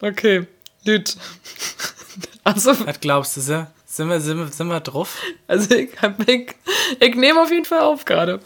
Okay, 0.00 0.46
gut. 0.84 1.16
Also, 2.44 2.86
Was 2.86 3.00
glaubst 3.00 3.36
du, 3.36 3.40
sind 3.40 4.08
wir, 4.08 4.20
sind 4.20 4.38
wir, 4.38 4.46
sind 4.48 4.68
wir 4.68 4.80
drauf? 4.80 5.18
also 5.48 5.74
ich, 5.74 5.90
ich, 6.26 6.54
ich 7.00 7.14
nehme 7.16 7.40
auf 7.40 7.50
jeden 7.50 7.64
Fall 7.64 7.80
auf 7.80 8.04
gerade. 8.04 8.40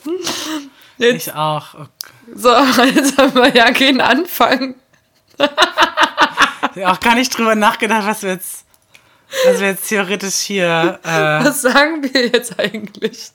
Jetzt, 0.98 1.26
Ich 1.28 1.34
auch. 1.34 1.74
Oh 1.74 1.86
so, 2.34 2.50
jetzt 2.94 3.18
haben 3.18 3.34
wir 3.34 3.54
ja 3.54 3.72
keinen 3.72 4.00
Anfang. 4.00 4.74
Ich 6.74 6.86
auch 6.86 7.00
gar 7.00 7.14
nicht 7.14 7.36
drüber 7.36 7.54
nachgedacht, 7.54 8.06
was 8.06 8.22
wir 8.22 8.30
jetzt, 8.30 8.64
was 9.46 9.60
wir 9.60 9.68
jetzt 9.68 9.88
theoretisch 9.88 10.36
hier. 10.36 11.00
Äh, 11.02 11.44
Was 11.44 11.62
sagen 11.62 12.02
wir 12.02 12.28
jetzt 12.28 12.58
eigentlich? 12.58 13.32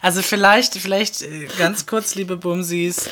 also 0.00 0.22
vielleicht, 0.22 0.74
vielleicht 0.74 1.24
ganz 1.58 1.86
kurz, 1.86 2.14
liebe 2.14 2.36
Bumsis. 2.36 3.10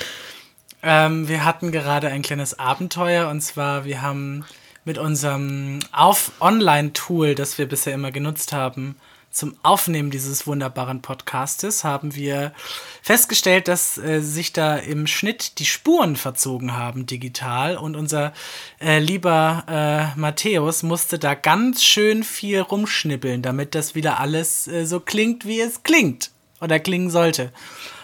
Ähm, 0.83 1.29
wir 1.29 1.45
hatten 1.45 1.73
gerade 1.73 2.09
ein 2.09 2.23
kleines 2.23 2.59
Abenteuer 2.59 3.29
und 3.29 3.41
zwar, 3.41 3.85
wir 3.85 4.03
haben 4.03 4.45
mit 4.85 4.99
unserem 4.99 5.81
auf 5.93 6.33
Online-Tool, 6.41 7.35
das 7.35 7.59
wir 7.59 7.69
bisher 7.69 7.95
immer 7.95 8.11
genutzt 8.11 8.53
haben, 8.53 8.97
zum 9.31 9.55
Aufnehmen 9.63 10.11
dieses 10.11 10.47
wunderbaren 10.47 11.03
Podcastes, 11.03 11.85
haben 11.85 12.17
wir 12.17 12.53
festgestellt, 13.01 13.69
dass 13.69 13.97
äh, 13.97 14.21
sich 14.21 14.53
da 14.53 14.77
im 14.77 15.07
Schnitt 15.07 15.61
die 15.61 15.67
Spuren 15.67 16.17
verzogen 16.17 16.77
haben 16.77 17.07
digital 17.07 17.77
und 17.77 17.95
unser 17.95 18.33
äh, 18.81 18.99
lieber 18.99 19.65
äh, 19.69 20.19
Matthäus 20.19 20.83
musste 20.83 21.19
da 21.19 21.35
ganz 21.35 21.85
schön 21.85 22.25
viel 22.25 22.61
rumschnippeln, 22.61 23.43
damit 23.43 23.77
das 23.77 23.95
wieder 23.95 24.19
alles 24.19 24.67
äh, 24.67 24.85
so 24.85 24.99
klingt, 24.99 25.47
wie 25.47 25.61
es 25.61 25.85
klingt 25.85 26.33
oder 26.61 26.81
klingen 26.81 27.11
sollte. 27.11 27.53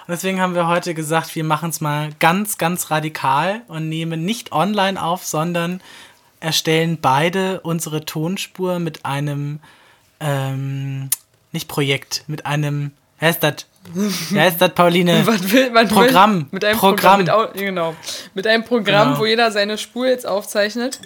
Und 0.06 0.12
deswegen 0.12 0.40
haben 0.40 0.54
wir 0.54 0.68
heute 0.68 0.94
gesagt, 0.94 1.34
wir 1.34 1.42
machen 1.42 1.70
es 1.70 1.80
mal 1.80 2.10
ganz, 2.20 2.58
ganz 2.58 2.92
radikal 2.92 3.62
und 3.66 3.88
nehmen 3.88 4.24
nicht 4.24 4.52
online 4.52 5.02
auf, 5.02 5.24
sondern 5.24 5.80
erstellen 6.38 6.98
beide 7.02 7.60
unsere 7.62 8.04
Tonspur 8.04 8.78
mit 8.78 9.04
einem, 9.04 9.58
ähm, 10.20 11.10
nicht 11.50 11.66
Projekt, 11.66 12.22
mit 12.28 12.46
einem, 12.46 12.92
wer 13.18 13.30
ist 13.30 13.42
das? 13.42 13.66
Wer 14.30 14.48
ist 14.48 14.58
das, 14.60 14.74
Pauline? 14.74 15.22
Was 15.26 15.50
will, 15.52 15.70
man 15.70 15.88
Programm. 15.88 16.46
Mit 16.50 16.64
einem 16.64 16.78
Programm. 16.78 16.96
Programm. 16.96 17.18
mit, 17.20 17.30
au- 17.30 17.48
genau. 17.58 17.96
Mit 18.34 18.46
einem 18.46 18.64
Programm, 18.64 19.08
Genau. 19.08 19.20
wo 19.20 19.26
jeder 19.26 19.50
seine 19.50 19.78
Spur 19.78 20.06
jetzt 20.06 20.26
aufzeichnet. 20.26 21.00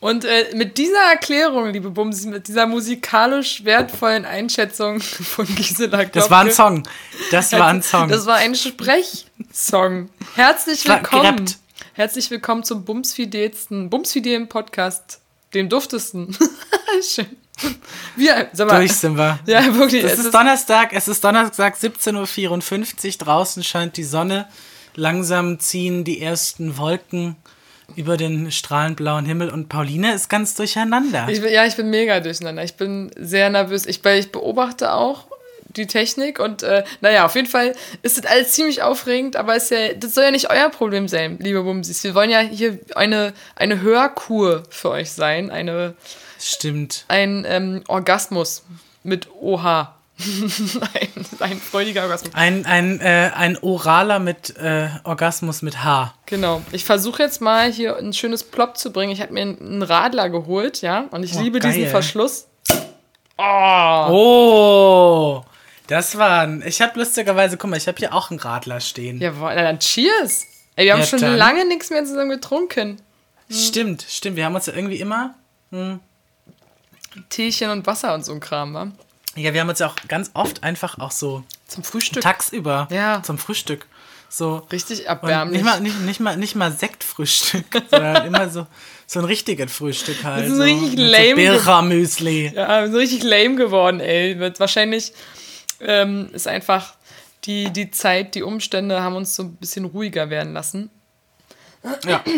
Und 0.00 0.24
äh, 0.24 0.46
mit 0.54 0.78
dieser 0.78 1.02
Erklärung, 1.10 1.70
liebe 1.70 1.90
Bumsi, 1.90 2.28
mit 2.28 2.48
dieser 2.48 2.66
musikalisch 2.66 3.64
wertvollen 3.64 4.24
Einschätzung 4.24 5.00
von 5.00 5.46
Gisela 5.54 5.98
Klopke. 6.04 6.18
Das 6.20 6.30
war 6.30 6.40
ein 6.40 6.50
Song. 6.52 6.82
Das 7.30 7.52
war 7.52 7.66
ein 7.68 7.82
Song. 7.82 8.08
Das 8.08 8.26
war 8.26 8.36
ein 8.36 8.54
Sprechsong. 8.54 10.08
Herzlich 10.34 10.86
willkommen. 10.88 11.22
gerappt. 11.22 11.58
Herzlich 11.94 12.30
willkommen 12.30 12.64
zum 12.64 12.84
bumsfidelsten, 12.84 13.88
bumsfidelen 13.90 14.48
Podcast, 14.48 15.20
dem 15.54 15.68
duftesten. 15.68 16.36
Schön. 17.08 17.26
Wir, 18.16 18.48
sag 18.52 18.68
mal, 18.68 18.78
Durch 18.78 18.92
sind 18.92 19.16
wir. 19.16 19.38
ja, 19.46 19.74
wirklich. 19.74 20.04
Es 20.04 20.14
es 20.14 20.24
ist 20.26 20.34
Donnerstag, 20.34 20.92
es 20.92 21.08
ist 21.08 21.22
Donnerstag 21.24 21.76
17.54 21.76 23.06
Uhr. 23.06 23.12
Draußen 23.18 23.64
scheint 23.64 23.96
die 23.96 24.04
Sonne. 24.04 24.46
Langsam 24.94 25.58
ziehen 25.58 26.04
die 26.04 26.20
ersten 26.20 26.78
Wolken 26.78 27.36
über 27.96 28.16
den 28.16 28.50
strahlend 28.50 28.96
blauen 28.96 29.26
Himmel 29.26 29.50
und 29.50 29.68
Pauline 29.68 30.14
ist 30.14 30.28
ganz 30.28 30.54
durcheinander. 30.54 31.26
Ich 31.28 31.40
bin, 31.40 31.52
ja, 31.52 31.66
ich 31.66 31.76
bin 31.76 31.90
mega 31.90 32.20
durcheinander. 32.20 32.62
Ich 32.64 32.74
bin 32.74 33.10
sehr 33.16 33.50
nervös. 33.50 33.86
Ich, 33.86 34.04
ich 34.04 34.32
beobachte 34.32 34.92
auch 34.92 35.26
die 35.76 35.86
Technik 35.86 36.38
und 36.38 36.62
äh, 36.62 36.84
naja, 37.00 37.26
auf 37.26 37.34
jeden 37.34 37.48
Fall 37.48 37.74
ist 38.02 38.18
das 38.18 38.26
alles 38.26 38.52
ziemlich 38.52 38.82
aufregend, 38.82 39.36
aber 39.36 39.56
ist 39.56 39.70
ja, 39.70 39.92
das 39.94 40.14
soll 40.14 40.24
ja 40.24 40.30
nicht 40.30 40.50
euer 40.50 40.70
Problem 40.70 41.08
sein, 41.08 41.38
liebe 41.40 41.62
Bumsis. 41.62 42.04
Wir 42.04 42.14
wollen 42.14 42.30
ja 42.30 42.40
hier 42.40 42.78
eine, 42.94 43.32
eine 43.56 43.80
Hörkur 43.80 44.62
für 44.70 44.90
euch 44.90 45.10
sein, 45.10 45.50
eine, 45.50 45.94
Stimmt. 46.46 47.04
ein 47.08 47.44
ähm, 47.48 47.82
Orgasmus 47.88 48.62
mit 49.02 49.28
OH. 49.40 49.88
ein, 50.94 51.26
ein 51.40 51.58
freudiger 51.58 52.02
Orgasmus. 52.02 52.32
Ein, 52.34 52.66
ein, 52.66 53.00
äh, 53.00 53.30
ein 53.34 53.58
oraler 53.62 54.18
mit 54.20 54.56
äh, 54.58 54.88
Orgasmus 55.02 55.62
mit 55.62 55.82
H. 55.82 56.14
Genau. 56.26 56.62
Ich 56.70 56.84
versuche 56.84 57.22
jetzt 57.22 57.40
mal 57.40 57.72
hier 57.72 57.96
ein 57.96 58.12
schönes 58.12 58.44
Plop 58.44 58.76
zu 58.76 58.92
bringen. 58.92 59.10
Ich 59.12 59.20
habe 59.20 59.32
mir 59.32 59.40
einen 59.42 59.82
Radler 59.82 60.28
geholt, 60.30 60.82
ja, 60.82 61.06
und 61.10 61.24
ich 61.24 61.34
Oh, 61.34 61.40
liebe 61.40 61.58
diesen 61.58 61.82
geil. 61.82 61.90
Verschluss. 61.90 62.46
Oh, 64.16 65.42
das 65.88 66.16
war 66.16 66.42
ein. 66.42 66.62
Ich 66.66 66.80
habe 66.80 66.98
lustigerweise, 66.98 67.56
guck 67.56 67.70
mal, 67.70 67.76
ich 67.76 67.88
habe 67.88 67.98
hier 67.98 68.14
auch 68.14 68.30
einen 68.30 68.38
Radler 68.40 68.80
stehen. 68.80 69.20
Jawohl, 69.20 69.52
na 69.54 69.62
dann 69.62 69.78
cheers. 69.80 70.44
Ey, 70.76 70.86
wir 70.86 70.92
haben 70.92 71.00
Ja, 71.00 71.06
schon 71.06 71.20
dann. 71.20 71.36
lange 71.36 71.66
nichts 71.66 71.90
mehr 71.90 72.04
zusammen 72.04 72.30
getrunken. 72.30 73.00
Stimmt, 73.50 74.04
stimmt. 74.08 74.36
Wir 74.36 74.44
haben 74.44 74.54
uns 74.54 74.66
ja 74.66 74.72
irgendwie 74.74 75.00
immer. 75.00 75.34
Teechen 77.28 77.70
und 77.70 77.86
Wasser 77.86 78.14
und 78.14 78.24
so 78.24 78.32
ein 78.32 78.40
Kram, 78.40 78.74
wa? 78.74 78.88
Ja, 79.36 79.52
wir 79.52 79.60
haben 79.60 79.68
uns 79.68 79.78
ja 79.80 79.88
auch 79.88 79.96
ganz 80.08 80.30
oft 80.34 80.62
einfach 80.62 80.98
auch 80.98 81.10
so 81.10 81.42
Zum 81.66 81.82
Frühstück. 81.84 82.22
tagsüber 82.22 82.86
Ja. 82.90 83.22
zum 83.22 83.38
Frühstück. 83.38 83.86
So. 84.28 84.66
Richtig 84.72 85.06
erbärmlich. 85.06 85.62
nicht 85.62 85.64
mal, 85.64 85.80
nicht, 85.80 86.00
nicht 86.00 86.20
mal, 86.20 86.36
nicht 86.36 86.54
mal 86.56 86.72
Sektfrühstück, 86.72 87.64
sondern 87.90 88.26
immer 88.26 88.48
so, 88.48 88.66
so 89.06 89.18
ein 89.20 89.24
richtiges 89.24 89.72
Frühstück 89.72 90.22
halt. 90.24 90.44
Das 90.44 90.50
ist 90.52 90.56
so, 90.56 90.62
richtig 90.62 90.94
lame 90.96 91.30
So 91.30 91.36
Birra-Müsli. 91.36 92.52
ja, 92.54 92.88
so 92.90 92.96
richtig 92.98 93.22
lame 93.22 93.54
geworden, 93.56 94.00
ey. 94.00 94.38
Wird 94.38 94.58
wahrscheinlich 94.60 95.12
ähm, 95.80 96.30
ist 96.32 96.48
einfach 96.48 96.94
die, 97.44 97.70
die 97.70 97.90
Zeit, 97.90 98.34
die 98.34 98.42
Umstände 98.42 99.02
haben 99.02 99.16
uns 99.16 99.34
so 99.36 99.42
ein 99.44 99.54
bisschen 99.56 99.84
ruhiger 99.84 100.30
werden 100.30 100.52
lassen. 100.52 100.90
Ja. 102.06 102.22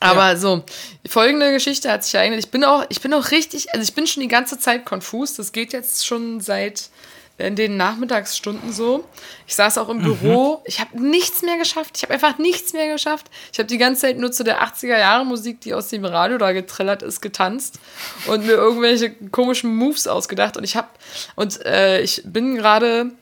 Aber 0.00 0.36
so, 0.36 0.64
folgende 1.08 1.52
Geschichte 1.52 1.90
hat 1.90 2.04
sich 2.04 2.14
ereignet. 2.14 2.38
Ich 2.38 2.50
bin 2.50 2.64
auch, 2.64 2.84
ich 2.88 3.00
bin 3.00 3.12
auch 3.14 3.30
richtig, 3.30 3.72
also 3.72 3.82
ich 3.82 3.94
bin 3.94 4.06
schon 4.06 4.22
die 4.22 4.28
ganze 4.28 4.58
Zeit 4.58 4.84
konfus. 4.84 5.34
Das 5.34 5.52
geht 5.52 5.72
jetzt 5.72 6.06
schon 6.06 6.40
seit 6.40 6.90
in 7.38 7.54
den 7.54 7.76
Nachmittagsstunden 7.76 8.72
so. 8.72 9.04
Ich 9.46 9.54
saß 9.54 9.78
auch 9.78 9.88
im 9.88 10.02
Büro. 10.02 10.60
Ich 10.64 10.80
habe 10.80 11.00
nichts 11.00 11.42
mehr 11.42 11.56
geschafft. 11.56 11.96
Ich 11.96 12.02
habe 12.02 12.14
einfach 12.14 12.38
nichts 12.38 12.72
mehr 12.72 12.92
geschafft. 12.92 13.26
Ich 13.52 13.60
habe 13.60 13.68
die 13.68 13.78
ganze 13.78 14.02
Zeit 14.02 14.18
nur 14.18 14.32
zu 14.32 14.42
der 14.42 14.62
80er 14.62 14.98
Jahre 14.98 15.24
Musik, 15.24 15.60
die 15.60 15.72
aus 15.72 15.88
dem 15.88 16.04
Radio 16.04 16.36
da 16.36 16.52
getrillert 16.52 17.02
ist, 17.02 17.20
getanzt 17.20 17.78
und 18.26 18.44
mir 18.44 18.54
irgendwelche 18.54 19.14
komischen 19.30 19.74
Moves 19.74 20.08
ausgedacht. 20.08 20.56
Und 20.56 20.64
ich 20.64 20.76
habe 20.76 20.88
und 21.36 21.64
äh, 21.64 22.00
ich 22.00 22.22
bin 22.24 22.56
gerade 22.56 23.12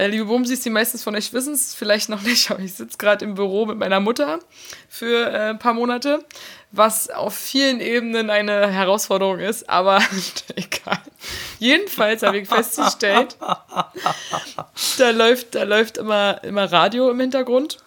äh, 0.00 0.06
liebe 0.06 0.24
Bumsis, 0.24 0.60
die 0.60 0.70
meistens 0.70 1.02
von 1.02 1.14
euch 1.14 1.32
wissen 1.32 1.52
es 1.52 1.74
vielleicht 1.74 2.08
noch 2.08 2.22
nicht, 2.22 2.50
aber 2.50 2.60
ich 2.60 2.74
sitze 2.74 2.96
gerade 2.96 3.24
im 3.24 3.34
Büro 3.34 3.66
mit 3.66 3.76
meiner 3.76 4.00
Mutter 4.00 4.40
für 4.88 5.30
äh, 5.30 5.50
ein 5.50 5.58
paar 5.58 5.74
Monate, 5.74 6.24
was 6.72 7.10
auf 7.10 7.34
vielen 7.34 7.80
Ebenen 7.80 8.30
eine 8.30 8.68
Herausforderung 8.70 9.40
ist, 9.40 9.68
aber 9.68 10.00
egal. 10.56 11.00
Jedenfalls 11.58 12.22
habe 12.22 12.38
ich 12.38 12.48
festgestellt, 12.48 13.36
da 14.98 15.10
läuft, 15.10 15.54
da 15.54 15.64
läuft 15.64 15.98
immer, 15.98 16.42
immer 16.44 16.72
Radio 16.72 17.10
im 17.10 17.20
Hintergrund 17.20 17.78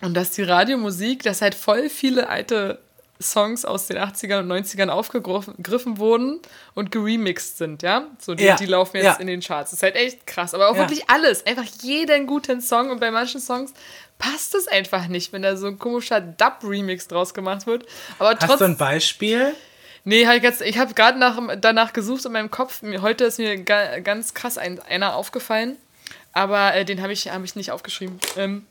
und 0.00 0.14
dass 0.14 0.30
die 0.30 0.42
Radiomusik, 0.42 1.22
dass 1.22 1.42
halt 1.42 1.54
voll 1.54 1.88
viele 1.88 2.28
alte 2.28 2.78
Songs 3.22 3.64
aus 3.64 3.86
den 3.86 3.96
80ern 3.98 4.40
und 4.40 4.52
90ern 4.52 4.88
aufgegriffen 4.88 5.98
wurden 5.98 6.40
und 6.74 6.90
geremixed 6.90 7.58
sind, 7.58 7.82
ja? 7.82 8.06
So, 8.18 8.34
die, 8.34 8.44
Ja, 8.44 8.56
die 8.56 8.66
laufen 8.66 8.96
jetzt 8.96 9.04
ja. 9.06 9.12
in 9.14 9.26
den 9.26 9.40
Charts. 9.40 9.70
Das 9.70 9.78
ist 9.78 9.82
halt 9.82 9.94
echt 9.96 10.26
krass. 10.26 10.54
Aber 10.54 10.68
auch 10.68 10.74
Ja. 10.74 10.80
wirklich 10.82 11.08
alles. 11.08 11.46
Einfach 11.46 11.64
jeden 11.82 12.26
guten 12.26 12.60
Song. 12.60 12.90
Und 12.90 13.00
bei 13.00 13.10
manchen 13.10 13.40
Songs 13.40 13.72
passt 14.18 14.54
es 14.54 14.68
einfach 14.68 15.08
nicht, 15.08 15.32
wenn 15.32 15.42
da 15.42 15.56
so 15.56 15.66
ein 15.68 15.78
komischer 15.78 16.20
Dub-Remix 16.20 17.08
draus 17.08 17.32
gemacht 17.34 17.66
wird. 17.66 17.86
Aber 18.18 18.36
Hast 18.40 18.60
du 18.60 18.64
ein 18.64 18.76
Beispiel? 18.76 19.54
Nee, 20.04 20.26
halt 20.26 20.42
jetzt, 20.42 20.62
ich 20.62 20.78
habe 20.78 20.94
gerade 20.94 21.18
nach, 21.18 21.38
danach 21.60 21.92
gesucht 21.92 22.24
in 22.24 22.32
meinem 22.32 22.50
Kopf. 22.50 22.82
Heute 23.00 23.24
ist 23.24 23.38
mir 23.38 23.56
ga, 23.62 24.00
ganz 24.00 24.34
krass 24.34 24.58
ein, 24.58 24.80
einer 24.80 25.14
aufgefallen. 25.14 25.76
Aber 26.32 26.74
äh, 26.74 26.84
den 26.84 27.02
habe 27.02 27.12
ich, 27.12 27.28
hab 27.30 27.44
ich 27.44 27.56
nicht 27.56 27.70
aufgeschrieben. 27.72 28.18
Ähm, 28.36 28.66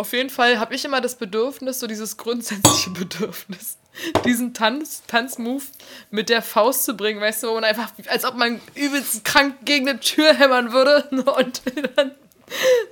auf 0.00 0.12
jeden 0.12 0.30
Fall 0.30 0.58
habe 0.58 0.74
ich 0.74 0.84
immer 0.84 1.00
das 1.00 1.14
Bedürfnis, 1.16 1.78
so 1.80 1.86
dieses 1.86 2.16
grundsätzliche 2.16 2.90
Bedürfnis, 2.98 3.76
diesen 4.24 4.54
Tanz, 4.54 5.02
Tanzmove 5.06 5.64
mit 6.10 6.28
der 6.28 6.42
Faust 6.42 6.84
zu 6.84 6.94
bringen, 6.96 7.20
weißt 7.20 7.42
du, 7.42 7.48
wo 7.48 7.54
man 7.54 7.64
einfach, 7.64 7.92
als 8.08 8.24
ob 8.24 8.34
man 8.34 8.60
übelst 8.74 9.24
krank 9.24 9.54
gegen 9.64 9.88
eine 9.88 10.00
Tür 10.00 10.34
hämmern 10.34 10.72
würde. 10.72 11.04
Und 11.10 11.62
dann 11.96 12.12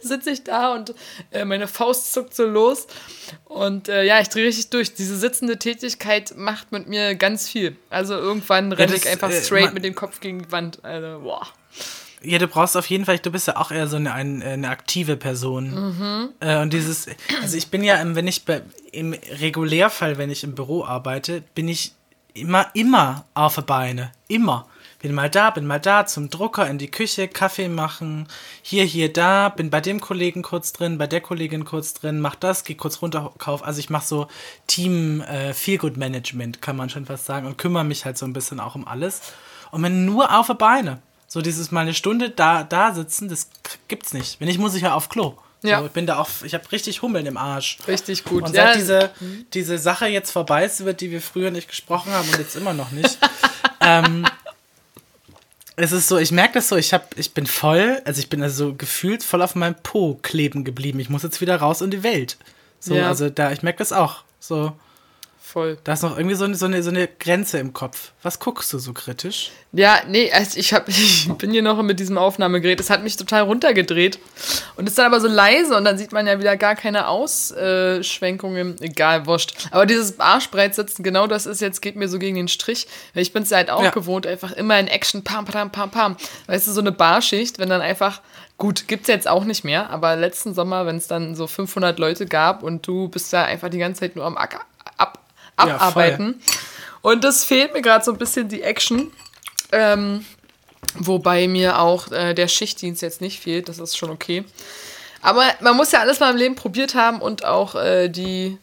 sitze 0.01 0.31
ich 0.31 0.45
da 0.45 0.73
und 0.73 0.95
äh, 1.33 1.45
meine 1.45 1.67
Faust 1.67 2.13
zuckt 2.13 2.33
so 2.33 2.45
los. 2.47 2.87
Und 3.45 3.89
äh, 3.89 4.05
ja, 4.05 4.21
ich 4.21 4.29
drehe 4.29 4.47
richtig 4.47 4.71
durch. 4.71 4.95
Diese 4.95 5.17
sitzende 5.19 5.59
Tätigkeit 5.59 6.35
macht 6.37 6.71
mit 6.71 6.87
mir 6.87 7.17
ganz 7.17 7.49
viel. 7.49 7.77
Also 7.91 8.15
irgendwann 8.15 8.71
renne 8.71 8.93
das, 8.93 9.03
ich 9.03 9.09
einfach 9.09 9.31
äh, 9.31 9.43
straight 9.43 9.65
ma- 9.67 9.73
mit 9.73 9.85
dem 9.85 9.97
Kopf 9.97 10.21
gegen 10.21 10.43
die 10.45 10.53
Wand. 10.53 10.85
Also, 10.85 11.21
boah. 11.25 11.49
Ja, 12.23 12.39
du 12.39 12.49
brauchst 12.49 12.77
auf 12.77 12.87
jeden 12.87 13.05
Fall, 13.05 13.19
du 13.21 13.31
bist 13.31 13.47
ja 13.47 13.57
auch 13.57 13.71
eher 13.71 13.87
so 13.87 13.97
eine, 13.97 14.13
ein, 14.13 14.43
eine 14.43 14.69
aktive 14.69 15.17
Person. 15.17 15.71
Mhm. 15.71 16.29
Äh, 16.41 16.61
und 16.61 16.73
dieses, 16.73 17.07
also 17.43 17.57
ich 17.57 17.69
bin 17.71 17.85
ja, 17.85 17.97
im- 17.97 18.17
wenn 18.17 18.27
ich 18.27 18.45
bei, 18.45 18.63
im 18.93 19.15
Regulärfall, 19.41 20.19
wenn 20.19 20.31
ich 20.31 20.43
im 20.45 20.55
Büro 20.55 20.85
arbeite, 20.85 21.43
bin 21.55 21.69
ich 21.69 21.93
immer, 22.35 22.67
immer 22.75 23.25
auf 23.35 23.55
der 23.57 23.63
Beine. 23.63 24.13
Immer. 24.27 24.67
bin 25.01 25.15
mal 25.15 25.31
da, 25.31 25.51
bin 25.51 25.65
mal 25.65 25.79
da, 25.79 26.07
zum 26.07 26.29
Drucker, 26.29 26.69
in 26.69 26.79
die 26.79 26.91
Küche, 26.91 27.29
Kaffee 27.29 27.69
machen, 27.69 28.27
hier, 28.63 28.83
hier, 28.85 29.13
da, 29.13 29.49
bin 29.49 29.71
bei 29.71 29.81
dem 29.81 30.01
Kollegen 30.01 30.43
kurz 30.43 30.73
drin, 30.73 30.99
bei 30.99 31.07
der 31.07 31.21
Kollegin 31.21 31.65
kurz 31.65 31.95
drin, 31.95 32.19
mach 32.19 32.35
das, 32.35 32.65
geh 32.65 32.75
kurz 32.75 33.01
runter, 33.01 33.33
kauf. 33.39 33.63
Also 33.65 33.79
ich 33.79 33.91
mache 33.91 34.07
so 34.07 34.27
Team 34.67 35.21
äh, 35.21 35.55
Feelgood 35.55 35.97
Management, 35.97 36.61
kann 36.63 36.75
man 36.77 36.91
schon 36.91 37.07
fast 37.07 37.27
sagen, 37.27 37.47
und 37.47 37.59
kümmere 37.59 37.85
mich 37.85 38.05
halt 38.05 38.19
so 38.19 38.27
ein 38.27 38.33
bisschen 38.33 38.59
auch 38.59 38.75
um 38.75 38.89
alles. 38.89 39.21
Und 39.71 39.83
bin 39.83 40.05
nur 40.05 40.37
auf 40.37 40.49
die 40.49 40.55
Beine. 40.55 40.99
So 41.31 41.43
dieses 41.43 41.71
mal 41.71 41.83
eine 41.83 41.93
Stunde 41.95 42.31
da, 42.31 42.65
da 42.65 42.95
sitzen, 42.95 43.29
das 43.29 43.51
gibt's 43.87 44.13
nicht. 44.15 44.41
Wenn 44.41 44.49
ich 44.49 44.59
muss 44.59 44.75
ich 44.75 44.83
ja 44.83 44.95
auf 44.95 45.09
Klo. 45.11 45.35
Ja. 45.63 45.81
So, 45.81 45.87
ich 45.87 45.93
bin 45.93 46.07
da 46.07 46.17
auf, 46.19 46.43
ich 46.45 46.55
habe 46.55 46.71
richtig 46.73 47.03
Hummeln 47.03 47.27
im 47.27 47.37
Arsch. 47.37 47.79
Richtig 47.87 48.25
gut. 48.25 48.45
Und 48.45 48.55
Ja, 48.55 48.69
seit 48.69 48.77
diese, 48.77 49.11
diese 49.53 49.79
Sache 49.79 50.07
jetzt 50.07 50.31
vorbei 50.31 50.65
ist, 50.65 50.81
über 50.81 50.95
die 50.95 51.11
wir 51.11 51.21
früher 51.21 51.51
nicht 51.51 51.69
gesprochen 51.69 52.13
haben 52.13 52.29
und 52.31 52.39
jetzt 52.39 52.57
immer 52.57 52.73
noch 52.73 52.93
nicht, 52.93 53.19
ähm, 53.81 54.25
es 55.77 55.93
ist 55.93 56.09
so, 56.09 56.17
ich 56.19 56.33
merke 56.33 56.55
das 56.55 56.69
so, 56.69 56.77
ich, 56.77 56.93
hab, 56.95 57.17
ich 57.19 57.35
bin 57.35 57.47
voll, 57.47 58.01
also 58.05 58.19
ich 58.21 58.29
bin 58.29 58.43
also 58.43 58.75
gefühlt 58.75 59.23
voll 59.23 59.43
auf 59.43 59.55
meinem 59.55 59.77
Po 59.77 60.19
kleben 60.23 60.65
geblieben. 60.65 60.99
Ich 60.99 61.09
muss 61.11 61.23
jetzt 61.23 61.41
wieder 61.41 61.57
raus 61.57 61.83
in 61.83 61.91
die 61.91 62.03
Welt. 62.03 62.37
So, 62.81 62.95
Ja. 62.95 63.09
also 63.09 63.29
da, 63.29 63.53
ich 63.53 63.63
merke 63.63 63.79
das 63.79 63.93
auch. 63.93 64.23
So, 64.41 64.73
Voll. 65.51 65.79
da 65.85 65.95
ist 65.95 66.03
noch 66.03 66.19
irgendwie 66.19 66.35
so 66.37 66.45
eine, 66.45 66.55
so, 66.57 66.67
eine, 66.67 66.83
so 66.83 66.91
eine 66.91 67.09
Grenze 67.09 67.59
im 67.59 67.73
Kopf. 67.73 68.13
Was 68.23 68.39
guckst 68.39 68.71
du 68.73 68.79
so 68.79 68.93
kritisch? 68.93 69.51
Ja, 69.73 70.01
nee, 70.07 70.31
also 70.31 70.59
ich, 70.59 70.75
hab, 70.75 70.89
ich 70.89 71.27
bin 71.39 71.51
hier 71.53 71.63
noch 71.63 71.81
mit 71.83 71.99
diesem 72.01 72.19
Aufnahmegerät. 72.19 72.79
Es 72.81 72.91
hat 72.91 73.03
mich 73.03 73.17
total 73.17 73.43
runtergedreht. 73.45 74.19
Und 74.77 74.87
ist 74.87 74.99
dann 74.99 75.07
aber 75.07 75.21
so 75.21 75.27
leise 75.29 75.75
und 75.77 75.85
dann 75.87 75.97
sieht 75.97 76.13
man 76.13 76.27
ja 76.27 76.39
wieder 76.39 76.57
gar 76.59 76.75
keine 76.77 77.09
Ausschwenkungen. 77.09 78.77
Egal, 78.81 79.27
wurscht. 79.27 79.55
Aber 79.71 79.87
dieses 79.87 80.21
Arschbreitsitzen, 80.21 81.03
genau 81.03 81.27
das 81.27 81.47
ist 81.47 81.61
jetzt, 81.61 81.81
geht 81.81 81.97
mir 81.97 82.09
so 82.09 82.19
gegen 82.19 82.37
den 82.37 82.49
Strich. 82.49 82.87
Ich 83.15 83.33
bin 83.33 83.43
es 83.43 83.51
halt 83.53 83.71
auch 83.71 83.83
Ja. 83.83 83.91
gewohnt, 83.91 84.27
einfach 84.27 84.53
immer 84.53 84.79
in 84.79 84.87
Action, 84.89 85.25
pam, 85.25 85.45
pam, 85.45 85.71
pam, 85.71 85.91
pam. 85.91 86.17
Weißt 86.47 86.67
du, 86.67 86.73
so 86.73 86.81
eine 86.81 86.93
Barschicht, 86.93 87.59
wenn 87.59 87.69
dann 87.71 87.81
einfach, 87.81 88.21
gut, 88.59 88.89
gibt's 88.89 89.09
jetzt 89.09 89.29
auch 89.29 89.45
nicht 89.45 89.65
mehr, 89.65 89.91
aber 89.91 90.17
letzten 90.17 90.55
Sommer, 90.55 90.87
wenn 90.87 90.97
es 90.97 91.07
dann 91.07 91.35
so 91.35 91.47
500 91.47 91.99
Leute 91.99 92.27
gab 92.27 92.63
und 92.63 92.87
du 92.87 93.09
bist 93.09 93.33
da 93.33 93.45
einfach 93.45 93.69
die 93.71 93.79
ganze 93.79 94.01
Zeit 94.01 94.17
nur 94.17 94.25
am 94.25 94.37
Acker, 94.37 94.61
abarbeiten. 95.59 96.41
und 97.03 97.25
das 97.25 97.45
fehlt 97.45 97.75
mir 97.75 97.83
gerade 97.83 98.05
so 98.05 98.13
ein 98.13 98.19
bisschen 98.19 98.49
die 98.49 98.63
Action. 98.63 99.11
Ähm, 99.73 100.25
wobei 100.95 101.49
mir 101.49 101.79
auch 101.81 102.11
äh, 102.11 102.35
der 102.35 102.49
Schichtdienst 102.49 103.03
jetzt 103.03 103.21
nicht 103.21 103.41
fehlt, 103.41 103.69
das 103.69 103.79
ist 103.79 103.97
schon 103.97 104.11
okay. 104.11 104.45
Aber 105.21 105.43
man 105.61 105.77
muss 105.77 105.93
ja 105.93 106.01
alles 106.01 106.21
mal 106.21 106.31
im 106.31 106.37
Leben 106.37 106.55
probiert 106.55 106.95
haben 106.95 107.21
und 107.21 107.45
auch 107.45 107.75
äh, 107.75 108.09
die, 108.09 108.57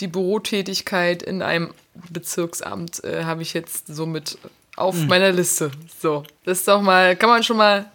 die 0.00 0.08
Bürotätigkeit 0.08 1.22
in 1.22 1.42
einem 1.42 1.74
Bezirksamt 2.10 3.04
äh, 3.04 3.24
habe 3.24 3.42
ich 3.42 3.52
jetzt 3.52 3.86
somit 3.88 4.38
auf 4.76 4.96
meiner 4.96 5.32
Liste. 5.32 5.70
So, 6.00 6.24
das 6.44 6.60
ist 6.60 6.68
doch 6.68 6.80
mal, 6.80 7.14
kann 7.16 7.28
man 7.28 7.42
schon 7.42 7.58
mal 7.58 7.90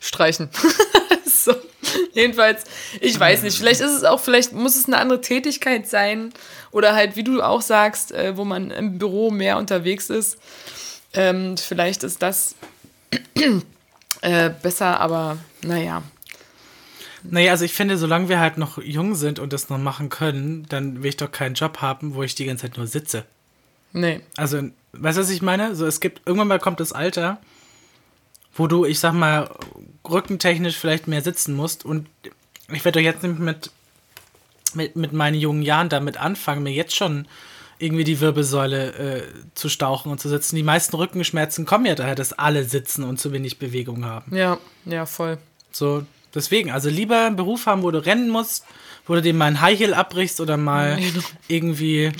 streichen. 0.00 0.50
Jedenfalls, 2.14 2.64
ich 3.00 3.18
weiß 3.18 3.42
nicht, 3.42 3.56
vielleicht 3.56 3.80
ist 3.80 3.92
es 3.92 4.04
auch, 4.04 4.20
vielleicht 4.20 4.52
muss 4.52 4.76
es 4.76 4.86
eine 4.86 4.98
andere 4.98 5.20
Tätigkeit 5.20 5.86
sein 5.86 6.32
oder 6.72 6.94
halt, 6.94 7.16
wie 7.16 7.24
du 7.24 7.42
auch 7.42 7.62
sagst, 7.62 8.12
äh, 8.12 8.36
wo 8.36 8.44
man 8.44 8.70
im 8.70 8.98
Büro 8.98 9.30
mehr 9.30 9.58
unterwegs 9.58 10.10
ist. 10.10 10.38
Ähm, 11.12 11.56
vielleicht 11.56 12.02
ist 12.04 12.22
das 12.22 12.54
äh, 14.22 14.50
besser, 14.62 15.00
aber 15.00 15.38
naja. 15.62 16.02
Naja, 17.22 17.52
also 17.52 17.64
ich 17.64 17.74
finde, 17.74 17.98
solange 17.98 18.28
wir 18.28 18.40
halt 18.40 18.56
noch 18.56 18.78
jung 18.78 19.14
sind 19.14 19.38
und 19.38 19.52
das 19.52 19.68
noch 19.68 19.78
machen 19.78 20.08
können, 20.08 20.66
dann 20.68 21.02
will 21.02 21.10
ich 21.10 21.16
doch 21.16 21.30
keinen 21.30 21.54
Job 21.54 21.78
haben, 21.82 22.14
wo 22.14 22.22
ich 22.22 22.34
die 22.34 22.46
ganze 22.46 22.62
Zeit 22.62 22.76
nur 22.76 22.86
sitze. 22.86 23.24
Nee. 23.92 24.20
Also, 24.36 24.62
weißt 24.92 25.18
du, 25.18 25.22
was 25.22 25.30
ich 25.30 25.42
meine? 25.42 25.74
So, 25.74 25.86
es 25.86 26.00
gibt, 26.00 26.22
irgendwann 26.24 26.48
mal 26.48 26.58
kommt 26.58 26.80
das 26.80 26.92
Alter, 26.92 27.38
wo 28.54 28.66
du, 28.66 28.84
ich 28.84 29.00
sag 29.00 29.12
mal, 29.12 29.50
rückentechnisch 30.08 30.76
vielleicht 30.76 31.06
mehr 31.06 31.22
sitzen 31.22 31.54
musst. 31.54 31.84
Und 31.84 32.08
ich 32.72 32.84
werde 32.84 32.98
doch 33.00 33.04
jetzt 33.04 33.22
nicht 33.22 33.38
mit, 33.38 33.70
mit, 34.74 34.96
mit 34.96 35.12
meinen 35.12 35.38
jungen 35.38 35.62
Jahren 35.62 35.88
damit 35.88 36.16
anfangen, 36.16 36.62
mir 36.62 36.72
jetzt 36.72 36.94
schon 36.94 37.26
irgendwie 37.78 38.04
die 38.04 38.20
Wirbelsäule 38.20 38.92
äh, 38.92 39.22
zu 39.54 39.68
stauchen 39.68 40.12
und 40.12 40.20
zu 40.20 40.28
sitzen. 40.28 40.56
Die 40.56 40.62
meisten 40.62 40.94
Rückenschmerzen 40.96 41.64
kommen 41.64 41.86
ja 41.86 41.94
daher, 41.94 42.14
dass 42.14 42.32
alle 42.34 42.64
sitzen 42.64 43.04
und 43.04 43.18
zu 43.18 43.32
wenig 43.32 43.58
Bewegung 43.58 44.04
haben. 44.04 44.36
Ja, 44.36 44.58
ja, 44.84 45.06
voll. 45.06 45.38
So, 45.72 46.04
deswegen, 46.34 46.70
also 46.70 46.90
lieber 46.90 47.26
einen 47.26 47.36
Beruf 47.36 47.66
haben, 47.66 47.82
wo 47.82 47.90
du 47.90 48.04
rennen 48.04 48.28
musst, 48.28 48.64
wo 49.06 49.14
du 49.14 49.22
dir 49.22 49.32
mal 49.32 49.46
ein 49.46 49.60
High 49.62 49.78
Heel 49.78 49.94
abbrichst 49.94 50.40
oder 50.40 50.58
mal 50.58 50.98
irgendwie. 51.48 52.12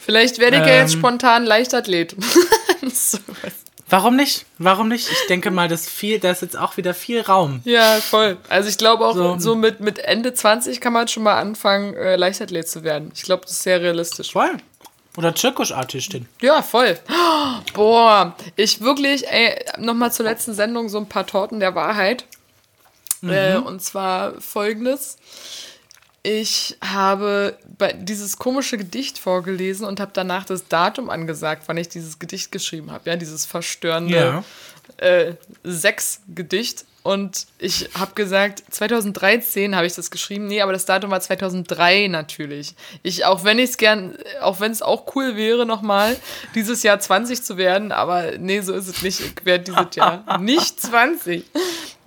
Vielleicht 0.00 0.38
werde 0.38 0.58
ich 0.58 0.66
ja 0.66 0.76
jetzt 0.76 0.92
Ähm. 0.94 0.98
spontan 1.00 1.44
Leichtathlet. 1.46 2.14
so, 2.92 3.18
was. 3.42 3.54
Warum 3.88 4.16
nicht? 4.16 4.46
Warum 4.58 4.88
nicht? 4.88 5.08
Ich 5.10 5.26
denke 5.28 5.50
mal, 5.52 5.68
dass 5.68 5.88
viel, 5.88 6.18
da 6.18 6.30
ist 6.32 6.42
jetzt 6.42 6.58
auch 6.58 6.76
wieder 6.76 6.92
viel 6.92 7.20
Raum. 7.20 7.60
ja, 7.64 7.98
voll. 8.00 8.36
Also 8.48 8.68
ich 8.68 8.78
glaube 8.78 9.06
auch, 9.06 9.14
so, 9.14 9.38
So. 9.38 9.54
mit, 9.54 9.78
mit 9.80 9.98
Ende 10.00 10.34
20 10.34 10.80
kann 10.80 10.92
man 10.92 11.06
schon 11.06 11.22
mal 11.22 11.38
anfangen, 11.38 11.94
äh, 11.94 12.16
Leichtathlet 12.16 12.68
zu 12.68 12.82
werden. 12.82 13.12
Ich 13.14 13.22
glaube, 13.22 13.42
das 13.42 13.52
ist 13.52 13.62
sehr 13.62 13.80
realistisch. 13.80 14.32
Voll. 14.32 14.56
Oder 15.16 15.34
Zirkusartistin. 15.34 16.26
Ja, 16.42 16.62
voll. 16.62 16.98
Boah, 17.74 18.34
ich 18.56 18.80
wirklich, 18.80 19.26
ey, 19.28 19.64
nochmal 19.78 20.12
zur 20.12 20.26
letzten 20.26 20.52
Sendung 20.54 20.88
so 20.88 20.98
ein 20.98 21.08
paar 21.08 21.26
Torten 21.26 21.60
der 21.60 21.74
Wahrheit. 21.74 22.24
Äh, 23.22 23.56
und 23.56 23.82
zwar 23.82 24.40
folgendes. 24.40 25.16
Ich 26.28 26.76
habe 26.82 27.56
dieses 28.00 28.36
komische 28.36 28.76
Gedicht 28.76 29.16
vorgelesen 29.16 29.86
und 29.86 30.00
habe 30.00 30.10
danach 30.12 30.44
das 30.44 30.66
Datum 30.66 31.08
angesagt, 31.08 31.62
wann 31.66 31.76
ich 31.76 31.88
dieses 31.88 32.18
Gedicht 32.18 32.50
geschrieben 32.50 32.90
habe. 32.90 33.08
Ja, 33.08 33.14
dieses 33.14 33.46
verstörende 33.46 34.42
äh, 34.96 35.34
Sex-Gedicht. 35.62 36.84
Und 37.06 37.46
ich 37.60 37.88
habe 37.96 38.14
gesagt, 38.16 38.64
2013 38.68 39.76
habe 39.76 39.86
ich 39.86 39.94
das 39.94 40.10
geschrieben. 40.10 40.48
Nee, 40.48 40.60
aber 40.60 40.72
das 40.72 40.86
Datum 40.86 41.12
war 41.12 41.20
2003 41.20 42.08
natürlich. 42.08 42.74
Ich, 43.04 43.24
auch 43.24 43.44
wenn 43.44 43.60
ich 43.60 43.70
es 43.70 43.76
gern, 43.76 44.18
auch 44.40 44.58
wenn 44.58 44.72
es 44.72 44.82
auch 44.82 45.14
cool 45.14 45.36
wäre, 45.36 45.66
nochmal 45.66 46.16
dieses 46.56 46.82
Jahr 46.82 46.98
20 46.98 47.44
zu 47.44 47.56
werden, 47.58 47.92
aber 47.92 48.38
nee, 48.38 48.60
so 48.60 48.74
ist 48.74 48.88
es 48.88 49.02
nicht. 49.02 49.20
Ich 49.20 49.44
werde 49.44 49.62
dieses 49.62 49.94
Jahr 49.94 50.38
nicht 50.40 50.80
20. 50.80 51.44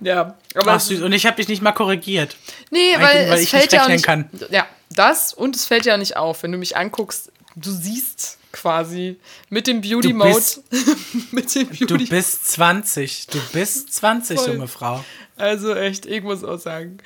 Ja, 0.00 0.36
aber 0.54 0.72
Ach, 0.72 0.80
süß. 0.80 1.00
Und 1.00 1.12
ich 1.12 1.24
habe 1.24 1.36
dich 1.36 1.48
nicht 1.48 1.62
mal 1.62 1.72
korrigiert. 1.72 2.36
Nee, 2.70 2.92
weil, 2.98 3.30
weil 3.30 3.38
es 3.38 3.44
ich 3.44 3.48
fällt 3.48 3.62
nicht 3.62 3.72
ja 3.72 3.84
auch 3.84 3.88
rechnen 3.88 4.28
nicht. 4.32 4.40
kann. 4.42 4.50
Ja, 4.50 4.66
das 4.90 5.32
und 5.32 5.56
es 5.56 5.64
fällt 5.64 5.86
ja 5.86 5.96
nicht 5.96 6.18
auf, 6.18 6.42
wenn 6.42 6.52
du 6.52 6.58
mich 6.58 6.76
anguckst. 6.76 7.32
Du 7.56 7.70
siehst 7.70 8.36
quasi 8.52 9.16
mit 9.48 9.66
dem 9.66 9.80
Beauty 9.80 10.08
Du 10.10 10.14
Mode, 10.14 10.34
bist- 10.34 10.62
mit 11.32 11.54
dem 11.54 11.68
Du 11.70 11.86
Beauty. 11.86 12.04
bist 12.06 12.50
20. 12.52 13.26
Du 13.28 13.38
bist 13.52 13.92
20, 13.94 14.38
Voll. 14.40 14.48
junge 14.54 14.68
Frau. 14.68 15.04
Also 15.36 15.74
echt, 15.74 16.06
ich 16.06 16.22
muss 16.22 16.44
auch 16.44 16.58
sagen. 16.58 16.98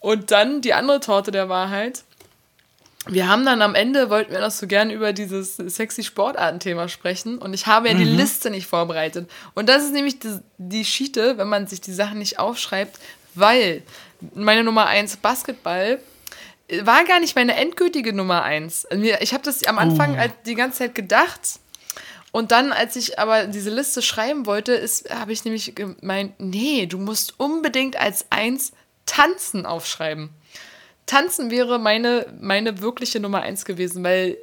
Und 0.00 0.30
dann 0.30 0.60
die 0.62 0.72
andere 0.74 1.00
Torte 1.00 1.30
der 1.30 1.48
Wahrheit. 1.48 2.04
Wir 3.08 3.28
haben 3.28 3.44
dann 3.44 3.62
am 3.62 3.76
Ende, 3.76 4.10
wollten 4.10 4.32
wir 4.32 4.40
noch 4.40 4.50
so 4.50 4.66
gern 4.66 4.90
über 4.90 5.12
dieses 5.12 5.56
sexy 5.56 6.02
Sportarten-Thema 6.02 6.88
sprechen. 6.88 7.38
Und 7.38 7.54
ich 7.54 7.66
habe 7.68 7.88
ja 7.88 7.94
die 7.94 8.02
Liste 8.04 8.50
nicht 8.50 8.66
vorbereitet. 8.66 9.30
Und 9.54 9.68
das 9.68 9.84
ist 9.84 9.92
nämlich 9.92 10.18
die, 10.18 10.38
die 10.58 10.84
Schiete, 10.84 11.38
wenn 11.38 11.48
man 11.48 11.68
sich 11.68 11.80
die 11.80 11.92
Sachen 11.92 12.18
nicht 12.18 12.40
aufschreibt, 12.40 12.98
weil 13.34 13.82
meine 14.34 14.64
Nummer 14.64 14.86
1 14.86 15.18
Basketball 15.18 16.00
war 16.82 17.04
gar 17.04 17.20
nicht 17.20 17.36
meine 17.36 17.54
endgültige 17.54 18.12
Nummer 18.12 18.42
1. 18.42 18.88
Ich 19.20 19.32
habe 19.32 19.44
das 19.44 19.64
am 19.66 19.78
Anfang 19.78 20.16
halt 20.16 20.32
die 20.46 20.54
ganze 20.54 20.78
Zeit 20.78 20.94
gedacht. 20.94 21.60
Und 22.32 22.52
dann, 22.52 22.72
als 22.72 22.96
ich 22.96 23.18
aber 23.18 23.46
diese 23.46 23.70
Liste 23.70 24.02
schreiben 24.02 24.46
wollte, 24.46 24.86
habe 25.10 25.32
ich 25.32 25.44
nämlich 25.44 25.74
gemeint, 25.74 26.34
nee, 26.38 26.86
du 26.86 26.98
musst 26.98 27.38
unbedingt 27.38 27.96
als 27.96 28.26
eins 28.30 28.72
Tanzen 29.06 29.64
aufschreiben. 29.64 30.30
Tanzen 31.06 31.50
wäre 31.50 31.78
meine, 31.78 32.26
meine 32.40 32.80
wirkliche 32.82 33.20
Nummer 33.20 33.42
eins 33.42 33.64
gewesen, 33.64 34.02
weil 34.02 34.36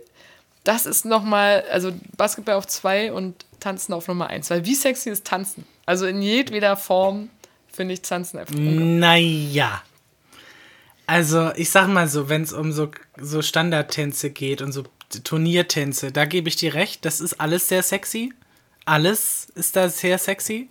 das 0.64 0.86
ist 0.86 1.04
nochmal, 1.04 1.66
also 1.70 1.92
Basketball 2.16 2.56
auf 2.56 2.68
zwei 2.68 3.12
und 3.12 3.46
Tanzen 3.60 3.94
auf 3.94 4.08
Nummer 4.08 4.28
eins. 4.28 4.50
Weil 4.50 4.66
wie 4.66 4.76
sexy 4.76 5.10
ist 5.10 5.26
Tanzen? 5.28 5.66
Also 5.86 6.06
in 6.06 6.22
jedweder 6.22 6.78
Form 6.78 7.30
finde 7.72 7.94
ich 7.94 8.02
Tanzen 8.02 8.40
einfach. 8.40 8.56
Naja. 8.58 9.84
Also, 11.06 11.52
ich 11.56 11.70
sag 11.70 11.88
mal 11.88 12.08
so, 12.08 12.30
wenn 12.30 12.44
es 12.44 12.54
um 12.54 12.72
so, 12.72 12.90
so 13.20 13.42
Standardtänze 13.42 14.30
geht 14.30 14.62
und 14.62 14.72
so 14.72 14.84
Turniertänze, 15.24 16.12
da 16.12 16.26
gebe 16.26 16.50
ich 16.50 16.56
dir 16.56 16.74
recht, 16.74 17.06
das 17.06 17.22
ist 17.22 17.40
alles 17.40 17.68
sehr 17.68 17.84
sexy. 17.84 18.34
Alles 18.86 19.48
ist 19.56 19.76
da 19.76 19.90
sehr 19.90 20.18
sexy. 20.18 20.70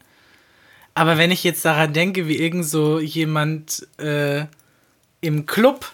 Aber 0.95 1.17
wenn 1.17 1.31
ich 1.31 1.45
jetzt 1.45 1.65
daran 1.65 1.93
denke, 1.93 2.29
wie 2.29 2.37
irgend 2.37 2.67
so 2.67 2.99
jemand 2.99 3.87
äh, 3.99 4.47
im 5.21 5.47
Club, 5.47 5.91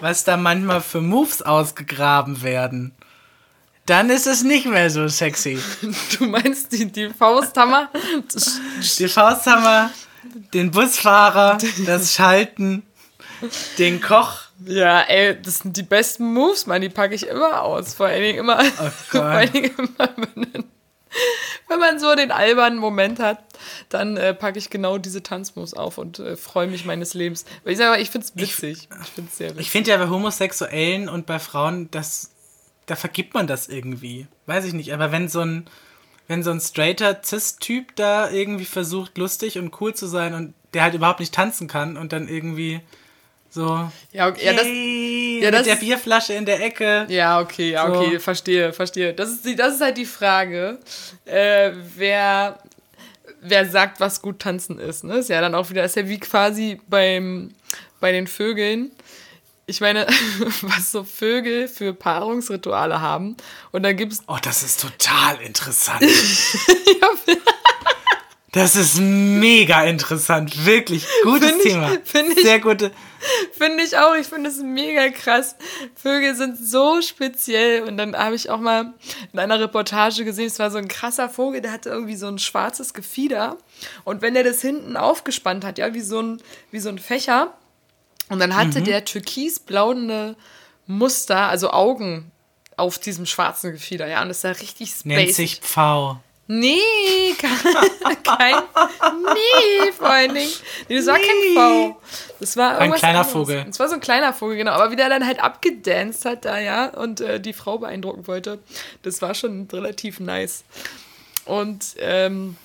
was 0.00 0.24
da 0.24 0.36
manchmal 0.36 0.80
für 0.80 1.00
Moves 1.00 1.42
ausgegraben 1.42 2.42
werden, 2.42 2.92
dann 3.86 4.08
ist 4.08 4.26
es 4.26 4.42
nicht 4.42 4.66
mehr 4.66 4.88
so 4.88 5.08
sexy. 5.08 5.58
Du 6.18 6.26
meinst 6.26 6.72
die, 6.72 6.90
die 6.90 7.10
Fausthammer? 7.10 7.90
Die 8.98 9.08
Fausthammer, 9.08 9.90
den 10.54 10.70
Busfahrer, 10.70 11.58
das 11.84 12.14
Schalten, 12.14 12.84
den 13.78 14.00
Koch. 14.00 14.42
Ja, 14.66 15.02
ey, 15.02 15.40
das 15.40 15.58
sind 15.58 15.76
die 15.76 15.82
besten 15.82 16.32
Moves, 16.32 16.66
Mann, 16.66 16.82
die 16.82 16.88
packe 16.88 17.14
ich 17.14 17.26
immer 17.26 17.62
aus. 17.62 17.94
Vor 17.94 18.06
allen 18.06 18.22
Dingen 18.22 18.38
immer, 18.38 18.60
Oh 18.80 18.90
vor 19.08 19.24
allen 19.24 19.52
Dingen 19.52 19.72
immer 19.76 20.10
wenn, 20.16 20.64
wenn 21.68 21.78
man 21.78 21.98
so 21.98 22.14
den 22.14 22.30
albernen 22.30 22.78
Moment 22.78 23.18
hat, 23.18 23.42
dann 23.88 24.16
äh, 24.16 24.34
packe 24.34 24.58
ich 24.58 24.70
genau 24.70 24.98
diese 24.98 25.22
Tanzmoves 25.22 25.74
auf 25.74 25.98
und 25.98 26.18
äh, 26.18 26.36
freue 26.36 26.66
mich 26.66 26.84
meines 26.84 27.14
Lebens. 27.14 27.44
Weil 27.64 27.72
ich 27.72 27.78
sage, 27.78 28.00
ich 28.00 28.10
finde 28.10 28.26
es 28.26 28.36
witzig. 28.36 28.88
Ich, 28.90 29.00
ich 29.00 29.08
finde 29.08 29.30
sehr 29.30 29.50
witzig. 29.50 29.60
Ich 29.60 29.70
finde 29.70 29.90
ja 29.90 29.96
bei 29.96 30.08
Homosexuellen 30.08 31.08
und 31.08 31.26
bei 31.26 31.38
Frauen, 31.38 31.90
das, 31.90 32.30
da 32.86 32.96
vergibt 32.96 33.34
man 33.34 33.46
das 33.46 33.68
irgendwie. 33.68 34.26
Weiß 34.46 34.64
ich 34.64 34.72
nicht. 34.72 34.92
Aber 34.92 35.10
wenn 35.12 35.28
so 35.28 35.40
ein, 35.40 35.66
wenn 36.28 36.42
so 36.42 36.50
ein 36.50 36.60
straighter 36.60 37.22
Cis-Typ 37.24 37.96
da 37.96 38.30
irgendwie 38.30 38.64
versucht, 38.64 39.18
lustig 39.18 39.58
und 39.58 39.80
cool 39.80 39.94
zu 39.94 40.06
sein 40.06 40.34
und 40.34 40.54
der 40.74 40.82
halt 40.82 40.94
überhaupt 40.94 41.20
nicht 41.20 41.34
tanzen 41.34 41.66
kann 41.66 41.96
und 41.96 42.12
dann 42.12 42.28
irgendwie 42.28 42.80
so. 43.50 43.90
Ja, 44.12 44.28
okay, 44.28 44.46
ja, 44.46 44.52
das, 44.52 44.64
ja, 44.64 44.70
mit 44.70 45.54
das 45.54 45.62
der 45.64 45.74
Bierflasche 45.74 46.34
in 46.34 46.46
der 46.46 46.60
Ecke. 46.62 47.06
Ja, 47.08 47.40
okay, 47.40 47.72
ja, 47.72 47.88
okay, 47.88 48.14
so. 48.14 48.20
verstehe, 48.20 48.72
verstehe. 48.72 49.12
Das 49.12 49.30
ist, 49.30 49.44
die, 49.44 49.56
das 49.56 49.74
ist 49.74 49.80
halt 49.80 49.98
die 49.98 50.06
Frage, 50.06 50.78
äh, 51.24 51.72
wer, 51.96 52.58
wer 53.40 53.68
sagt, 53.68 53.98
was 53.98 54.22
gut 54.22 54.38
tanzen 54.38 54.78
ist. 54.78 55.02
Ne? 55.02 55.16
Ist 55.16 55.30
ja 55.30 55.40
dann 55.40 55.56
auch 55.56 55.68
wieder, 55.68 55.84
ist 55.84 55.96
ja 55.96 56.08
wie 56.08 56.20
quasi 56.20 56.80
beim, 56.88 57.52
bei 57.98 58.12
den 58.12 58.28
Vögeln. 58.28 58.92
Ich 59.66 59.80
meine, 59.80 60.06
was 60.62 60.92
so 60.92 61.02
Vögel 61.02 61.66
für 61.66 61.92
Paarungsrituale 61.92 63.00
haben. 63.00 63.36
Und 63.72 63.82
dann 63.82 63.96
gibt 63.96 64.12
es. 64.12 64.22
Oh, 64.28 64.38
das 64.40 64.62
ist 64.62 64.80
total 64.80 65.40
interessant. 65.40 66.02
ja, 67.00 67.08
das 68.52 68.76
ist 68.76 69.00
mega 69.00 69.82
interessant, 69.84 70.66
wirklich 70.66 71.04
gutes 71.24 71.50
find 71.50 71.62
Thema. 71.62 71.92
Ich, 72.04 72.42
Sehr 72.42 72.60
gute. 72.60 72.92
Finde 73.52 73.82
ich 73.84 73.96
auch, 73.96 74.14
ich 74.14 74.26
finde 74.26 74.50
es 74.50 74.58
mega 74.58 75.08
krass. 75.10 75.56
Vögel 75.94 76.34
sind 76.34 76.56
so 76.56 77.00
speziell 77.02 77.82
und 77.82 77.96
dann 77.96 78.16
habe 78.16 78.34
ich 78.34 78.50
auch 78.50 78.60
mal 78.60 78.94
in 79.32 79.38
einer 79.38 79.60
Reportage 79.60 80.24
gesehen, 80.24 80.46
es 80.46 80.58
war 80.58 80.70
so 80.70 80.78
ein 80.78 80.88
krasser 80.88 81.28
Vogel, 81.28 81.60
der 81.60 81.72
hatte 81.72 81.90
irgendwie 81.90 82.16
so 82.16 82.26
ein 82.26 82.38
schwarzes 82.38 82.94
Gefieder 82.94 83.58
und 84.04 84.22
wenn 84.22 84.34
der 84.34 84.44
das 84.44 84.60
hinten 84.60 84.96
aufgespannt 84.96 85.64
hat, 85.64 85.78
ja, 85.78 85.94
wie 85.94 86.00
so 86.00 86.20
ein, 86.20 86.42
wie 86.70 86.80
so 86.80 86.88
ein 86.88 86.98
Fächer 86.98 87.54
und 88.28 88.38
dann 88.38 88.56
hatte 88.56 88.80
mhm. 88.80 88.84
der 88.84 89.04
türkisblaue 89.04 90.36
Muster, 90.86 91.48
also 91.48 91.70
Augen 91.70 92.30
auf 92.76 92.98
diesem 92.98 93.26
schwarzen 93.26 93.72
Gefieder, 93.72 94.06
ja, 94.06 94.22
und 94.22 94.28
das 94.28 94.40
sah 94.40 94.50
richtig 94.50 94.90
space. 94.90 95.04
Nennt 95.04 95.34
sich 95.34 95.60
Pfau. 95.60 96.20
Nee, 96.52 97.32
kein. 98.24 98.56
nee, 99.22 99.92
vor 99.96 100.10
allen 100.10 100.34
Dingen. 100.34 100.50
Nee, 100.88 100.96
das 100.96 101.06
war 101.06 101.16
nee. 101.16 101.24
kein 101.24 101.54
V. 101.54 102.00
Das 102.40 102.56
war 102.56 102.76
Ein 102.76 102.92
kleiner 102.92 103.20
anderes. 103.20 103.32
Vogel. 103.32 103.64
Das 103.68 103.78
war 103.78 103.88
so 103.88 103.94
ein 103.94 104.00
kleiner 104.00 104.32
Vogel, 104.32 104.56
genau. 104.56 104.72
Aber 104.72 104.90
wie 104.90 104.96
der 104.96 105.08
dann 105.08 105.24
halt 105.24 105.38
abgedanced 105.38 106.24
hat 106.24 106.44
da, 106.44 106.58
ja, 106.58 106.88
und 106.88 107.20
äh, 107.20 107.38
die 107.38 107.52
Frau 107.52 107.78
beeindrucken 107.78 108.26
wollte, 108.26 108.58
das 109.02 109.22
war 109.22 109.36
schon 109.36 109.68
relativ 109.72 110.18
nice. 110.18 110.64
Und, 111.44 111.94
ähm, 111.98 112.56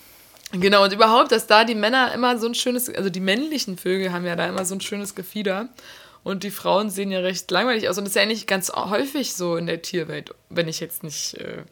genau, 0.51 0.83
und 0.83 0.91
überhaupt, 0.91 1.31
dass 1.31 1.45
da 1.45 1.63
die 1.63 1.75
Männer 1.75 2.11
immer 2.11 2.39
so 2.39 2.47
ein 2.47 2.55
schönes, 2.55 2.89
also 2.89 3.11
die 3.11 3.19
männlichen 3.19 3.77
Vögel 3.77 4.11
haben 4.11 4.25
ja 4.25 4.35
da 4.35 4.47
immer 4.47 4.65
so 4.65 4.73
ein 4.73 4.81
schönes 4.81 5.13
Gefieder. 5.13 5.69
Und 6.23 6.41
die 6.41 6.49
Frauen 6.49 6.89
sehen 6.89 7.11
ja 7.11 7.19
recht 7.19 7.51
langweilig 7.51 7.87
aus. 7.87 7.99
Und 7.99 8.05
das 8.05 8.13
ist 8.13 8.15
ja 8.15 8.23
eigentlich 8.23 8.47
ganz 8.47 8.71
häufig 8.71 9.35
so 9.35 9.57
in 9.57 9.67
der 9.67 9.83
Tierwelt, 9.83 10.33
wenn 10.49 10.67
ich 10.67 10.79
jetzt 10.79 11.03
nicht. 11.03 11.35
Äh, 11.35 11.65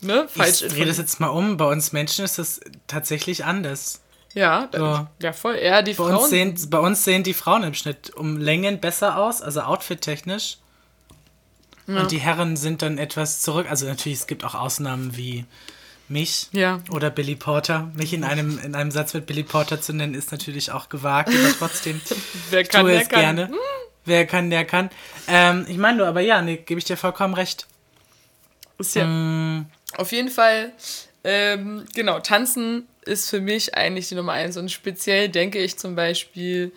ne, 0.00 0.26
falsch 0.28 0.62
Ich 0.62 0.72
drehe 0.72 0.86
das 0.86 0.98
jetzt 0.98 1.20
mal 1.20 1.28
um. 1.28 1.56
Bei 1.56 1.66
uns 1.66 1.92
Menschen 1.92 2.24
ist 2.24 2.38
das 2.38 2.60
tatsächlich 2.86 3.44
anders. 3.44 4.00
Ja, 4.34 4.68
so. 4.72 5.06
ja 5.22 5.32
voll. 5.32 5.58
Ja, 5.62 5.80
die 5.80 5.92
bei 5.92 6.04
Frauen. 6.04 6.16
Uns 6.16 6.28
sehen, 6.28 6.56
bei 6.68 6.78
uns 6.78 7.04
sehen 7.04 7.22
die 7.22 7.32
Frauen 7.34 7.62
im 7.62 7.74
Schnitt 7.74 8.10
um 8.10 8.36
Längen 8.36 8.80
besser 8.80 9.16
aus, 9.16 9.40
also 9.40 9.62
outfit-technisch. 9.62 10.58
Ja. 11.86 12.00
Und 12.00 12.10
die 12.10 12.18
Herren 12.18 12.56
sind 12.56 12.82
dann 12.82 12.98
etwas 12.98 13.40
zurück. 13.40 13.66
Also 13.70 13.86
natürlich, 13.86 14.18
es 14.18 14.26
gibt 14.26 14.44
auch 14.44 14.54
Ausnahmen 14.54 15.16
wie 15.16 15.46
mich 16.08 16.48
ja. 16.52 16.80
oder 16.90 17.10
Billy 17.10 17.36
Porter. 17.36 17.90
Mich 17.94 18.12
in 18.12 18.24
einem, 18.24 18.58
in 18.58 18.74
einem 18.74 18.90
Satz 18.90 19.14
mit 19.14 19.26
Billy 19.26 19.42
Porter 19.42 19.80
zu 19.80 19.92
nennen, 19.92 20.14
ist 20.14 20.32
natürlich 20.32 20.70
auch 20.72 20.88
gewagt, 20.88 21.30
aber 21.30 21.54
trotzdem 21.58 22.00
Wer 22.50 22.64
kann, 22.64 22.82
tue 22.82 22.90
der 22.92 23.02
es 23.02 23.08
kann. 23.08 23.20
gerne. 23.20 23.48
Hm. 23.48 23.54
Wer 24.04 24.26
kann, 24.26 24.50
der 24.50 24.64
kann. 24.64 24.90
Ähm, 25.26 25.66
ich 25.68 25.78
meine 25.78 25.98
nur, 25.98 26.06
aber 26.06 26.20
ja, 26.20 26.42
nee, 26.42 26.58
gebe 26.58 26.78
ich 26.78 26.84
dir 26.84 26.96
vollkommen 26.96 27.34
recht. 27.34 27.66
Ist 28.78 28.94
ja. 28.94 29.06
Mm. 29.06 29.66
Auf 29.94 30.12
jeden 30.12 30.30
Fall, 30.30 30.72
ähm, 31.24 31.84
genau, 31.94 32.20
tanzen 32.20 32.86
ist 33.04 33.30
für 33.30 33.40
mich 33.40 33.74
eigentlich 33.74 34.08
die 34.08 34.14
Nummer 34.16 34.32
eins. 34.32 34.56
Und 34.56 34.70
speziell 34.70 35.28
denke 35.28 35.58
ich 35.58 35.78
zum 35.78 35.94
Beispiel 35.94 36.72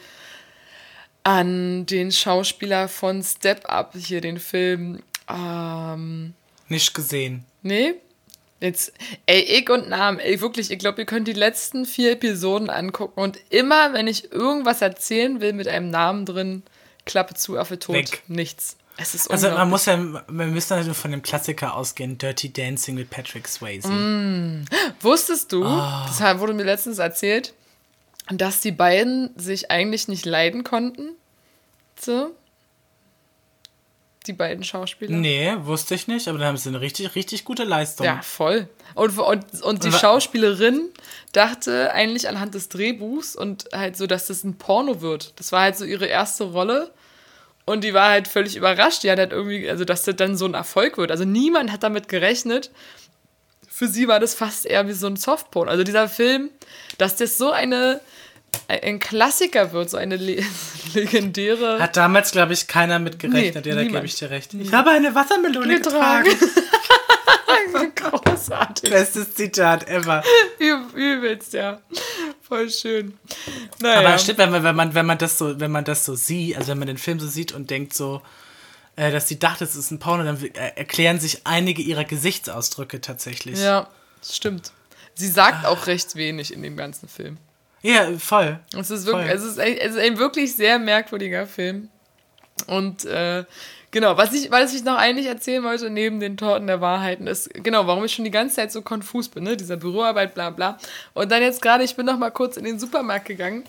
an 1.24 1.86
den 1.86 2.12
Schauspieler 2.12 2.88
von 2.88 3.24
Step 3.24 3.68
Up, 3.70 3.94
hier 3.96 4.22
den 4.22 4.39
Film. 4.39 5.01
Ähm, 5.28 6.34
Nicht 6.68 6.94
gesehen. 6.94 7.46
Nee? 7.62 7.96
Jetzt, 8.62 8.92
ey, 9.25 9.39
ich 9.39 9.70
und 9.70 9.88
Namen, 9.88 10.20
ey, 10.20 10.42
wirklich, 10.42 10.70
ich 10.70 10.80
glaube, 10.80 11.01
ihr 11.01 11.06
könnt 11.06 11.28
die 11.28 11.34
letzten 11.34 11.86
vier 11.86 12.12
Episoden 12.12 12.70
angucken 12.70 13.20
und 13.20 13.38
immer, 13.50 13.94
wenn 13.94 14.08
ich 14.08 14.34
irgendwas 14.34 14.82
erzählen 14.82 15.39
will 15.39 15.54
mit 15.54 15.70
einem 15.70 15.89
Namen 15.89 16.25
drin, 16.25 16.63
Klappe 17.06 17.36
zu, 17.36 17.58
Affe 17.58 17.80
tot, 17.80 17.96
Weg. 17.96 18.24
nichts. 18.28 18.75
Es 19.01 19.15
ist 19.15 19.32
also 19.32 19.50
man 19.51 19.70
muss 19.70 19.86
ja, 19.86 19.98
wir 19.98 20.24
müssen 20.27 20.74
also 20.74 20.94
von 20.94 21.12
dem 21.12 21.22
Klassiker 21.22 21.75
ausgehen, 21.75 22.18
Dirty 22.18 22.51
Dancing 22.51 22.96
mit 22.96 23.10
Patrick 23.10 23.48
Swayze. 23.48 23.88
Mm. 23.88 24.65
Wusstest 25.01 25.51
du, 25.51 25.65
oh. 25.65 26.06
das 26.08 26.20
wurde 26.39 26.53
mir 26.53 26.63
letztens 26.63 27.00
erzählt, 27.00 27.53
dass 28.29 28.62
die 28.62 28.72
beiden 28.72 29.32
sich 29.38 29.72
eigentlich 29.72 30.08
nicht 30.08 30.25
leiden 30.25 30.63
konnten? 30.63 31.12
So? 32.00 32.32
Die 34.27 34.34
beiden 34.34 34.63
Schauspieler? 34.63 35.15
Nee, 35.15 35.56
wusste 35.62 35.96
ich 35.96 36.08
nicht, 36.08 36.27
aber 36.27 36.38
da 36.38 36.46
haben 36.46 36.58
sie 36.58 36.70
eine 36.70 36.82
richtig, 36.82 37.15
richtig 37.15 37.46
gute 37.46 37.63
Leistung. 37.63 38.06
Ja, 38.06 38.22
voll. 38.22 38.68
Und, 38.94 39.18
und, 39.18 39.62
und 39.62 39.84
die 39.84 39.91
Schauspielerin 39.91 40.89
dachte 41.32 41.91
eigentlich 41.94 42.27
anhand 42.27 42.53
des 42.53 42.68
Drehbuchs 42.70 43.36
und 43.36 43.70
halt 43.74 43.96
so, 43.96 44.08
dass 44.08 44.27
das 44.27 44.44
ein 44.44 44.58
Porno 44.58 45.01
wird. 45.01 45.34
Das 45.39 45.51
war 45.51 45.62
halt 45.62 45.77
so 45.77 45.86
ihre 45.86 46.06
erste 46.06 46.44
Rolle. 46.44 46.91
Und 47.69 47.83
die 47.83 47.93
war 47.93 48.09
halt 48.09 48.27
völlig 48.27 48.55
überrascht. 48.55 49.03
Die 49.03 49.11
hat 49.11 49.19
halt 49.19 49.31
irgendwie, 49.31 49.69
also 49.69 49.85
dass 49.85 50.01
das 50.01 50.15
dann 50.15 50.35
so 50.35 50.45
ein 50.45 50.55
Erfolg 50.55 50.97
wird. 50.97 51.11
Also 51.11 51.23
niemand 51.23 51.71
hat 51.71 51.83
damit 51.83 52.07
gerechnet. 52.07 52.71
Für 53.67 53.88
sie 53.88 54.07
war 54.07 54.19
das 54.19 54.33
fast 54.33 54.65
eher 54.65 54.88
wie 54.88 54.93
so 54.93 55.05
ein 55.05 55.17
Softporn. 55.17 55.69
Also 55.69 55.83
dieser 55.83 56.09
Film, 56.09 56.49
dass 56.97 57.15
das 57.15 57.38
so 57.38 57.51
eine 57.51 58.01
ein 58.67 58.97
Klassiker 58.97 59.71
wird, 59.71 59.91
so 59.91 59.97
eine 59.97 60.15
le 60.15 60.43
legendäre. 60.95 61.77
Hat 61.79 61.95
damals, 61.95 62.31
glaube 62.31 62.53
ich, 62.53 62.65
keiner 62.67 62.97
mit 62.97 63.19
gerechnet. 63.19 63.65
Nee, 63.65 63.71
ja, 63.71 63.77
da 63.77 63.83
gebe 63.83 64.05
ich 64.05 64.15
dir 64.15 64.31
recht. 64.31 64.51
Ich 64.55 64.73
habe 64.73 64.89
eine 64.89 65.13
Wassermelone 65.13 65.75
getragen. 65.75 66.23
getragen. 66.27 66.51
Großartig. 68.00 68.89
Bestes 68.89 69.36
Zitat 69.36 69.88
ever. 69.88 70.24
Übelst, 70.96 71.53
ja. 71.53 71.79
Voll 72.41 72.70
schön. 72.70 73.18
Naja. 73.79 74.00
Aber 74.00 74.18
stimmt, 74.18 74.39
wenn 74.39 74.51
man, 74.51 74.63
wenn, 74.63 74.75
man, 74.75 74.94
wenn, 74.94 75.06
man 75.06 75.18
das 75.18 75.38
so, 75.38 75.60
wenn 75.60 75.72
man 75.72 75.84
das 75.84 76.06
so 76.06 76.15
sieht, 76.15 76.58
also 76.58 76.70
wenn 76.70 76.79
man 76.79 76.88
den 76.88 76.98
Film 76.98 77.20
so 77.20 77.27
sieht 77.27 77.51
und 77.51 77.70
denkt 77.70 77.94
so, 77.94 78.22
äh, 78.96 79.12
dass 79.12 79.27
sie 79.27 79.39
dachte, 79.39 79.63
es 79.63 79.75
ist 79.75 79.91
ein 79.91 80.00
Porno, 80.00 80.24
dann 80.24 80.44
äh, 80.44 80.72
erklären 80.75 81.20
sich 81.20 81.46
einige 81.46 81.82
ihrer 81.82 82.06
Gesichtsausdrücke 82.06 83.01
tatsächlich. 83.01 83.60
Ja, 83.60 83.88
stimmt. 84.27 84.72
Sie 85.15 85.27
sagt 85.27 85.65
auch 85.65 85.88
recht 85.88 86.15
wenig 86.15 86.53
in 86.53 86.62
dem 86.63 86.77
ganzen 86.77 87.10
Film. 87.10 87.38
Ja, 87.82 88.12
voll. 88.18 88.60
Es 88.77 88.89
ist 88.89 89.06
wirklich, 89.06 89.27
voll. 89.27 89.36
Es, 89.36 89.44
ist 89.44 89.60
ein, 89.60 89.77
es 89.77 89.91
ist 89.91 90.00
ein 90.00 90.18
wirklich 90.18 90.56
sehr 90.56 90.79
merkwürdiger 90.79 91.46
Film. 91.46 91.89
Und 92.68 93.06
äh, 93.06 93.46
Genau, 93.91 94.17
was 94.17 94.34
ich, 94.34 94.51
was 94.51 94.74
ich 94.74 94.84
noch 94.84 94.98
eigentlich 94.98 95.25
erzählen 95.25 95.63
wollte, 95.63 95.89
neben 95.89 96.19
den 96.19 96.38
Torten 96.38 96.67
der 96.67 96.79
Wahrheiten, 96.79 97.25
ist, 97.25 97.51
genau, 97.55 97.88
warum 97.88 98.05
ich 98.05 98.13
schon 98.13 98.25
die 98.25 98.31
ganze 98.31 98.58
Zeit 98.58 98.72
so 98.72 98.84
konfus 98.84 99.29
bin, 99.29 99.43
ne? 99.43 99.58
Dieser 99.58 99.77
Büroarbeit, 99.77 100.36
bla 100.36 100.51
bla. 100.51 100.77
Und 101.13 101.31
dann 101.31 101.41
jetzt 101.41 101.62
gerade, 101.62 101.84
ich 101.84 101.96
bin 101.96 102.05
noch 102.05 102.17
mal 102.17 102.29
kurz 102.29 102.58
in 102.58 102.65
den 102.65 102.77
Supermarkt 102.77 103.25
gegangen, 103.25 103.63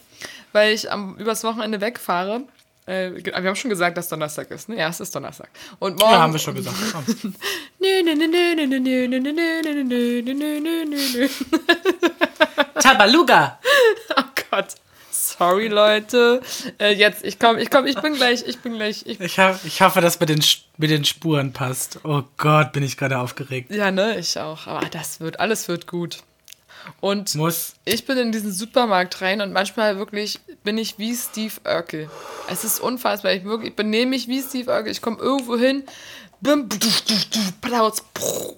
weil 0.52 0.74
ich 0.74 0.90
am, 0.92 1.16
übers 1.16 1.42
Wochenende 1.42 1.80
wegfahre. 1.80 2.42
Äh, 2.84 3.12
wir 3.24 3.34
haben 3.34 3.56
schon 3.56 3.70
gesagt, 3.70 3.96
dass 3.96 4.08
Donnerstag 4.08 4.50
ist, 4.50 4.68
ne? 4.68 4.76
Ja, 4.76 4.88
es 4.88 5.00
ist 5.00 5.14
Donnerstag. 5.14 5.48
Und 5.78 5.98
morgen. 5.98 6.12
Ja, 6.12 6.20
haben 6.20 6.32
wir 6.34 6.40
schon 6.40 6.54
gesagt. 6.54 6.76
Tabaluga! 12.80 13.58
Oh 14.16 14.22
Gott. 14.50 14.74
Sorry, 15.40 15.68
Leute. 15.68 16.42
Äh, 16.78 16.92
jetzt, 16.92 17.24
ich 17.24 17.38
komme, 17.38 17.62
ich 17.62 17.70
komme, 17.70 17.88
ich 17.88 17.98
bin 17.98 18.12
gleich, 18.12 18.44
ich 18.46 18.58
bin 18.58 18.74
gleich. 18.74 19.06
Ich, 19.06 19.20
ich, 19.20 19.38
hab, 19.38 19.64
ich 19.64 19.80
hoffe, 19.80 20.02
dass 20.02 20.20
mit 20.20 20.28
den, 20.28 20.44
mit 20.76 20.90
den 20.90 21.06
Spuren 21.06 21.54
passt. 21.54 21.98
Oh 22.04 22.24
Gott, 22.36 22.72
bin 22.72 22.82
ich 22.82 22.98
gerade 22.98 23.18
aufgeregt. 23.18 23.70
Ja, 23.70 23.90
ne, 23.90 24.18
ich 24.18 24.38
auch. 24.38 24.66
Aber 24.66 24.86
das 24.90 25.18
wird, 25.18 25.40
alles 25.40 25.66
wird 25.66 25.86
gut. 25.86 26.18
Und 27.00 27.34
Muss. 27.36 27.72
ich 27.86 28.04
bin 28.04 28.18
in 28.18 28.32
diesen 28.32 28.52
Supermarkt 28.52 29.22
rein 29.22 29.40
und 29.40 29.54
manchmal 29.54 29.96
wirklich 29.96 30.40
bin 30.62 30.76
ich 30.76 30.98
wie 30.98 31.14
Steve 31.14 31.54
Urkel. 31.64 32.10
Es 32.50 32.64
ist 32.64 32.78
unfassbar. 32.78 33.32
Ich, 33.32 33.44
wirklich, 33.44 33.70
ich 33.70 33.76
benehme 33.76 34.10
mich 34.10 34.28
wie 34.28 34.42
Steve 34.42 34.70
Urkel. 34.70 34.92
Ich 34.92 35.00
komme 35.00 35.20
irgendwo 35.20 35.56
hin, 35.56 35.84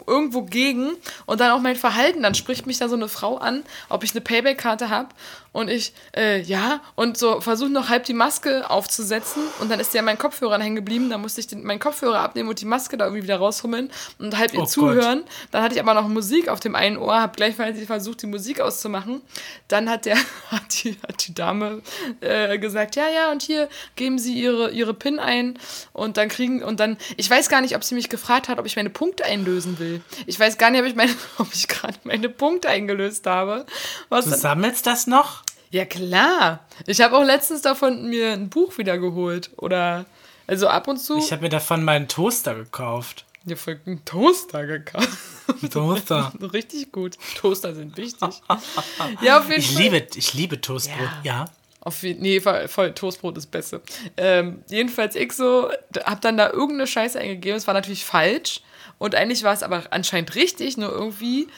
irgendwo 0.07 0.43
gegen 0.43 0.97
und 1.27 1.41
dann 1.41 1.53
auch 1.53 1.61
mein 1.61 1.77
Verhalten. 1.77 2.25
Dann 2.25 2.35
spricht 2.35 2.67
mich 2.67 2.79
da 2.79 2.89
so 2.89 2.97
eine 2.97 3.09
Frau 3.09 3.39
an, 3.39 3.63
ob 3.89 4.03
ich 4.03 4.13
eine 4.13 4.21
Payback-Karte 4.21 4.89
habe 4.89 5.11
Und 5.53 5.69
ich, 5.69 5.93
äh, 6.17 6.41
ja, 6.41 6.81
und 6.95 7.19
so 7.19 7.41
versuche 7.43 7.69
noch 7.69 7.91
halb 7.91 8.05
die 8.05 8.15
Maske 8.15 8.69
aufzusetzen. 8.71 9.43
Und 9.61 9.71
dann 9.71 9.81
ist 9.81 9.93
ja 9.93 10.01
mein 10.01 10.17
Kopfhörer 10.17 10.59
hängen 10.59 10.77
geblieben. 10.77 11.11
Dann 11.11 11.21
musste 11.21 11.41
ich 11.41 11.47
den, 11.47 11.63
meinen 11.63 11.79
Kopfhörer 11.79 12.21
abnehmen 12.21 12.49
und 12.49 12.61
die 12.61 12.65
Maske 12.65 12.97
da 12.97 13.05
irgendwie 13.05 13.25
wieder 13.25 13.37
raushummeln 13.37 13.91
und 14.19 14.39
halb 14.39 14.55
ihr 14.55 14.61
Oh 14.61 14.67
zuhören. 14.67 15.25
Dann 15.51 15.63
hatte 15.63 15.75
ich 15.75 15.81
aber 15.81 15.93
noch 15.93 16.09
Musik 16.09 16.49
auf 16.49 16.61
dem 16.61 16.75
einen 16.75 16.97
Ohr, 16.97 17.21
habe 17.21 17.35
gleichzeitig 17.37 17.87
versucht, 17.87 18.23
die 18.23 18.27
Musik 18.27 18.61
auszumachen. 18.61 19.21
Dann 19.69 19.91
hat, 19.91 20.07
der, 20.07 20.17
hat, 20.51 20.83
die, 20.83 20.97
hat 21.07 21.27
die 21.27 21.35
Dame 21.35 21.83
äh, 22.21 22.59
gesagt, 22.59 22.97
ja, 22.97 23.09
ja, 23.11 23.31
und 23.31 23.43
hier 23.43 23.69
geben 23.95 24.19
Sie 24.19 24.33
Ihre, 24.33 24.71
ihre 24.71 24.95
PIN 24.95 25.19
ein. 25.19 25.59
Und 25.93 26.17
dann 26.17 26.29
kriegen, 26.31 26.63
und 26.63 26.81
dann, 26.81 26.97
ich 27.19 27.29
weiß 27.29 27.51
gar 27.51 27.61
nicht, 27.61 27.77
ob 27.77 27.85
sie 27.85 27.95
mich 27.95 28.09
gefragt 28.09 28.49
hat, 28.49 28.59
ob 28.59 28.65
ich 28.65 28.77
meine 28.77 28.91
Punkte 28.91 29.27
einlösen 29.27 29.79
will. 29.79 30.01
Ich 30.27 30.41
weiß 30.41 30.57
gar 30.57 30.71
nicht, 30.71 30.81
ob 30.81 30.87
ich, 30.87 30.95
meine, 30.95 31.13
ob 31.39 31.53
ich 31.53 31.69
gerade 31.69 31.99
meine 32.05 32.31
Punkte 32.31 32.69
eingelöst 32.69 33.27
habe. 33.27 33.67
Was 34.09 34.25
Du 34.25 34.31
sammelst 34.35 34.87
das 34.87 35.07
noch? 35.07 35.42
Ja, 35.73 35.85
klar. 35.85 36.65
Ich 36.87 37.01
habe 37.01 37.17
auch 37.17 37.25
letztens 37.25 37.63
davon 37.63 38.09
mir 38.09 38.33
ein 38.33 38.49
Buch 38.49 38.79
wieder 38.79 38.97
geholt. 38.99 39.51
Oder, 39.57 40.05
also 40.47 40.69
ab 40.69 40.87
und 40.87 40.99
zu. 40.99 41.19
Ich 41.19 41.33
habe 41.33 41.43
mir 41.43 41.49
davon 41.49 41.83
meinen 41.83 42.07
Toaster 42.07 42.55
gekauft. 42.55 43.25
mir 43.45 43.57
folgt 43.57 43.87
ein 43.89 44.05
Toaster 44.05 44.67
gekauft. 44.67 45.09
Toaster. 45.73 46.33
Richtig 46.53 46.93
gut. 46.93 47.17
Toaster 47.37 47.75
sind 47.75 47.97
wichtig. 47.97 48.29
ja, 49.23 49.39
auf 49.39 49.49
jeden 49.49 49.61
Ich 49.61 49.73
Fall. 49.73 49.83
liebe, 49.83 50.07
ich 50.15 50.35
liebe 50.35 50.61
Toastbrot. 50.61 51.09
Ja. 51.25 51.47
Auf, 51.81 52.03
je- 52.05 52.15
nee, 52.15 52.41
voll, 52.41 52.69
voll 52.69 52.93
Toastbrot 52.95 53.37
ist 53.39 53.51
Beste. 53.51 53.81
Ähm, 54.17 54.63
jedenfalls 54.69 55.17
ich 55.17 55.33
so, 55.33 55.69
hab 56.05 56.21
dann 56.21 56.37
da 56.37 56.51
irgendeine 56.51 56.87
Scheiße 56.87 57.19
eingegeben. 57.19 57.57
Es 57.57 57.67
war 57.67 57.75
natürlich 57.75 58.05
falsch. 58.05 58.61
Und 58.99 59.17
eigentlich 59.17 59.43
war 59.43 59.53
es 59.53 59.65
aber 59.65 59.83
anscheinend 59.91 60.37
richtig, 60.37 60.77
nur 60.77 60.93
irgendwie. 60.93 61.49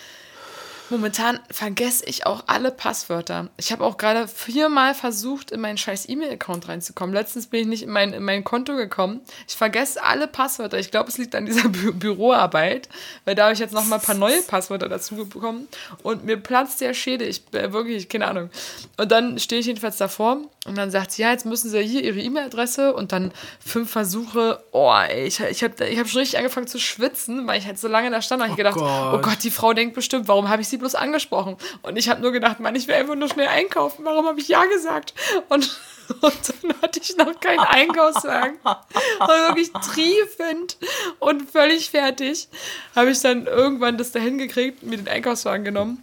Momentan 0.90 1.40
vergesse 1.50 2.04
ich 2.04 2.26
auch 2.26 2.44
alle 2.46 2.70
Passwörter. 2.70 3.48
Ich 3.56 3.72
habe 3.72 3.84
auch 3.84 3.96
gerade 3.96 4.28
viermal 4.28 4.94
versucht, 4.94 5.50
in 5.50 5.60
meinen 5.60 5.78
scheiß 5.78 6.08
E-Mail-Account 6.08 6.68
reinzukommen. 6.68 7.14
Letztens 7.14 7.46
bin 7.46 7.60
ich 7.60 7.66
nicht 7.66 7.82
in 7.84 7.90
mein, 7.90 8.12
in 8.12 8.22
mein 8.22 8.44
Konto 8.44 8.76
gekommen. 8.76 9.20
Ich 9.48 9.56
vergesse 9.56 10.02
alle 10.02 10.26
Passwörter. 10.26 10.78
Ich 10.78 10.90
glaube, 10.90 11.08
es 11.08 11.16
liegt 11.16 11.34
an 11.34 11.46
dieser 11.46 11.68
Bü 11.70 11.92
Büroarbeit, 11.92 12.88
weil 13.24 13.34
da 13.34 13.44
habe 13.44 13.54
ich 13.54 13.60
jetzt 13.60 13.72
noch 13.72 13.84
mal 13.86 13.96
ein 13.96 14.02
paar 14.02 14.14
neue 14.14 14.42
Passwörter 14.42 14.88
dazu 14.88 15.16
bekommen. 15.16 15.68
Und 16.02 16.24
mir 16.24 16.36
platzt 16.36 16.80
der 16.82 16.92
Schädel. 16.92 17.28
Ich 17.28 17.42
äh, 17.52 17.72
wirklich, 17.72 18.08
keine 18.08 18.26
Ahnung. 18.26 18.50
Und 18.98 19.10
dann 19.10 19.38
stehe 19.38 19.60
ich 19.60 19.66
jedenfalls 19.66 19.96
davor 19.96 20.38
und 20.66 20.76
dann 20.76 20.90
sagt 20.90 21.12
sie, 21.12 21.22
ja, 21.22 21.30
jetzt 21.30 21.44
müssen 21.44 21.70
sie 21.70 21.80
hier 21.82 22.02
ihre 22.02 22.20
E-Mail-Adresse 22.20 22.94
und 22.94 23.12
dann 23.12 23.32
fünf 23.64 23.90
Versuche. 23.90 24.62
Oh, 24.72 24.92
ey, 24.92 25.26
ich, 25.26 25.40
ich 25.40 25.62
habe 25.62 25.84
ich 25.84 25.98
hab 25.98 26.08
schon 26.08 26.20
richtig 26.20 26.38
angefangen 26.38 26.66
zu 26.66 26.78
schwitzen, 26.78 27.46
weil 27.46 27.58
ich 27.58 27.66
halt 27.66 27.78
so 27.78 27.88
lange 27.88 28.10
da 28.10 28.22
stand 28.22 28.42
und 28.42 28.50
ich 28.50 28.56
gedacht, 28.56 28.76
Gott. 28.76 29.14
oh 29.14 29.18
Gott, 29.18 29.42
die 29.42 29.50
Frau 29.50 29.74
denkt 29.74 29.94
bestimmt, 29.94 30.26
warum 30.26 30.48
habe 30.48 30.62
ich 30.62 30.68
sie 30.68 30.74
bloß 30.76 30.95
angesprochen? 30.95 31.57
Und 31.83 31.97
ich 31.97 32.09
habe 32.09 32.21
nur 32.21 32.33
gedacht, 32.33 32.61
Mann, 32.61 32.75
ich 32.75 32.88
will 32.88 32.95
einfach 32.95 33.14
nur 33.14 33.28
schnell 33.28 33.49
einkaufen. 33.49 34.04
Warum 34.04 34.26
habe 34.26 34.40
ich 34.40 34.49
ja 34.49 34.64
gesagt? 34.64 35.14
Und, 35.49 35.78
und 36.21 36.54
dann 36.62 36.83
hatte 36.83 37.00
ich 37.02 37.16
noch 37.16 37.38
keinen 37.40 37.61
Einkaufswagen. 37.61 38.59
Und 38.62 39.28
wirklich 39.28 39.73
triefend 39.73 40.76
und 41.19 41.50
völlig 41.50 41.90
fertig 41.90 42.49
habe 42.95 43.11
ich 43.11 43.21
dann 43.21 43.47
irgendwann 43.47 43.99
das 43.99 44.12
dahin 44.12 44.38
gekriegt, 44.38 44.83
mir 44.83 44.97
den 44.97 45.09
Einkaufswagen 45.09 45.64
genommen. 45.64 46.02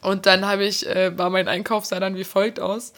Und 0.00 0.26
dann 0.26 0.46
habe 0.46 0.64
ich, 0.64 0.86
äh, 0.86 1.16
war 1.16 1.30
mein 1.30 1.48
Einkauf 1.48 1.86
sah 1.86 1.98
dann 1.98 2.16
wie 2.16 2.24
folgt 2.24 2.60
aus. 2.60 2.92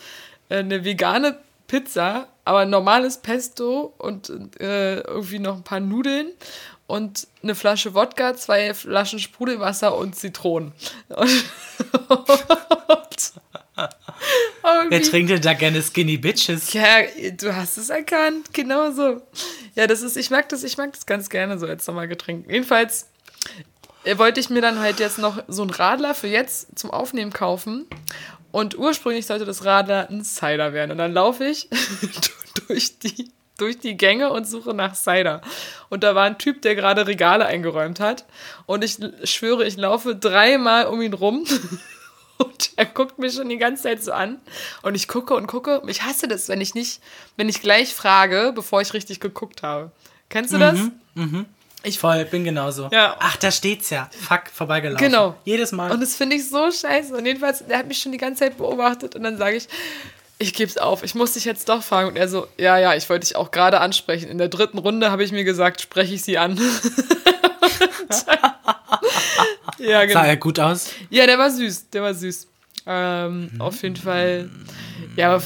Äh, 0.49 0.59
eine 0.59 0.85
vegane 0.85 1.38
Pizza, 1.69 2.29
aber 2.45 2.65
normales 2.65 3.19
Pesto 3.19 3.93
und 3.99 4.31
äh, 4.61 5.00
irgendwie 5.00 5.38
noch 5.38 5.57
ein 5.57 5.62
paar 5.62 5.81
Nudeln 5.81 6.29
und 6.87 7.26
eine 7.43 7.55
Flasche 7.55 7.95
Wodka, 7.95 8.35
zwei 8.37 8.75
Flaschen 8.75 9.19
Sprudelwasser 9.19 9.97
und 9.97 10.14
Zitronen. 10.16 10.73
Und, 11.09 11.45
Wer 14.88 15.02
trinkt 15.02 15.31
denn 15.31 15.40
da 15.40 15.52
gerne 15.52 15.83
Skinny 15.83 16.16
Bitches? 16.16 16.73
ja, 16.73 17.02
du 17.37 17.55
hast 17.55 17.76
es 17.76 17.90
erkannt, 17.90 18.52
genau 18.52 18.90
so. 18.90 19.23
Ja, 19.75 19.87
das 19.87 20.02
ist, 20.02 20.16
ich 20.16 20.31
mag 20.31 20.49
das, 20.49 20.64
ich 20.64 20.76
mag 20.78 20.93
das 20.93 21.07
ganz 21.07 21.28
gerne 21.28 21.59
so 21.59 21.66
als 21.66 21.85
Sommergetränk. 21.85 22.50
Jedenfalls 22.50 23.07
äh, 24.05 24.19
wollte 24.19 24.40
ich 24.40 24.50
mir 24.50 24.62
dann 24.62 24.81
halt 24.81 24.99
jetzt 25.00 25.19
noch 25.19 25.43
so 25.49 25.62
einen 25.62 25.71
Radler 25.71 26.14
für 26.14 26.28
jetzt 26.28 26.78
zum 26.78 26.90
Aufnehmen 26.90 27.33
kaufen. 27.33 27.87
Und 28.52 28.78
ursprünglich 28.78 29.26
sollte 29.26 29.45
das 29.45 29.64
Radler 29.64 30.09
ein 30.09 30.25
Cider 30.25 30.73
werden. 30.73 30.93
Und 30.93 30.99
dann 30.99 31.12
laufe 31.12 31.45
ich 31.45 31.69
durch 32.69 32.99
die, 32.99 33.31
durch 33.58 33.78
die 33.78 33.96
Gänge 33.96 34.30
und 34.30 34.46
suche 34.46 34.75
nach 34.75 34.94
Cider. 34.94 35.40
Und 35.88 36.02
da 36.04 36.14
war 36.14 36.25
ein 36.25 36.38
Typ, 36.38 36.62
der 36.62 36.75
gerade 36.75 37.06
Regale 37.06 37.46
eingeräumt 37.46 38.00
hat. 38.00 38.25
Und 38.66 38.84
ich 38.84 38.98
schwöre, 39.25 39.66
ich 39.66 39.76
laufe 39.76 40.14
dreimal 40.14 40.86
um 40.86 41.00
ihn 41.02 41.14
rum. 41.14 41.44
Und 42.38 42.73
er 42.76 42.84
guckt 42.84 43.19
mich 43.19 43.32
schon 43.32 43.49
die 43.49 43.56
ganze 43.56 43.84
Zeit 43.84 44.04
so 44.04 44.12
an. 44.12 44.38
Und 44.82 44.95
ich 44.95 45.08
gucke 45.08 45.34
und 45.34 45.47
gucke. 45.47 45.80
Ich 45.86 46.02
hasse 46.02 46.28
das, 46.28 46.50
wenn 46.50 46.60
ich 46.60 46.75
nicht, 46.75 47.00
wenn 47.38 47.49
ich 47.49 47.62
gleich 47.62 47.95
frage, 47.95 48.52
bevor 48.54 48.82
ich 48.82 48.92
richtig 48.92 49.21
geguckt 49.21 49.62
habe. 49.62 49.90
Kennst 50.28 50.52
du 50.52 50.58
das? 50.58 50.78
Ich 51.82 51.99
voll, 52.00 52.25
bin 52.25 52.45
genauso. 52.45 52.88
Ja. 52.92 53.16
Ach, 53.21 53.36
da 53.36 53.50
steht's 53.50 53.90
ja. 53.90 54.10
Fuck, 54.10 54.50
vorbeigelaufen. 54.52 55.06
Genau. 55.06 55.36
Jedes 55.45 55.71
Mal. 55.73 55.92
Und 55.92 56.00
das 56.00 56.16
finde 56.16 56.36
ich 56.36 56.49
so 56.49 56.71
scheiße. 56.71 57.16
Und 57.16 57.25
jedenfalls, 57.25 57.64
der 57.64 57.78
hat 57.78 57.86
mich 57.86 57.99
schon 57.99 58.12
die 58.12 58.19
ganze 58.19 58.40
Zeit 58.40 58.58
beobachtet. 58.58 59.14
Und 59.14 59.23
dann 59.23 59.38
sage 59.38 59.56
ich, 59.56 59.69
ich 60.38 60.54
gebe 60.54 60.70
es 60.70 60.78
auf. 60.78 61.02
Ich 61.02 61.14
muss 61.14 61.32
dich 61.32 61.44
jetzt 61.44 61.68
doch 61.68 61.82
fragen. 61.82 62.08
Und 62.08 62.16
er 62.16 62.28
so, 62.28 62.46
ja, 62.58 62.78
ja, 62.78 62.94
ich 62.94 63.08
wollte 63.08 63.26
dich 63.26 63.36
auch 63.36 63.50
gerade 63.50 63.80
ansprechen. 63.80 64.28
In 64.28 64.38
der 64.38 64.49
dritten 64.49 64.78
Runde 64.78 65.10
habe 65.10 65.25
ich 65.25 65.32
mir 65.32 65.44
gesagt, 65.44 65.80
spreche 65.80 66.14
ich 66.14 66.22
sie 66.25 66.38
an. 66.38 66.58
ja, 69.78 70.04
genau. 70.04 70.20
Sah 70.20 70.26
er 70.26 70.36
gut 70.36 70.58
aus? 70.60 70.90
Ja, 71.10 71.26
der 71.26 71.38
war 71.38 71.50
süß, 71.50 71.90
der 71.90 72.02
war 72.02 72.14
süß. 72.14 72.49
Ähm, 72.88 73.50
Auf 73.58 73.82
jeden 73.82 73.96
Fall, 73.96 74.49
ja, 75.16 75.34
aber 75.34 75.42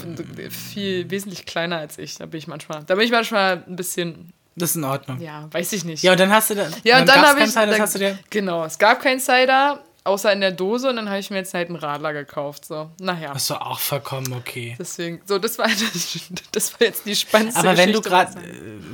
viel 0.51 1.11
wesentlich 1.11 1.47
kleiner 1.47 1.79
als 1.79 1.99
ich. 1.99 2.17
Da 2.17 2.27
bin 2.27 2.39
ich 2.39 2.47
manchmal, 2.47 2.85
da 2.85 2.95
bin 2.95 3.05
ich 3.05 3.11
manchmal 3.11 3.65
ein 3.67 3.77
bisschen, 3.77 4.33
Das 4.57 4.71
ist 4.71 4.77
in 4.77 4.85
Ordnung. 4.85 5.19
Ja, 5.21 5.43
ja, 5.43 5.49
weiß 5.51 5.73
ich 5.73 5.85
nicht. 5.85 6.05
und 6.07 6.21
dann 6.21 6.31
hast 6.31 6.51
du 6.51 6.55
dann. 6.57 6.73
Ja, 6.85 7.01
und 7.01 7.09
dann 7.09 7.17
gab's 7.17 7.29
habe 7.31 7.41
ich, 7.41 7.47
Cider, 7.51 7.67
das 7.67 7.75
dann- 7.77 7.83
hast 7.83 7.95
du 7.95 7.99
dir. 8.01 8.19
genau, 8.29 8.65
es 8.65 8.79
gab 8.79 9.01
keinen 9.01 9.21
Cider, 9.21 9.81
außer 10.05 10.33
in 10.33 10.41
der 10.41 10.53
Dose 10.53 10.89
und 10.89 10.97
dann 10.97 11.09
habe 11.09 11.19
ich 11.19 11.31
mir 11.31 11.37
jetzt 11.37 11.53
halt 11.53 11.69
einen 11.69 11.77
Radler 11.77 12.13
gekauft. 12.13 12.65
So, 12.65 12.91
naja. 13.01 13.33
Das 13.33 13.51
war 13.51 13.67
auch 13.67 13.79
vollkommen 13.79 14.33
okay. 14.33 14.77
Deswegen, 14.79 15.21
so, 15.27 15.39
das 15.39 15.59
war, 15.59 15.69
das 16.53 16.73
war 16.75 16.87
jetzt 16.87 17.05
die 17.07 17.15
spannendste 17.15 17.61
Aber 17.61 17.77
wenn 17.77 17.93
du 17.93 18.01
Geschichte. 18.01 18.11
gerade, 18.11 18.35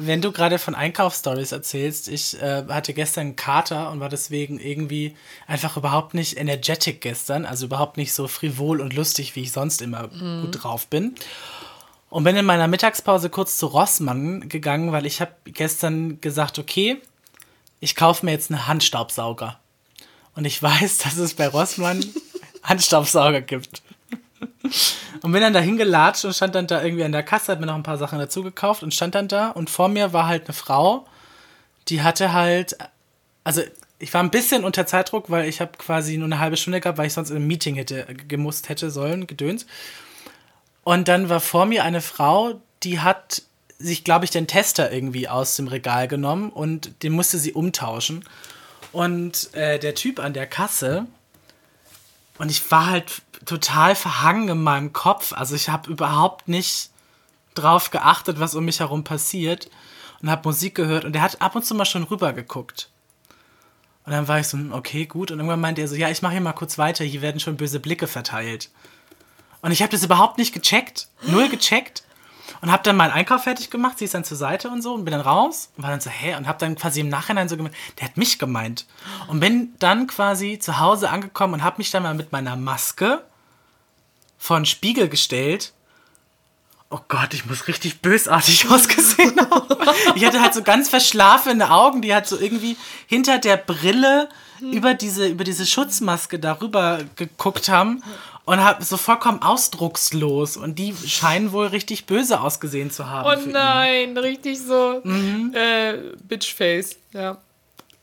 wenn 0.01 0.21
du 0.21 0.33
gerade 0.33 0.59
von 0.59 0.75
Einkaufsstories 0.75 1.53
erzählst, 1.53 2.09
ich 2.09 2.40
äh, 2.42 2.64
hatte 2.69 2.92
gestern 2.92 3.21
einen 3.27 3.37
Kater 3.37 3.90
und 3.90 4.01
war 4.01 4.09
deswegen 4.09 4.59
irgendwie 4.59 5.16
einfach 5.47 5.77
überhaupt 5.77 6.14
nicht 6.14 6.38
energetic 6.38 7.01
gestern, 7.01 7.47
also 7.47 7.66
überhaupt 7.66 7.97
nicht 7.97 8.12
so 8.12 8.27
frivol 8.29 8.81
und 8.81 8.92
lustig, 8.95 9.37
wie 9.37 9.42
ich 9.42 9.53
sonst 9.53 9.83
immer 9.83 10.09
gut 10.09 10.62
drauf 10.62 10.87
bin. 10.88 11.14
Und 12.09 12.25
bin 12.25 12.37
in 12.37 12.45
meiner 12.47 12.69
Mittagspause 12.69 13.31
kurz 13.31 13.59
zu 13.59 13.66
Rossmann 13.66 14.49
gegangen, 14.49 14.92
weil 14.92 15.07
ich 15.07 15.21
habe 15.21 15.33
gestern 15.45 16.21
gesagt, 16.21 16.59
okay, 16.59 17.01
ich 17.81 17.95
kaufe 17.95 18.25
mir 18.25 18.33
jetzt 18.33 18.51
einen 18.51 18.66
Handstaubsauger. 18.66 19.59
Und 20.37 20.44
ich 20.44 20.62
weiß, 20.62 20.99
dass 21.05 21.16
es 21.16 21.35
bei 21.35 21.49
Rossmann 21.49 22.05
Handstaubsauger 22.62 23.40
gibt. 23.40 23.83
Und 25.22 25.33
bin 25.33 25.40
dann 25.40 25.55
da 25.55 25.61
hingelatscht 25.61 26.25
und 26.25 26.35
stand 26.35 26.55
dann 26.55 26.66
da 26.66 26.83
irgendwie 26.83 27.05
an 27.05 27.12
der 27.12 27.22
Kasse, 27.22 27.53
hab 27.53 27.61
mir 27.61 27.66
noch 27.66 27.75
ein 27.75 27.83
paar 27.83 27.99
Sachen 27.99 28.18
dazu 28.18 28.42
gekauft 28.42 28.83
und 28.83 28.94
stand 28.94 29.14
dann 29.14 29.29
da 29.29 29.49
und 29.49 29.70
vor 29.70 29.88
mir 29.88 30.12
war 30.12 30.27
halt 30.27 30.44
eine 30.44 30.55
Frau, 30.55 31.07
die 31.88 32.03
hatte 32.03 32.33
halt, 32.33 32.77
also 33.44 33.62
ich 33.99 34.12
war 34.12 34.22
ein 34.22 34.31
bisschen 34.31 34.64
unter 34.64 34.87
Zeitdruck, 34.87 35.31
weil 35.31 35.49
ich 35.49 35.61
habe 35.61 35.72
quasi 35.79 36.16
nur 36.16 36.27
eine 36.27 36.38
halbe 36.38 36.57
Stunde 36.57 36.81
gehabt, 36.81 36.99
weil 36.99 37.07
ich 37.07 37.14
sonst 37.14 37.31
in 37.31 37.37
einem 37.37 37.46
Meeting 37.46 37.77
hätte 37.77 38.07
gemusst 38.29 38.68
hätte 38.68 38.90
sollen, 38.90 39.27
gedöns. 39.27 39.66
Und 40.85 41.09
dann 41.09 41.29
war 41.29 41.40
vor 41.40 41.66
mir 41.66 41.85
eine 41.85 42.01
Frau, 42.01 42.61
die 42.83 43.01
hat 43.01 43.42
sich, 43.79 44.05
glaube 44.05 44.25
ich, 44.25 44.31
den 44.31 44.46
Tester 44.46 44.92
irgendwie 44.92 45.29
aus 45.29 45.57
dem 45.57 45.68
Regal 45.68 46.09
genommen 46.09 46.51
und 46.51 47.03
den 47.03 47.12
musste 47.12 47.38
sie 47.38 47.53
umtauschen. 47.53 48.25
Und 48.96 49.52
äh, 49.52 49.78
der 49.78 49.94
Typ 49.94 50.18
an 50.18 50.32
der 50.32 50.46
Kasse, 50.46 51.06
und 52.38 52.50
ich 52.50 52.70
war 52.70 52.87
halt 52.87 53.20
total 53.44 53.94
verhangen 53.94 54.48
in 54.48 54.62
meinem 54.62 54.94
Kopf. 54.94 55.35
Also 55.35 55.54
ich 55.54 55.68
habe 55.68 55.90
überhaupt 55.90 56.48
nicht 56.48 56.88
drauf 57.54 57.90
geachtet, 57.90 58.40
was 58.40 58.54
um 58.54 58.64
mich 58.64 58.80
herum 58.80 59.04
passiert 59.04 59.68
und 60.22 60.30
habe 60.30 60.48
Musik 60.48 60.74
gehört 60.74 61.04
und 61.04 61.12
der 61.12 61.20
hat 61.20 61.42
ab 61.42 61.54
und 61.54 61.66
zu 61.66 61.74
mal 61.74 61.85
schon 61.85 62.04
rüber 62.04 62.32
geguckt. 62.32 62.88
Und 64.06 64.12
dann 64.12 64.28
war 64.28 64.40
ich 64.40 64.48
so, 64.48 64.56
okay, 64.70 65.04
gut. 65.04 65.30
Und 65.30 65.40
irgendwann 65.40 65.61
meinte 65.61 65.82
er 65.82 65.88
so, 65.88 65.94
ja, 65.94 66.09
ich 66.09 66.22
mache 66.22 66.32
hier 66.32 66.40
mal 66.40 66.54
kurz 66.54 66.78
weiter, 66.78 67.04
hier 67.04 67.20
werden 67.20 67.38
schon 67.38 67.59
böse 67.59 67.80
Blicke 67.80 68.06
verteilt. 68.06 68.70
Und 69.61 69.72
ich 69.72 69.82
habe 69.82 69.92
das 69.92 70.04
überhaupt 70.04 70.38
nicht 70.38 70.54
gecheckt, 70.54 71.09
null 71.20 71.50
gecheckt. 71.50 72.02
Und 72.61 72.70
habe 72.70 72.82
dann 72.82 72.96
meinen 72.96 73.12
Einkauf 73.12 73.44
fertig 73.44 73.70
gemacht, 73.70 73.98
sie 73.98 74.04
ist 74.04 74.14
dann 74.14 74.24
zur 74.24 74.37
Seite 74.37 74.68
und 74.70 74.82
so 74.82 74.94
und 74.94 75.04
bin 75.04 75.12
dann 75.12 75.20
raus 75.20 75.70
und 75.76 75.82
war 75.82 75.90
dann 75.90 76.00
so, 76.00 76.11
hä? 76.11 76.35
Und 76.37 76.46
habe 76.46 76.59
dann 76.59 76.76
quasi 76.76 77.00
im 77.00 77.09
Nachhinein 77.09 77.48
so 77.48 77.56
gemeint, 77.56 77.74
der 77.98 78.09
hat 78.09 78.16
mich 78.16 78.38
gemeint. 78.38 78.87
Und 79.28 79.40
bin 79.40 79.74
dann 79.78 80.06
quasi 80.06 80.59
zu 80.59 80.78
Hause 80.78 81.11
angekommen 81.11 81.54
und 81.54 81.64
habe 81.64 81.78
mich 81.78 81.90
dann 81.90 82.02
mal 82.02 82.14
mit 82.14 82.32
meiner 82.32 82.56
Maske 82.56 83.22
vor 84.38 84.59
den 84.59 84.66
Spiegel 84.66 85.09
gestellt. 85.09 85.72
Oh 86.88 87.00
Gott, 87.09 87.35
ich 87.35 87.46
muss 87.46 87.66
richtig 87.66 88.00
bösartig 88.00 88.66
ausgesehen 88.70 89.38
haben. 89.40 89.76
Ich 90.14 90.24
hatte 90.24 90.40
halt 90.40 90.54
so 90.54 90.62
ganz 90.62 90.88
verschlafene 90.88 91.70
Augen, 91.70 92.00
die 92.00 92.14
halt 92.14 92.26
so 92.26 92.38
irgendwie 92.38 92.76
hinter 93.06 93.38
der 93.38 93.56
Brille 93.56 94.28
über 94.61 94.94
diese, 94.94 95.26
über 95.26 95.44
diese 95.44 95.66
Schutzmaske 95.66 96.38
darüber 96.38 97.00
geguckt 97.16 97.68
haben. 97.68 98.02
Und 98.46 98.64
hab 98.64 98.82
so 98.82 98.96
vollkommen 98.96 99.42
ausdruckslos. 99.42 100.56
Und 100.56 100.78
die 100.78 100.94
scheinen 100.94 101.52
wohl 101.52 101.66
richtig 101.66 102.06
böse 102.06 102.40
ausgesehen 102.40 102.90
zu 102.90 103.11
haben. 103.11 103.28
Oh 103.28 103.50
nein, 103.50 104.11
ihn. 104.11 104.18
richtig 104.18 104.61
so 104.61 105.00
mhm. 105.04 105.52
äh, 105.54 105.98
Bitchface, 106.26 106.96
ja. 107.12 107.37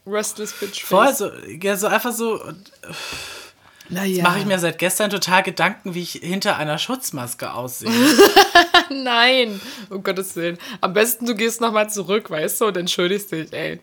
Restless 0.06 0.52
Bitchface. 0.54 0.90
Voll 0.90 1.14
so, 1.14 1.32
ja, 1.62 1.78
so 1.78 1.88
einfach 1.88 2.12
so. 2.12 2.42
Naja. 3.90 4.16
Jetzt 4.16 4.24
mache 4.24 4.40
ich 4.40 4.46
mir 4.46 4.60
seit 4.60 4.78
gestern 4.80 5.10
total 5.10 5.44
Gedanken, 5.44 5.94
wie 5.94 6.02
ich 6.02 6.14
hinter 6.14 6.58
einer 6.58 6.78
Schutzmaske 6.78 7.54
aussehe. 7.54 7.92
Nein, 8.90 9.60
um 9.90 10.04
Gottes 10.04 10.36
Willen. 10.36 10.58
Am 10.82 10.94
besten 10.94 11.26
du 11.26 11.36
gehst 11.36 11.62
nochmal 11.62 11.90
zurück, 11.90 12.30
weißt 12.30 12.62
du, 12.62 12.66
und 12.68 12.78
entschuldigst 12.78 13.32
dich, 13.32 13.52
ey. 13.52 13.80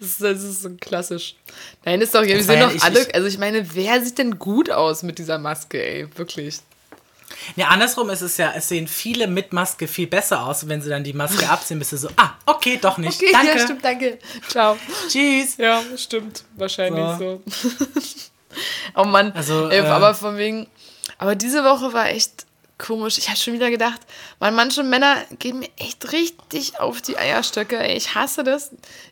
Das 0.00 0.08
ist, 0.08 0.22
das 0.22 0.42
ist 0.42 0.62
so 0.62 0.70
klassisch. 0.80 1.36
Nein, 1.84 2.00
ist 2.00 2.14
doch, 2.14 2.22
wir 2.22 2.42
sehen 2.42 2.60
doch 2.60 2.82
alle, 2.82 3.06
also 3.14 3.28
ich 3.28 3.38
meine, 3.38 3.74
wer 3.74 4.02
sieht 4.02 4.18
denn 4.18 4.38
gut 4.38 4.70
aus 4.70 5.02
mit 5.02 5.18
dieser 5.18 5.38
Maske, 5.38 5.82
ey, 5.82 6.08
wirklich. 6.16 6.60
Ja, 7.56 7.68
andersrum 7.68 8.10
ist 8.10 8.22
es 8.22 8.36
ja, 8.36 8.52
es 8.56 8.68
sehen 8.68 8.88
viele 8.88 9.26
mit 9.26 9.52
Maske 9.52 9.86
viel 9.86 10.06
besser 10.06 10.46
aus. 10.46 10.62
Und 10.62 10.68
wenn 10.68 10.80
sie 10.80 10.88
dann 10.88 11.04
die 11.04 11.12
Maske 11.12 11.48
abziehen, 11.48 11.78
bist 11.78 11.92
du 11.92 11.96
so, 11.96 12.08
ah, 12.16 12.30
okay, 12.46 12.78
doch 12.80 12.98
nicht. 12.98 13.20
Okay, 13.20 13.30
danke. 13.32 13.48
Ja, 13.48 13.58
stimmt, 13.58 13.84
danke. 13.84 14.18
Ciao. 14.48 14.78
Tschüss. 15.08 15.56
Ja, 15.56 15.82
stimmt. 15.96 16.44
Wahrscheinlich 16.56 17.18
so. 17.18 17.42
so. 17.46 17.70
oh 18.96 19.04
Mann. 19.04 19.32
Also, 19.32 19.70
äh, 19.70 19.80
aber 19.80 20.14
von 20.14 20.36
wegen. 20.36 20.66
Aber 21.18 21.34
diese 21.34 21.64
Woche 21.64 21.92
war 21.92 22.08
echt 22.08 22.46
komisch. 22.78 23.18
Ich 23.18 23.28
habe 23.28 23.38
schon 23.38 23.54
wieder 23.54 23.70
gedacht, 23.70 24.00
man, 24.40 24.54
manche 24.54 24.82
Männer 24.82 25.16
geben 25.38 25.60
mir 25.60 25.70
echt 25.76 26.12
richtig 26.12 26.78
auf 26.80 27.00
die 27.02 27.16
Eierstöcke. 27.16 27.78
Ey, 27.78 27.96
ich 27.96 28.14
hasse 28.14 28.44
das. 28.44 28.70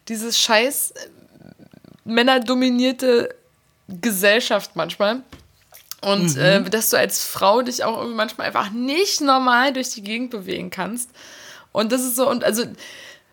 Dieses 0.08 0.38
scheiß 0.38 0.92
äh, 0.92 1.08
männerdominierte 2.04 3.34
Gesellschaft 3.88 4.72
manchmal. 4.74 5.22
Und 6.02 6.34
mhm. 6.34 6.42
äh, 6.42 6.62
dass 6.70 6.90
du 6.90 6.96
als 6.96 7.24
Frau 7.24 7.62
dich 7.62 7.84
auch 7.84 7.96
irgendwie 7.96 8.16
manchmal 8.16 8.48
einfach 8.48 8.70
nicht 8.70 9.20
normal 9.20 9.72
durch 9.72 9.90
die 9.90 10.02
Gegend 10.02 10.30
bewegen 10.30 10.70
kannst. 10.70 11.10
Und 11.70 11.92
das 11.92 12.02
ist 12.02 12.16
so, 12.16 12.28
und 12.28 12.44
also 12.44 12.64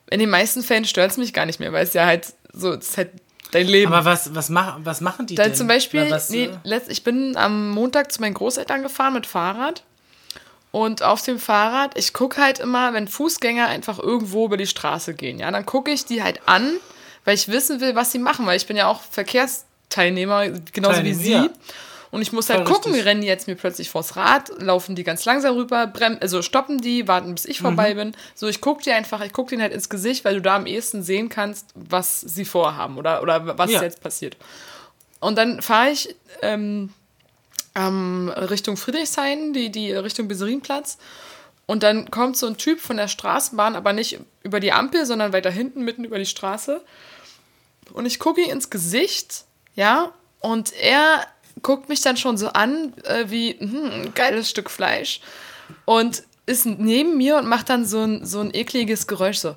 in 0.09 0.19
den 0.19 0.29
meisten 0.29 0.63
Fällen 0.63 0.85
stört 0.85 1.11
es 1.11 1.17
mich 1.17 1.33
gar 1.33 1.45
nicht 1.45 1.59
mehr, 1.59 1.73
weil 1.73 1.83
es 1.83 1.93
ja 1.93 2.05
halt 2.05 2.33
so, 2.53 2.73
es 2.73 2.89
ist 2.89 2.97
halt 2.97 3.11
dein 3.51 3.67
Leben. 3.67 3.93
Aber 3.93 4.05
was, 4.05 4.33
was, 4.35 4.49
mach, 4.49 4.77
was 4.83 5.01
machen 5.01 5.27
die 5.27 5.35
da 5.35 5.43
denn? 5.43 5.55
Zum 5.55 5.67
Beispiel, 5.67 6.09
was, 6.09 6.29
nee, 6.29 6.49
äh? 6.63 6.81
ich 6.87 7.03
bin 7.03 7.35
am 7.37 7.71
Montag 7.71 8.11
zu 8.11 8.21
meinen 8.21 8.33
Großeltern 8.33 8.83
gefahren 8.83 9.13
mit 9.13 9.25
Fahrrad. 9.25 9.83
Und 10.71 11.01
auf 11.01 11.23
dem 11.23 11.39
Fahrrad, 11.39 11.97
ich 11.97 12.13
gucke 12.13 12.41
halt 12.41 12.59
immer, 12.59 12.93
wenn 12.93 13.07
Fußgänger 13.07 13.67
einfach 13.67 13.97
irgendwo 13.97 14.45
über 14.45 14.57
die 14.57 14.67
Straße 14.67 15.15
gehen, 15.15 15.39
ja, 15.39 15.49
dann 15.49 15.65
gucke 15.65 15.89
ich 15.89 16.05
die 16.05 16.21
halt 16.21 16.41
an, 16.47 16.73
weil 17.25 17.33
ich 17.33 17.47
wissen 17.47 17.81
will, 17.81 17.95
was 17.95 18.11
sie 18.11 18.19
machen, 18.19 18.45
weil 18.45 18.57
ich 18.57 18.67
bin 18.67 18.77
ja 18.77 18.87
auch 18.87 19.01
Verkehrsteilnehmer, 19.01 20.49
genauso 20.71 20.95
Teilnehmer, 20.95 21.03
wie 21.03 21.13
sie. 21.13 21.49
Und 22.11 22.21
ich 22.21 22.31
muss 22.31 22.49
halt 22.49 22.65
Voll 22.65 22.73
gucken, 22.73 22.91
richtig. 22.91 23.07
rennen 23.07 23.21
die 23.21 23.27
jetzt 23.27 23.47
mir 23.47 23.55
plötzlich 23.55 23.89
vors 23.89 24.15
Rad, 24.15 24.49
laufen 24.61 24.95
die 24.95 25.03
ganz 25.03 25.25
langsam 25.25 25.55
rüber, 25.55 25.85
brem 25.85 26.17
also 26.19 26.41
stoppen 26.41 26.79
die, 26.79 27.07
warten, 27.07 27.35
bis 27.35 27.45
ich 27.45 27.59
mhm. 27.59 27.65
vorbei 27.65 27.93
bin. 27.93 28.15
So, 28.33 28.47
ich 28.47 28.61
gucke 28.61 28.83
dir 28.83 28.95
einfach, 28.95 29.21
ich 29.21 29.33
gucke 29.33 29.51
denen 29.51 29.61
halt 29.61 29.73
ins 29.73 29.89
Gesicht, 29.89 30.25
weil 30.25 30.35
du 30.35 30.41
da 30.41 30.55
am 30.55 30.65
ehesten 30.65 31.03
sehen 31.03 31.29
kannst, 31.29 31.67
was 31.75 32.21
sie 32.21 32.45
vorhaben 32.45 32.97
oder, 32.97 33.21
oder 33.21 33.57
was 33.57 33.71
ja. 33.71 33.83
jetzt 33.83 34.01
passiert. 34.01 34.37
Und 35.19 35.37
dann 35.37 35.61
fahre 35.61 35.91
ich 35.91 36.15
ähm, 36.41 36.93
ähm, 37.75 38.29
Richtung 38.29 38.77
Friedrichshain, 38.77 39.53
die, 39.53 39.69
die 39.71 39.91
Richtung 39.91 40.27
Beserinplatz. 40.27 40.97
Und 41.65 41.83
dann 41.83 42.09
kommt 42.09 42.35
so 42.35 42.47
ein 42.47 42.57
Typ 42.57 42.79
von 42.79 42.97
der 42.97 43.07
Straßenbahn, 43.07 43.75
aber 43.75 43.93
nicht 43.93 44.19
über 44.41 44.59
die 44.59 44.71
Ampel, 44.71 45.05
sondern 45.05 45.33
weiter 45.33 45.51
hinten, 45.51 45.83
mitten 45.83 46.03
über 46.03 46.17
die 46.17 46.25
Straße. 46.25 46.81
Und 47.93 48.07
ich 48.07 48.17
gucke 48.17 48.41
ihm 48.41 48.49
ins 48.49 48.71
Gesicht, 48.71 49.45
ja, 49.75 50.11
und 50.39 50.73
er 50.73 51.27
guckt 51.61 51.89
mich 51.89 52.01
dann 52.01 52.17
schon 52.17 52.37
so 52.37 52.49
an, 52.49 52.93
äh, 53.03 53.25
wie, 53.27 53.55
hm, 53.59 53.91
ein 53.91 54.13
geiles 54.13 54.49
Stück 54.49 54.69
Fleisch. 54.69 55.21
Und 55.85 56.23
ist 56.45 56.65
neben 56.65 57.17
mir 57.17 57.37
und 57.37 57.47
macht 57.47 57.69
dann 57.69 57.85
so 57.85 58.01
ein, 58.01 58.25
so 58.25 58.39
ein 58.39 58.53
ekliges 58.53 59.07
Geräusch, 59.07 59.37
so. 59.37 59.55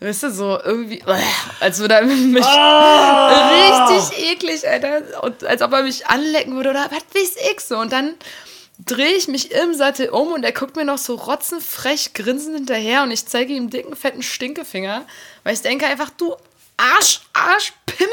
Weißt 0.00 0.22
du, 0.22 0.30
so 0.30 0.58
irgendwie, 0.62 1.02
als 1.60 1.80
würde 1.80 1.94
er 1.94 2.02
mich 2.04 2.44
oh! 2.44 3.94
richtig 3.94 4.30
eklig, 4.30 4.68
Alter. 4.68 5.22
Und 5.22 5.44
als 5.44 5.60
ob 5.60 5.72
er 5.72 5.82
mich 5.82 6.06
anlecken 6.06 6.54
würde 6.54 6.70
oder 6.70 6.90
was 6.90 7.02
weiß 7.14 7.36
ich 7.52 7.60
so. 7.60 7.76
Und 7.78 7.92
dann 7.92 8.14
drehe 8.84 9.14
ich 9.14 9.28
mich 9.28 9.50
im 9.50 9.74
Sattel 9.74 10.08
um 10.10 10.32
und 10.32 10.44
er 10.44 10.52
guckt 10.52 10.76
mir 10.76 10.84
noch 10.84 10.98
so 10.98 11.16
rotzenfrech 11.16 12.14
grinsend 12.14 12.56
hinterher 12.56 13.02
und 13.02 13.10
ich 13.10 13.26
zeige 13.26 13.52
ihm 13.52 13.70
dicken, 13.70 13.96
fetten 13.96 14.22
Stinkefinger, 14.22 15.04
weil 15.42 15.54
ich 15.54 15.62
denke 15.62 15.86
einfach, 15.86 16.10
du 16.10 16.36
Arsch, 16.76 17.20
Arsch, 17.32 17.72
Pimmel, 17.86 18.12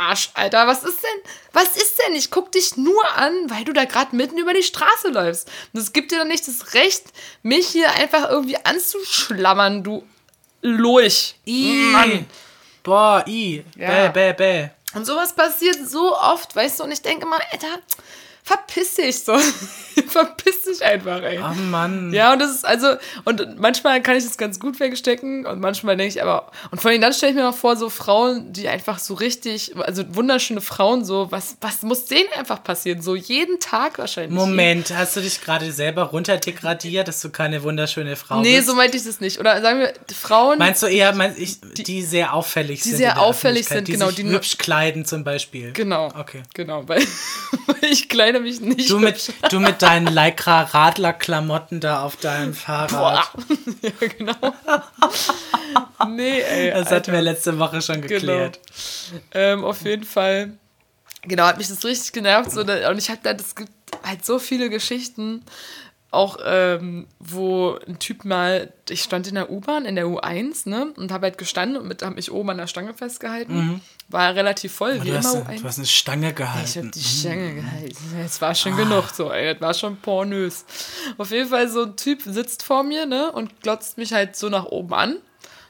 Arsch, 0.00 0.30
Alter. 0.34 0.66
Was 0.66 0.84
ist 0.84 1.02
denn? 1.02 1.32
Was 1.52 1.76
ist 1.76 1.98
denn? 1.98 2.14
Ich 2.14 2.30
guck 2.30 2.52
dich 2.52 2.76
nur 2.76 3.04
an, 3.16 3.32
weil 3.48 3.64
du 3.64 3.72
da 3.72 3.84
gerade 3.84 4.14
mitten 4.16 4.38
über 4.38 4.54
die 4.54 4.62
Straße 4.62 5.08
läufst. 5.08 5.50
Und 5.72 5.80
es 5.80 5.92
gibt 5.92 6.12
dir 6.12 6.18
doch 6.18 6.24
nicht 6.24 6.46
das 6.46 6.74
Recht, 6.74 7.04
mich 7.42 7.68
hier 7.68 7.90
einfach 7.92 8.30
irgendwie 8.30 8.56
anzuschlammern, 8.64 9.82
du 9.82 10.04
Lurch. 10.62 11.34
I. 11.46 11.90
Mann. 11.92 12.26
Boah, 12.82 13.24
i. 13.26 13.64
Ja. 13.76 14.08
Bäh, 14.08 14.32
bäh, 14.32 14.32
bäh. 14.32 14.68
Und 14.94 15.06
sowas 15.06 15.34
passiert 15.34 15.78
so 15.88 16.16
oft, 16.16 16.54
weißt 16.54 16.80
du, 16.80 16.84
und 16.84 16.92
ich 16.92 17.02
denke 17.02 17.26
mal, 17.26 17.40
Alter, 17.50 17.78
verpiss 18.42 18.94
dich 18.94 19.20
so. 19.20 19.36
verpiss 20.08 20.64
dich 20.64 20.84
einfach, 20.84 21.22
ey. 21.22 21.38
Oh 21.38 21.54
Mann. 21.54 22.12
Ja, 22.12 22.32
und 22.32 22.40
das 22.40 22.50
ist 22.50 22.64
also, 22.64 22.94
und 23.24 23.58
manchmal 23.58 24.02
kann 24.02 24.16
ich 24.16 24.24
das 24.24 24.36
ganz 24.36 24.58
gut 24.58 24.80
wegstecken 24.80 25.46
und 25.46 25.60
manchmal 25.60 25.96
denke 25.96 26.14
ich 26.14 26.22
aber, 26.22 26.50
und 26.70 26.80
vor 26.80 26.90
allem 26.90 27.00
dann 27.00 27.12
stelle 27.12 27.30
ich 27.30 27.36
mir 27.36 27.44
mal 27.44 27.52
vor, 27.52 27.76
so 27.76 27.88
Frauen, 27.88 28.52
die 28.52 28.68
einfach 28.68 28.98
so 28.98 29.14
richtig, 29.14 29.74
also 29.76 30.02
wunderschöne 30.14 30.60
Frauen, 30.60 31.04
so, 31.04 31.30
was, 31.30 31.56
was 31.60 31.82
muss 31.82 32.06
denen 32.06 32.28
einfach 32.36 32.62
passieren? 32.62 33.00
So 33.00 33.14
jeden 33.14 33.60
Tag 33.60 33.98
wahrscheinlich. 33.98 34.32
Moment, 34.32 34.94
hast 34.94 35.16
du 35.16 35.20
dich 35.20 35.40
gerade 35.40 35.70
selber 35.72 36.04
runterdegradiert, 36.04 37.06
dass 37.06 37.20
du 37.20 37.30
keine 37.30 37.62
wunderschöne 37.62 38.16
Frau 38.16 38.40
nee, 38.40 38.56
bist? 38.56 38.66
Nee, 38.66 38.72
so 38.72 38.74
meinte 38.74 38.96
ich 38.96 39.04
das 39.04 39.20
nicht. 39.20 39.38
Oder 39.38 39.60
sagen 39.60 39.80
wir, 39.80 39.92
Frauen. 40.14 40.58
Meinst 40.58 40.82
du 40.82 40.86
eher, 40.86 41.14
meinst 41.14 41.38
ich, 41.38 41.60
die, 41.60 41.82
die 41.82 42.02
sehr 42.02 42.34
auffällig 42.34 42.82
die 42.82 42.90
sind? 42.90 42.98
Die 42.98 43.04
sehr 43.04 43.20
auffällig 43.20 43.68
sind, 43.68 43.88
die 43.88 43.92
genau. 43.92 44.06
Sich 44.06 44.16
die 44.16 44.24
hübsch 44.24 44.58
kleiden 44.58 45.04
zum 45.04 45.22
Beispiel. 45.24 45.72
Genau. 45.72 46.08
Okay. 46.18 46.42
Genau, 46.54 46.86
weil, 46.88 47.02
weil 47.66 47.90
ich 47.90 48.08
kleide 48.08 48.31
mich 48.40 48.60
nicht. 48.60 48.90
Du 48.90 48.98
mit, 48.98 49.32
du 49.50 49.60
mit 49.60 49.82
deinen 49.82 50.06
Lycra-Radler-Klamotten 50.06 51.80
da 51.80 52.02
auf 52.02 52.16
deinem 52.16 52.54
Fahrrad. 52.54 52.90
Boah. 52.90 53.24
ja, 53.82 54.08
genau. 54.18 54.54
nee, 56.08 56.40
ey. 56.40 56.70
Das 56.70 56.78
Alter. 56.78 56.96
hatten 56.96 57.12
wir 57.12 57.22
letzte 57.22 57.58
Woche 57.58 57.82
schon 57.82 58.02
genau. 58.02 58.08
geklärt. 58.08 58.60
Genau. 59.10 59.22
Ähm, 59.32 59.64
auf 59.64 59.82
jeden 59.82 60.04
Fall. 60.04 60.52
Genau, 61.22 61.44
hat 61.44 61.58
mich 61.58 61.68
das 61.68 61.84
richtig 61.84 62.12
genervt. 62.12 62.50
So, 62.50 62.62
und 62.62 62.98
ich 62.98 63.10
habe 63.10 63.20
da, 63.22 63.30
es 63.32 63.54
gibt 63.54 63.70
halt 64.02 64.24
so 64.24 64.38
viele 64.38 64.70
Geschichten, 64.70 65.44
auch 66.12 66.36
ähm, 66.44 67.06
wo 67.18 67.78
ein 67.88 67.98
Typ 67.98 68.26
mal, 68.26 68.72
ich 68.90 69.02
stand 69.02 69.26
in 69.26 69.34
der 69.34 69.50
U-Bahn, 69.50 69.86
in 69.86 69.96
der 69.96 70.06
U1, 70.06 70.68
ne, 70.68 70.92
und 70.96 71.10
habe 71.10 71.26
halt 71.26 71.38
gestanden 71.38 71.80
und 71.80 71.88
mit 71.88 72.02
habe 72.02 72.16
mich 72.16 72.30
oben 72.30 72.50
an 72.50 72.58
der 72.58 72.66
Stange 72.66 72.92
festgehalten. 72.92 73.54
Mhm. 73.54 73.80
War 74.08 74.34
relativ 74.34 74.72
voll, 74.72 74.98
oh, 75.00 75.04
wie 75.04 75.08
immer 75.08 75.20
U1. 75.20 75.60
Du 75.60 75.64
hast 75.64 75.78
eine 75.78 75.86
Stange 75.86 76.34
gehalten. 76.34 76.68
Ich 76.68 76.76
habe 76.76 76.90
die 76.90 77.02
Stange 77.02 77.48
mhm. 77.48 77.56
gehalten. 77.56 77.96
Es 78.22 78.40
war 78.42 78.54
schon 78.54 78.74
ah. 78.74 78.76
genug 78.76 79.08
so, 79.08 79.32
ey, 79.32 79.54
das 79.54 79.62
war 79.62 79.72
schon 79.72 79.96
pornös. 79.96 80.66
Auf 81.16 81.30
jeden 81.30 81.48
Fall 81.48 81.68
so 81.68 81.84
ein 81.84 81.96
Typ 81.96 82.20
sitzt 82.22 82.62
vor 82.62 82.82
mir, 82.82 83.06
ne, 83.06 83.32
und 83.32 83.62
glotzt 83.62 83.96
mich 83.96 84.12
halt 84.12 84.36
so 84.36 84.50
nach 84.50 84.66
oben 84.66 84.92
an. 84.92 85.16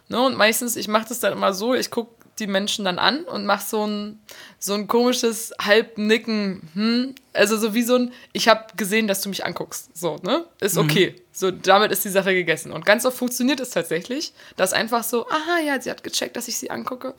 Ne, 0.08 0.20
und 0.20 0.36
meistens, 0.36 0.74
ich 0.74 0.88
mache 0.88 1.06
das 1.08 1.20
dann 1.20 1.32
immer 1.32 1.52
so, 1.52 1.72
ich 1.72 1.92
gucke 1.92 2.21
die 2.42 2.46
Menschen 2.48 2.84
dann 2.84 2.98
an 2.98 3.24
und 3.24 3.46
mach 3.46 3.60
so 3.60 3.86
ein, 3.86 4.20
so 4.58 4.74
ein 4.74 4.88
komisches 4.88 5.52
Halbnicken. 5.60 6.68
Hm? 6.74 7.14
Also 7.32 7.56
so 7.56 7.72
wie 7.72 7.82
so 7.82 7.94
ein, 7.96 8.12
ich 8.32 8.48
habe 8.48 8.66
gesehen, 8.76 9.06
dass 9.06 9.22
du 9.22 9.28
mich 9.28 9.44
anguckst. 9.44 9.96
So, 9.96 10.16
ne? 10.22 10.44
Ist 10.60 10.76
mhm. 10.76 10.82
okay. 10.82 11.14
Mhm. 11.16 11.22
So, 11.32 11.50
damit 11.50 11.92
ist 11.92 12.04
die 12.04 12.10
Sache 12.10 12.34
gegessen. 12.34 12.72
Und 12.72 12.84
ganz 12.84 13.06
oft 13.06 13.16
funktioniert 13.16 13.60
es 13.60 13.70
tatsächlich, 13.70 14.32
dass 14.56 14.72
einfach 14.72 15.04
so, 15.04 15.26
aha, 15.28 15.60
ja, 15.64 15.80
sie 15.80 15.90
hat 15.90 16.04
gecheckt, 16.04 16.36
dass 16.36 16.48
ich 16.48 16.58
sie 16.58 16.70
angucke. 16.70 17.14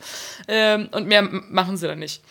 Ähm, 0.46 0.88
und 0.92 1.08
mehr 1.08 1.22
machen 1.22 1.76
sie 1.76 1.88
dann 1.88 1.98
nicht. 1.98 2.22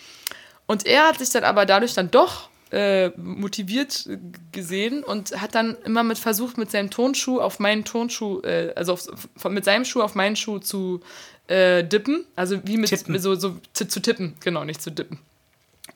Und 0.65 0.85
er 0.85 1.07
hat 1.07 1.19
sich 1.19 1.29
dann 1.31 1.43
aber 1.43 1.65
dadurch 1.65 1.93
dann 1.93 2.09
doch 2.09 2.49
äh, 2.73 3.09
motiviert 3.17 4.09
gesehen 4.51 5.03
und 5.03 5.39
hat 5.39 5.53
dann 5.53 5.77
immer 5.85 6.01
mit 6.01 6.17
versucht, 6.17 6.57
mit 6.57 6.71
seinem 6.71 6.89
Tonschuh 6.89 7.39
auf 7.39 7.59
meinen 7.59 7.85
Tonschuh, 7.85 8.41
äh, 8.41 8.73
also 8.75 8.93
auf, 8.93 9.05
mit 9.47 9.63
seinem 9.63 9.85
Schuh 9.85 10.01
auf 10.01 10.15
meinen 10.15 10.35
Schuh 10.35 10.57
zu 10.57 11.01
äh, 11.47 11.83
dippen. 11.83 12.25
Also 12.35 12.59
wie 12.65 12.77
mit 12.77 12.89
tippen. 12.89 13.17
so, 13.19 13.35
so 13.35 13.57
zu, 13.73 13.87
zu, 13.87 14.01
tippen, 14.01 14.35
genau, 14.39 14.63
nicht 14.63 14.81
zu 14.81 14.91
dippen. 14.91 15.19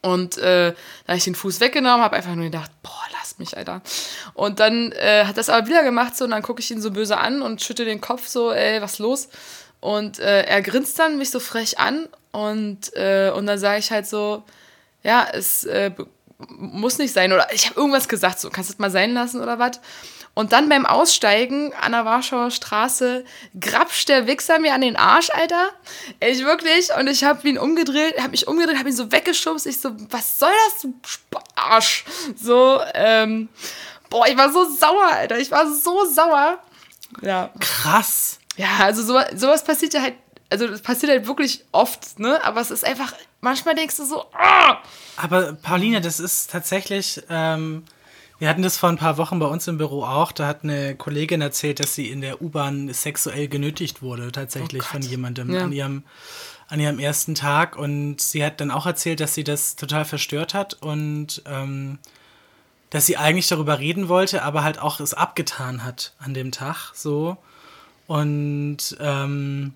Und 0.02 0.38
äh, 0.38 0.72
da 0.72 1.08
habe 1.08 1.18
ich 1.18 1.24
den 1.24 1.36
Fuß 1.36 1.60
weggenommen, 1.60 2.02
habe 2.02 2.16
einfach 2.16 2.36
nur 2.36 2.46
gedacht, 2.46 2.72
boah, 2.84 2.92
lass 3.14 3.40
mich, 3.40 3.58
Alter. 3.58 3.82
Und 4.34 4.60
dann 4.60 4.92
äh, 4.92 5.26
hat 5.26 5.38
das 5.38 5.50
aber 5.50 5.68
wieder 5.68 5.84
gemacht 5.84 6.16
so 6.16 6.26
und 6.26 6.32
dann 6.32 6.44
gucke 6.44 6.62
ich 6.62 6.70
ihn 6.72 6.82
so 6.82 6.92
böse 6.92 7.18
an 7.18 7.42
und 7.42 7.62
schütte 7.62 7.86
den 7.86 8.02
Kopf 8.02 8.28
so, 8.28 8.52
ey, 8.52 8.82
was 8.82 9.00
los? 9.00 9.30
Und 9.80 10.20
äh, 10.20 10.44
er 10.44 10.62
grinst 10.62 10.98
dann 11.00 11.18
mich 11.18 11.32
so 11.32 11.40
frech 11.40 11.80
an 11.80 12.08
und, 12.32 12.94
äh, 12.96 13.32
und 13.36 13.48
dann 13.48 13.60
sage 13.60 13.80
ich 13.80 13.92
halt 13.92 14.08
so, 14.08 14.44
ja, 15.04 15.28
es 15.32 15.64
äh, 15.64 15.92
muss 16.50 16.98
nicht 16.98 17.14
sein 17.14 17.34
oder 17.34 17.48
ich 17.52 17.70
habe 17.70 17.80
irgendwas 17.80 18.08
gesagt, 18.08 18.40
so 18.40 18.50
kannst 18.50 18.70
du 18.70 18.74
das 18.74 18.80
mal 18.80 18.92
sein 18.92 19.14
lassen 19.14 19.42
oder 19.42 19.60
was? 19.60 19.80
Und 20.38 20.52
dann 20.52 20.70
beim 20.70 20.86
Aussteigen 20.86 21.74
an 21.82 21.94
der 21.94 22.06
Warschauer 22.06 22.52
Straße 22.52 23.26
grapscht 23.60 24.08
der 24.08 24.28
Wichser 24.28 24.60
mir 24.60 24.76
an 24.76 24.82
den 24.82 24.96
Arsch, 24.96 25.32
Alter. 25.32 25.72
Ich 26.20 26.46
wirklich. 26.46 26.94
Und 26.96 27.08
ich 27.08 27.24
habe 27.24 27.50
ihn 27.50 27.58
umgedreht, 27.58 28.20
habe 28.20 28.30
mich 28.30 28.48
umgedreht, 28.48 28.78
habe 28.78 28.88
ihn 28.88 28.96
so 28.96 29.12
weggeschubst. 29.12 29.66
Ich 29.66 29.82
so, 29.82 29.96
was 30.12 30.38
soll 30.38 30.52
das, 30.68 30.84
du 30.84 30.94
Arsch? 31.56 32.06
So, 32.36 32.80
ähm, 32.94 33.50
boah, 34.12 34.28
ich 34.28 34.38
war 34.38 34.54
so 34.54 34.70
sauer, 34.70 35.08
Alter. 35.12 35.40
Ich 35.40 35.50
war 35.50 35.74
so 35.74 36.06
sauer. 36.06 36.60
Ja. 37.24 37.50
Krass. 37.60 38.38
Ja, 38.58 38.78
also 38.82 39.02
so, 39.02 39.20
sowas 39.36 39.64
passiert 39.64 39.96
ja 39.96 40.04
halt, 40.04 40.18
also 40.52 40.68
das 40.68 40.84
passiert 40.84 41.12
halt 41.12 41.26
wirklich 41.26 41.66
oft, 41.72 42.20
ne? 42.20 42.44
Aber 42.44 42.62
es 42.62 42.70
ist 42.70 42.86
einfach, 42.86 43.12
manchmal 43.42 43.74
denkst 43.74 43.98
du 43.98 44.06
so, 44.06 44.26
ah! 44.34 44.84
Aber 45.16 45.54
Pauline, 45.54 46.00
das 46.00 46.20
ist 46.20 46.52
tatsächlich, 46.52 47.24
ähm, 47.28 47.86
wir 48.40 48.50
hatten 48.50 48.62
das 48.62 48.78
vor 48.78 48.90
ein 48.90 48.98
paar 48.98 49.18
Wochen 49.18 49.40
bei 49.40 49.48
uns 49.48 49.68
im 49.68 49.78
Büro 49.78 50.04
auch. 50.04 50.32
Da 50.32 50.48
hat 50.48 50.64
eine 50.64 50.96
Kollegin 50.96 51.42
erzählt, 51.42 51.80
dass 51.80 51.96
sie 51.96 52.10
in 52.10 52.22
der 52.22 52.42
U-Bahn 52.42 52.94
sexuell 52.94 53.48
genötigt 53.48 54.02
wurde, 54.02 54.32
tatsächlich 54.32 54.84
Oh 54.84 54.92
von 54.92 55.02
jemandem 55.02 55.52
Ja. 55.52 55.64
an, 55.64 55.72
ihrem, 55.72 56.04
an 56.68 56.80
ihrem 56.80 57.00
ersten 57.00 57.34
Tag. 57.34 57.76
Und 57.76 58.22
sie 58.22 58.46
hat 58.46 58.62
dann 58.62 58.70
auch 58.72 58.86
erzählt, 58.86 59.20
dass 59.20 59.34
sie 59.34 59.44
das 59.44 59.76
total 59.76 60.06
verstört 60.06 60.54
hat 60.54 60.76
und 60.76 61.42
ähm, 61.46 61.98
dass 62.90 63.06
sie 63.06 63.18
eigentlich 63.18 63.48
darüber 63.48 63.80
reden 63.80 64.08
wollte, 64.08 64.44
aber 64.44 64.64
halt 64.64 64.80
auch 64.80 65.00
es 65.00 65.14
abgetan 65.14 65.84
hat 65.84 66.14
an 66.20 66.34
dem 66.34 66.52
Tag. 66.52 66.92
So. 66.94 67.38
Und 68.06 68.96
ähm, 69.00 69.74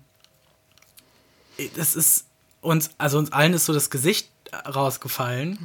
das 1.76 1.94
ist 1.94 2.26
uns, 2.60 2.90
also 2.96 3.18
uns 3.18 3.32
allen 3.32 3.52
ist 3.54 3.66
so 3.66 3.74
das 3.74 3.90
Gesicht 3.90 4.30
rausgefallen. 4.52 5.58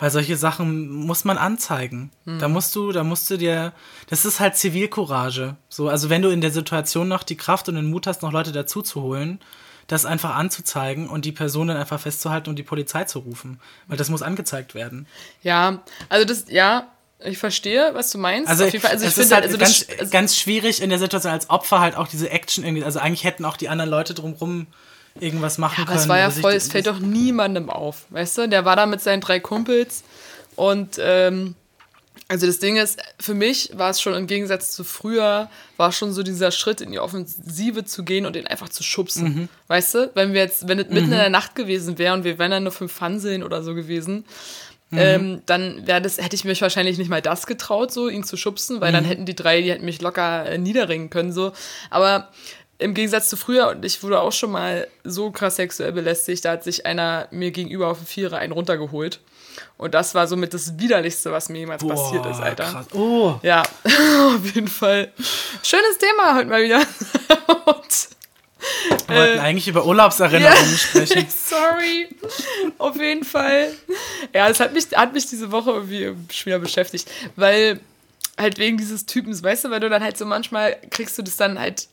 Weil 0.00 0.10
solche 0.10 0.36
Sachen 0.36 0.90
muss 0.90 1.24
man 1.24 1.38
anzeigen. 1.38 2.10
Da 2.24 2.48
musst 2.48 2.74
du, 2.74 2.90
da 2.90 3.04
musst 3.04 3.30
du 3.30 3.36
dir, 3.36 3.72
das 4.08 4.24
ist 4.24 4.40
halt 4.40 4.56
Zivilcourage. 4.56 5.56
So, 5.68 5.88
also 5.88 6.10
wenn 6.10 6.22
du 6.22 6.30
in 6.30 6.40
der 6.40 6.50
Situation 6.50 7.06
noch 7.06 7.22
die 7.22 7.36
Kraft 7.36 7.68
und 7.68 7.76
den 7.76 7.88
Mut 7.88 8.06
hast, 8.06 8.22
noch 8.22 8.32
Leute 8.32 8.50
dazu 8.50 8.82
zu 8.82 9.02
holen, 9.02 9.38
das 9.86 10.04
einfach 10.04 10.34
anzuzeigen 10.34 11.08
und 11.08 11.24
die 11.24 11.32
Person 11.32 11.68
dann 11.68 11.76
einfach 11.76 12.00
festzuhalten 12.00 12.50
und 12.50 12.56
die 12.56 12.62
Polizei 12.62 13.04
zu 13.04 13.20
rufen. 13.20 13.60
Weil 13.86 13.96
das 13.96 14.10
muss 14.10 14.22
angezeigt 14.22 14.74
werden. 14.74 15.06
Ja, 15.42 15.82
also 16.08 16.24
das, 16.24 16.46
ja, 16.48 16.88
ich 17.24 17.38
verstehe, 17.38 17.90
was 17.94 18.10
du 18.10 18.18
meinst. 18.18 18.48
Also, 18.48 18.64
Auf 18.64 18.72
jeden 18.72 18.82
Fall, 18.82 18.92
also 18.92 19.06
ich 19.06 19.14
finde, 19.14 19.34
halt 19.34 19.44
also 19.44 19.58
ganz, 19.58 19.86
das, 19.86 19.98
also, 19.98 20.10
ganz 20.10 20.36
schwierig 20.36 20.82
in 20.82 20.90
der 20.90 20.98
Situation 20.98 21.32
als 21.32 21.50
Opfer 21.50 21.80
halt 21.80 21.96
auch 21.96 22.08
diese 22.08 22.30
Action 22.30 22.64
irgendwie. 22.64 22.84
Also 22.84 22.98
eigentlich 22.98 23.24
hätten 23.24 23.44
auch 23.44 23.56
die 23.56 23.68
anderen 23.68 23.90
Leute 23.90 24.14
drumrum 24.14 24.66
irgendwas 25.20 25.58
machen 25.58 25.82
aber 25.82 25.86
können. 25.92 26.00
es 26.00 26.08
war 26.08 26.18
ja 26.18 26.30
voll, 26.30 26.52
es 26.54 26.68
fällt 26.68 26.86
doch 26.86 26.98
niemandem 26.98 27.70
auf, 27.70 28.06
weißt 28.10 28.38
du? 28.38 28.48
Der 28.48 28.64
war 28.64 28.76
da 28.76 28.86
mit 28.86 29.00
seinen 29.00 29.20
drei 29.20 29.40
Kumpels 29.40 30.04
und 30.56 30.98
ähm, 31.00 31.54
also 32.28 32.46
das 32.46 32.58
Ding 32.60 32.76
ist, 32.76 32.98
für 33.20 33.34
mich 33.34 33.70
war 33.74 33.90
es 33.90 34.00
schon 34.00 34.14
im 34.14 34.26
Gegensatz 34.26 34.72
zu 34.72 34.84
früher, 34.84 35.50
war 35.76 35.92
schon 35.92 36.12
so 36.12 36.22
dieser 36.22 36.50
Schritt 36.50 36.80
in 36.80 36.90
die 36.92 36.98
Offensive 36.98 37.84
zu 37.84 38.04
gehen 38.04 38.24
und 38.24 38.36
ihn 38.36 38.46
einfach 38.46 38.70
zu 38.70 38.82
schubsen. 38.82 39.24
Mhm. 39.24 39.48
Weißt 39.66 39.94
du? 39.94 40.10
Wenn 40.14 40.32
wir 40.32 40.40
jetzt, 40.40 40.66
wenn 40.66 40.78
es 40.78 40.88
mitten 40.88 41.06
in 41.12 41.18
der 41.18 41.28
Nacht 41.30 41.54
gewesen 41.54 41.98
wäre 41.98 42.14
und 42.14 42.24
wir 42.24 42.38
wären 42.38 42.50
dann 42.52 42.62
nur 42.62 42.72
fünf 42.72 42.92
Fanseln 42.92 43.42
oder 43.42 43.62
so 43.62 43.74
gewesen, 43.74 44.24
Mhm. 44.90 44.98
ähm, 44.98 45.42
dann 45.46 45.86
wäre 45.86 46.02
das, 46.02 46.18
hätte 46.18 46.36
ich 46.36 46.44
mich 46.44 46.60
wahrscheinlich 46.60 46.98
nicht 46.98 47.08
mal 47.08 47.22
das 47.22 47.46
getraut, 47.46 47.90
so 47.90 48.10
ihn 48.10 48.24
zu 48.24 48.36
schubsen, 48.36 48.82
weil 48.82 48.90
Mhm. 48.90 48.94
dann 48.94 49.04
hätten 49.06 49.24
die 49.26 49.34
drei, 49.34 49.62
die 49.62 49.70
hätten 49.70 49.86
mich 49.86 50.02
locker 50.02 50.44
äh, 50.46 50.58
niederringen 50.58 51.08
können, 51.08 51.32
so. 51.32 51.52
Aber 51.88 52.28
im 52.82 52.94
Gegensatz 52.94 53.28
zu 53.28 53.36
früher, 53.36 53.70
und 53.70 53.84
ich 53.84 54.02
wurde 54.02 54.20
auch 54.20 54.32
schon 54.32 54.50
mal 54.50 54.86
so 55.04 55.30
krass 55.30 55.56
sexuell 55.56 55.92
belästigt, 55.92 56.44
da 56.44 56.52
hat 56.52 56.64
sich 56.64 56.84
einer 56.86 57.28
mir 57.30 57.50
gegenüber 57.50 57.88
auf 57.88 57.98
dem 57.98 58.06
Vierer 58.06 58.38
einen 58.38 58.52
runtergeholt. 58.52 59.20
Und 59.76 59.94
das 59.94 60.14
war 60.14 60.26
somit 60.26 60.54
das 60.54 60.78
Widerlichste, 60.78 61.32
was 61.32 61.48
mir 61.48 61.60
jemals 61.60 61.86
passiert 61.86 62.24
ist, 62.26 62.40
Alter. 62.40 62.64
Krass. 62.64 62.86
Oh, 62.94 63.34
Ja, 63.42 63.62
auf 64.36 64.54
jeden 64.54 64.68
Fall. 64.68 65.12
Schönes 65.62 65.98
Thema 65.98 66.36
heute 66.36 66.48
mal 66.48 66.62
wieder. 66.62 66.78
Und, 67.66 68.08
wir 69.08 69.16
wollten 69.16 69.40
eigentlich 69.40 69.68
über 69.68 69.84
Urlaubserinnerungen 69.84 70.78
sprechen. 70.78 71.26
Sorry. 71.28 72.08
Auf 72.78 72.96
jeden 72.96 73.24
Fall. 73.24 73.72
Ja, 74.32 74.48
es 74.48 74.60
hat 74.60 74.72
mich, 74.72 74.86
hat 74.94 75.12
mich 75.12 75.26
diese 75.26 75.50
Woche 75.50 75.70
irgendwie 75.70 76.14
schon 76.32 76.46
wieder 76.46 76.58
beschäftigt, 76.60 77.10
weil 77.36 77.80
halt 78.38 78.58
wegen 78.58 78.78
dieses 78.78 79.04
Typens, 79.04 79.42
weißt 79.42 79.64
du, 79.64 79.70
weil 79.70 79.80
du 79.80 79.90
dann 79.90 80.02
halt 80.02 80.16
so 80.16 80.24
manchmal 80.24 80.76
kriegst 80.90 81.18
du 81.18 81.22
das 81.22 81.36
dann 81.36 81.58
halt 81.58 81.88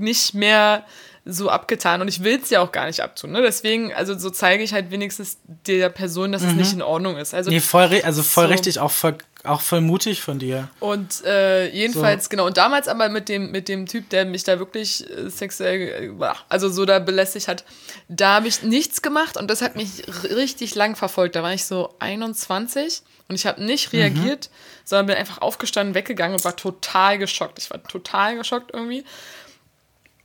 nicht 0.00 0.34
mehr 0.34 0.84
so 1.26 1.50
abgetan 1.50 2.00
und 2.00 2.08
ich 2.08 2.24
will 2.24 2.40
es 2.42 2.50
ja 2.50 2.60
auch 2.60 2.72
gar 2.72 2.86
nicht 2.86 3.00
abtun, 3.00 3.32
ne? 3.32 3.42
Deswegen, 3.42 3.92
also 3.92 4.18
so 4.18 4.30
zeige 4.30 4.64
ich 4.64 4.72
halt 4.72 4.90
wenigstens 4.90 5.38
der 5.66 5.90
Person, 5.90 6.32
dass 6.32 6.42
es 6.42 6.54
nicht 6.54 6.72
in 6.72 6.82
Ordnung 6.82 7.16
ist. 7.18 7.34
Also 7.34 7.50
Nee, 7.50 7.60
voll, 7.60 8.00
also 8.04 8.22
voll 8.22 8.46
So. 8.46 8.52
richtig, 8.52 8.78
auch 8.78 8.90
voll, 8.90 9.18
auch 9.44 9.60
voll 9.60 9.82
mutig 9.82 10.22
von 10.22 10.38
dir. 10.38 10.68
Und 10.80 11.22
äh, 11.26 11.68
jedenfalls, 11.68 12.30
genau, 12.30 12.46
und 12.46 12.56
damals 12.56 12.88
aber 12.88 13.10
mit 13.10 13.28
dem, 13.28 13.50
mit 13.50 13.68
dem 13.68 13.86
Typ, 13.86 14.08
der 14.08 14.24
mich 14.24 14.44
da 14.44 14.58
wirklich 14.58 15.08
äh, 15.10 15.28
sexuell, 15.28 16.10
äh, 16.20 16.26
also 16.48 16.70
so 16.70 16.86
da 16.86 16.98
belästigt 16.98 17.48
hat, 17.48 17.64
da 18.08 18.36
habe 18.36 18.48
ich 18.48 18.62
nichts 18.62 19.02
gemacht 19.02 19.36
und 19.36 19.48
das 19.50 19.60
hat 19.60 19.76
mich 19.76 20.04
richtig 20.24 20.74
lang 20.74 20.96
verfolgt. 20.96 21.36
Da 21.36 21.42
war 21.42 21.52
ich 21.52 21.66
so 21.66 21.94
21 21.98 23.02
und 23.28 23.34
ich 23.34 23.46
habe 23.46 23.62
nicht 23.62 23.92
reagiert, 23.92 24.50
sondern 24.84 25.06
bin 25.06 25.16
einfach 25.16 25.38
aufgestanden, 25.42 25.94
weggegangen 25.94 26.34
und 26.34 26.44
war 26.44 26.56
total 26.56 27.18
geschockt. 27.18 27.58
Ich 27.58 27.70
war 27.70 27.82
total 27.82 28.36
geschockt 28.36 28.72
irgendwie. 28.72 29.04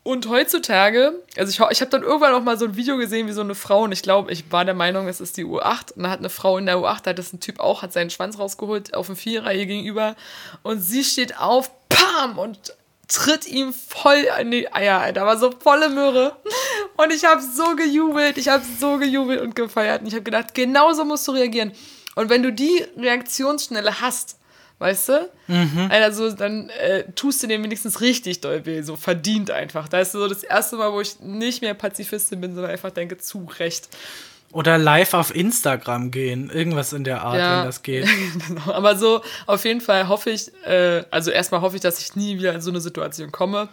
Und 0.06 0.30
heutzutage, 0.30 1.20
also 1.36 1.50
ich, 1.50 1.72
ich 1.72 1.82
habe 1.82 1.90
dann 1.90 2.04
irgendwann 2.04 2.36
auch 2.36 2.44
mal 2.44 2.60
so 2.60 2.66
ein 2.66 2.76
Video 2.76 2.96
gesehen, 2.96 3.26
wie 3.28 3.32
so 3.32 3.42
eine 3.42 3.56
Frau, 3.56 3.82
und 3.86 3.92
ich 3.92 4.04
glaube, 4.04 4.32
ich 4.32 4.52
war 4.52 4.64
der 4.64 4.76
Meinung, 4.76 5.08
es 5.08 5.20
ist 5.20 5.36
die 5.36 5.44
U8, 5.44 5.94
und 5.94 6.04
da 6.04 6.12
hat 6.12 6.20
eine 6.20 6.30
Frau 6.30 6.60
in 6.60 6.68
der 6.68 6.78
U8, 6.78 7.02
da 7.02 7.10
hat 7.10 7.18
das 7.18 7.34
ein 7.34 7.40
Typ 7.40 7.60
auch, 7.60 7.82
hat 7.82 7.92
seinen 7.92 8.12
Schwanz 8.12 8.38
rausgeholt 8.38 8.94
auf 8.94 9.08
dem 9.08 9.16
Vierer 9.16 9.52
ihr 9.52 9.66
gegenüber, 9.66 10.16
und 10.62 10.80
sie 10.80 11.04
steht 11.04 11.40
auf, 11.40 11.72
pam, 11.90 12.38
und 12.38 12.76
tritt 13.08 13.48
ihm 13.48 13.74
voll 13.74 14.30
an 14.30 14.52
die 14.52 14.72
Eier, 14.72 15.00
Alter, 15.00 15.26
war 15.26 15.40
so 15.40 15.50
volle 15.50 15.90
Möhre. 15.90 16.36
Und 16.98 17.12
ich 17.12 17.26
habe 17.26 17.42
so 17.42 17.76
gejubelt, 17.76 18.38
ich 18.38 18.48
habe 18.48 18.64
so 18.80 18.98
gejubelt 18.98 19.42
und 19.42 19.56
gefeiert, 19.56 20.02
und 20.02 20.08
ich 20.08 20.14
habe 20.14 20.24
gedacht, 20.24 20.54
genauso 20.54 21.04
musst 21.04 21.28
du 21.28 21.34
reagieren. 21.34 21.74
Und 22.16 22.30
wenn 22.30 22.42
du 22.42 22.54
die 22.54 22.86
Reaktionsschnelle 22.96 24.00
hast, 24.02 24.38
Weißt 24.86 25.10
du? 25.10 25.30
Also 25.90 26.32
dann 26.32 26.70
äh, 26.70 27.06
tust 27.16 27.42
du 27.42 27.48
dem 27.48 27.64
wenigstens 27.64 28.02
richtig 28.02 28.42
doll 28.42 28.68
weh, 28.68 28.84
so 28.84 28.96
verdient 28.96 29.50
einfach. 29.50 29.88
Da 29.90 30.00
ist 30.00 30.12
so 30.12 30.28
das 30.28 30.44
erste 30.44 30.76
Mal, 30.76 30.92
wo 30.94 31.02
ich 31.02 31.20
nicht 31.22 31.64
mehr 31.64 31.74
Pazifistin 31.74 32.40
bin, 32.40 32.54
sondern 32.54 32.72
einfach 32.72 32.92
denke, 32.92 33.18
zu 33.18 33.48
Recht. 33.58 33.90
Oder 34.52 34.78
live 34.78 35.16
auf 35.16 35.36
Instagram 35.36 36.12
gehen. 36.12 36.52
Irgendwas 36.52 36.94
in 36.94 37.04
der 37.04 37.24
Art, 37.24 37.38
Ja. 37.40 37.58
wenn 37.60 37.66
das 37.66 37.82
geht. 37.82 38.08
Genau. 38.48 38.72
Aber 38.74 38.96
so 38.96 39.22
auf 39.48 39.66
jeden 39.66 39.82
Fall 39.82 40.08
hoffe 40.08 40.30
ich, 40.30 40.52
äh, 40.66 41.04
also 41.10 41.32
erstmal 41.32 41.62
hoffe 41.62 41.76
ich, 41.78 41.82
dass 41.82 42.00
ich 42.00 42.16
nie 42.16 42.38
wieder 42.38 42.54
in 42.54 42.62
so 42.62 42.70
eine 42.70 42.80
Situation 42.80 43.32
komme. 43.32 43.70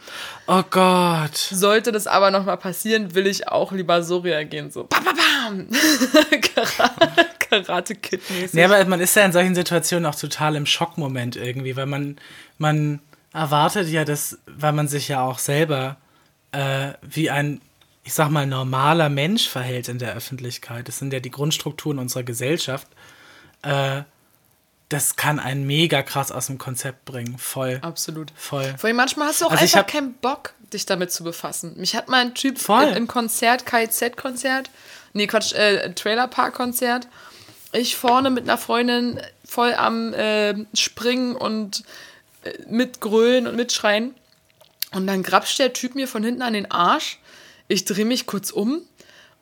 Oh 0.47 0.63
Gott. 0.71 1.37
Sollte 1.37 1.93
das 1.93 2.07
aber 2.07 2.31
nochmal 2.31 2.57
passieren, 2.57 3.15
will 3.15 3.27
ich 3.27 3.49
auch 3.49 3.71
lieber 3.73 4.03
so 4.03 4.19
reagieren, 4.19 4.71
so 4.71 4.85
bam, 4.85 5.05
bam, 5.05 5.17
bam. 5.17 5.67
Karate- 7.53 7.65
Karate-Kid-mäßig. 7.67 8.55
Nee, 8.55 8.65
aber 8.65 8.85
man 8.87 9.01
ist 9.01 9.15
ja 9.17 9.25
in 9.25 9.33
solchen 9.33 9.55
Situationen 9.55 10.07
auch 10.07 10.15
total 10.15 10.57
im 10.57 10.67
Schockmoment 10.67 11.37
irgendwie, 11.37 11.77
weil 11.77 11.87
man, 11.87 12.17
man 12.59 13.01
erwartet 13.33 13.89
ja 13.89 14.05
das, 14.05 14.39
weil 14.47 14.73
man 14.73 14.89
sich 14.89 15.09
ja 15.09 15.23
auch 15.23 15.39
selber 15.39 15.97
äh, 16.53 16.93
wie 17.03 17.31
ein, 17.31 17.61
ich 18.05 18.15
sag 18.15 18.31
mal, 18.31 18.47
normaler 18.47 19.09
Mensch 19.09 19.49
verhält 19.49 19.89
in 19.89 19.99
der 19.99 20.15
Öffentlichkeit. 20.15 20.89
Das 20.89 20.99
sind 20.99 21.13
ja 21.13 21.21
die 21.21 21.31
Grundstrukturen 21.31 21.99
unserer 21.99 22.23
Gesellschaft. 22.25 22.89
Äh, 23.63 24.03
das 24.89 25.17
kann 25.17 25.39
einen 25.41 25.67
mega 25.67 26.03
krass 26.03 26.31
aus 26.31 26.49
dem 26.49 26.59
Konzept 26.59 27.07
bringen. 27.07 27.39
Voll. 27.39 27.79
Absolut. 27.81 28.31
Voll. 28.37 28.75
Vor 28.77 28.89
allem 28.89 28.97
manchmal 28.97 29.29
hast 29.29 29.41
du 29.41 29.47
auch 29.47 29.51
Also 29.53 29.63
einfach 29.63 29.79
hab- 29.79 29.89
keinen 29.89 30.13
Bock, 30.15 30.53
dich 30.73 30.85
damit 30.85 31.11
zu 31.11 31.25
befassen. 31.25 31.75
Mich 31.79 31.97
hat 31.97 32.09
mal 32.11 32.21
ein 32.21 32.35
Typ 32.35 32.59
Voll. 32.59 32.85
im, 32.89 33.07
Konzert, 33.07 33.65
KZ-Konzert, 33.65 34.69
nee, 35.15 35.27
Quatsch, 35.27 35.55
äh, 35.55 35.95
Trailerpark-Konzert, 35.95 37.09
ich 37.73 37.97
vorne 37.97 38.31
mit 38.31 38.45
einer 38.45 38.59
Freundin 38.59 39.21
voll 39.45 39.75
am 39.75 40.13
äh, 40.13 40.55
Springen 40.75 41.35
und 41.35 41.85
äh, 42.45 42.53
mitgrölen 42.69 43.47
und 43.47 43.57
mitschreien. 43.57 44.15
Und 44.93 45.07
dann 45.07 45.23
grapscht 45.23 45.59
der 45.59 45.73
Typ 45.73 45.95
mir 45.95 46.07
von 46.07 46.23
hinten 46.23 46.43
an 46.43 46.53
den 46.53 46.71
Arsch. 46.71 47.19
Ich 47.69 47.85
drehe 47.87 48.05
mich 48.05 48.27
kurz 48.27 48.51
um 48.51 48.83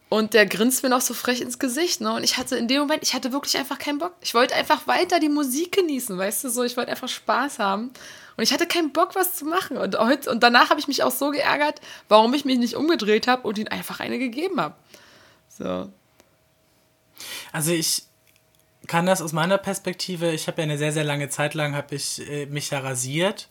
und 0.08 0.34
der 0.34 0.46
grinst 0.46 0.82
mir 0.82 0.88
noch 0.88 1.00
so 1.00 1.12
frech 1.12 1.40
ins 1.40 1.58
Gesicht. 1.58 2.00
Ne? 2.00 2.12
Und 2.12 2.22
ich 2.22 2.36
hatte 2.36 2.56
in 2.56 2.68
dem 2.68 2.80
Moment, 2.80 3.02
ich 3.02 3.14
hatte 3.14 3.32
wirklich 3.32 3.56
einfach 3.56 3.78
keinen 3.78 3.98
Bock. 3.98 4.14
Ich 4.20 4.34
wollte 4.34 4.54
einfach 4.54 4.86
weiter 4.86 5.18
die 5.18 5.28
Musik 5.28 5.72
genießen, 5.72 6.16
weißt 6.16 6.44
du 6.44 6.50
so. 6.50 6.62
Ich 6.62 6.76
wollte 6.76 6.92
einfach 6.92 7.08
Spaß 7.08 7.58
haben. 7.58 7.90
Und 8.36 8.44
ich 8.44 8.52
hatte 8.52 8.66
keinen 8.66 8.92
Bock, 8.92 9.14
was 9.14 9.34
zu 9.34 9.44
machen. 9.44 9.76
Und, 9.76 9.98
heute, 9.98 10.30
und 10.30 10.42
danach 10.42 10.70
habe 10.70 10.78
ich 10.78 10.88
mich 10.88 11.02
auch 11.02 11.12
so 11.12 11.30
geärgert, 11.30 11.80
warum 12.08 12.32
ich 12.34 12.44
mich 12.44 12.58
nicht 12.58 12.74
umgedreht 12.74 13.26
habe 13.26 13.46
und 13.46 13.58
ihm 13.58 13.68
einfach 13.68 14.00
eine 14.00 14.18
gegeben 14.18 14.60
habe. 14.60 14.74
So. 15.48 15.92
Also 17.52 17.72
ich 17.72 18.04
kann 18.90 19.06
das 19.06 19.22
aus 19.22 19.32
meiner 19.32 19.56
Perspektive, 19.56 20.32
ich 20.32 20.48
habe 20.48 20.62
ja 20.62 20.64
eine 20.64 20.76
sehr, 20.76 20.90
sehr 20.90 21.04
lange 21.04 21.28
Zeit 21.28 21.54
lang, 21.54 21.76
habe 21.76 21.94
ich 21.94 22.28
äh, 22.28 22.46
mich 22.46 22.70
ja 22.70 22.80
rasiert 22.80 23.48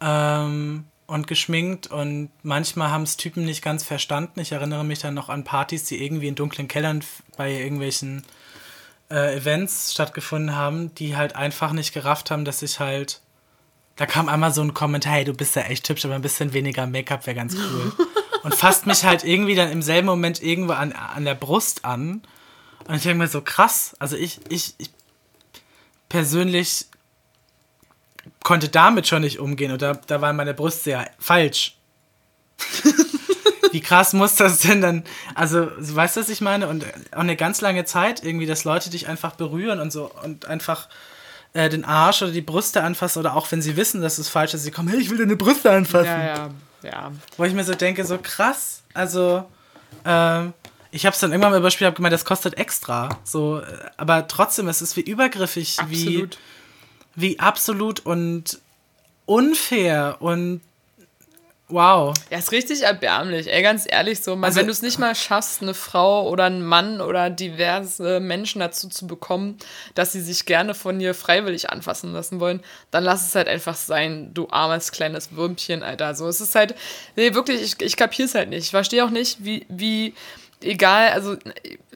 ähm, 0.00 0.86
und 1.06 1.26
geschminkt 1.26 1.88
und 1.88 2.30
manchmal 2.42 2.90
haben 2.90 3.02
es 3.02 3.18
Typen 3.18 3.44
nicht 3.44 3.60
ganz 3.60 3.84
verstanden. 3.84 4.40
Ich 4.40 4.52
erinnere 4.52 4.86
mich 4.86 5.00
dann 5.00 5.12
noch 5.12 5.28
an 5.28 5.44
Partys, 5.44 5.84
die 5.84 6.02
irgendwie 6.02 6.28
in 6.28 6.34
dunklen 6.34 6.66
Kellern 6.66 7.04
bei 7.36 7.52
irgendwelchen 7.52 8.22
äh, 9.10 9.36
Events 9.36 9.92
stattgefunden 9.92 10.56
haben, 10.56 10.94
die 10.94 11.14
halt 11.14 11.36
einfach 11.36 11.74
nicht 11.74 11.92
gerafft 11.92 12.30
haben, 12.30 12.46
dass 12.46 12.62
ich 12.62 12.80
halt 12.80 13.20
Da 13.96 14.06
kam 14.06 14.30
einmal 14.30 14.54
so 14.54 14.62
ein 14.62 14.72
Kommentar, 14.72 15.12
hey, 15.12 15.24
du 15.26 15.34
bist 15.34 15.56
ja 15.56 15.62
echt 15.64 15.86
hübsch, 15.90 16.06
aber 16.06 16.14
ein 16.14 16.22
bisschen 16.22 16.54
weniger 16.54 16.86
Make-up 16.86 17.26
wäre 17.26 17.36
ganz 17.36 17.54
cool. 17.54 17.92
und 18.44 18.54
fasst 18.54 18.86
mich 18.86 19.04
halt 19.04 19.24
irgendwie 19.24 19.56
dann 19.56 19.70
im 19.70 19.82
selben 19.82 20.06
Moment 20.06 20.42
irgendwo 20.42 20.72
an, 20.72 20.92
an 20.92 21.26
der 21.26 21.34
Brust 21.34 21.84
an. 21.84 22.22
Und 22.86 22.94
ich 22.94 23.02
denke 23.02 23.18
mir 23.18 23.28
so, 23.28 23.40
krass. 23.40 23.96
Also 23.98 24.16
ich, 24.16 24.40
ich, 24.48 24.74
ich 24.78 24.90
persönlich 26.08 26.86
konnte 28.42 28.68
damit 28.68 29.06
schon 29.06 29.22
nicht 29.22 29.38
umgehen 29.38 29.72
und 29.72 29.82
da, 29.82 29.94
da 29.94 30.20
waren 30.20 30.36
meine 30.36 30.54
Brüste 30.54 30.90
ja 30.90 31.06
falsch. 31.18 31.76
Wie 33.72 33.80
krass 33.80 34.14
muss 34.14 34.36
das 34.36 34.60
denn 34.60 34.80
dann? 34.80 35.04
Also, 35.34 35.68
weißt 35.76 36.16
du, 36.16 36.20
was 36.20 36.28
ich 36.30 36.40
meine? 36.40 36.68
Und 36.68 36.86
auch 37.12 37.18
eine 37.18 37.36
ganz 37.36 37.60
lange 37.60 37.84
Zeit 37.84 38.24
irgendwie, 38.24 38.46
dass 38.46 38.64
Leute 38.64 38.88
dich 38.88 39.08
einfach 39.08 39.34
berühren 39.34 39.80
und 39.80 39.92
so 39.92 40.10
und 40.24 40.46
einfach 40.46 40.88
äh, 41.52 41.68
den 41.68 41.84
Arsch 41.84 42.22
oder 42.22 42.32
die 42.32 42.40
Brüste 42.40 42.82
anfassen 42.82 43.20
oder 43.20 43.36
auch 43.36 43.50
wenn 43.52 43.60
sie 43.60 43.76
wissen, 43.76 44.00
dass 44.00 44.18
es 44.18 44.28
falsch 44.28 44.54
ist, 44.54 44.62
sie 44.62 44.70
kommen, 44.70 44.88
hey, 44.88 44.98
ich 44.98 45.10
will 45.10 45.18
deine 45.18 45.36
Brüste 45.36 45.70
anfassen. 45.70 46.06
Ja, 46.06 46.24
ja, 46.24 46.50
ja. 46.82 47.12
Wo 47.36 47.44
ich 47.44 47.52
mir 47.52 47.64
so 47.64 47.74
denke, 47.74 48.04
so 48.06 48.18
krass. 48.18 48.82
Also, 48.94 49.44
ähm, 50.04 50.54
ich 50.90 51.06
habe 51.06 51.14
es 51.14 51.20
dann 51.20 51.32
irgendwann 51.32 51.52
mal 51.52 51.58
überspielt, 51.58 51.86
habe 51.86 51.96
gemeint, 51.96 52.12
das 52.12 52.24
kostet 52.24 52.56
extra. 52.58 53.08
So, 53.24 53.62
aber 53.96 54.26
trotzdem, 54.28 54.68
es 54.68 54.82
ist 54.82 54.96
wie 54.96 55.02
übergriffig, 55.02 55.78
Absolut. 55.78 56.36
wie 56.36 56.38
wie 57.20 57.40
absolut 57.40 58.00
und 58.06 58.60
unfair 59.26 60.16
und 60.20 60.60
wow. 61.66 62.14
Ja, 62.30 62.38
ist 62.38 62.52
richtig 62.52 62.82
erbärmlich, 62.82 63.52
ey, 63.52 63.60
ganz 63.60 63.86
ehrlich 63.88 64.20
so. 64.20 64.34
Also- 64.34 64.58
wenn 64.58 64.66
du 64.66 64.72
es 64.72 64.82
nicht 64.82 64.98
mal 64.98 65.14
schaffst, 65.14 65.60
eine 65.60 65.74
Frau 65.74 66.28
oder 66.28 66.44
einen 66.44 66.64
Mann 66.64 67.00
oder 67.00 67.28
diverse 67.28 68.20
Menschen 68.20 68.60
dazu 68.60 68.88
zu 68.88 69.06
bekommen, 69.06 69.58
dass 69.94 70.12
sie 70.12 70.20
sich 70.22 70.46
gerne 70.46 70.74
von 70.74 70.98
dir 70.98 71.12
freiwillig 71.12 71.70
anfassen 71.70 72.12
lassen 72.12 72.38
wollen, 72.40 72.62
dann 72.90 73.04
lass 73.04 73.26
es 73.26 73.34
halt 73.34 73.48
einfach 73.48 73.74
sein, 73.76 74.32
du 74.32 74.48
armes 74.50 74.92
kleines 74.92 75.32
Würmchen, 75.32 75.82
Alter. 75.82 76.14
So, 76.14 76.26
es 76.28 76.40
ist 76.40 76.54
halt, 76.54 76.74
nee, 77.16 77.34
wirklich, 77.34 77.60
ich, 77.62 77.82
ich 77.82 77.96
kapier's 77.96 78.34
halt 78.34 78.48
nicht. 78.48 78.64
Ich 78.64 78.70
verstehe 78.70 79.04
auch 79.04 79.10
nicht, 79.10 79.44
wie, 79.44 79.66
wie, 79.68 80.14
egal, 80.62 81.10
also 81.10 81.36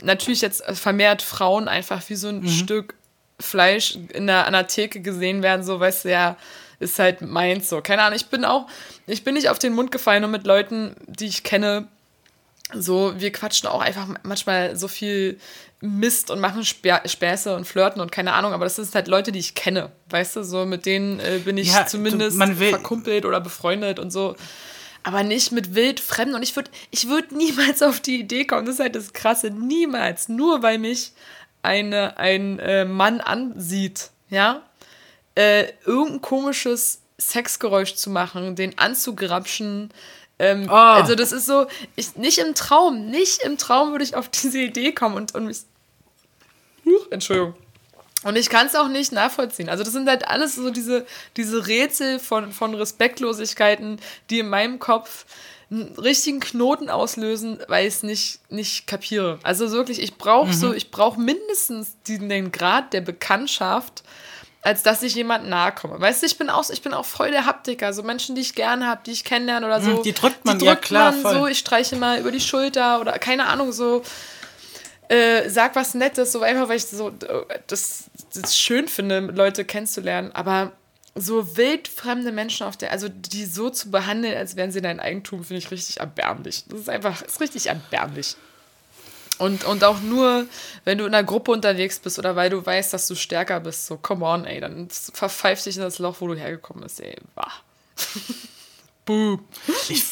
natürlich 0.03 0.41
jetzt 0.41 0.63
vermehrt 0.79 1.23
Frauen 1.23 1.69
einfach 1.69 2.03
wie 2.09 2.15
so 2.17 2.29
ein 2.29 2.47
Stück 2.49 2.95
Fleisch 3.41 3.97
in 4.13 4.27
der, 4.29 4.47
an 4.47 4.53
der 4.53 4.67
Theke 4.69 5.01
gesehen 5.01 5.43
werden, 5.43 5.65
so, 5.65 5.81
weißt 5.81 6.05
du, 6.05 6.11
ja, 6.11 6.37
ist 6.79 6.99
halt 6.99 7.23
meins 7.23 7.69
so. 7.69 7.81
Keine 7.81 8.03
Ahnung, 8.03 8.17
ich 8.17 8.27
bin 8.27 8.45
auch, 8.45 8.67
ich 9.07 9.25
bin 9.25 9.35
nicht 9.35 9.49
auf 9.49 9.59
den 9.59 9.73
Mund 9.75 9.91
gefallen 9.91 10.23
und 10.25 10.31
mit 10.31 10.47
Leuten, 10.47 10.95
die 11.07 11.27
ich 11.27 11.43
kenne, 11.43 11.89
so, 12.75 13.15
wir 13.19 13.33
quatschen 13.33 13.69
auch 13.69 13.81
einfach 13.81 14.07
manchmal 14.23 14.77
so 14.77 14.89
viel 14.89 15.39
Mist 15.81 16.31
und 16.31 16.39
machen 16.41 16.65
Spä 16.65 17.01
Späße 17.07 17.55
und 17.57 17.67
flirten 17.67 18.01
und 18.01 18.13
keine 18.13 18.33
Ahnung, 18.33 18.53
aber 18.53 18.65
das 18.65 18.77
sind 18.77 18.95
halt 18.95 19.09
Leute, 19.09 19.33
die 19.33 19.41
ich 19.41 19.55
kenne, 19.57 19.91
weißt 20.11 20.37
du, 20.37 20.45
so 20.45 20.65
mit 20.65 20.87
denen 20.87 21.19
äh, 21.21 21.41
bin 21.45 21.59
ich 21.59 21.69
Ja, 21.73 21.83
du- 21.83 21.91
zumindest 21.91 22.37
man 22.37 22.59
will- 22.61 22.71
verkumpelt 22.71 23.25
oder 23.27 23.41
befreundet 23.41 23.99
und 23.99 24.11
so. 24.13 24.37
Aber 25.03 25.23
nicht 25.23 25.53
mit 25.53 25.75
wild 25.75 26.01
Fremden. 26.01 26.35
Und 26.35 26.43
ich 26.43 26.55
würde 26.57 26.71
ich 26.91 27.09
würd 27.09 27.33
niemals 27.33 27.83
auf 27.83 28.01
die 28.01 28.21
Idee 28.21 28.45
kommen. 28.45 28.67
Das 28.67 28.77
ist 28.77 28.81
halt 28.81 28.95
das 28.95 29.13
Krasse. 29.13 29.51
Niemals. 29.51 30.29
Nur 30.29 30.63
weil 30.63 30.79
mich 30.79 31.13
eine, 31.63 32.19
ein 32.19 32.59
äh, 32.59 32.85
Mann 32.85 33.21
ansieht, 33.21 34.11
ja, 34.31 34.63
äh, 35.35 35.73
irgendein 35.85 36.21
komisches 36.21 37.01
Sexgeräusch 37.19 37.95
zu 37.95 38.11
machen, 38.11 38.57
den 38.57 38.79
anzugrapschen. 38.79 39.93
Ähm, 40.39 40.67
Oh. 40.69 40.73
Also 40.75 41.15
das 41.15 41.33
ist 41.33 41.47
so, 41.47 41.67
ich, 41.95 42.17
nicht 42.17 42.39
im 42.39 42.55
Traum, 42.55 43.07
nicht 43.07 43.43
im 43.43 43.59
Traum 43.59 43.93
würde 43.93 44.05
ich 44.05 44.17
auf 44.17 44.29
diese 44.29 44.59
Idee 44.59 44.93
kommen 44.93 45.15
und, 45.15 45.35
und 45.35 45.47
mich, 45.47 45.59
Huch, 46.85 47.07
Entschuldigung. 47.11 47.55
Und 48.25 48.37
ich 48.37 48.49
kann 48.49 48.67
es 48.67 48.75
auch 48.75 48.89
nicht 48.89 49.13
nachvollziehen. 49.13 49.69
Also 49.69 49.85
das 49.85 49.93
sind 49.93 50.09
halt 50.09 50.29
alles 50.29 50.55
so 50.55 50.71
diese, 50.71 51.07
diese 51.37 51.67
Rätsel 51.67 52.19
von, 52.19 52.53
von 52.53 52.75
Respektlosigkeiten, 52.75 53.99
die 54.31 54.41
in 54.41 54.49
meinem 54.49 54.79
Kopf 54.79 55.25
einen 55.71 55.95
richtigen 55.99 56.41
Knoten 56.41 56.91
auslösen, 56.91 57.59
weil 57.67 57.87
ich 57.87 57.95
es 57.95 58.03
nicht, 58.03 58.41
nicht 58.51 58.87
kapiere. 58.87 59.39
Also 59.43 59.71
wirklich, 59.71 60.01
ich 60.01 60.19
brauche 60.19 60.53
so, 60.53 60.73
ich 60.73 60.91
brauche 60.91 61.19
mindestens 61.19 61.97
den, 62.07 62.29
den 62.29 62.53
Grad 62.53 62.93
der 62.93 63.01
Bekanntschaft, 63.01 64.03
als 64.61 64.83
dass 64.83 65.03
ich 65.03 65.15
jemand 65.15 65.49
nahe 65.49 65.73
komme. 65.73 66.01
Weißt 66.01 66.23
du, 66.23 66.27
ich 66.27 66.39
bin 66.39 66.51
auch, 66.51 66.69
ich 66.71 66.83
bin 66.83 66.95
auch 66.95 67.07
voll 67.07 67.31
der 67.31 67.47
Haptiker. 67.47 67.93
So 67.93 68.03
Menschen, 68.03 68.37
die 68.37 68.43
ich 68.43 68.55
gerne 68.55 68.87
habe, 68.87 69.01
die 69.05 69.11
ich 69.11 69.25
kennenlerne 69.25 69.67
oder 69.67 69.81
so. 69.81 69.91
Mhm, 69.91 70.03
die 70.03 70.13
drückt 70.13 70.45
man, 70.45 70.59
die 70.59 70.67
ja, 70.67 70.73
drückt 70.73 70.87
klar, 70.87 71.11
man 71.11 71.23
voll. 71.23 71.35
so, 71.35 71.47
ich 71.47 71.59
streiche 71.59 71.97
mal 71.97 72.21
über 72.21 72.31
die 72.31 72.41
Schulter 72.41 73.01
oder 73.01 73.19
keine 73.19 73.47
Ahnung, 73.47 73.73
so 73.73 74.03
äh, 75.09 75.49
sag 75.49 75.77
was 75.77 75.95
Nettes, 75.95 76.33
so 76.33 76.43
einfach, 76.43 76.69
weil 76.69 76.77
ich 76.77 76.87
so 76.87 77.09
äh, 77.09 77.59
das, 77.67 78.05
das 78.35 78.57
schön 78.57 78.89
finde, 78.89 79.21
Leute 79.21 79.65
kennenzulernen, 79.65 80.33
aber 80.33 80.73
so 81.15 81.57
wildfremde 81.57 82.33
Menschen 82.33 82.67
auf 82.67 82.77
der, 82.77 82.91
also 82.91 83.09
die 83.09 83.45
so 83.45 83.69
zu 83.69 83.91
behandeln, 83.91 84.37
als 84.37 84.57
wären 84.57 84.73
sie 84.73 84.81
dein 84.81 85.01
Eigentum, 85.01 85.45
finde 85.45 85.59
ich 85.59 85.71
richtig 85.71 86.01
erbärmlich. 86.01 86.65
Das 86.69 86.81
ist 86.81 86.89
einfach, 86.89 87.21
ist 87.23 87.41
richtig 87.41 87.67
erbärmlich. 87.67 88.37
Und, 89.39 89.65
und 89.65 89.83
auch 89.85 90.01
nur, 90.01 90.47
wenn 90.85 90.99
du 90.99 91.05
in 91.05 91.15
einer 91.15 91.27
Gruppe 91.27 91.51
unterwegs 91.51 91.99
bist 91.99 92.19
oder 92.19 92.37
weil 92.37 92.49
du 92.49 92.65
weißt, 92.65 92.93
dass 92.93 93.09
du 93.09 93.15
stärker 93.15 93.61
bist, 93.61 93.87
so, 93.87 93.97
come 93.97 94.25
on, 94.25 94.45
ey, 94.45 94.61
dann 94.61 94.89
verpfeif 94.91 95.63
dich 95.63 95.77
in 95.77 95.83
das 95.83 95.99
Loch, 95.99 96.17
wo 96.21 96.29
du 96.29 96.35
hergekommen 96.35 96.83
bist, 96.85 97.01
ey. 97.01 97.17
Bah. 97.35 97.51
Buh. 99.05 99.39
Ich, 99.89 100.05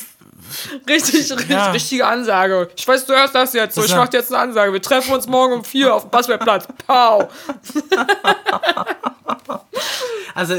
Richtig, 0.89 1.31
richtig, 1.31 1.49
Ja. 1.49 1.71
richtige 1.71 2.07
Ansage. 2.07 2.69
Ich 2.77 2.87
weiß, 2.87 3.07
du 3.07 3.13
hörst 3.15 3.35
das 3.35 3.53
jetzt. 3.53 3.75
So, 3.75 3.85
ich 3.85 3.91
war- 3.93 3.99
mach 3.99 4.09
dir 4.09 4.19
jetzt 4.19 4.33
eine 4.33 4.43
Ansage. 4.43 4.73
Wir 4.73 4.83
treffen 4.83 5.13
uns 5.15 5.27
morgen 5.27 5.53
um 5.55 5.65
vier 5.65 5.95
auf 5.95 6.03
dem 6.03 6.11
Basketballplatz. 6.11 6.67
Pow. 6.87 7.29
also 10.35 10.55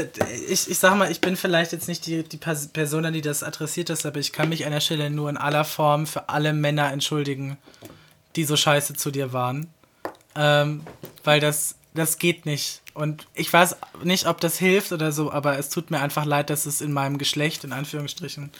ich, 0.48 0.70
ich 0.70 0.78
sag 0.78 0.96
mal, 0.96 1.10
ich 1.10 1.20
bin 1.20 1.36
vielleicht 1.36 1.72
jetzt 1.72 1.88
nicht 1.88 2.06
die, 2.06 2.22
die 2.22 2.36
Pers- 2.38 2.68
Person, 2.72 3.04
an 3.04 3.12
die 3.12 3.20
das 3.20 3.42
adressiert 3.42 3.90
ist, 3.90 4.06
aber 4.06 4.18
ich 4.20 4.32
kann 4.32 4.48
mich 4.48 4.64
an 4.66 4.72
der 4.72 4.80
Stelle 4.80 5.10
nur 5.10 5.28
in 5.30 5.36
aller 5.36 5.64
Form 5.64 6.06
für 6.06 6.28
alle 6.28 6.52
Männer 6.52 6.92
entschuldigen, 6.92 7.58
die 8.36 8.44
so 8.44 8.56
scheiße 8.56 8.94
zu 8.94 9.10
dir 9.10 9.32
waren. 9.32 9.68
Ähm, 10.34 10.82
weil 11.24 11.40
das, 11.40 11.74
das 11.94 12.18
geht 12.18 12.46
nicht. 12.46 12.80
Und 12.94 13.26
ich 13.34 13.52
weiß 13.52 13.76
nicht, 14.02 14.26
ob 14.26 14.40
das 14.40 14.58
hilft 14.58 14.92
oder 14.92 15.12
so, 15.12 15.30
aber 15.32 15.58
es 15.58 15.68
tut 15.68 15.90
mir 15.90 16.00
einfach 16.00 16.24
leid, 16.24 16.50
dass 16.50 16.66
es 16.66 16.80
in 16.80 16.92
meinem 16.92 17.18
Geschlecht, 17.18 17.64
in 17.64 17.72
Anführungsstrichen, 17.72 18.50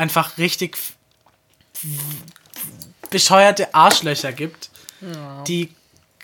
einfach 0.00 0.38
richtig 0.38 0.78
bescheuerte 3.10 3.74
Arschlöcher 3.74 4.32
gibt, 4.32 4.70
die 5.46 5.74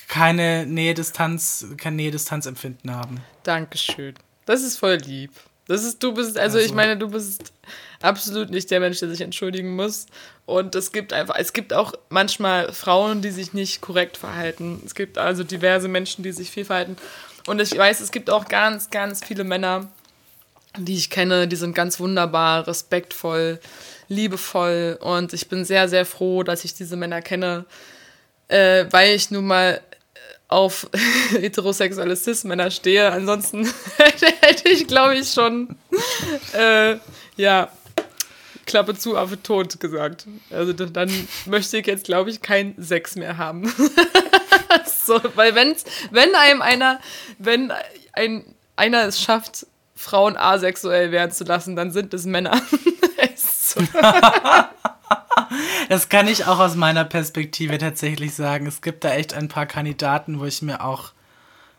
keine 0.09 0.67
Nähe-Distanz, 0.67 1.67
kein 1.77 1.97
Nähe-Distanz-Empfinden 1.97 2.91
haben. 2.95 3.21
Dankeschön. 3.43 4.15
Das 4.47 4.63
ist 4.63 4.79
voll 4.79 4.95
lieb. 4.97 5.33
Das 5.69 5.83
ist, 5.83 6.01
du 6.03 6.15
bist, 6.15 6.39
also, 6.39 6.59
Also- 6.59 6.67
ich 6.69 6.73
meine, 6.73 6.97
du 6.97 7.11
bist 7.11 7.53
absolut 8.01 8.51
nicht 8.51 8.71
der 8.71 8.79
Mensch, 8.81 9.01
der 9.01 9.09
sich 9.11 9.21
entschuldigen 9.21 9.75
muss. 9.75 10.07
Und 10.47 10.77
es 10.77 10.93
gibt 10.93 11.13
einfach, 11.13 11.35
es 11.37 11.53
gibt 11.53 11.73
auch 11.73 11.93
manchmal 12.09 12.73
Frauen, 12.73 13.21
die 13.21 13.31
sich 13.31 13.53
nicht 13.53 13.81
korrekt 13.81 14.17
verhalten. 14.17 14.81
Es 14.87 14.95
gibt 14.95 15.19
also 15.19 15.43
diverse 15.43 15.89
Menschen, 15.89 16.23
die 16.23 16.31
sich 16.33 16.51
viel 16.53 16.65
verhalten. 16.65 16.97
Und 17.49 17.61
ich 17.61 17.77
weiß, 17.77 18.01
es 18.01 18.13
gibt 18.13 18.31
auch 18.31 18.47
ganz, 18.47 18.91
ganz 18.91 19.25
viele 19.25 19.43
Männer, 19.43 19.89
die 20.77 20.97
ich 20.97 21.11
kenne, 21.11 21.49
die 21.49 21.57
sind 21.57 21.75
ganz 21.75 22.01
wunderbar, 22.01 22.67
respektvoll, 22.67 23.61
liebevoll. 24.09 24.99
Und 25.01 25.33
ich 25.33 25.49
bin 25.49 25.65
sehr, 25.65 25.89
sehr 25.89 26.07
froh, 26.07 26.43
dass 26.43 26.65
ich 26.65 26.75
diese 26.75 26.97
Männer 26.97 27.23
kenne, 27.23 27.65
äh, 28.49 28.87
weil 28.91 29.15
ich 29.15 29.31
nun 29.31 29.47
mal 29.47 29.81
auf 30.49 30.89
heterosexuelle 31.31 32.17
Cis-Männer 32.17 32.71
stehe. 32.71 33.11
Ansonsten 33.11 33.69
hätte 34.41 34.69
ich, 34.69 34.87
glaube 34.87 35.17
ich, 35.17 35.31
schon, 35.33 35.77
äh, 36.53 36.97
ja, 37.37 37.71
Klappe 38.67 38.97
zu, 38.97 39.17
Affe 39.17 39.41
tot 39.41 39.79
gesagt. 39.79 40.27
Also 40.51 40.73
dann 40.73 41.11
möchte 41.47 41.79
ich 41.79 41.87
jetzt, 41.87 42.05
glaube 42.05 42.31
ich, 42.31 42.43
kein 42.43 42.75
Sex 42.79 43.15
mehr 43.15 43.39
haben. 43.39 43.73
so, 45.07 45.21
weil 45.37 45.55
wenn's, 45.55 45.85
wenn 46.11 46.35
einem 46.35 46.63
einer, 46.63 47.01
wenn 47.39 47.73
ein, 48.13 48.45
einer 48.75 49.05
es 49.07 49.23
schafft, 49.23 49.67
Frauen 49.97 50.37
asexuell 50.37 51.11
werden 51.11 51.33
zu 51.33 51.45
lassen, 51.45 51.75
dann 51.75 51.91
sind 51.91 52.15
es 52.15 52.27
Männer. 52.27 52.61
Das 55.89 56.09
kann 56.09 56.27
ich 56.27 56.47
auch 56.47 56.59
aus 56.59 56.75
meiner 56.75 57.05
Perspektive 57.05 57.79
tatsächlich 57.79 58.35
sagen. 58.35 58.67
Es 58.67 58.83
gibt 58.83 59.05
da 59.05 59.15
echt 59.15 59.35
ein 59.35 59.49
paar 59.49 59.67
Kandidaten, 59.67 60.41
wo 60.41 60.45
ich 60.45 60.63
mir 60.63 60.83
auch 60.85 61.13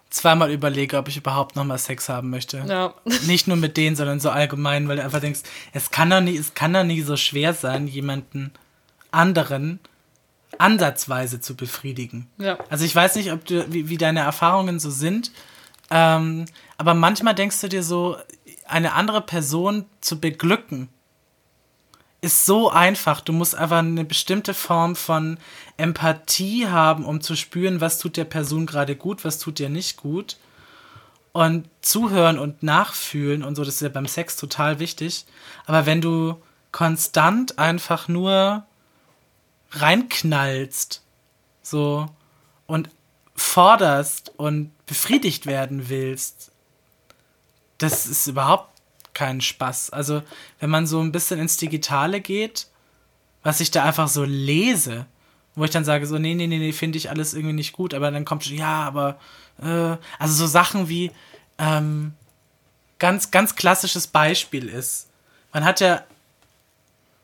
zweimal 0.10 0.51
überlege, 0.51 0.97
ob 0.97 1.08
ich 1.10 1.17
überhaupt 1.17 1.56
nochmal 1.56 1.77
Sex 1.77 2.08
haben 2.08 2.30
möchte. 2.30 2.63
ja. 2.67 2.93
Nicht 3.27 3.47
nur 3.47 3.58
mit 3.58 3.75
denen, 3.77 3.95
sondern 3.95 4.19
so 4.19 4.30
allgemein, 4.30 4.88
weil 4.88 4.97
du 4.97 5.03
einfach 5.03 5.19
denkst, 5.19 5.41
es 5.73 5.91
kann 5.91 6.10
doch 6.10 6.21
nie, 6.21 6.38
es 6.38 6.53
kann 6.53 6.73
doch 6.73 6.84
nie 6.84 7.01
so 7.01 7.17
schwer 7.17 7.53
sein, 7.53 7.88
jemanden 7.88 8.51
anderen 9.12 9.80
ansatzweise 10.58 11.41
zu 11.41 11.56
befriedigen. 11.56 12.27
Ja. 12.38 12.58
Also 12.69 12.86
ich 12.86 12.95
weiß 12.95 13.15
nicht, 13.15 13.32
ob 13.32 13.45
du, 13.45 13.71
wie, 13.71 13.89
wie 13.89 13.97
deine 13.97 14.21
Erfahrungen 14.21 14.80
so 14.80 14.89
sind, 14.89 15.32
ähm, 15.89 16.45
aber 16.78 16.93
manchmal 16.93 17.36
denkst 17.36 17.62
du 17.62 17.69
dir 17.69 17.84
so, 17.84 18.17
eine 18.67 18.93
andere 18.93 19.21
Person 19.21 19.86
zu 20.02 20.19
beglücken, 20.19 20.90
ist 22.19 22.46
so 22.46 22.69
einfach. 22.69 23.21
Du 23.21 23.31
musst 23.31 23.56
einfach 23.56 23.77
eine 23.77 24.04
bestimmte 24.04 24.54
Form 24.54 24.96
von 24.96 25.38
Empathie 25.77 26.67
haben, 26.67 27.06
um 27.06 27.21
zu 27.21 27.35
spüren, 27.35 27.79
was 27.79 28.00
tut 28.00 28.17
der 28.17 28.25
Person 28.25 28.65
gerade 28.65 28.96
gut, 28.96 29.23
was 29.23 29.40
tut 29.40 29.60
dir 29.60 29.69
nicht 29.69 29.98
gut. 29.98 30.38
und 31.38 31.69
zuhören 31.81 32.40
und 32.40 32.63
nachfühlen 32.63 33.44
und 33.44 33.54
so, 33.56 33.63
das 33.63 33.75
ist 33.75 33.81
ja 33.81 33.90
beim 33.90 34.08
Sex 34.08 34.38
total 34.38 34.79
wichtig. 34.79 35.25
Aber 35.67 35.85
wenn 35.85 36.02
du 36.02 36.42
konstant 36.71 37.60
einfach 37.60 38.08
nur 38.08 38.65
reinknallst, 39.69 41.04
so 41.62 42.08
und 42.65 42.90
forderst 43.38 44.33
und 44.38 44.71
befriedigt 44.85 45.46
werden 45.46 45.90
willst, 45.90 46.52
das 47.77 48.08
ist 48.08 48.27
überhaupt 48.27 48.69
kein 49.13 49.42
Spaß. 49.42 49.92
Also, 49.92 50.23
wenn 50.60 50.69
man 50.69 50.88
so 50.88 51.00
ein 51.00 51.12
bisschen 51.12 51.40
ins 51.40 51.58
Digitale 51.58 52.19
geht, 52.19 52.67
was 53.44 53.60
ich 53.60 53.71
da 53.71 53.83
einfach 53.83 54.08
so 54.08 54.23
lese, 54.23 55.06
wo 55.56 55.63
ich 55.63 55.71
dann 55.71 55.85
sage, 55.85 56.06
so, 56.06 56.17
nee, 56.17 56.35
nee, 56.35 56.48
nee, 56.48 56.58
nee, 56.58 56.71
finde 56.71 56.98
ich 56.98 57.10
alles 57.10 57.33
irgendwie 57.33 57.54
nicht 57.54 57.73
gut, 57.73 57.94
aber 57.94 58.12
dann 58.12 58.25
kommt 58.25 58.44
schon, 58.44 58.58
ja, 58.58 58.83
aber, 58.83 59.19
äh, 59.62 59.98
also 60.19 60.33
so 60.33 60.48
Sachen 60.48 60.90
wie, 60.90 61.12
ähm, 61.58 62.13
ganz, 63.00 63.31
ganz 63.31 63.56
klassisches 63.56 64.08
Beispiel 64.08 64.67
ist, 64.67 65.08
man 65.54 65.63
hat 65.63 65.79
ja 65.79 66.04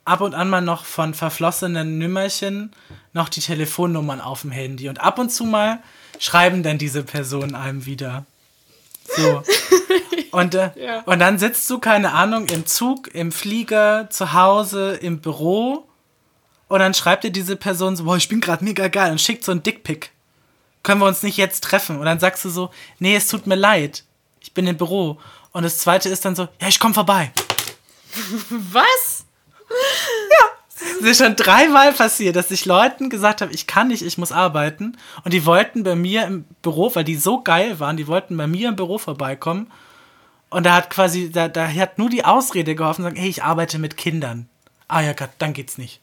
ab 0.05 0.21
und 0.21 0.33
an 0.33 0.49
mal 0.49 0.61
noch 0.61 0.85
von 0.85 1.13
verflossenen 1.13 1.97
Nümmerchen 1.97 2.71
noch 3.13 3.29
die 3.29 3.39
Telefonnummern 3.39 4.21
auf 4.21 4.41
dem 4.41 4.51
Handy 4.51 4.89
und 4.89 4.99
ab 4.99 5.19
und 5.19 5.29
zu 5.29 5.45
mal 5.45 5.79
schreiben 6.19 6.63
dann 6.63 6.77
diese 6.77 7.03
Personen 7.03 7.55
einem 7.55 7.85
wieder. 7.85 8.25
So. 9.15 9.43
Und, 10.31 10.55
äh, 10.55 10.71
ja. 10.75 11.01
und 11.01 11.19
dann 11.19 11.37
sitzt 11.37 11.69
du, 11.69 11.77
keine 11.77 12.11
Ahnung, 12.13 12.47
im 12.47 12.65
Zug, 12.65 13.13
im 13.13 13.31
Flieger, 13.31 14.09
zu 14.09 14.33
Hause, 14.33 14.95
im 14.95 15.19
Büro 15.19 15.87
und 16.73 16.79
dann 16.79 16.95
schreibt 16.95 17.23
dir 17.23 17.29
diese 17.29 17.55
Person 17.55 17.95
so, 17.95 18.05
boah, 18.05 18.17
ich 18.17 18.29
bin 18.29 18.41
gerade 18.41 18.63
mega 18.63 18.87
geil 18.87 19.11
und 19.11 19.21
schickt 19.21 19.43
so 19.43 19.51
ein 19.51 19.61
Dickpick. 19.61 20.09
Können 20.81 21.01
wir 21.01 21.05
uns 21.05 21.21
nicht 21.21 21.37
jetzt 21.37 21.63
treffen? 21.63 21.99
Und 21.99 22.05
dann 22.05 22.19
sagst 22.19 22.43
du 22.45 22.49
so, 22.49 22.71
nee, 22.97 23.15
es 23.15 23.27
tut 23.27 23.45
mir 23.45 23.53
leid. 23.53 24.03
Ich 24.39 24.53
bin 24.53 24.65
im 24.65 24.75
Büro. 24.75 25.19
Und 25.51 25.61
das 25.61 25.77
zweite 25.77 26.09
ist 26.09 26.25
dann 26.25 26.35
so, 26.35 26.47
ja, 26.59 26.67
ich 26.67 26.79
komm 26.79 26.95
vorbei. 26.95 27.31
Was? 28.49 29.25
Ja. 29.69 30.47
Es 30.99 31.05
ist 31.05 31.17
schon 31.17 31.35
dreimal 31.35 31.93
passiert, 31.93 32.35
dass 32.35 32.51
ich 32.51 32.65
Leuten 32.65 33.09
gesagt 33.09 33.41
habe, 33.41 33.53
ich 33.53 33.67
kann 33.67 33.89
nicht, 33.89 34.01
ich 34.01 34.17
muss 34.17 34.31
arbeiten. 34.31 34.97
Und 35.23 35.33
die 35.33 35.45
wollten 35.45 35.83
bei 35.83 35.95
mir 35.95 36.25
im 36.25 36.45
Büro, 36.61 36.93
weil 36.93 37.03
die 37.03 37.15
so 37.15 37.41
geil 37.41 37.79
waren, 37.79 37.97
die 37.97 38.07
wollten 38.07 38.37
bei 38.37 38.47
mir 38.47 38.69
im 38.69 38.75
Büro 38.75 38.97
vorbeikommen. 38.97 39.71
Und 40.49 40.65
da 40.65 40.75
hat 40.75 40.89
quasi, 40.89 41.31
da, 41.31 41.47
da 41.47 41.67
hat 41.67 41.97
nur 41.97 42.09
die 42.09 42.25
Ausrede 42.25 42.75
geholfen, 42.75 43.03
sagen, 43.03 43.15
hey, 43.15 43.29
ich 43.29 43.43
arbeite 43.43 43.79
mit 43.79 43.97
Kindern. 43.97 44.47
Ah 44.87 45.01
ja, 45.01 45.13
Gott, 45.13 45.31
dann 45.39 45.53
geht's 45.53 45.77
nicht. 45.79 46.01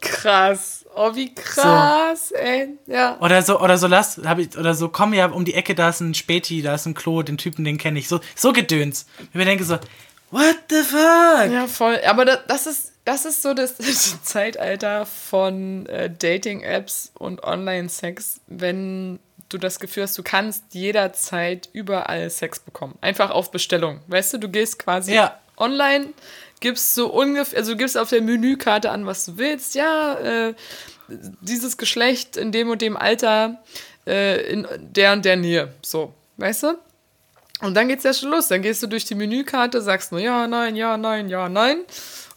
Krass. 0.00 0.84
Oh, 0.96 1.14
wie 1.14 1.32
krass, 1.34 2.30
so. 2.30 2.34
ey. 2.34 2.68
Ja. 2.86 3.16
Oder 3.20 3.42
so, 3.42 3.60
oder 3.60 3.78
so 3.78 3.86
lass, 3.86 4.20
hab 4.24 4.38
ich, 4.38 4.56
oder 4.56 4.74
so, 4.74 4.88
komm 4.88 5.12
ja 5.14 5.26
um 5.26 5.44
die 5.44 5.54
Ecke, 5.54 5.74
da 5.74 5.90
ist 5.90 6.00
ein 6.00 6.14
Späti, 6.14 6.62
da 6.62 6.74
ist 6.74 6.86
ein 6.86 6.94
Klo, 6.94 7.22
den 7.22 7.36
Typen, 7.36 7.64
den 7.64 7.78
kenne 7.78 7.98
ich. 7.98 8.08
So, 8.08 8.20
so 8.34 8.52
gedöns. 8.52 9.06
Ich 9.18 9.34
mir 9.34 9.44
denke 9.44 9.64
so, 9.64 9.78
what 10.30 10.56
the 10.68 10.82
fuck? 10.82 11.52
Ja, 11.52 11.66
voll. 11.68 12.00
Aber 12.06 12.24
das, 12.24 12.38
das 12.48 12.66
ist, 12.66 12.92
das 13.04 13.24
ist 13.24 13.42
so 13.42 13.54
das, 13.54 13.76
das 13.78 14.22
Zeitalter 14.22 15.06
von 15.06 15.86
äh, 15.86 16.10
Dating-Apps 16.10 17.12
und 17.14 17.42
Online-Sex, 17.42 18.40
wenn 18.46 19.18
du 19.48 19.58
das 19.58 19.78
Gefühl 19.78 20.04
hast, 20.04 20.16
du 20.18 20.22
kannst 20.22 20.62
jederzeit 20.72 21.68
überall 21.72 22.28
Sex 22.30 22.58
bekommen. 22.58 22.96
Einfach 23.00 23.30
auf 23.30 23.50
Bestellung. 23.50 24.00
Weißt 24.08 24.34
du, 24.34 24.38
du 24.38 24.48
gehst 24.48 24.78
quasi 24.78 25.14
ja. 25.14 25.38
online, 25.56 26.08
gibst 26.60 26.94
so 26.94 27.12
ungefähr, 27.12 27.58
also 27.58 27.76
gibst 27.76 27.96
auf 27.96 28.10
der 28.10 28.22
Menükarte 28.22 28.90
an, 28.90 29.06
was 29.06 29.26
du 29.26 29.36
willst. 29.36 29.74
Ja, 29.74 30.14
äh, 30.18 30.54
dieses 31.08 31.76
Geschlecht 31.76 32.36
in 32.36 32.52
dem 32.52 32.70
und 32.70 32.80
dem 32.82 32.96
Alter, 32.96 33.62
äh, 34.06 34.40
in 34.50 34.66
der 34.78 35.12
und 35.12 35.24
der 35.24 35.36
Nähe. 35.36 35.72
So, 35.82 36.14
weißt 36.38 36.64
du? 36.64 36.78
Und 37.60 37.74
dann 37.74 37.88
geht's 37.88 38.04
ja 38.04 38.12
schon 38.12 38.30
los. 38.30 38.48
Dann 38.48 38.62
gehst 38.62 38.82
du 38.82 38.86
durch 38.86 39.04
die 39.04 39.14
Menükarte, 39.14 39.80
sagst 39.80 40.10
nur 40.10 40.20
ja, 40.20 40.46
nein, 40.46 40.74
ja, 40.76 40.96
nein, 40.96 41.28
ja, 41.28 41.48
nein. 41.48 41.80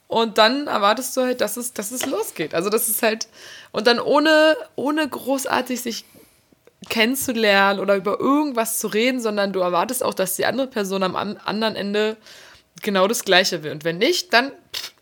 Und 0.07 0.37
dann 0.37 0.67
erwartest 0.67 1.15
du 1.17 1.21
halt, 1.21 1.41
dass 1.41 1.57
es, 1.57 1.73
dass 1.73 1.91
es 1.91 2.05
losgeht. 2.05 2.53
Also 2.53 2.69
das 2.69 2.87
ist 2.87 3.03
halt, 3.03 3.27
und 3.71 3.87
dann 3.87 3.99
ohne, 3.99 4.55
ohne 4.75 5.07
großartig 5.07 5.81
sich 5.81 6.05
kennenzulernen 6.89 7.79
oder 7.79 7.95
über 7.95 8.19
irgendwas 8.19 8.79
zu 8.79 8.87
reden, 8.87 9.19
sondern 9.19 9.51
du 9.51 9.59
erwartest 9.59 10.03
auch, 10.03 10.13
dass 10.13 10.35
die 10.35 10.45
andere 10.45 10.67
Person 10.67 11.03
am 11.03 11.15
anderen 11.15 11.75
Ende 11.75 12.17
genau 12.81 13.07
das 13.07 13.25
Gleiche 13.25 13.63
will. 13.63 13.71
Und 13.71 13.83
wenn 13.83 13.97
nicht, 13.97 14.31
dann, 14.33 14.51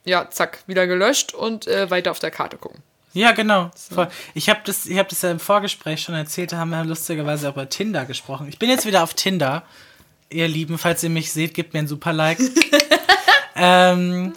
ja, 0.06 0.30
zack, 0.30 0.64
wieder 0.68 0.88
gelöscht 0.88 1.34
und 1.34 1.68
äh, 1.68 1.89
weiter 1.91 2.12
auf 2.12 2.20
der 2.20 2.32
Karte 2.32 2.58
gucken. 2.58 2.82
Ja, 3.14 3.32
genau. 3.32 3.72
So. 3.76 4.08
Ich 4.34 4.49
habe 4.49 4.60
das, 4.66 4.86
hab 4.89 5.08
das 5.08 5.22
ja 5.22 5.32
im 5.32 5.39
Vorgespräch 5.39 6.01
schon 6.01 6.16
erzählt, 6.16 6.51
da 6.51 6.58
haben 6.58 6.72
wir 6.72 6.84
lustigerweise 6.84 7.47
auch 7.47 7.53
über 7.53 7.70
Tinder 7.70 8.06
gesprochen. 8.06 8.47
Ich 8.49 8.60
bin 8.60 8.70
jetzt 8.70 8.86
wieder 8.86 9.03
auf 9.03 9.14
Tinder. 9.14 9.64
Ihr 10.30 10.47
Lieben, 10.47 10.78
falls 10.78 11.01
ihr 11.03 11.10
mich 11.10 11.32
seht, 11.32 11.53
gebt 11.53 11.74
mir 11.74 11.80
ein 11.80 11.88
super 11.88 12.12
Like. 12.12 12.39
ähm, 13.56 14.34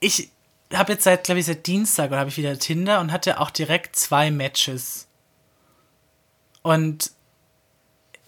ich 0.00 0.30
habe 0.72 0.92
jetzt 0.92 1.04
seit, 1.04 1.24
glaube 1.24 1.40
ich, 1.40 1.46
seit 1.46 1.66
Dienstag 1.66 2.10
habe 2.10 2.30
ich 2.30 2.36
wieder 2.36 2.58
Tinder 2.58 3.00
und 3.00 3.12
hatte 3.12 3.38
auch 3.40 3.50
direkt 3.50 3.96
zwei 3.96 4.30
Matches. 4.30 5.06
Und 6.62 7.12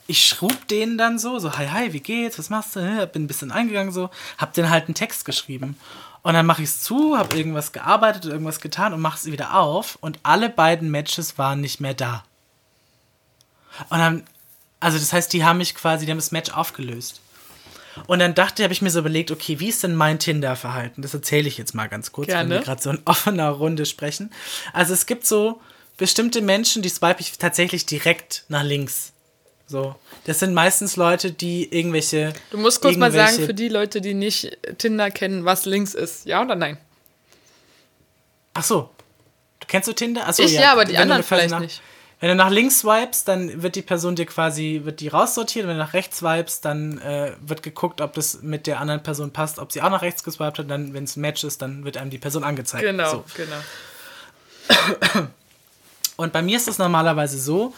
ich 0.07 0.27
schrub 0.27 0.68
denen 0.68 0.99
dann 0.99 1.18
so, 1.18 1.39
so, 1.39 1.57
hi, 1.57 1.68
hi, 1.68 1.93
wie 1.93 2.01
geht's, 2.01 2.39
was 2.39 2.51
machst 2.51 2.77
du? 2.77 3.07
Bin 3.07 3.25
ein 3.25 3.27
bisschen 3.27 3.53
eingegangen 3.53 3.93
so, 3.93 4.11
hab 4.39 4.53
denen 4.53 4.70
halt 4.70 4.87
einen 4.87 4.95
Text 4.95 5.25
geschrieben. 5.25 5.79
Und 6.23 6.35
dann 6.35 6.47
mache 6.47 6.62
ich 6.62 6.68
es 6.68 6.83
zu, 6.83 7.16
habe 7.16 7.37
irgendwas 7.37 7.73
gearbeitet, 7.73 8.27
irgendwas 8.27 8.61
getan 8.61 8.93
und 8.93 9.01
mache 9.01 9.18
es 9.18 9.27
wieder 9.27 9.55
auf 9.55 9.97
und 10.01 10.18
alle 10.23 10.51
beiden 10.51 10.91
Matches 10.91 11.39
waren 11.39 11.61
nicht 11.61 11.81
mehr 11.81 11.95
da. 11.95 12.25
Und 13.89 13.99
dann, 13.99 14.25
also 14.81 14.99
das 14.99 15.12
heißt, 15.12 15.33
die 15.33 15.45
haben 15.45 15.59
mich 15.59 15.75
quasi, 15.75 16.05
die 16.05 16.12
haben 16.12 16.18
das 16.18 16.33
Match 16.33 16.53
aufgelöst. 16.53 17.20
Und 18.07 18.18
dann 18.18 18.34
dachte, 18.34 18.62
habe 18.62 18.72
ich 18.72 18.82
mir 18.82 18.90
so 18.90 19.01
überlegt, 19.01 19.30
okay, 19.30 19.61
wie 19.61 19.68
ist 19.68 19.82
denn 19.82 19.95
mein 19.95 20.18
Tinder-Verhalten? 20.18 21.03
Das 21.03 21.14
erzähle 21.14 21.49
ich 21.49 21.59
jetzt 21.59 21.74
mal 21.74 21.88
ganz 21.88 22.12
kurz, 22.12 22.28
Gerne. 22.28 22.51
wenn 22.51 22.59
wir 22.59 22.64
gerade 22.64 22.82
so 22.82 22.90
in 22.90 23.01
offener 23.05 23.51
Runde 23.51 23.86
sprechen. 23.86 24.30
Also 24.72 24.95
es 24.95 25.07
gibt 25.07 25.26
so 25.26 25.61
bestimmte 25.97 26.43
Menschen, 26.43 26.82
die 26.82 26.88
swipe 26.88 27.20
ich 27.20 27.38
tatsächlich 27.38 27.86
direkt 27.86 28.45
nach 28.49 28.62
links. 28.62 29.12
So. 29.66 29.95
Das 30.24 30.38
sind 30.38 30.55
meistens 30.55 30.97
Leute, 30.97 31.32
die 31.32 31.72
irgendwelche. 31.74 32.32
Du 32.51 32.59
musst 32.59 32.80
kurz 32.80 32.97
mal 32.97 33.11
sagen, 33.11 33.45
für 33.45 33.55
die 33.55 33.68
Leute, 33.68 34.01
die 34.01 34.14
nicht 34.14 34.59
Tinder 34.78 35.11
kennen, 35.11 35.45
was 35.45 35.64
links 35.64 35.95
ist. 35.95 36.26
Ja 36.26 36.43
oder 36.43 36.55
nein? 36.55 36.78
Ach 38.55 38.64
so. 38.64 38.90
Du 39.61 39.66
kennst 39.66 39.88
du 39.88 39.93
Tinder? 39.93 40.24
Ach 40.26 40.34
so, 40.34 40.43
ich 40.43 40.53
ja, 40.53 40.62
ja 40.62 40.72
aber 40.72 40.84
die 40.84 40.99
anderen 40.99 41.22
vielleicht 41.22 41.51
nach, 41.51 41.61
nicht. 41.61 41.80
Wenn 42.23 42.29
du 42.29 42.37
nach 42.37 42.51
links 42.51 42.79
swipest, 42.79 43.27
dann 43.27 43.64
wird 43.64 43.75
die 43.75 43.83
Person 43.83 44.14
dir 44.14 44.27
quasi, 44.27 44.83
wird 44.85 45.01
die 45.01 45.09
raussortiert. 45.09 45.66
Wenn 45.66 45.75
du 45.77 45.83
nach 45.83 45.93
rechts 45.93 46.18
swipest, 46.18 46.64
dann 46.64 46.99
äh, 46.99 47.33
wird 47.45 47.64
geguckt, 47.64 48.01
ob 48.01 48.12
das 48.12 48.43
mit 48.43 48.68
der 48.68 48.79
anderen 48.79 49.03
Person 49.03 49.33
passt, 49.33 49.59
ob 49.59 49.73
sie 49.73 49.83
auch 49.83 49.91
nach 49.91 50.03
rechts 50.03 50.23
geswiped 50.23 50.61
hat. 50.61 50.70
Dann, 50.70 50.95
wenn 50.95 51.03
es 51.03 51.16
ein 51.16 51.20
Match 51.20 51.43
ist, 51.43 51.61
dann 51.62 51.85
wird 51.85 51.97
einem 51.97 52.11
die 52.11 52.18
Person 52.18 52.45
angezeigt. 52.45 52.85
Genau, 52.85 53.11
so. 53.11 53.25
genau. 53.35 53.57
Und 56.16 56.33
bei 56.33 56.43
mir 56.43 56.59
ist 56.59 56.68
es 56.68 56.79
normalerweise 56.79 57.41
so, 57.41 57.75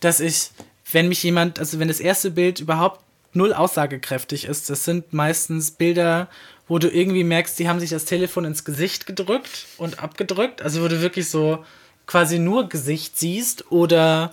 dass 0.00 0.18
ich, 0.18 0.50
wenn 0.90 1.06
mich 1.06 1.22
jemand, 1.22 1.60
also 1.60 1.78
wenn 1.78 1.86
das 1.86 2.00
erste 2.00 2.32
Bild 2.32 2.58
überhaupt 2.58 3.02
null 3.34 3.52
aussagekräftig 3.52 4.46
ist, 4.46 4.68
das 4.68 4.82
sind 4.82 5.12
meistens 5.12 5.70
Bilder, 5.70 6.26
wo 6.66 6.80
du 6.80 6.90
irgendwie 6.90 7.22
merkst, 7.22 7.56
die 7.60 7.68
haben 7.68 7.78
sich 7.78 7.90
das 7.90 8.04
Telefon 8.04 8.46
ins 8.46 8.64
Gesicht 8.64 9.06
gedrückt 9.06 9.66
und 9.78 10.02
abgedrückt. 10.02 10.60
Also 10.60 10.82
wo 10.82 10.88
du 10.88 11.00
wirklich 11.00 11.30
so 11.30 11.64
quasi 12.06 12.38
nur 12.38 12.68
Gesicht 12.68 13.18
siehst 13.18 13.70
oder 13.70 14.32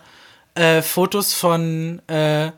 äh, 0.56 0.82
Fotos 0.82 1.34
von 1.34 2.02
äh, 2.08 2.52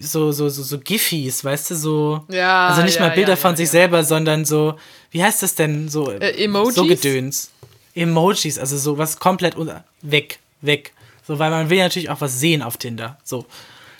so, 0.00 0.32
so, 0.32 0.48
so, 0.48 0.62
so 0.62 0.78
Giffies, 0.78 1.44
weißt 1.44 1.70
du, 1.70 1.74
so. 1.76 2.24
Ja. 2.28 2.68
Also 2.68 2.82
nicht 2.82 2.96
ja, 2.96 3.02
mal 3.02 3.14
Bilder 3.14 3.30
ja, 3.30 3.36
von 3.36 3.56
sich 3.56 3.70
selber, 3.70 4.04
sondern 4.04 4.44
so, 4.44 4.74
wie 5.10 5.22
heißt 5.22 5.42
das 5.42 5.54
denn? 5.54 5.88
So, 5.88 6.10
äh, 6.10 6.44
Emojis? 6.44 6.74
so 6.74 6.84
Gedöns. 6.84 7.50
Emojis, 7.94 8.58
also 8.58 8.76
so 8.76 8.98
was 8.98 9.18
komplett 9.18 9.54
weg, 10.02 10.38
weg. 10.60 10.92
So, 11.26 11.38
weil 11.38 11.50
man 11.50 11.70
will 11.70 11.78
natürlich 11.78 12.10
auch 12.10 12.20
was 12.20 12.40
sehen 12.40 12.62
auf 12.62 12.76
Tinder. 12.76 13.18
So. 13.24 13.46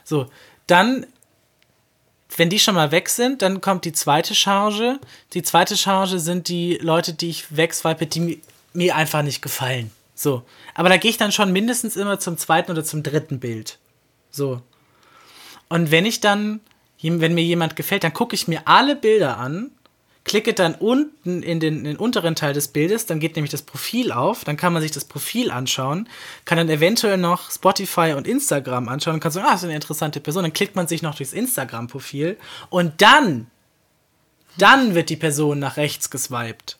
So. 0.05 0.26
Dann, 0.66 1.07
wenn 2.37 2.51
die 2.51 2.59
schon 2.59 2.74
mal 2.74 2.91
weg 2.91 3.09
sind, 3.09 3.43
dann 3.43 3.61
kommt 3.61 3.85
die 3.85 3.93
zweite 3.93 4.35
Charge. 4.35 4.99
Die 5.35 5.43
zweite 5.43 5.76
Charge 5.76 6.18
sind 6.18 6.49
die 6.49 6.79
Leute, 6.81 7.12
die 7.14 7.31
ich 7.31 7.57
wegswipe, 7.57 8.07
die 8.07 8.41
mir 8.72 8.97
einfach 8.97 9.22
nicht 9.22 9.43
gefallen. 9.43 9.91
So. 10.19 10.43
Aber 10.75 10.89
da 10.89 10.97
gehe 10.97 11.12
ich 11.12 11.16
dann 11.16 11.31
schon 11.31 11.53
mindestens 11.53 11.95
immer 11.95 12.19
zum 12.19 12.37
zweiten 12.37 12.73
oder 12.73 12.83
zum 12.83 13.05
dritten 13.05 13.39
Bild. 13.39 13.79
So. 14.31 14.62
Und 15.69 15.93
wenn 15.93 16.07
ich 16.07 16.21
dann, 16.21 16.59
wenn 17.01 17.35
mir 17.35 17.45
jemand 17.45 17.77
gefällt, 17.77 18.03
dann 18.03 18.12
gucke 18.12 18.35
ich 18.35 18.49
mir 18.49 18.62
alle 18.66 18.97
Bilder 18.97 19.39
an, 19.39 19.71
klicke 20.25 20.55
dann 20.55 20.75
unten 20.75 21.45
in 21.45 21.61
den, 21.61 21.79
in 21.79 21.85
den, 21.85 21.97
unteren 21.97 22.35
Teil 22.35 22.53
des 22.53 22.69
Bildes, 22.69 23.07
dann 23.07 23.21
geht 23.21 23.37
nämlich 23.37 23.53
das 23.53 23.62
Profil 23.62 24.11
auf, 24.11 24.43
dann 24.43 24.57
kann 24.57 24.73
man 24.73 24.83
sich 24.83 24.91
das 24.91 25.05
Profil 25.05 25.53
anschauen, 25.53 26.09
kann 26.45 26.59
dann 26.59 26.69
eventuell 26.69 27.16
noch 27.16 27.53
Spotify 27.53 28.14
und 28.16 28.27
Instagram 28.27 28.89
anschauen 28.89 29.14
und 29.14 29.21
kann 29.21 29.31
sagen, 29.31 29.47
ah, 29.47 29.53
das 29.53 29.61
ist 29.61 29.66
eine 29.66 29.77
interessante 29.77 30.19
Person, 30.19 30.43
dann 30.43 30.53
klickt 30.53 30.75
man 30.75 30.89
sich 30.89 31.01
noch 31.01 31.14
durchs 31.14 31.33
Instagram-Profil 31.33 32.37
und 32.71 33.01
dann, 33.01 33.47
dann 34.59 34.97
wird 34.97 35.11
die 35.11 35.16
Person 35.16 35.61
nach 35.61 35.77
rechts 35.77 36.11
geswiped. 36.11 36.77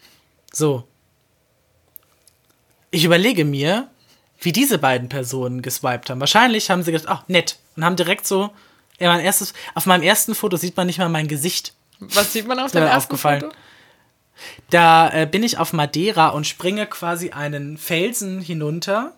So, 0.53 0.89
ich 2.91 3.05
überlege 3.05 3.45
mir, 3.45 3.89
wie 4.41 4.53
diese 4.53 4.79
beiden 4.79 5.09
Personen 5.09 5.63
geswiped 5.63 6.11
haben. 6.11 6.21
Wahrscheinlich 6.21 6.71
haben 6.71 6.83
sie 6.83 6.93
gedacht, 6.93 7.09
ach, 7.09 7.29
nett. 7.29 7.59
und 7.77 7.85
haben 7.85 7.97
direkt 7.97 8.27
so, 8.27 8.51
ja, 8.99 9.13
mein 9.13 9.25
erstes, 9.25 9.53
auf 9.75 9.87
meinem 9.87 10.03
ersten 10.03 10.35
Foto 10.35 10.57
sieht 10.57 10.77
man 10.77 10.87
nicht 10.87 10.99
mal 10.99 11.09
mein 11.09 11.29
Gesicht. 11.29 11.75
Was 12.01 12.33
sieht 12.33 12.47
man 12.47 12.59
auf 12.59 12.73
dem 12.73 12.85
ersten. 12.85 13.17
Foto? 13.17 13.51
Da 14.71 15.11
äh, 15.13 15.27
bin 15.27 15.43
ich 15.43 15.59
auf 15.59 15.73
Madeira 15.73 16.29
und 16.29 16.47
springe 16.47 16.87
quasi 16.87 17.31
einen 17.31 17.77
Felsen 17.77 18.41
hinunter. 18.41 19.13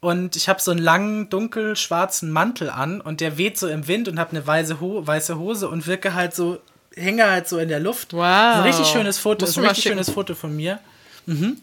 Und 0.00 0.36
ich 0.36 0.48
habe 0.48 0.60
so 0.60 0.72
einen 0.72 0.80
langen, 0.80 1.30
dunkel-schwarzen 1.30 2.30
Mantel 2.30 2.70
an 2.70 3.00
und 3.00 3.20
der 3.20 3.38
weht 3.38 3.56
so 3.56 3.68
im 3.68 3.86
Wind 3.86 4.08
und 4.08 4.18
habe 4.18 4.32
eine 4.32 4.44
weiße, 4.44 4.80
Ho 4.80 5.06
weiße 5.06 5.38
Hose 5.38 5.68
und 5.68 5.86
wirke 5.86 6.14
halt 6.14 6.34
so, 6.34 6.58
hänge 6.94 7.30
halt 7.30 7.48
so 7.48 7.58
in 7.58 7.68
der 7.68 7.78
Luft. 7.78 8.12
Wow. 8.12 8.20
Ein 8.20 8.62
richtig 8.62 8.88
schönes 8.88 9.18
Foto. 9.18 9.38
Das 9.38 9.50
ist 9.50 9.58
ein 9.58 9.64
richtig 9.64 9.84
schönes 9.84 10.10
Foto 10.10 10.34
von 10.34 10.54
mir. 10.54 10.80
Mhm. 11.26 11.58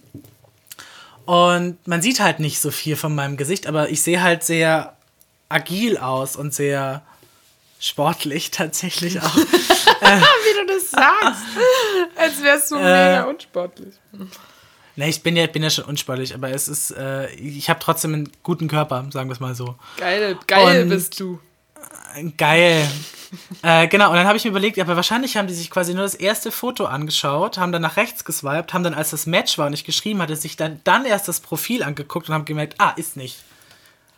Und 1.29 1.77
man 1.87 2.01
sieht 2.01 2.21
halt 2.21 2.39
nicht 2.39 2.59
so 2.59 2.71
viel 2.71 2.95
von 2.95 3.13
meinem 3.13 3.37
Gesicht, 3.37 3.67
aber 3.67 3.89
ich 3.89 4.01
sehe 4.01 4.23
halt 4.23 4.43
sehr 4.43 4.97
agil 5.47 5.99
aus 5.99 6.35
und 6.35 6.55
sehr 6.55 7.03
sportlich 7.79 8.49
tatsächlich 8.51 9.21
auch. 9.21 9.35
Wie 9.35 10.65
du 10.65 10.73
das 10.73 10.89
sagst. 10.89 11.43
Als 12.15 12.41
wärst 12.41 12.71
du 12.71 12.75
Äh. 12.77 12.79
mega 12.79 13.23
unsportlich. 13.25 13.93
Ne, 14.95 15.07
ich 15.07 15.21
bin 15.21 15.35
ja, 15.37 15.45
bin 15.45 15.61
ja 15.61 15.69
schon 15.69 15.85
unsportlich, 15.85 16.33
aber 16.33 16.49
es 16.49 16.67
ist, 16.67 16.89
äh, 16.97 17.29
ich 17.35 17.69
habe 17.69 17.79
trotzdem 17.79 18.13
einen 18.15 18.31
guten 18.41 18.67
Körper, 18.67 19.05
sagen 19.11 19.29
wir 19.29 19.33
es 19.33 19.39
mal 19.39 19.53
so. 19.53 19.75
Geil, 19.97 20.35
geil 20.47 20.81
Und- 20.83 20.89
bist 20.89 21.19
du. 21.19 21.39
Geil. 22.37 22.87
äh, 23.63 23.87
genau, 23.87 24.09
und 24.09 24.15
dann 24.15 24.27
habe 24.27 24.37
ich 24.37 24.43
mir 24.43 24.49
überlegt, 24.51 24.79
aber 24.79 24.95
wahrscheinlich 24.95 25.37
haben 25.37 25.47
die 25.47 25.53
sich 25.53 25.69
quasi 25.69 25.93
nur 25.93 26.03
das 26.03 26.15
erste 26.15 26.51
Foto 26.51 26.85
angeschaut, 26.85 27.57
haben 27.57 27.71
dann 27.71 27.81
nach 27.81 27.97
rechts 27.97 28.25
geswiped, 28.25 28.73
haben 28.73 28.83
dann, 28.83 28.93
als 28.93 29.11
das 29.11 29.25
Match 29.25 29.57
war 29.57 29.67
und 29.67 29.73
ich 29.73 29.83
geschrieben 29.83 30.21
hatte, 30.21 30.35
sich 30.35 30.55
dann, 30.55 30.81
dann 30.83 31.05
erst 31.05 31.27
das 31.27 31.39
Profil 31.39 31.83
angeguckt 31.83 32.29
und 32.29 32.35
haben 32.35 32.45
gemerkt, 32.45 32.75
ah, 32.79 32.93
ist 32.95 33.17
nicht. 33.17 33.37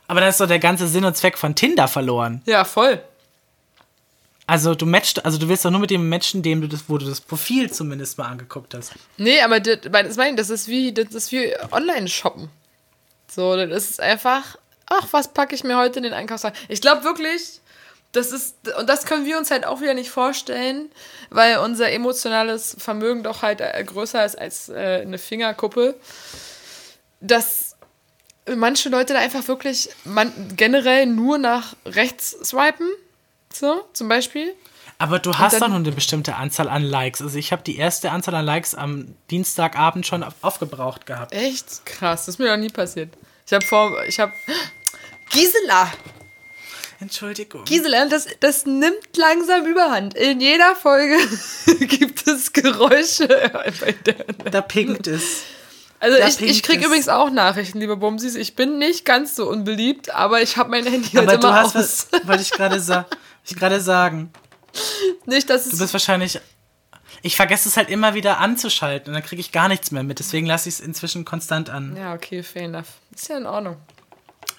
Aber 0.08 0.20
dann 0.20 0.30
ist 0.30 0.42
doch 0.42 0.48
der 0.48 0.60
ganze 0.60 0.88
Sinn 0.88 1.06
und 1.06 1.16
Zweck 1.16 1.38
von 1.38 1.56
Tinder 1.56 1.88
verloren. 1.88 2.42
Ja, 2.46 2.66
voll. 2.66 3.02
Also 4.48 4.76
du 4.76 4.86
matchst, 4.86 5.24
also 5.24 5.38
du 5.38 5.48
willst 5.48 5.64
doch 5.64 5.72
nur 5.72 5.80
mit 5.80 5.92
dem 5.92 6.10
matchen, 6.10 6.44
dem 6.44 6.60
du 6.60 6.68
das, 6.68 6.84
wo 6.90 6.98
du 6.98 7.06
das 7.06 7.22
Profil 7.22 7.72
zumindest 7.72 8.18
mal 8.18 8.26
angeguckt 8.26 8.74
hast. 8.74 8.92
Nee, 9.16 9.40
aber 9.40 9.62
das, 9.62 9.80
das, 9.82 10.50
ist 10.50 10.68
wie, 10.68 10.94
das 10.94 11.14
ist 11.14 11.32
wie 11.32 11.54
Online-Shoppen. 11.72 12.50
So, 13.34 13.56
das 13.56 13.90
ist 13.90 14.02
einfach, 14.02 14.58
ach, 14.88 15.08
was 15.12 15.34
packe 15.34 15.56
ich 15.56 15.64
mir 15.64 15.78
heute 15.78 16.00
in 16.00 16.04
den 16.04 16.12
Einkaufswagen? 16.12 16.60
Ich 16.68 16.82
glaube 16.82 17.06
wirklich, 17.06 17.61
das 18.14 18.32
ist, 18.32 18.56
und 18.78 18.88
das 18.90 19.06
können 19.06 19.26
wir 19.26 19.38
uns 19.38 19.52
halt 19.52 19.66
auch 19.66 19.80
wieder 19.82 19.94
nicht 19.94 20.10
vorstellen, 20.10 20.92
weil 21.30 21.58
unser 21.60 21.92
emotionales 21.92 22.76
Vermögen 22.78 23.24
doch 23.24 23.42
halt 23.42 23.62
äh, 23.62 23.84
größer 23.84 24.26
ist 24.26 24.38
als 24.38 24.70
äh, 24.70 25.02
eine 25.02 25.18
Fingerkuppe, 25.18 25.96
dass 27.22 27.76
manche 28.56 28.90
Leute 28.90 29.14
da 29.14 29.20
einfach 29.20 29.48
wirklich 29.48 29.90
man, 30.04 30.34
generell 30.56 31.06
nur 31.06 31.38
nach 31.38 31.76
rechts 31.86 32.32
swipen. 32.44 32.90
So, 33.54 33.84
zum 33.94 34.08
Beispiel. 34.08 34.54
Aber 34.98 35.20
du 35.20 35.38
hast 35.38 35.54
dann- 35.54 35.62
doch 35.62 35.68
nur 35.70 35.78
eine 35.78 35.92
bestimmte 35.92 36.36
Anzahl 36.36 36.70
an 36.70 36.84
Likes. 36.84 37.22
Also 37.22 37.38
ich 37.38 37.52
habe 37.52 37.64
die 37.64 37.78
erste 37.78 38.12
Anzahl 38.12 38.36
an 38.36 38.46
Likes 38.46 38.76
am 38.76 39.16
Dienstagabend 39.30 40.06
schon 40.06 40.24
auf- 40.24 40.36
aufgebraucht 40.42 41.06
gehabt. 41.06 41.34
Echt 41.34 41.86
krass, 41.86 42.22
das 42.26 42.36
ist 42.36 42.40
mir 42.40 42.50
noch 42.50 42.58
nie 42.58 42.70
passiert. 42.70 43.14
Ich 43.46 43.54
habe 43.54 43.66
vor, 43.66 44.04
ich 44.06 44.20
habe 44.20 44.32
Gisela, 45.32 45.92
Entschuldigung. 47.02 47.66
Gisela, 47.66 48.06
das, 48.06 48.28
das 48.40 48.66
nimmt 48.66 49.18
langsam 49.18 49.66
Überhand. 49.66 50.14
In 50.14 50.40
jeder 50.40 50.76
Folge 50.76 51.18
gibt 51.88 52.28
es 52.28 52.54
Geräusche. 52.54 53.28
Da 54.52 54.62
pinkt 54.62 55.08
es. 55.08 55.42
Also 56.00 56.18
Da 56.18 56.28
ich, 56.28 56.40
ich 56.42 56.64
kriege 56.64 56.86
übrigens 56.86 57.10
auch 57.10 57.30
Nachrichten, 57.32 57.80
liebe 57.80 57.98
Bumsis. 57.98 58.36
Ich 58.36 58.56
bin 58.56 58.78
nicht 58.78 59.04
ganz 59.04 59.36
so 59.36 59.50
unbeliebt, 59.50 60.14
aber 60.14 60.42
ich 60.42 60.58
habe 60.58 60.70
mein 60.70 60.86
Handy 60.86 61.10
halt 61.10 61.28
Aber 61.28 61.38
du 61.38 61.48
immer 61.48 61.56
hast 61.58 61.76
aus. 61.76 62.08
was, 62.12 62.28
wollte 62.28 62.42
ich 62.44 62.52
gerade 62.52 62.80
sa 62.80 63.06
sagen. 63.80 64.32
Nicht, 65.26 65.50
dass 65.50 65.66
Du 65.66 65.72
es 65.74 65.80
bist 65.80 65.94
wahrscheinlich. 65.94 66.40
Ich 67.24 67.36
vergesse 67.36 67.70
es 67.70 67.78
halt 67.78 67.90
immer 67.90 68.14
wieder 68.16 68.40
anzuschalten 68.40 69.10
und 69.10 69.14
dann 69.14 69.24
kriege 69.24 69.40
ich 69.42 69.52
gar 69.52 69.68
nichts 69.68 69.92
mehr 69.92 70.02
mit. 70.04 70.20
Deswegen 70.20 70.48
lasse 70.48 70.70
ich 70.70 70.76
es 70.76 70.82
inzwischen 70.82 71.26
konstant 71.26 71.70
an. 71.70 71.96
Ja, 71.96 72.14
okay, 72.14 72.42
fair 72.42 72.64
enough. 72.64 72.88
Ist 73.14 73.28
ja 73.30 73.38
in 73.38 73.46
Ordnung. 73.46 73.78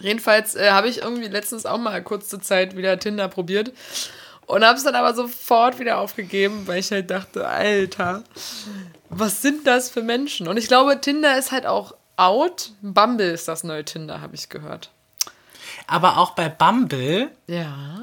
Jedenfalls 0.03 0.55
äh, 0.55 0.70
habe 0.70 0.88
ich 0.88 0.98
irgendwie 0.98 1.28
letztens 1.28 1.64
auch 1.64 1.78
mal 1.78 2.03
kurze 2.03 2.40
Zeit 2.40 2.76
wieder 2.76 2.98
Tinder 2.98 3.28
probiert 3.28 3.72
und 4.46 4.64
habe 4.64 4.76
es 4.76 4.84
dann 4.84 4.96
aber 4.96 5.14
sofort 5.14 5.78
wieder 5.78 5.98
aufgegeben, 5.98 6.66
weil 6.66 6.80
ich 6.80 6.90
halt 6.90 7.11
dachte, 7.11 7.46
Alter, 7.46 8.24
was 9.09 9.40
sind 9.42 9.66
das 9.66 9.90
für 9.90 10.03
Menschen? 10.03 10.48
Und 10.48 10.57
ich 10.57 10.66
glaube, 10.68 11.00
Tinder 11.00 11.38
ist 11.38 11.53
halt 11.53 11.66
auch 11.66 11.94
out. 12.16 12.72
Bumble 12.82 13.30
ist 13.30 13.46
das 13.46 13.62
neue 13.64 13.84
Tinder, 13.84 14.20
habe 14.20 14.34
ich 14.34 14.48
gehört. 14.48 14.90
Aber 15.86 16.18
auch 16.18 16.32
bei 16.32 16.48
Bumble, 16.48 17.30
Ja. 17.46 18.00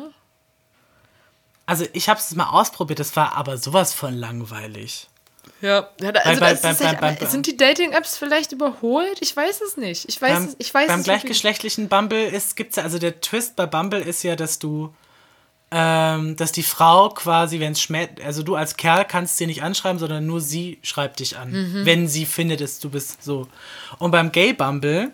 also 1.65 1.85
ich 1.93 2.07
habe 2.09 2.19
es 2.19 2.33
mal 2.35 2.49
ausprobiert, 2.49 2.99
das 2.99 3.15
war 3.17 3.35
aber 3.35 3.57
sowas 3.57 3.93
von 3.93 4.13
langweilig. 4.13 5.08
Ja, 5.61 5.89
ja 6.01 6.11
da, 6.11 6.19
also 6.21 6.39
bei- 6.39 6.53
bei- 6.53 6.73
bei- 6.73 6.85
halt, 7.01 7.19
bei- 7.19 7.25
sind 7.25 7.45
die 7.47 7.57
Dating-Apps 7.57 8.17
vielleicht 8.17 8.51
überholt? 8.53 9.17
Ich 9.21 9.35
weiß 9.35 9.61
es 9.61 9.77
nicht. 9.77 10.07
Ich 10.07 10.21
weiß, 10.21 10.31
beim, 10.33 10.45
es, 10.45 10.55
ich 10.59 10.73
weiß 10.73 10.87
beim 10.87 10.99
es 10.99 11.05
gleichgeschlechtlichen 11.05 11.89
Bumble 11.89 12.27
ist, 12.27 12.55
gibt's 12.55 12.77
ja, 12.77 12.83
also 12.83 12.97
der 12.99 13.19
Twist 13.21 13.55
bei 13.55 13.65
Bumble 13.65 13.99
ist 13.99 14.23
ja, 14.23 14.35
dass 14.37 14.59
du, 14.59 14.93
ähm, 15.71 16.35
dass 16.37 16.51
die 16.51 16.63
Frau 16.63 17.09
quasi, 17.09 17.59
wenn 17.59 17.73
es 17.73 17.81
schmäht, 17.81 18.21
also 18.23 18.41
du 18.41 18.55
als 18.55 18.77
Kerl 18.77 19.05
kannst 19.05 19.37
sie 19.37 19.45
nicht 19.47 19.61
anschreiben, 19.61 19.99
sondern 19.99 20.25
nur 20.25 20.41
sie 20.41 20.79
schreibt 20.81 21.19
dich 21.19 21.37
an, 21.37 21.51
Mhm. 21.51 21.85
wenn 21.85 22.07
sie 22.07 22.25
findet, 22.25 22.61
dass 22.61 22.79
du 22.79 22.89
bist 22.89 23.21
so. 23.23 23.47
Und 23.99 24.11
beim 24.11 24.31
Gay 24.31 24.53
Bumble 24.53 25.11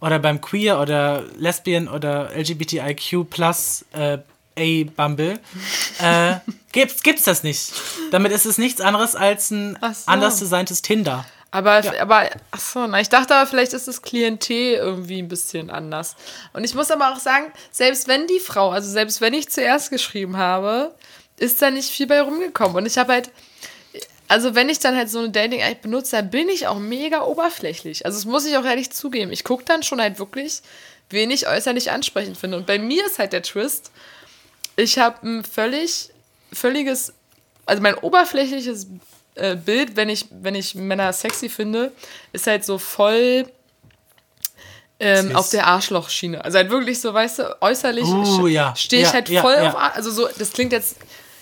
oder 0.00 0.18
beim 0.18 0.40
Queer 0.40 0.80
oder 0.80 1.24
Lesbian 1.36 1.88
oder 1.88 2.30
LGBTIQ 2.34 3.28
plus 3.28 3.84
äh, 3.92 4.18
A 4.56 4.84
Bumble 4.96 5.40
äh, 6.00 6.36
gibt's, 6.74 7.02
gibt's 7.02 7.24
das 7.24 7.42
nicht. 7.42 7.72
Damit 8.10 8.32
ist 8.32 8.44
es 8.44 8.58
nichts 8.58 8.80
anderes 8.80 9.16
als 9.16 9.50
ein 9.50 9.78
so. 9.80 9.88
anders 10.06 10.38
designtes 10.38 10.82
Tinder. 10.82 11.24
Aber, 11.50 11.82
aber, 12.00 12.30
ach 12.50 12.60
so, 12.60 12.86
na, 12.86 13.00
ich 13.00 13.08
dachte 13.08 13.34
aber, 13.34 13.48
vielleicht 13.48 13.72
ist 13.74 13.86
das 13.86 14.02
Klientel 14.02 14.74
irgendwie 14.74 15.20
ein 15.20 15.28
bisschen 15.28 15.70
anders. 15.70 16.16
Und 16.52 16.64
ich 16.64 16.74
muss 16.74 16.90
aber 16.90 17.12
auch 17.12 17.20
sagen, 17.20 17.52
selbst 17.70 18.08
wenn 18.08 18.26
die 18.26 18.40
Frau, 18.40 18.70
also 18.70 18.90
selbst 18.90 19.20
wenn 19.20 19.34
ich 19.34 19.48
zuerst 19.48 19.90
geschrieben 19.90 20.36
habe, 20.36 20.92
ist 21.36 21.62
da 21.62 21.70
nicht 21.70 21.90
viel 21.90 22.08
bei 22.08 22.20
rumgekommen. 22.20 22.76
Und 22.76 22.86
ich 22.86 22.98
habe 22.98 23.12
halt, 23.12 23.30
also 24.26 24.56
wenn 24.56 24.68
ich 24.68 24.80
dann 24.80 24.96
halt 24.96 25.08
so 25.08 25.20
eine 25.20 25.30
Dating-App 25.30 25.82
benutze, 25.82 26.16
dann 26.16 26.30
bin 26.30 26.48
ich 26.48 26.66
auch 26.66 26.80
mega 26.80 27.22
oberflächlich. 27.22 28.04
Also 28.04 28.18
das 28.18 28.24
muss 28.24 28.46
ich 28.46 28.56
auch 28.56 28.64
ehrlich 28.64 28.90
zugeben. 28.90 29.30
Ich 29.30 29.44
gucke 29.44 29.64
dann 29.64 29.84
schon 29.84 30.00
halt 30.00 30.18
wirklich, 30.18 30.60
wen 31.10 31.30
ich 31.30 31.46
äußerlich 31.46 31.92
ansprechend 31.92 32.36
finde. 32.36 32.56
Und 32.56 32.66
bei 32.66 32.80
mir 32.80 33.06
ist 33.06 33.20
halt 33.20 33.32
der 33.32 33.42
Twist, 33.42 33.92
ich 34.74 34.98
habe 34.98 35.24
ein 35.24 35.44
völlig, 35.44 36.10
völliges, 36.54 37.12
also 37.66 37.82
mein 37.82 37.94
oberflächliches 37.94 38.86
äh, 39.34 39.56
Bild, 39.56 39.96
wenn 39.96 40.08
ich, 40.08 40.26
wenn 40.30 40.54
ich 40.54 40.74
Männer 40.74 41.12
sexy 41.12 41.48
finde, 41.48 41.92
ist 42.32 42.46
halt 42.46 42.64
so 42.64 42.78
voll 42.78 43.46
ähm, 45.00 45.34
auf 45.34 45.50
der 45.50 45.66
Arschlochschiene. 45.66 46.44
Also 46.44 46.58
halt 46.58 46.70
wirklich 46.70 47.00
so, 47.00 47.12
weißt 47.12 47.40
du, 47.40 47.56
äußerlich 47.60 48.04
Uh, 48.04 48.46
ja. 48.46 48.74
stehe 48.76 49.02
ich 49.02 49.08
Ja, 49.08 49.14
halt 49.14 49.28
voll 49.28 49.54
ja. 49.54 49.68
auf 49.68 49.76
Ar 49.76 49.94
Also 49.96 50.10
so, 50.10 50.28
das 50.38 50.52
klingt 50.52 50.72
jetzt, 50.72 50.96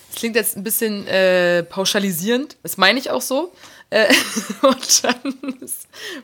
das 0.09 0.19
klingt 0.19 0.35
jetzt 0.35 0.57
ein 0.57 0.63
bisschen 0.63 1.07
äh, 1.07 1.63
pauschalisierend. 1.63 2.57
Das 2.63 2.77
meine 2.77 2.99
ich 2.99 3.09
auch 3.11 3.21
so. 3.21 3.53
Äh, 3.89 4.11
und 4.63 5.03
dann 5.03 5.35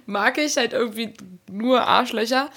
mag 0.08 0.40
ich 0.40 0.58
halt 0.58 0.74
irgendwie 0.74 1.14
nur 1.50 1.82
Arschlöcher. 1.82 2.50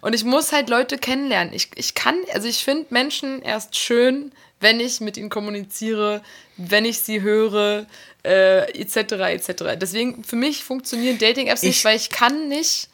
Und 0.00 0.14
ich 0.14 0.24
muss 0.24 0.52
halt 0.52 0.68
Leute 0.68 0.96
kennenlernen. 0.96 1.52
Ich, 1.52 1.70
ich 1.74 1.94
kann, 1.94 2.16
also 2.32 2.46
ich 2.46 2.64
finde 2.64 2.86
Menschen 2.90 3.42
erst 3.42 3.76
schön, 3.76 4.32
wenn 4.60 4.78
ich 4.80 5.00
mit 5.00 5.16
ihnen 5.16 5.30
kommuniziere, 5.30 6.22
wenn 6.56 6.84
ich 6.84 7.00
sie 7.00 7.22
höre, 7.22 7.86
äh, 8.24 8.70
etc. 8.80 8.96
etc. 9.12 9.76
Deswegen, 9.80 10.22
für 10.24 10.36
mich 10.36 10.62
funktionieren 10.64 11.18
Dating-Apps 11.18 11.62
nicht, 11.62 11.78
Ich- 11.78 11.84
weil 11.84 11.96
ich 11.96 12.10
kann 12.10 12.48
nicht. 12.48 12.88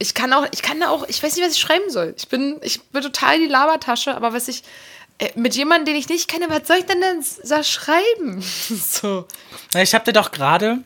Ich 0.00 0.14
kann 0.14 0.32
auch, 0.32 0.46
ich 0.52 0.62
kann 0.62 0.78
da 0.80 0.90
auch, 0.90 1.06
ich 1.08 1.22
weiß 1.22 1.34
nicht, 1.36 1.44
was 1.44 1.54
ich 1.54 1.60
schreiben 1.60 1.90
soll. 1.90 2.14
Ich 2.16 2.28
bin, 2.28 2.58
ich 2.62 2.80
bin 2.82 3.02
total 3.02 3.38
die 3.38 3.46
Labertasche, 3.48 4.14
aber 4.14 4.32
was 4.32 4.46
ich, 4.48 4.62
äh, 5.18 5.28
mit 5.34 5.56
jemandem, 5.56 5.86
den 5.86 5.96
ich 5.96 6.08
nicht 6.08 6.28
kenne, 6.28 6.46
was 6.48 6.68
soll 6.68 6.76
ich 6.78 6.86
denn 6.86 7.00
denn 7.00 7.24
da 7.48 7.62
schreiben? 7.64 8.40
so. 8.68 9.26
Ich 9.76 9.94
habe 9.94 10.04
dir 10.04 10.12
doch 10.12 10.30
gerade 10.30 10.78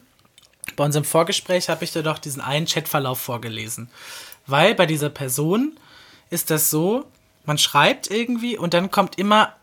bei 0.76 0.84
unserem 0.84 1.05
Vorgespräch 1.05 1.68
habe 1.68 1.84
ich 1.84 1.92
dir 1.92 2.03
doch 2.03 2.18
diesen 2.18 2.40
einen 2.40 2.66
Chatverlauf 2.66 3.20
vorgelesen, 3.20 3.90
weil 4.46 4.74
bei 4.74 4.86
dieser 4.86 5.11
Person 5.11 5.78
ist 6.30 6.50
das 6.50 6.70
so, 6.70 7.05
man 7.44 7.59
schreibt 7.59 8.11
irgendwie 8.11 8.57
und 8.57 8.72
dann 8.72 8.90
kommt 8.90 9.18
immer 9.18 9.55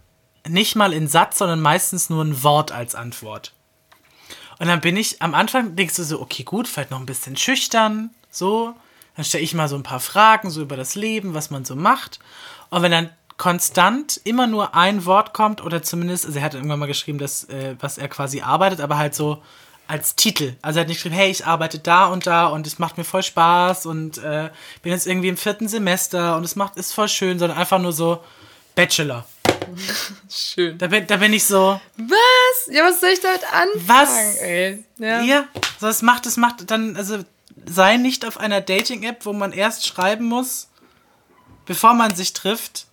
nicht 0.48 0.76
mal 0.76 0.94
ein 0.94 1.08
Satz, 1.08 1.40
sondern 1.40 1.62
meistens 1.62 2.10
nur 2.10 2.24
ein 2.24 2.44
Wort 2.44 2.72
als 2.72 2.96
Antwort. 2.96 3.54
Und 4.60 4.68
dann 4.68 4.82
bin 4.82 4.98
ich 4.98 5.22
am 5.22 5.34
Anfang 5.34 5.76
denkst 5.76 5.96
du 5.96 6.04
so, 6.04 6.22
okay, 6.22 6.44
gut, 6.44 6.68
vielleicht 6.68 6.92
noch 6.92 7.00
ein 7.00 7.06
bisschen 7.06 7.38
schüchtern, 7.38 8.12
so. 8.30 8.76
Dann 9.16 9.26
stelle 9.26 9.44
ich 9.44 9.54
mal 9.54 9.68
so 9.68 9.76
ein 9.76 9.84
paar 9.84 10.00
Fragen 10.00 10.50
so 10.50 10.62
über 10.62 10.78
das 10.78 10.96
Leben, 10.96 11.34
was 11.34 11.50
man 11.50 11.66
so 11.66 11.76
macht. 11.76 12.20
Und 12.70 12.82
wenn 12.82 12.92
dann 12.92 13.10
konstant 13.38 14.20
immer 14.24 14.48
nur 14.48 14.76
ein 14.76 15.06
Wort 15.06 15.34
kommt 15.34 15.64
oder 15.64 15.82
zumindest, 15.82 16.26
also 16.26 16.40
er 16.40 16.46
hat 16.46 16.54
irgendwann 16.54 16.80
mal 16.80 16.86
geschrieben, 16.86 17.18
dass, 17.18 17.46
äh, 17.46 17.76
was 17.80 17.98
er 17.98 18.08
quasi 18.10 18.42
arbeitet, 18.42 18.82
aber 18.82 18.98
halt 18.98 19.16
so 19.16 19.42
als 19.88 20.16
Titel. 20.16 20.56
Also 20.62 20.78
er 20.78 20.82
hat 20.82 20.88
nicht 20.88 20.98
geschrieben, 20.98 21.16
hey, 21.16 21.32
ich 21.32 21.46
arbeite 21.46 21.80
da 21.80 22.08
und 22.08 22.28
da 22.28 22.48
und 22.48 22.68
es 22.68 22.78
macht 22.78 22.98
mir 22.98 23.04
voll 23.04 23.24
Spaß 23.24 23.88
und 23.88 24.20
äh, 24.20 24.52
bin 24.84 24.92
jetzt 24.92 25.08
irgendwie 25.08 25.30
im 25.30 25.38
vierten 25.38 25.68
Semester 25.68 26.38
und 26.38 26.44
es 26.44 26.56
macht 26.56 26.76
ist 26.76 26.94
voll 26.94 27.10
schön, 27.10 27.40
sondern 27.40 27.58
einfach 27.58 27.80
nur 27.80 27.94
so 27.94 28.24
Bachelor. 28.76 29.26
Schön. 30.30 30.78
Da 30.78 30.88
bin, 30.88 31.06
da 31.08 31.18
bin 31.18 31.34
ich 31.34 31.44
so, 31.46 31.80
Was? 31.98 32.74
Ja, 32.74 32.84
was 32.86 33.00
soll 33.00 33.10
ich 33.10 33.20
damit 33.22 33.44
anfangen? 33.52 33.88
Was? 33.88 34.36
Ey? 34.38 34.84
Ja. 34.98 35.22
ja, 35.22 35.48
so 35.80 35.88
es 35.88 36.02
macht, 36.02 36.26
es 36.26 36.38
macht 36.38 36.70
dann, 36.72 36.96
also 36.96 37.20
sei 37.66 37.98
nicht 37.98 38.26
auf 38.26 38.40
einer 38.40 38.62
Dating-App, 38.62 39.26
wo 39.26 39.34
man 39.34 39.52
erst 39.52 39.86
schreiben 39.88 40.26
muss, 40.26 40.70
bevor 41.66 41.94
man 41.94 42.16
sich 42.16 42.34
trifft, 42.34 42.86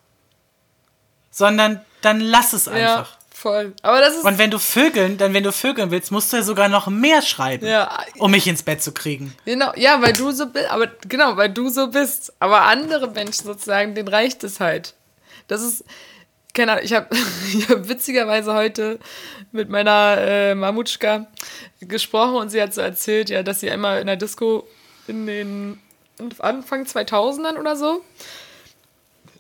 sondern 1.31 1.81
dann 2.03 2.21
lass 2.21 2.53
es 2.53 2.67
ja, 2.67 2.73
einfach. 2.73 3.17
voll. 3.33 3.75
Aber 3.83 4.01
das 4.01 4.17
ist. 4.17 4.25
Und 4.25 4.39
wenn 4.39 4.51
du 4.51 4.59
vögeln, 4.59 5.19
dann 5.19 5.35
wenn 5.35 5.45
du 5.45 5.53
vögeln 5.53 5.91
willst, 5.91 6.11
musst 6.13 6.33
du 6.33 6.37
ja 6.39 6.43
sogar 6.43 6.69
noch 6.69 6.87
mehr 6.89 7.23
schreiben, 7.23 7.67
Ja. 7.67 7.99
um 8.19 8.31
mich 8.31 8.47
ins 8.47 8.63
Bett 8.63 8.83
zu 8.83 8.93
kriegen. 8.93 9.35
Genau, 9.45 9.73
ja, 9.77 10.01
weil 10.03 10.13
du 10.13 10.31
so 10.31 10.47
bist, 10.47 10.71
aber 10.71 10.87
genau, 11.09 11.37
weil 11.37 11.51
du 11.51 11.69
so 11.69 11.89
bist. 11.89 12.33
Aber 12.39 12.63
andere 12.63 13.09
Menschen 13.11 13.45
sozusagen, 13.45 13.95
denen 13.95 14.09
reicht 14.09 14.45
es 14.45 14.61
halt. 14.61 14.95
Das 15.49 15.63
ist, 15.63 15.85
keine 16.57 16.73
Ahnung, 16.73 16.85
ich 16.85 16.93
habe 16.93 17.15
hab 17.69 17.89
witzigerweise 17.89 18.55
heute 18.55 18.99
mit 19.53 19.69
meiner 19.69 20.17
äh, 20.19 20.55
Mamutschka 20.55 21.27
gesprochen 21.81 22.37
und 22.37 22.49
sie 22.51 22.61
hat 22.61 22.75
so 22.75 22.81
erzählt, 22.81 23.31
ja, 23.31 23.43
dass 23.43 23.61
sie 23.61 23.71
einmal 23.71 24.01
in 24.01 24.07
der 24.07 24.17
Disco 24.17 24.67
in 25.07 25.27
den 25.27 25.81
Anfang 26.39 26.85
2000ern 26.85 27.59
oder 27.59 27.77
so, 27.77 28.03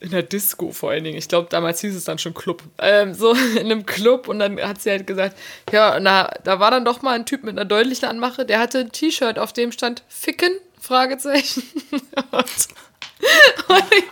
in 0.00 0.10
der 0.10 0.22
Disco 0.22 0.70
vor 0.72 0.90
allen 0.90 1.04
Dingen, 1.04 1.16
ich 1.16 1.28
glaube, 1.28 1.48
damals 1.50 1.80
hieß 1.80 1.96
es 1.96 2.04
dann 2.04 2.18
schon 2.18 2.34
Club, 2.34 2.62
ähm, 2.78 3.14
so 3.14 3.32
in 3.56 3.66
einem 3.66 3.86
Club 3.86 4.28
und 4.28 4.38
dann 4.38 4.60
hat 4.60 4.82
sie 4.82 4.90
halt 4.90 5.06
gesagt, 5.06 5.36
ja, 5.72 5.98
na, 5.98 6.30
da 6.44 6.60
war 6.60 6.70
dann 6.70 6.84
doch 6.84 7.02
mal 7.02 7.14
ein 7.14 7.26
Typ 7.26 7.42
mit 7.42 7.56
einer 7.56 7.64
deutlichen 7.64 8.08
Anmache, 8.08 8.44
der 8.44 8.60
hatte 8.60 8.80
ein 8.80 8.92
T-Shirt, 8.92 9.38
auf 9.38 9.52
dem 9.54 9.72
stand 9.72 10.04
Ficken, 10.08 10.52
Fragezeichen. 10.78 11.62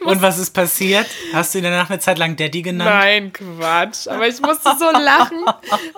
und 0.00 0.06
Und 0.06 0.22
was 0.22 0.38
ist 0.38 0.50
passiert? 0.52 1.06
Hast 1.32 1.54
du 1.54 1.58
ihn 1.58 1.64
danach 1.64 1.90
eine 1.90 1.98
Zeit 1.98 2.18
lang 2.18 2.36
Daddy 2.36 2.62
genannt? 2.62 2.90
Nein, 2.90 3.32
Quatsch. 3.32 4.08
Aber 4.08 4.26
ich 4.26 4.40
musste 4.40 4.70
so 4.78 4.90
lachen, 4.90 5.44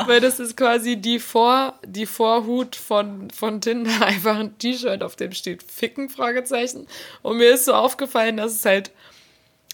weil 0.06 0.20
das 0.20 0.40
ist 0.40 0.56
quasi 0.56 0.96
die, 0.96 1.18
Vor, 1.20 1.74
die 1.84 2.06
Vorhut 2.06 2.74
von, 2.76 3.30
von 3.30 3.60
Tinder. 3.60 3.90
Einfach 4.04 4.36
ein 4.38 4.58
T-Shirt, 4.58 5.02
auf 5.02 5.16
dem 5.16 5.32
steht 5.32 5.62
Ficken, 5.62 6.08
Fragezeichen. 6.10 6.86
Und 7.22 7.38
mir 7.38 7.54
ist 7.54 7.64
so 7.66 7.74
aufgefallen, 7.74 8.36
dass 8.36 8.52
es 8.52 8.64
halt, 8.64 8.90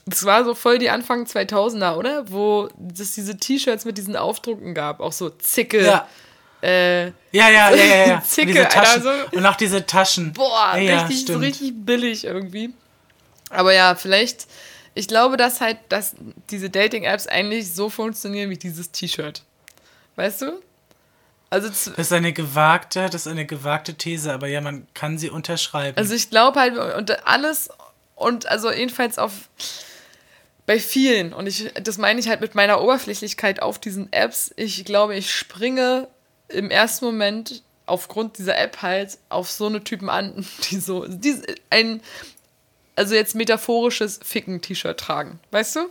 das 0.06 0.24
war 0.24 0.44
so 0.44 0.54
voll 0.54 0.78
die 0.78 0.90
Anfang 0.90 1.24
2000er, 1.24 1.96
oder? 1.96 2.30
Wo 2.30 2.68
es 2.98 3.14
diese 3.14 3.36
T-Shirts 3.38 3.84
mit 3.84 3.96
diesen 3.98 4.16
Aufdrucken 4.16 4.74
gab. 4.74 5.00
Auch 5.00 5.12
so 5.12 5.30
Zicke. 5.30 5.84
Ja. 5.84 6.06
Äh, 6.62 7.06
Ja, 7.06 7.12
ja, 7.32 7.70
ja, 7.74 7.74
ja, 7.74 8.06
ja. 8.08 8.22
Zicke, 8.26 8.50
und 8.50 8.54
diese 8.56 8.68
Taschen. 8.68 9.06
Alter, 9.06 9.28
so- 9.32 9.36
Und 9.36 9.46
auch 9.46 9.56
diese 9.56 9.84
Taschen. 9.86 10.32
boah, 10.32 10.72
ja, 10.76 10.78
ja, 10.78 11.00
richtig, 11.02 11.18
so 11.20 11.24
stimmt. 11.32 11.42
richtig 11.44 11.72
billig 11.76 12.24
irgendwie. 12.24 12.72
Aber 13.52 13.72
ja, 13.72 13.94
vielleicht, 13.94 14.46
ich 14.94 15.08
glaube, 15.08 15.36
dass 15.36 15.60
halt, 15.60 15.78
dass 15.88 16.14
diese 16.50 16.70
Dating-Apps 16.70 17.26
eigentlich 17.26 17.72
so 17.72 17.88
funktionieren 17.88 18.50
wie 18.50 18.56
dieses 18.56 18.90
T-Shirt. 18.90 19.42
Weißt 20.16 20.42
du? 20.42 20.62
Also, 21.50 21.68
Das 21.68 21.86
ist 21.86 22.12
eine 22.12 22.32
gewagte, 22.32 23.10
das 23.10 23.26
ist 23.26 23.26
eine 23.26 23.44
gewagte 23.44 23.94
These, 23.94 24.32
aber 24.32 24.48
ja, 24.48 24.62
man 24.62 24.86
kann 24.94 25.18
sie 25.18 25.28
unterschreiben. 25.28 25.98
also 25.98 26.14
ich 26.14 26.30
glaube 26.30 26.58
halt, 26.58 26.78
und 26.78 27.26
alles, 27.26 27.68
und 28.14 28.46
also 28.46 28.72
jedenfalls 28.72 29.18
auf, 29.18 29.32
bei 30.64 30.78
vielen, 30.78 31.34
und 31.34 31.46
ich, 31.46 31.70
das 31.74 31.98
meine 31.98 32.20
ich 32.20 32.28
halt 32.28 32.40
mit 32.40 32.54
meiner 32.54 32.80
Oberflächlichkeit 32.80 33.60
auf 33.60 33.78
diesen 33.78 34.10
Apps, 34.14 34.50
ich 34.56 34.82
glaube, 34.86 35.14
ich 35.14 35.30
springe 35.30 36.08
im 36.48 36.70
ersten 36.70 37.04
Moment 37.04 37.62
aufgrund 37.84 38.38
dieser 38.38 38.56
App 38.56 38.80
halt 38.80 39.18
auf 39.28 39.50
so 39.50 39.66
eine 39.66 39.84
Typen 39.84 40.08
an, 40.08 40.46
die 40.70 40.78
so, 40.78 41.06
die, 41.06 41.36
ein, 41.68 42.00
also 42.96 43.14
jetzt 43.14 43.34
metaphorisches 43.34 44.20
Ficken-T-Shirt 44.22 44.98
tragen, 44.98 45.40
weißt 45.50 45.76
du? 45.76 45.90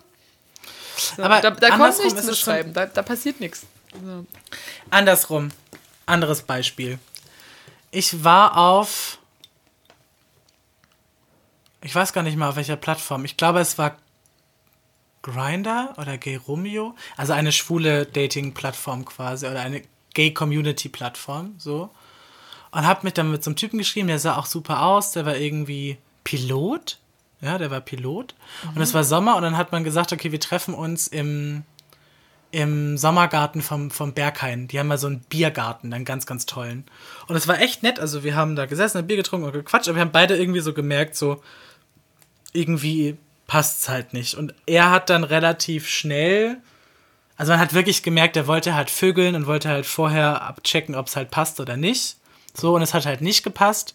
So, 0.98 1.24
Aber 1.24 1.42
da, 1.42 1.52
da 1.52 1.70
kommt 1.78 2.04
nichts 2.04 2.26
schon- 2.26 2.36
Schreiben, 2.36 2.74
da, 2.74 2.86
da 2.86 3.02
passiert 3.02 3.40
nichts. 3.40 3.66
So. 3.94 4.26
Andersrum. 4.90 5.50
Anderes 6.06 6.44
Beispiel. 6.44 7.00
Ich 7.92 8.24
war 8.24 8.58
auf. 8.58 9.18
Ich 11.82 11.96
weiß 11.96 12.14
gar 12.14 12.22
nicht 12.24 12.38
mal 12.38 12.50
auf 12.50 12.56
welcher 12.56 12.76
Plattform. 12.76 13.26
Ich 13.26 13.38
glaube, 13.38 13.60
es 13.60 13.78
war 13.78 13.98
Grinder 15.24 15.94
oder 15.98 16.18
Gay 16.18 16.36
Romeo. 16.36 16.96
Also 17.18 17.34
eine 17.34 17.52
schwule 17.52 18.06
Dating-Plattform 18.06 19.06
quasi 19.06 19.48
oder 19.48 19.62
eine 19.62 19.82
Gay-Community-Plattform. 20.14 21.56
So. 21.58 21.90
Und 22.72 22.88
hab 22.88 23.04
mich 23.04 23.14
dann 23.14 23.32
mit 23.32 23.44
so 23.44 23.50
einem 23.50 23.56
Typen 23.56 23.78
geschrieben, 23.80 24.08
der 24.08 24.20
sah 24.20 24.38
auch 24.38 24.46
super 24.46 24.84
aus. 24.84 25.12
Der 25.14 25.26
war 25.26 25.36
irgendwie 25.36 25.98
Pilot. 26.24 26.98
Ja, 27.42 27.58
der 27.58 27.72
war 27.72 27.82
Pilot. 27.82 28.36
Und 28.76 28.82
es 28.82 28.94
war 28.94 29.04
Sommer 29.04 29.36
und 29.36 29.42
dann 29.42 29.58
hat 29.58 29.72
man 29.72 29.84
gesagt, 29.84 30.14
okay, 30.14 30.32
wir 30.32 30.40
treffen 30.40 30.74
uns 30.74 31.08
im 31.08 31.64
im 32.52 32.98
Sommergarten 32.98 33.62
vom, 33.62 33.90
vom 33.92 34.14
Berghain. 34.14 34.68
Die 34.68 34.78
haben 34.78 34.88
mal 34.88 34.98
so 34.98 35.08
einen 35.08 35.22
Biergarten, 35.22 35.94
einen 35.94 36.06
ganz, 36.06 36.26
ganz 36.26 36.46
tollen. 36.46 36.86
Und 37.28 37.36
es 37.36 37.48
war 37.48 37.60
echt 37.62 37.82
nett. 37.82 38.00
Also 38.00 38.24
wir 38.24 38.36
haben 38.36 38.56
da 38.56 38.66
gesessen, 38.66 38.98
ein 38.98 39.08
Bier 39.08 39.18
getrunken 39.18 39.46
und 39.46 39.54
gequatscht, 39.54 39.88
aber 39.88 39.96
wir 39.96 40.02
haben 40.02 40.12
beide 40.12 40.38
irgendwie 40.38 40.60
so 40.60 40.74
gemerkt, 40.74 41.16
so 41.16 41.42
irgendwie 42.54 43.18
passt's 43.48 43.88
halt 43.88 44.14
nicht. 44.14 44.36
Und 44.36 44.54
er 44.66 44.92
hat 44.92 45.10
dann 45.10 45.24
relativ 45.24 45.88
schnell, 45.88 46.58
also 47.38 47.54
man 47.54 47.60
hat 47.60 47.74
wirklich 47.74 48.04
gemerkt, 48.04 48.36
er 48.36 48.48
wollte 48.48 48.76
halt 48.76 48.90
vögeln 48.90 49.36
und 49.36 49.48
wollte 49.48 49.70
halt 49.70 49.86
vorher 49.86 50.42
abchecken, 50.42 50.96
ob 50.96 51.08
es 51.08 51.16
halt 51.16 51.32
passt 51.32 51.60
oder 51.60 51.78
nicht. 51.78 52.18
So, 52.54 52.76
und 52.76 52.82
es 52.82 52.94
hat 52.94 53.06
halt 53.06 53.22
nicht 53.22 53.44
gepasst. 53.44 53.94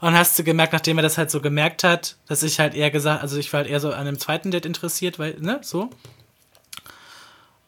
Und 0.00 0.14
hast 0.16 0.38
du 0.38 0.44
gemerkt, 0.44 0.72
nachdem 0.74 0.98
er 0.98 1.02
das 1.02 1.16
halt 1.16 1.30
so 1.30 1.40
gemerkt 1.40 1.82
hat, 1.84 2.16
dass 2.26 2.42
ich 2.42 2.60
halt 2.60 2.74
eher 2.74 2.90
gesagt, 2.90 3.22
also 3.22 3.38
ich 3.38 3.50
war 3.52 3.58
halt 3.60 3.70
eher 3.70 3.80
so 3.80 3.88
an 3.90 4.00
einem 4.06 4.18
zweiten 4.18 4.50
Date 4.50 4.66
interessiert, 4.66 5.18
weil, 5.18 5.36
ne, 5.40 5.60
so. 5.62 5.88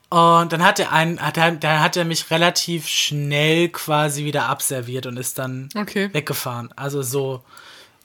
Und 0.09 0.53
dann 0.53 0.62
hat 0.62 0.78
er 0.78 0.93
einen, 0.93 1.20
hat 1.20 1.37
er, 1.37 1.51
dann 1.53 1.80
hat 1.80 1.97
er 1.97 2.05
mich 2.05 2.30
relativ 2.30 2.87
schnell 2.89 3.68
quasi 3.70 4.24
wieder 4.24 4.47
abserviert 4.49 5.07
und 5.07 5.16
ist 5.16 5.39
dann 5.39 5.68
Okay. 5.74 6.11
weggefahren. 6.12 6.70
Also 6.76 7.03
so 7.03 7.43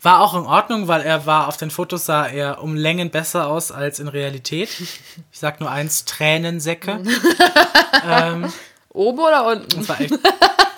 war 0.02 0.22
auch 0.22 0.34
in 0.34 0.46
Ordnung, 0.48 0.88
weil 0.88 1.02
er 1.02 1.28
war 1.28 1.48
auf 1.48 1.58
den 1.58 1.70
Fotos 1.70 2.06
sah 2.08 2.26
er 2.26 2.64
um 2.64 2.76
Längen 2.76 3.12
besser 3.12 3.48
aus 3.48 3.72
als 3.72 4.00
in 4.00 4.08
Realität. 4.08 4.70
Ich 4.80 5.00
sag 5.40 5.60
nur 5.60 5.70
eins, 5.70 6.06
Tränensäcke. 6.06 7.02
Oben 8.94 9.20
oder 9.20 9.46
unten? 9.46 9.78
Das 9.80 9.90
war 9.90 10.02
echt. 10.02 10.14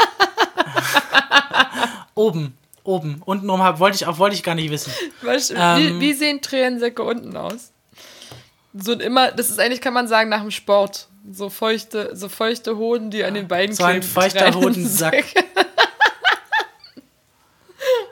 oben, 2.16 2.57
oben, 2.84 3.22
unten 3.26 3.49
um 3.49 3.59
wollte 3.80 3.95
ich 3.95 4.05
auch 4.07 4.18
wollte 4.18 4.36
ich 4.36 4.43
gar 4.43 4.55
nicht 4.55 4.70
wissen. 4.72 4.91
Weißt, 5.22 5.53
Ähm. 5.55 5.78
wie, 5.78 5.99
wie 5.99 6.14
sehen 6.14 6.41
Tränensäcke 6.41 7.03
unten 7.03 7.36
aus? 7.38 7.72
So 8.74 8.93
immer, 8.93 9.32
das 9.32 9.49
ist 9.49 9.59
eigentlich, 9.59 9.82
kann 9.82 9.93
man 9.93 10.07
sagen, 10.07 10.30
nach 10.30 10.41
dem 10.41 10.51
Sport. 10.51 11.07
So 11.32 11.49
feuchte, 11.49 12.16
so 12.16 12.28
feuchte 12.28 12.76
Hoden, 12.78 13.09
die 13.11 13.24
an 13.24 13.34
den 13.36 13.47
Beinen 13.47 13.74
So 13.74 13.84
ein 13.84 14.01
kleben. 14.01 14.07
feuchter 14.14 14.53
Hodensack. 14.53 15.11
Tränensäcke. 15.11 15.45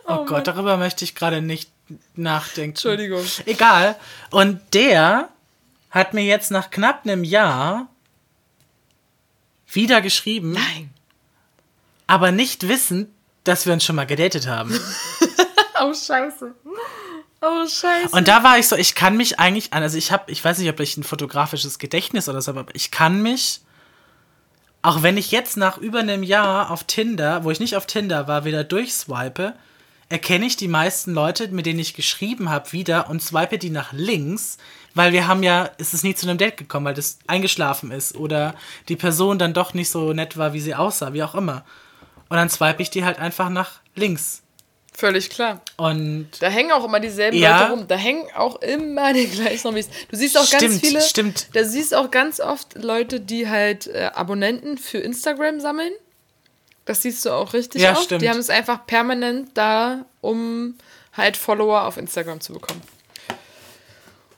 Oh, 0.05 0.25
Gott, 0.25 0.45
darüber 0.47 0.75
möchte 0.75 1.05
ich 1.05 1.15
gerade 1.15 1.41
nicht 1.41 1.69
nachdenken. 2.15 2.71
Entschuldigung. 2.71 3.23
Egal. 3.45 3.95
Und 4.29 4.59
der 4.73 5.29
hat 5.89 6.13
mir 6.13 6.23
jetzt 6.23 6.51
nach 6.51 6.69
knapp 6.69 7.05
einem 7.05 7.23
Jahr 7.23 7.87
wieder 9.71 10.01
geschrieben, 10.01 10.51
Nein. 10.51 10.89
aber 12.07 12.31
nicht 12.33 12.67
wissend, 12.67 13.09
dass 13.43 13.65
wir 13.65 13.73
uns 13.73 13.83
schon 13.83 13.95
mal 13.95 14.05
gedatet 14.05 14.47
haben. 14.47 14.77
Oh, 15.83 15.95
scheiße. 15.95 16.53
Oh, 17.41 17.65
scheiße. 17.65 18.15
Und 18.15 18.27
da 18.27 18.43
war 18.43 18.59
ich 18.59 18.67
so, 18.67 18.75
ich 18.75 18.93
kann 18.93 19.17
mich 19.17 19.39
eigentlich 19.39 19.73
an, 19.73 19.81
also 19.81 19.97
ich 19.97 20.11
habe, 20.11 20.31
ich 20.31 20.45
weiß 20.45 20.59
nicht, 20.59 20.69
ob 20.69 20.79
ich 20.79 20.95
ein 20.95 21.03
fotografisches 21.03 21.79
Gedächtnis 21.79 22.29
oder 22.29 22.39
so, 22.39 22.49
habe, 22.49 22.59
aber 22.59 22.75
ich 22.75 22.91
kann 22.91 23.23
mich, 23.23 23.61
auch 24.83 25.01
wenn 25.01 25.17
ich 25.17 25.31
jetzt 25.31 25.57
nach 25.57 25.79
über 25.79 25.99
einem 25.99 26.21
Jahr 26.21 26.69
auf 26.69 26.83
Tinder, 26.83 27.43
wo 27.43 27.49
ich 27.49 27.59
nicht 27.59 27.75
auf 27.75 27.87
Tinder 27.87 28.27
war, 28.27 28.45
wieder 28.45 28.63
durchswipe, 28.63 29.55
erkenne 30.09 30.45
ich 30.45 30.55
die 30.55 30.67
meisten 30.67 31.13
Leute, 31.13 31.47
mit 31.47 31.65
denen 31.65 31.79
ich 31.79 31.95
geschrieben 31.95 32.49
habe, 32.49 32.71
wieder 32.73 33.09
und 33.09 33.23
swipe 33.23 33.57
die 33.57 33.71
nach 33.71 33.91
links, 33.91 34.57
weil 34.93 35.13
wir 35.13 35.25
haben 35.25 35.41
ja, 35.41 35.71
es 35.79 35.95
ist 35.95 36.03
nie 36.03 36.13
zu 36.13 36.27
einem 36.27 36.37
Date 36.37 36.57
gekommen, 36.57 36.85
weil 36.85 36.93
das 36.93 37.17
eingeschlafen 37.25 37.89
ist 37.89 38.15
oder 38.15 38.53
die 38.87 38.97
Person 38.97 39.39
dann 39.39 39.53
doch 39.53 39.73
nicht 39.73 39.89
so 39.89 40.13
nett 40.13 40.37
war, 40.37 40.53
wie 40.53 40.59
sie 40.59 40.75
aussah, 40.75 41.13
wie 41.13 41.23
auch 41.23 41.33
immer. 41.33 41.63
Und 42.31 42.37
dann 42.37 42.49
swipe 42.49 42.81
ich 42.81 42.89
die 42.89 43.03
halt 43.03 43.19
einfach 43.19 43.49
nach 43.49 43.81
links. 43.93 44.41
Völlig 44.93 45.29
klar. 45.29 45.61
Und 45.77 46.29
Da 46.39 46.47
hängen 46.47 46.71
auch 46.71 46.83
immer 46.85 46.99
dieselben 47.01 47.37
Ja. 47.37 47.59
Leute 47.61 47.71
rum. 47.71 47.87
Da 47.87 47.95
hängen 47.95 48.25
auch 48.35 48.55
immer 48.61 49.11
die 49.13 49.27
gleichen 49.27 49.59
Zombies. 49.59 49.89
Du 50.09 50.15
siehst 50.15 50.37
auch 50.37 50.49
ganz 50.49 50.63
Stimmt, 50.63 50.79
viele. 50.79 51.01
stimmt. 51.01 51.47
Da 51.53 51.63
siehst 51.65 51.93
auch 51.93 52.09
ganz 52.09 52.39
oft 52.39 52.75
Leute, 52.81 53.19
die 53.19 53.49
halt 53.49 53.87
äh, 53.87 54.11
Abonnenten 54.13 54.77
für 54.77 54.97
Instagram 54.99 55.59
sammeln. 55.59 55.91
Das 56.85 57.01
siehst 57.01 57.25
du 57.25 57.31
auch 57.31 57.53
richtig 57.53 57.81
Ja, 57.81 57.91
oft. 57.91 58.05
stimmt. 58.05 58.21
Die 58.21 58.29
haben 58.29 58.39
es 58.39 58.49
einfach 58.49 58.85
permanent 58.87 59.49
da, 59.55 60.05
um 60.21 60.75
halt 61.13 61.35
Follower 61.37 61.83
auf 61.85 61.97
Instagram 61.97 62.39
zu 62.41 62.53
bekommen. 62.53 62.81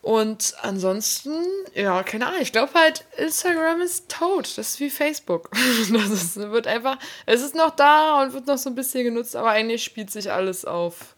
Und 0.03 0.53
ansonsten, 0.61 1.31
ja, 1.73 2.03
keine 2.03 2.27
Ahnung. 2.27 2.41
Ich 2.41 2.51
glaube 2.51 2.73
halt, 2.73 3.05
Instagram 3.17 3.79
ist 3.79 4.09
tot. 4.09 4.57
Das 4.57 4.71
ist 4.71 4.79
wie 4.81 4.89
Facebook. 4.89 5.49
Das 5.93 6.09
ist, 6.09 6.35
wird 6.35 6.67
einfach, 6.67 6.97
es 7.25 7.41
ist 7.41 7.55
noch 7.55 7.71
da 7.71 8.21
und 8.21 8.33
wird 8.33 8.45
noch 8.45 8.57
so 8.57 8.69
ein 8.69 8.75
bisschen 8.75 9.05
genutzt, 9.05 9.33
aber 9.35 9.51
eigentlich 9.51 9.81
spielt 9.81 10.11
sich 10.11 10.29
alles 10.29 10.65
auf 10.65 11.15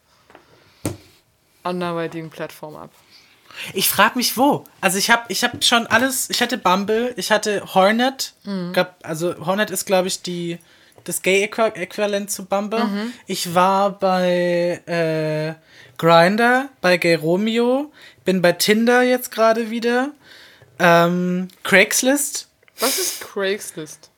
anderweitigen 1.63 2.29
Plattformen 2.29 2.77
ab. 2.77 2.91
Ich 3.73 3.89
frage 3.89 4.19
mich 4.19 4.37
wo. 4.37 4.65
Also 4.81 4.99
ich 4.99 5.09
habe 5.09 5.23
ich 5.29 5.43
hab 5.43 5.63
schon 5.63 5.87
alles, 5.87 6.29
ich 6.29 6.41
hatte 6.43 6.59
Bumble, 6.59 7.11
ich 7.17 7.31
hatte 7.31 7.73
Hornet. 7.73 8.33
Mhm. 8.43 8.71
Glaub, 8.73 8.93
also 9.01 9.35
Hornet 9.43 9.71
ist, 9.71 9.85
glaube 9.85 10.09
ich, 10.09 10.21
die, 10.21 10.59
das 11.05 11.21
Gay-Äquivalent 11.21 12.29
zu 12.29 12.45
Bumble. 12.45 12.83
Mhm. 12.83 13.13
Ich 13.25 13.55
war 13.55 13.97
bei 13.97 14.81
äh, 14.85 15.53
Grinder, 15.97 16.69
bei 16.81 16.97
Gay 16.97 17.15
Romeo, 17.15 17.91
bin 18.25 18.41
bei 18.41 18.51
Tinder 18.51 19.01
jetzt 19.03 19.31
gerade 19.31 19.69
wieder. 19.69 20.11
Ähm, 20.79 21.47
Craigslist. 21.63 22.49
Was 22.79 22.99
ist 22.99 23.21
Craigslist? 23.21 24.09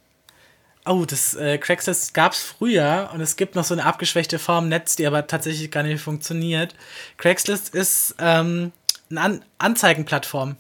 Oh, 0.86 1.06
das 1.06 1.36
äh, 1.36 1.58
Craigslist 1.58 2.14
gab 2.14 2.32
es 2.32 2.40
früher 2.40 3.10
und 3.14 3.20
es 3.20 3.36
gibt 3.36 3.56
noch 3.56 3.66
so 3.66 3.74
eine 3.74 3.86
abgeschwächte 3.86 4.40
Form 4.40 4.70
Netz, 4.70 4.96
die 4.96 5.06
aber 5.06 5.28
tatsächlich 5.28 5.70
gar 5.70 5.84
nicht 5.84 6.02
funktioniert. 6.02 6.74
Craigslist 7.18 7.76
ist 7.76 8.16
ähm, 8.20 8.72
eine 9.10 9.22
An 9.22 9.46
Anzeigenplattform. 9.58 10.56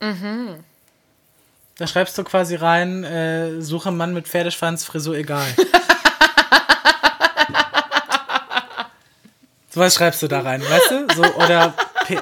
Mhm. 0.00 0.62
Da 1.76 1.86
schreibst 1.88 2.16
du 2.16 2.24
quasi 2.24 2.54
rein, 2.54 3.02
äh, 3.04 3.60
suche 3.60 3.90
Mann 3.90 4.14
mit 4.14 4.28
Pferdeschwanz, 4.28 4.84
Frisur 4.84 5.16
egal. 5.16 5.46
so 9.70 9.80
was 9.80 9.94
schreibst 9.96 10.22
du 10.22 10.28
da 10.28 10.40
rein, 10.40 10.62
weißt 10.62 10.90
du? 10.90 11.08
So, 11.14 11.24
oder 11.34 11.74
P 12.06 12.18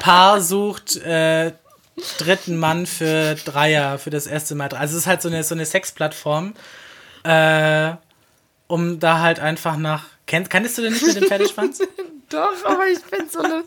Paar 0.00 0.40
sucht 0.40 0.96
äh, 0.96 1.52
dritten 2.18 2.56
Mann 2.56 2.86
für 2.86 3.34
Dreier, 3.34 3.98
für 3.98 4.10
das 4.10 4.26
erste 4.26 4.54
Mal. 4.54 4.68
Also 4.74 4.96
es 4.96 5.02
ist 5.02 5.06
halt 5.06 5.22
so 5.22 5.28
eine, 5.28 5.44
so 5.44 5.54
eine 5.54 5.66
Sexplattform, 5.66 6.54
äh, 7.22 7.92
um 8.66 8.98
da 8.98 9.20
halt 9.20 9.40
einfach 9.40 9.76
nach. 9.76 10.04
Kenn, 10.26 10.48
kannst 10.48 10.78
du 10.78 10.82
denn 10.82 10.92
nicht 10.92 11.06
mit 11.06 11.16
dem 11.16 11.24
Pferdeschwanz? 11.24 11.80
Doch, 12.30 12.64
aber 12.64 12.86
ich 12.86 13.02
bin 13.04 13.28
so 13.28 13.40
eine. 13.40 13.64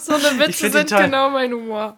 So 0.00 0.14
eine 0.14 0.38
Witze 0.40 0.70
sind 0.70 0.88
genau 0.88 1.30
mein 1.30 1.52
Humor. 1.52 1.96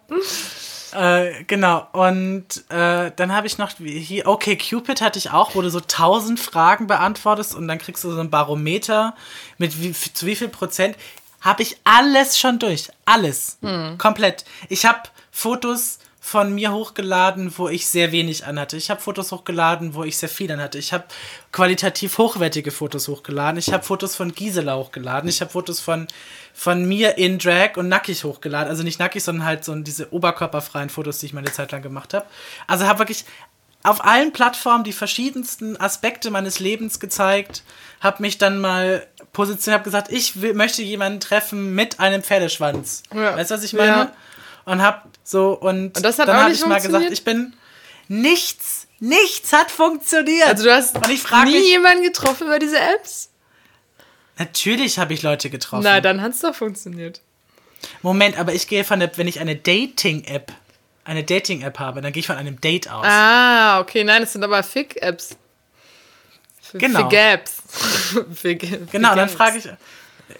Äh, 0.92 1.44
genau, 1.44 1.86
und 1.92 2.64
äh, 2.70 3.10
dann 3.14 3.34
habe 3.34 3.46
ich 3.46 3.58
noch 3.58 3.72
hier, 3.78 4.26
okay, 4.26 4.56
Cupid 4.56 5.00
hatte 5.00 5.18
ich 5.18 5.30
auch, 5.30 5.54
wo 5.54 5.62
du 5.62 5.70
so 5.70 5.80
tausend 5.80 6.40
Fragen 6.40 6.86
beantwortest 6.86 7.54
und 7.54 7.68
dann 7.68 7.78
kriegst 7.78 8.04
du 8.04 8.10
so 8.10 8.20
ein 8.20 8.30
Barometer 8.30 9.14
mit 9.58 9.80
wie, 9.82 9.92
zu 9.92 10.26
wie 10.26 10.36
viel 10.36 10.48
Prozent 10.48 10.96
habe 11.40 11.62
ich 11.62 11.76
alles 11.84 12.38
schon 12.38 12.58
durch. 12.58 12.88
Alles. 13.04 13.58
Hm. 13.62 13.96
Komplett. 13.98 14.44
Ich 14.68 14.84
habe 14.84 15.02
Fotos 15.30 15.98
von 16.28 16.54
mir 16.54 16.72
hochgeladen, 16.72 17.56
wo 17.56 17.70
ich 17.70 17.86
sehr 17.86 18.12
wenig 18.12 18.44
anhatte. 18.44 18.76
Ich 18.76 18.90
habe 18.90 19.00
Fotos 19.00 19.32
hochgeladen, 19.32 19.94
wo 19.94 20.04
ich 20.04 20.18
sehr 20.18 20.28
viel 20.28 20.52
anhatte. 20.52 20.76
Ich 20.76 20.92
habe 20.92 21.04
qualitativ 21.52 22.18
hochwertige 22.18 22.70
Fotos 22.70 23.08
hochgeladen. 23.08 23.58
Ich 23.58 23.72
habe 23.72 23.82
Fotos 23.82 24.14
von 24.14 24.34
Gisela 24.34 24.76
hochgeladen. 24.76 25.30
Ich 25.30 25.40
habe 25.40 25.50
Fotos 25.50 25.80
von, 25.80 26.06
von 26.52 26.86
mir 26.86 27.16
in 27.16 27.38
Drag 27.38 27.78
und 27.78 27.88
nackig 27.88 28.24
hochgeladen. 28.24 28.68
Also 28.68 28.82
nicht 28.82 28.98
nackig, 28.98 29.24
sondern 29.24 29.46
halt 29.46 29.64
so 29.64 29.74
diese 29.76 30.12
oberkörperfreien 30.12 30.90
Fotos, 30.90 31.18
die 31.18 31.26
ich 31.26 31.32
meine 31.32 31.50
Zeit 31.50 31.72
lang 31.72 31.80
gemacht 31.80 32.12
habe. 32.12 32.26
Also 32.66 32.86
habe 32.86 32.98
wirklich 32.98 33.24
auf 33.82 34.04
allen 34.04 34.32
Plattformen 34.32 34.84
die 34.84 34.92
verschiedensten 34.92 35.80
Aspekte 35.80 36.30
meines 36.30 36.58
Lebens 36.58 37.00
gezeigt, 37.00 37.62
habe 38.00 38.20
mich 38.20 38.36
dann 38.36 38.60
mal 38.60 39.06
positioniert, 39.32 39.78
habe 39.80 39.84
gesagt, 39.84 40.12
ich 40.12 40.42
will, 40.42 40.52
möchte 40.52 40.82
jemanden 40.82 41.20
treffen 41.20 41.74
mit 41.74 42.00
einem 42.00 42.22
Pferdeschwanz. 42.22 43.02
Ja. 43.14 43.34
Weißt 43.34 43.50
du, 43.50 43.54
was 43.54 43.64
ich 43.64 43.72
meine? 43.72 43.88
Ja. 43.88 44.12
Und 44.68 44.82
hab 44.82 45.08
so 45.24 45.52
und, 45.54 45.96
und 45.96 46.02
dann 46.02 46.28
habe 46.28 46.52
ich 46.52 46.64
mal 46.66 46.80
gesagt, 46.80 47.10
ich 47.10 47.24
bin 47.24 47.54
nichts, 48.08 48.86
nichts 49.00 49.52
hat 49.52 49.70
funktioniert. 49.70 50.46
Also 50.46 50.64
du 50.64 50.74
hast 50.74 50.94
nie 51.08 51.14
mich, 51.44 51.68
jemanden 51.68 52.02
getroffen 52.02 52.46
über 52.46 52.58
diese 52.58 52.78
Apps? 52.78 53.30
Natürlich 54.38 54.98
habe 54.98 55.14
ich 55.14 55.22
Leute 55.22 55.48
getroffen. 55.48 55.84
Na, 55.84 56.00
dann 56.00 56.20
hat 56.20 56.32
es 56.32 56.40
doch 56.40 56.54
funktioniert. 56.54 57.22
Moment, 58.02 58.38
aber 58.38 58.52
ich 58.52 58.68
gehe 58.68 58.84
von 58.84 59.00
der, 59.00 59.16
wenn 59.16 59.26
ich 59.26 59.40
eine 59.40 59.56
Dating-App, 59.56 60.52
eine 61.04 61.24
Dating-App 61.24 61.78
habe, 61.78 62.02
dann 62.02 62.12
gehe 62.12 62.20
ich 62.20 62.26
von 62.26 62.36
einem 62.36 62.60
Date 62.60 62.90
aus. 62.90 63.06
Ah, 63.06 63.80
okay, 63.80 64.04
nein, 64.04 64.20
das 64.20 64.34
sind 64.34 64.44
aber 64.44 64.62
Fick-Apps. 64.62 65.36
Genau. 66.74 67.08
Für 67.08 67.08
Gaps. 67.08 67.62
für, 68.34 68.54
genau, 68.54 69.14
dann 69.14 69.30
frage 69.30 69.58
ich, 69.58 69.68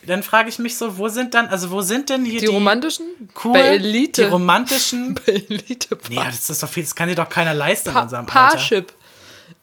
dann 0.07 0.23
frage 0.23 0.49
ich 0.49 0.59
mich 0.59 0.77
so, 0.77 0.99
wo 0.99 1.09
sind 1.09 1.35
dann, 1.35 1.49
also 1.49 1.71
wo 1.71 1.81
sind 1.81 2.11
denn 2.11 2.25
hier 2.25 2.41
die, 2.41 2.47
die 2.47 2.53
romantischen? 2.53 3.07
Cool, 3.43 3.53
Bei 3.55 3.61
Elite. 3.61 4.25
Die 4.25 4.29
romantischen. 4.29 5.15
Bei 5.27 5.33
Elite. 5.33 5.99
Nee, 6.09 6.17
das 6.17 6.51
ist 6.51 6.63
doch 6.63 6.69
viel, 6.69 6.83
das 6.83 6.95
kann 6.95 7.09
dir 7.09 7.15
doch 7.15 7.29
keiner 7.29 7.55
leisten 7.55 7.93
pa 7.93 8.01
in 8.01 8.05
unserem 8.05 8.27
Parship. 8.27 8.93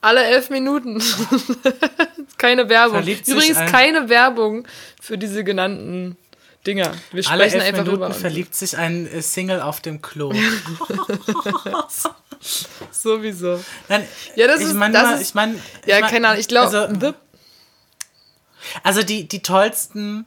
Alle 0.02 0.24
elf 0.24 0.50
Minuten. 0.50 1.02
keine 2.38 2.70
Werbung. 2.70 2.98
Verliebt 2.98 3.28
Übrigens 3.28 3.72
keine 3.72 4.10
Werbung 4.10 4.68
für 5.02 5.18
diese 5.18 5.44
genannten 5.44 6.18
Dinger. 6.66 6.92
Wir 7.12 7.24
sprechen 7.24 7.34
Alle 7.34 7.44
elf 7.46 7.80
einfach 7.80 7.92
Minuten 7.92 8.14
verliebt 8.14 8.56
sich 8.56 8.78
ein 8.78 9.08
äh, 9.08 9.22
Single 9.22 9.62
auf 9.62 9.82
dem 9.82 10.02
Klo. 10.02 10.34
Sowieso. 12.92 13.64
Nein, 13.88 14.08
ja, 14.36 14.48
das 14.48 14.62
ich 14.62 14.74
meine, 14.74 15.20
ich 15.22 15.34
meine, 15.34 15.56
ja, 15.86 16.00
ich 16.00 16.06
keine 16.08 16.30
Ahnung, 16.30 16.40
ich 16.40 16.48
glaube, 16.48 16.80
also, 16.80 17.14
also 18.84 19.04
die, 19.04 19.28
die 19.28 19.42
tollsten. 19.42 20.26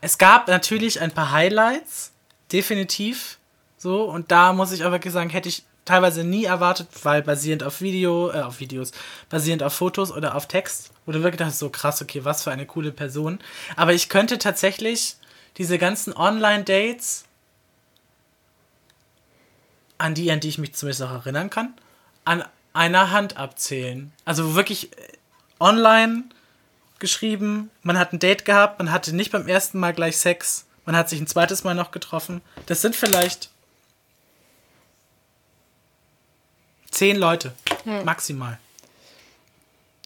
Es 0.00 0.18
gab 0.18 0.48
natürlich 0.48 1.00
ein 1.00 1.12
paar 1.12 1.32
Highlights, 1.32 2.12
definitiv. 2.52 3.38
So, 3.76 4.04
und 4.04 4.30
da 4.30 4.52
muss 4.52 4.72
ich 4.72 4.82
aber 4.82 4.92
wirklich 4.92 5.12
sagen, 5.12 5.30
hätte 5.30 5.48
ich 5.48 5.64
teilweise 5.84 6.24
nie 6.24 6.44
erwartet, 6.44 6.88
weil 7.02 7.22
basierend 7.22 7.62
auf 7.62 7.80
Video, 7.80 8.30
äh, 8.30 8.42
auf 8.42 8.60
Videos, 8.60 8.92
basierend 9.28 9.62
auf 9.62 9.74
Fotos 9.74 10.12
oder 10.12 10.34
auf 10.34 10.46
Text, 10.46 10.92
wo 11.06 11.12
du 11.12 11.22
wirklich 11.22 11.38
dachtest, 11.38 11.58
so 11.58 11.70
krass, 11.70 12.00
okay, 12.02 12.24
was 12.24 12.44
für 12.44 12.50
eine 12.50 12.66
coole 12.66 12.92
Person. 12.92 13.40
Aber 13.76 13.92
ich 13.92 14.08
könnte 14.08 14.38
tatsächlich 14.38 15.16
diese 15.56 15.78
ganzen 15.78 16.12
Online-Dates, 16.14 17.24
an 19.98 20.14
die, 20.14 20.30
an 20.30 20.40
die 20.40 20.48
ich 20.48 20.58
mich 20.58 20.74
zumindest 20.74 21.02
auch 21.02 21.10
erinnern 21.10 21.50
kann, 21.50 21.74
an 22.24 22.44
einer 22.72 23.10
Hand 23.10 23.36
abzählen. 23.36 24.12
Also 24.24 24.54
wirklich 24.54 24.92
äh, 24.92 25.12
online 25.58 26.24
geschrieben, 27.00 27.70
man 27.82 27.98
hat 27.98 28.12
ein 28.12 28.18
Date 28.18 28.44
gehabt, 28.44 28.78
man 28.78 28.92
hatte 28.92 29.14
nicht 29.14 29.32
beim 29.32 29.48
ersten 29.48 29.78
Mal 29.78 29.92
gleich 29.92 30.18
Sex, 30.18 30.66
man 30.84 30.96
hat 30.96 31.08
sich 31.08 31.20
ein 31.20 31.26
zweites 31.26 31.64
Mal 31.64 31.74
noch 31.74 31.90
getroffen. 31.90 32.40
Das 32.66 32.82
sind 32.82 32.94
vielleicht 32.94 33.50
zehn 36.90 37.16
Leute, 37.16 37.52
hm. 37.84 38.04
maximal. 38.04 38.58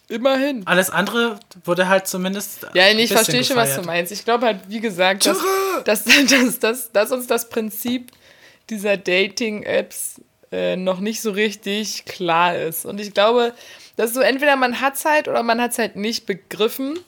Immerhin. 0.09 0.67
Alles 0.67 0.91
andere 0.91 1.41
wurde 1.65 1.89
halt 1.89 2.07
zumindest. 2.07 2.67
Ja, 2.75 2.93
nee, 2.93 3.05
ich 3.05 3.13
verstehe 3.13 3.43
schon, 3.43 3.57
was 3.57 3.75
du 3.75 3.83
meinst. 3.83 4.13
Ich 4.13 4.25
glaube 4.25 4.47
halt, 4.47 4.61
wie 4.69 4.81
gesagt, 4.81 5.25
dass, 5.27 5.39
dass, 5.85 6.05
dass, 6.29 6.59
dass, 6.59 6.93
dass 6.93 7.13
uns 7.13 7.27
das 7.27 7.49
Prinzip 7.49 8.13
dieser 8.69 8.97
Dating-Apps 8.97 10.21
äh, 10.53 10.77
noch 10.77 11.01
nicht 11.01 11.23
so 11.23 11.31
richtig 11.31 12.05
klar 12.05 12.57
ist. 12.57 12.85
Und 12.85 13.01
ich 13.01 13.15
glaube, 13.15 13.55
dass 13.97 14.15
so 14.15 14.21
entweder 14.21 14.57
man 14.57 14.81
hat 14.81 14.95
es 14.95 15.05
halt 15.05 15.29
oder 15.29 15.43
man 15.43 15.61
hat 15.61 15.73
es 15.73 15.79
halt 15.79 15.97
nicht 15.97 16.27
begriffen. 16.27 16.99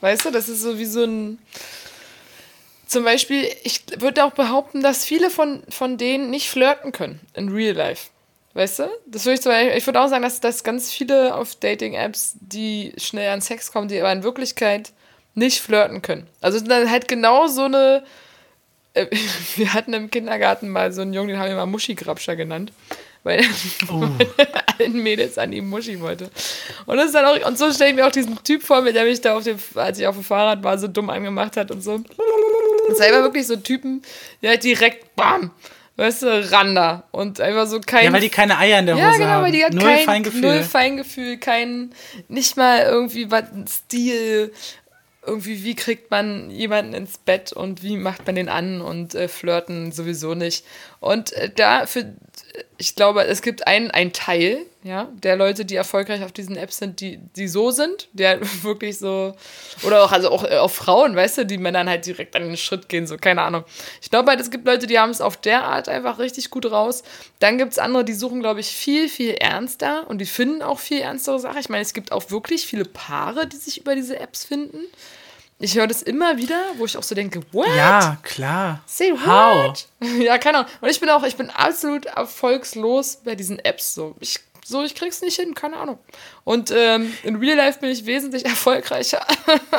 Weißt 0.00 0.24
du, 0.24 0.30
das 0.30 0.48
ist 0.48 0.62
so 0.62 0.78
wie 0.78 0.86
so 0.86 1.04
ein. 1.04 1.38
Zum 2.86 3.04
Beispiel, 3.04 3.46
ich 3.62 3.84
würde 3.98 4.24
auch 4.24 4.32
behaupten, 4.32 4.82
dass 4.82 5.04
viele 5.04 5.30
von, 5.30 5.62
von 5.68 5.96
denen 5.96 6.30
nicht 6.30 6.50
flirten 6.50 6.90
können 6.90 7.20
in 7.34 7.50
Real 7.50 7.76
Life. 7.76 8.08
Weißt 8.54 8.80
du? 8.80 8.90
Das 9.06 9.26
würde 9.26 9.38
ich, 9.38 9.76
ich 9.76 9.86
würde 9.86 10.00
auch 10.00 10.08
sagen, 10.08 10.24
dass, 10.24 10.40
dass 10.40 10.64
ganz 10.64 10.90
viele 10.90 11.36
auf 11.36 11.54
Dating-Apps, 11.54 12.34
die 12.40 12.92
schnell 12.96 13.30
an 13.30 13.40
Sex 13.40 13.70
kommen, 13.70 13.86
die 13.86 14.00
aber 14.00 14.10
in 14.10 14.24
Wirklichkeit 14.24 14.92
nicht 15.34 15.60
flirten 15.60 16.02
können. 16.02 16.26
Also 16.40 16.58
dann 16.58 16.90
halt 16.90 17.06
genau 17.06 17.46
so 17.46 17.64
eine. 17.64 18.02
Äh, 18.94 19.06
wir 19.56 19.72
hatten 19.72 19.92
im 19.92 20.10
Kindergarten 20.10 20.68
mal 20.68 20.92
so 20.92 21.02
einen 21.02 21.12
Jungen, 21.12 21.28
den 21.28 21.38
haben 21.38 21.48
wir 21.48 21.56
mal 21.56 21.66
Muschi-Grabscher 21.66 22.34
genannt 22.34 22.72
weil 23.22 23.44
oh. 23.90 24.08
allen 24.78 25.02
Mädels 25.02 25.38
an 25.38 25.52
ihm 25.52 25.68
Muschi 25.68 26.00
wollte. 26.00 26.30
Und 26.86 26.96
das 26.96 27.06
ist 27.06 27.14
dann 27.14 27.24
auch, 27.24 27.46
und 27.46 27.58
so 27.58 27.72
stelle 27.72 27.90
ich 27.90 27.96
mir 27.96 28.06
auch 28.06 28.12
diesen 28.12 28.42
Typ 28.42 28.62
vor, 28.62 28.82
mit 28.82 28.94
der 28.94 29.04
mich 29.04 29.20
da 29.20 29.36
auf 29.36 29.44
dem, 29.44 29.58
als 29.74 29.98
ich 29.98 30.06
auf 30.06 30.14
dem 30.14 30.24
Fahrrad 30.24 30.62
war, 30.62 30.78
so 30.78 30.88
dumm 30.88 31.10
angemacht 31.10 31.56
hat 31.56 31.70
und 31.70 31.82
so. 31.82 31.94
Und 31.94 32.98
war 32.98 33.22
wirklich 33.22 33.46
so 33.46 33.56
Typen, 33.56 34.02
die 34.42 34.48
halt 34.48 34.64
direkt, 34.64 35.14
bam, 35.16 35.50
weißt 35.96 36.22
du, 36.22 36.50
Randa. 36.50 37.04
Und 37.10 37.40
einfach 37.40 37.66
so 37.66 37.80
kein. 37.80 38.06
Ja, 38.06 38.12
weil 38.12 38.20
die 38.20 38.30
keine 38.30 38.58
Eier 38.58 38.78
in 38.78 38.86
der 38.86 38.96
Hose 38.96 39.04
haben. 39.04 39.12
Ja, 39.12 39.26
genau, 39.26 39.42
weil 39.42 39.52
die 39.52 39.64
hat 39.64 39.74
null 39.74 39.82
kein 39.82 40.04
Feingefühl. 40.04 40.40
Null 40.40 40.62
Feingefühl, 40.62 41.36
kein, 41.36 41.92
nicht 42.28 42.56
mal 42.56 42.82
irgendwie 42.82 43.30
was, 43.30 43.44
Stil, 43.68 44.52
irgendwie, 45.26 45.62
wie 45.64 45.74
kriegt 45.74 46.10
man 46.10 46.50
jemanden 46.50 46.94
ins 46.94 47.18
Bett 47.18 47.52
und 47.52 47.82
wie 47.82 47.96
macht 47.96 48.26
man 48.26 48.34
den 48.34 48.48
an 48.48 48.80
und 48.80 49.14
äh, 49.14 49.28
flirten 49.28 49.92
sowieso 49.92 50.34
nicht. 50.34 50.64
Und 51.00 51.32
äh, 51.32 51.50
da 51.50 51.86
ich 52.78 52.94
glaube, 52.94 53.24
es 53.24 53.42
gibt 53.42 53.66
einen, 53.66 53.90
einen 53.90 54.12
Teil 54.12 54.66
ja, 54.82 55.08
der 55.12 55.36
Leute, 55.36 55.66
die 55.66 55.76
erfolgreich 55.76 56.24
auf 56.24 56.32
diesen 56.32 56.56
Apps 56.56 56.78
sind, 56.78 57.00
die, 57.00 57.18
die 57.36 57.48
so 57.48 57.70
sind, 57.70 58.08
die 58.14 58.26
halt 58.26 58.40
wirklich 58.64 58.98
so, 58.98 59.34
oder 59.82 60.04
auch, 60.04 60.12
also 60.12 60.30
auch 60.30 60.42
äh, 60.44 60.56
auf 60.56 60.74
Frauen, 60.74 61.14
weißt 61.14 61.38
du, 61.38 61.46
die 61.46 61.58
Männern 61.58 61.88
halt 61.88 62.06
direkt 62.06 62.34
an 62.34 62.44
den 62.44 62.56
Schritt 62.56 62.88
gehen, 62.88 63.06
so, 63.06 63.18
keine 63.18 63.42
Ahnung. 63.42 63.64
Ich 64.00 64.10
glaube 64.10 64.30
halt, 64.30 64.40
es 64.40 64.50
gibt 64.50 64.66
Leute, 64.66 64.86
die 64.86 64.98
haben 64.98 65.10
es 65.10 65.20
auf 65.20 65.36
der 65.36 65.64
Art 65.64 65.90
einfach 65.90 66.18
richtig 66.18 66.48
gut 66.48 66.70
raus. 66.70 67.02
Dann 67.40 67.58
gibt 67.58 67.72
es 67.72 67.78
andere, 67.78 68.04
die 68.04 68.14
suchen, 68.14 68.40
glaube 68.40 68.60
ich, 68.60 68.68
viel, 68.68 69.10
viel 69.10 69.32
ernster 69.32 70.08
und 70.08 70.18
die 70.18 70.26
finden 70.26 70.62
auch 70.62 70.78
viel 70.78 71.00
ernstere 71.00 71.38
Sachen. 71.38 71.60
Ich 71.60 71.68
meine, 71.68 71.82
es 71.82 71.92
gibt 71.92 72.10
auch 72.10 72.30
wirklich 72.30 72.66
viele 72.66 72.86
Paare, 72.86 73.46
die 73.46 73.56
sich 73.56 73.78
über 73.78 73.94
diese 73.94 74.18
Apps 74.18 74.44
finden. 74.46 74.78
Ich 75.62 75.76
höre 75.76 75.86
das 75.86 76.00
immer 76.00 76.38
wieder, 76.38 76.58
wo 76.78 76.86
ich 76.86 76.96
auch 76.96 77.02
so 77.02 77.14
denke, 77.14 77.42
what? 77.52 77.68
Ja, 77.76 78.16
klar. 78.22 78.80
Say 78.86 79.12
what? 79.12 79.26
How? 79.26 79.86
Ja, 80.18 80.38
keine 80.38 80.58
Ahnung. 80.58 80.70
Und 80.80 80.88
ich 80.88 80.98
bin 80.98 81.10
auch, 81.10 81.22
ich 81.22 81.36
bin 81.36 81.50
absolut 81.50 82.06
erfolgslos 82.06 83.16
bei 83.22 83.34
diesen 83.34 83.58
Apps 83.58 83.94
so. 83.94 84.16
Ich 84.20 84.40
so, 84.64 84.82
ich 84.82 84.94
krieg's 84.94 85.20
nicht 85.20 85.36
hin, 85.36 85.54
keine 85.54 85.76
Ahnung. 85.76 85.98
Und 86.44 86.72
ähm, 86.74 87.12
in 87.24 87.36
Real 87.36 87.58
Life 87.58 87.80
bin 87.80 87.90
ich 87.90 88.06
wesentlich 88.06 88.44
erfolgreicher. 88.46 89.26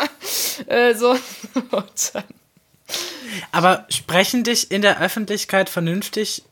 äh, 0.68 0.94
so. 0.94 1.18
Aber 3.52 3.88
sprechen 3.90 4.44
dich 4.44 4.70
in 4.70 4.84
der 4.84 5.02
Öffentlichkeit 5.02 5.68
vernünftig 5.68 6.44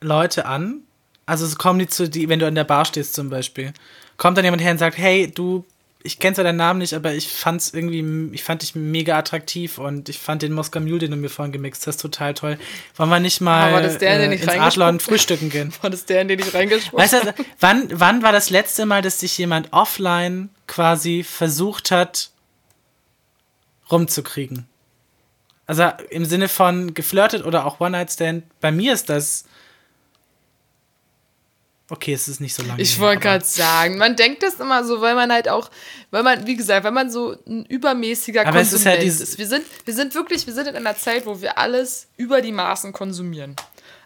Leute 0.00 0.46
an? 0.46 0.82
Also 1.24 1.46
kommen 1.56 1.78
die 1.78 1.86
zu 1.86 2.08
die, 2.08 2.28
wenn 2.28 2.40
du 2.40 2.48
in 2.48 2.56
der 2.56 2.64
Bar 2.64 2.84
stehst 2.84 3.14
zum 3.14 3.30
Beispiel, 3.30 3.72
kommt 4.16 4.36
dann 4.36 4.44
jemand 4.44 4.62
her 4.62 4.72
und 4.72 4.78
sagt, 4.78 4.98
hey, 4.98 5.30
du 5.30 5.64
ich 6.04 6.18
kenne 6.18 6.34
zwar 6.34 6.44
deinen 6.44 6.56
Namen 6.56 6.78
nicht, 6.78 6.94
aber 6.94 7.14
ich 7.14 7.28
fand's 7.28 7.72
irgendwie, 7.72 8.34
ich 8.34 8.42
fand 8.42 8.62
dich 8.62 8.74
mega 8.74 9.16
attraktiv 9.16 9.78
und 9.78 10.08
ich 10.08 10.18
fand 10.18 10.42
den 10.42 10.52
Moskau 10.52 10.80
Mule, 10.80 10.98
den 10.98 11.12
du 11.12 11.16
mir 11.16 11.28
vorhin 11.28 11.52
gemixt 11.52 11.86
hast, 11.86 11.98
total 11.98 12.34
toll. 12.34 12.58
Wollen 12.96 13.10
wir 13.10 13.20
nicht 13.20 13.40
mal 13.40 13.72
war 13.72 13.82
das 13.82 13.98
der, 13.98 14.16
äh, 14.16 14.18
den 14.22 14.32
ich 14.32 14.42
ins 14.42 14.50
Adlon 14.50 15.00
frühstücken 15.00 15.50
gehen? 15.50 15.72
War 15.80 15.90
das 15.90 16.04
der, 16.04 16.22
in 16.22 16.28
den 16.28 16.40
ich 16.40 16.52
reingesprochen 16.52 16.98
Weißt 16.98 17.12
du, 17.12 17.34
wann, 17.60 17.88
wann 17.92 18.22
war 18.22 18.32
das 18.32 18.50
letzte 18.50 18.86
Mal, 18.86 19.02
dass 19.02 19.20
sich 19.20 19.36
jemand 19.38 19.72
offline 19.72 20.50
quasi 20.66 21.22
versucht 21.22 21.90
hat, 21.90 22.30
rumzukriegen? 23.90 24.66
Also 25.66 25.84
im 26.10 26.24
Sinne 26.24 26.48
von 26.48 26.94
geflirtet 26.94 27.44
oder 27.44 27.64
auch 27.64 27.80
One-Night-Stand. 27.80 28.44
Bei 28.60 28.72
mir 28.72 28.92
ist 28.92 29.08
das 29.08 29.44
Okay, 31.90 32.14
es 32.14 32.28
ist 32.28 32.40
nicht 32.40 32.54
so 32.54 32.62
lange. 32.62 32.80
Ich 32.80 32.98
wollte 32.98 33.20
gerade 33.20 33.44
sagen, 33.44 33.98
man 33.98 34.16
denkt 34.16 34.42
das 34.42 34.54
immer 34.54 34.84
so, 34.84 35.00
weil 35.00 35.14
man 35.14 35.30
halt 35.30 35.48
auch, 35.48 35.70
weil 36.10 36.22
man, 36.22 36.46
wie 36.46 36.56
gesagt, 36.56 36.84
weil 36.84 36.92
man 36.92 37.10
so 37.10 37.36
ein 37.46 37.66
übermäßiger 37.66 38.46
aber 38.46 38.58
Konsument 38.58 38.98
es 39.02 39.12
ist, 39.12 39.20
ja 39.20 39.24
ist. 39.24 39.38
Wir 39.38 39.46
sind, 39.46 39.64
wir 39.84 39.94
sind 39.94 40.14
wirklich, 40.14 40.46
wir 40.46 40.54
sind 40.54 40.68
in 40.68 40.76
einer 40.76 40.96
Zeit, 40.96 41.26
wo 41.26 41.40
wir 41.40 41.58
alles 41.58 42.08
über 42.16 42.40
die 42.40 42.52
Maßen 42.52 42.92
konsumieren 42.92 43.56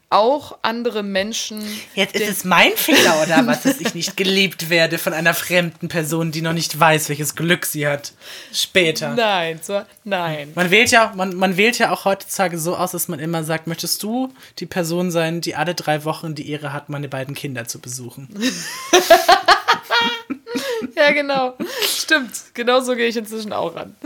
auch 0.08 0.58
andere 0.62 1.02
Menschen. 1.02 1.64
Jetzt 1.94 2.14
ist 2.14 2.28
es 2.28 2.44
mein 2.44 2.72
Fehler 2.76 3.22
oder 3.22 3.44
was, 3.46 3.62
dass 3.62 3.80
ich 3.80 3.92
nicht 3.94 4.16
geliebt 4.16 4.70
werde 4.70 4.98
von 4.98 5.12
einer 5.12 5.34
fremden 5.34 5.88
Person, 5.88 6.30
die 6.30 6.42
noch 6.42 6.52
nicht 6.52 6.78
weiß, 6.78 7.08
welches 7.08 7.34
Glück 7.34 7.66
sie 7.66 7.88
hat. 7.88 8.12
Später. 8.52 9.14
Nein, 9.14 9.58
so, 9.62 9.82
nein. 10.04 10.52
Man 10.54 10.70
wählt 10.70 10.92
ja, 10.92 11.12
man, 11.16 11.34
man 11.34 11.56
wählt 11.56 11.78
ja 11.78 11.90
auch 11.90 12.04
heutzutage 12.04 12.58
so 12.58 12.76
aus, 12.76 12.92
dass 12.92 13.08
man 13.08 13.18
immer 13.18 13.42
sagt, 13.42 13.66
möchtest 13.66 14.02
du 14.02 14.32
die 14.60 14.66
Person 14.66 15.10
sein, 15.10 15.40
die 15.40 15.56
alle 15.56 15.74
drei 15.74 16.04
Wochen 16.04 16.36
die 16.36 16.50
Ehre 16.50 16.72
hat, 16.72 16.88
meine 16.88 17.08
beiden 17.08 17.34
Kinder 17.34 17.66
zu 17.66 17.80
besuchen? 17.80 18.28
ja, 20.96 21.10
genau. 21.10 21.54
Stimmt. 21.82 22.54
Genau 22.54 22.80
so 22.80 22.94
gehe 22.94 23.08
ich 23.08 23.16
inzwischen 23.16 23.52
auch 23.52 23.74
ran. 23.74 23.96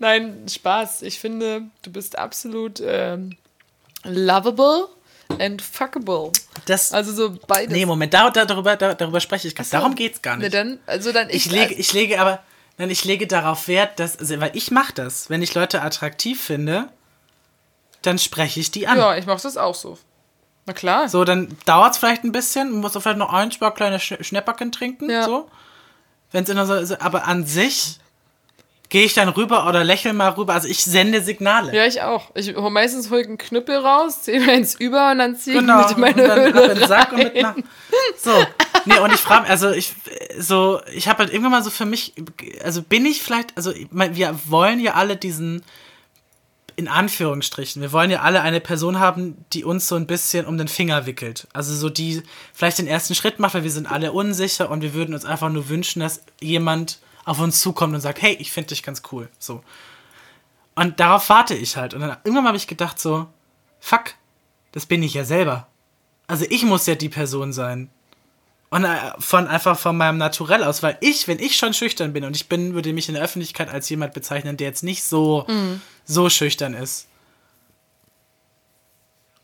Nein, 0.00 0.46
Spaß. 0.48 1.00
Ich 1.02 1.18
finde, 1.18 1.62
du 1.80 1.90
bist 1.90 2.18
absolut 2.18 2.82
ähm, 2.84 3.36
lovable 4.04 4.88
and 5.38 5.62
fuckable. 5.62 6.32
Das, 6.66 6.92
also 6.92 7.12
so 7.12 7.38
beides. 7.46 7.72
Nee, 7.72 7.86
Moment, 7.86 8.12
da, 8.14 8.30
da, 8.30 8.44
darüber, 8.44 8.76
da, 8.76 8.94
darüber 8.94 9.20
spreche 9.20 9.48
ich 9.48 9.54
gar 9.54 9.62
nicht. 9.62 9.70
So. 9.70 9.76
Darum 9.76 9.94
geht 9.94 10.14
es 10.14 10.22
gar 10.22 10.36
nicht. 10.36 10.44
Nee, 10.44 10.50
dann, 10.50 10.78
also 10.86 11.12
dann 11.12 11.28
ich, 11.30 11.46
ich 11.46 11.52
lege, 11.52 11.74
ich 11.74 11.92
lege 11.92 12.20
aber, 12.20 12.40
nein, 12.78 12.90
ich 12.90 13.04
lege 13.04 13.26
darauf 13.26 13.68
Wert, 13.68 13.98
dass, 13.98 14.18
also, 14.18 14.40
weil 14.40 14.50
ich 14.54 14.70
mache 14.70 14.92
das. 14.94 15.30
Wenn 15.30 15.42
ich 15.42 15.54
Leute 15.54 15.82
attraktiv 15.82 16.42
finde, 16.42 16.88
dann 18.02 18.18
spreche 18.18 18.60
ich 18.60 18.70
die 18.70 18.86
an. 18.86 18.98
Ja, 18.98 19.16
ich 19.16 19.26
mache 19.26 19.42
das 19.42 19.56
auch 19.56 19.74
so. 19.74 19.98
Na 20.66 20.72
klar. 20.72 21.08
So, 21.08 21.24
dann 21.24 21.56
dauert 21.64 21.92
es 21.92 21.98
vielleicht 21.98 22.24
ein 22.24 22.32
bisschen, 22.32 22.72
muss 22.72 22.92
vielleicht 22.92 23.18
noch 23.18 23.32
ein, 23.32 23.50
zwei 23.50 23.70
kleine 23.70 24.00
Sch 24.00 24.14
Schnäpperchen 24.20 24.72
trinken, 24.72 25.08
ja. 25.08 25.24
so. 25.24 25.48
Wenn 26.32 26.42
es 26.42 26.50
immer 26.50 26.66
so, 26.66 26.96
aber 26.98 27.26
an 27.26 27.46
sich 27.46 28.00
gehe 28.88 29.04
ich 29.04 29.14
dann 29.14 29.28
rüber 29.28 29.68
oder 29.68 29.84
lächle 29.84 30.12
mal 30.12 30.30
rüber. 30.30 30.54
Also 30.54 30.68
ich 30.68 30.84
sende 30.84 31.20
Signale. 31.20 31.74
Ja, 31.74 31.86
ich 31.86 32.02
auch. 32.02 32.30
Ich 32.34 32.54
hole 32.54 32.70
meistens 32.70 33.10
hol 33.10 33.20
ich 33.20 33.26
einen 33.26 33.38
Knüppel 33.38 33.76
raus, 33.76 34.22
ziehe 34.22 34.40
mir 34.40 34.52
eins 34.52 34.74
über 34.74 35.10
und 35.10 35.18
dann 35.18 35.36
ziehe 35.36 35.60
genau. 35.60 35.82
ich 35.82 35.96
mit 35.96 36.16
meine 36.16 36.22
und 36.22 36.28
dann 36.28 36.54
Höhle 36.54 36.74
den 36.74 36.88
Sack 36.88 37.12
und 37.12 37.18
mit 37.18 37.42
nach. 37.42 37.56
So. 38.18 38.32
Nee, 38.84 38.98
und 38.98 39.12
ich 39.12 39.20
frage, 39.20 39.48
also 39.48 39.70
ich 39.70 39.94
so, 40.38 40.80
ich 40.92 41.08
habe 41.08 41.20
halt 41.20 41.30
irgendwann 41.30 41.52
mal 41.52 41.62
so 41.62 41.70
für 41.70 41.86
mich, 41.86 42.14
also 42.62 42.82
bin 42.82 43.04
ich 43.04 43.22
vielleicht, 43.22 43.56
also 43.56 43.72
wir 43.90 44.38
wollen 44.46 44.78
ja 44.80 44.94
alle 44.94 45.16
diesen 45.16 45.62
in 46.76 46.88
Anführungsstrichen, 46.88 47.80
wir 47.80 47.90
wollen 47.90 48.10
ja 48.10 48.20
alle 48.20 48.42
eine 48.42 48.60
Person 48.60 49.00
haben, 49.00 49.44
die 49.54 49.64
uns 49.64 49.88
so 49.88 49.96
ein 49.96 50.06
bisschen 50.06 50.44
um 50.44 50.58
den 50.58 50.68
Finger 50.68 51.06
wickelt. 51.06 51.48
Also 51.54 51.74
so 51.74 51.88
die 51.88 52.22
vielleicht 52.52 52.78
den 52.78 52.86
ersten 52.86 53.14
Schritt 53.14 53.38
macht, 53.38 53.54
weil 53.54 53.64
wir 53.64 53.70
sind 53.70 53.90
alle 53.90 54.12
unsicher 54.12 54.70
und 54.70 54.82
wir 54.82 54.92
würden 54.92 55.14
uns 55.14 55.24
einfach 55.24 55.48
nur 55.48 55.70
wünschen, 55.70 56.00
dass 56.00 56.22
jemand 56.38 56.98
auf 57.26 57.40
uns 57.40 57.60
zukommt 57.60 57.94
und 57.94 58.00
sagt, 58.00 58.22
hey, 58.22 58.34
ich 58.40 58.52
finde 58.52 58.68
dich 58.68 58.82
ganz 58.82 59.02
cool. 59.12 59.28
So. 59.38 59.62
Und 60.76 61.00
darauf 61.00 61.28
warte 61.28 61.54
ich 61.54 61.76
halt. 61.76 61.92
Und 61.92 62.00
dann 62.00 62.16
irgendwann 62.24 62.46
habe 62.46 62.56
ich 62.56 62.68
gedacht 62.68 62.98
so, 62.98 63.26
fuck, 63.80 64.14
das 64.72 64.86
bin 64.86 65.02
ich 65.02 65.12
ja 65.12 65.24
selber. 65.24 65.66
Also 66.28 66.46
ich 66.48 66.62
muss 66.62 66.86
ja 66.86 66.94
die 66.94 67.08
Person 67.08 67.52
sein. 67.52 67.90
Und 68.70 68.84
äh, 68.84 68.96
von 69.18 69.46
einfach 69.48 69.78
von 69.78 69.96
meinem 69.96 70.18
Naturell 70.18 70.64
aus, 70.64 70.82
weil 70.82 70.96
ich, 71.00 71.28
wenn 71.28 71.38
ich 71.38 71.56
schon 71.56 71.74
schüchtern 71.74 72.12
bin 72.12 72.24
und 72.24 72.36
ich 72.36 72.48
bin, 72.48 72.74
würde 72.74 72.92
mich 72.92 73.08
in 73.08 73.14
der 73.14 73.24
Öffentlichkeit 73.24 73.68
als 73.68 73.88
jemand 73.88 74.14
bezeichnen, 74.14 74.56
der 74.56 74.68
jetzt 74.68 74.82
nicht 74.82 75.02
so, 75.02 75.44
mhm. 75.48 75.80
so 76.04 76.28
schüchtern 76.30 76.74
ist, 76.74 77.08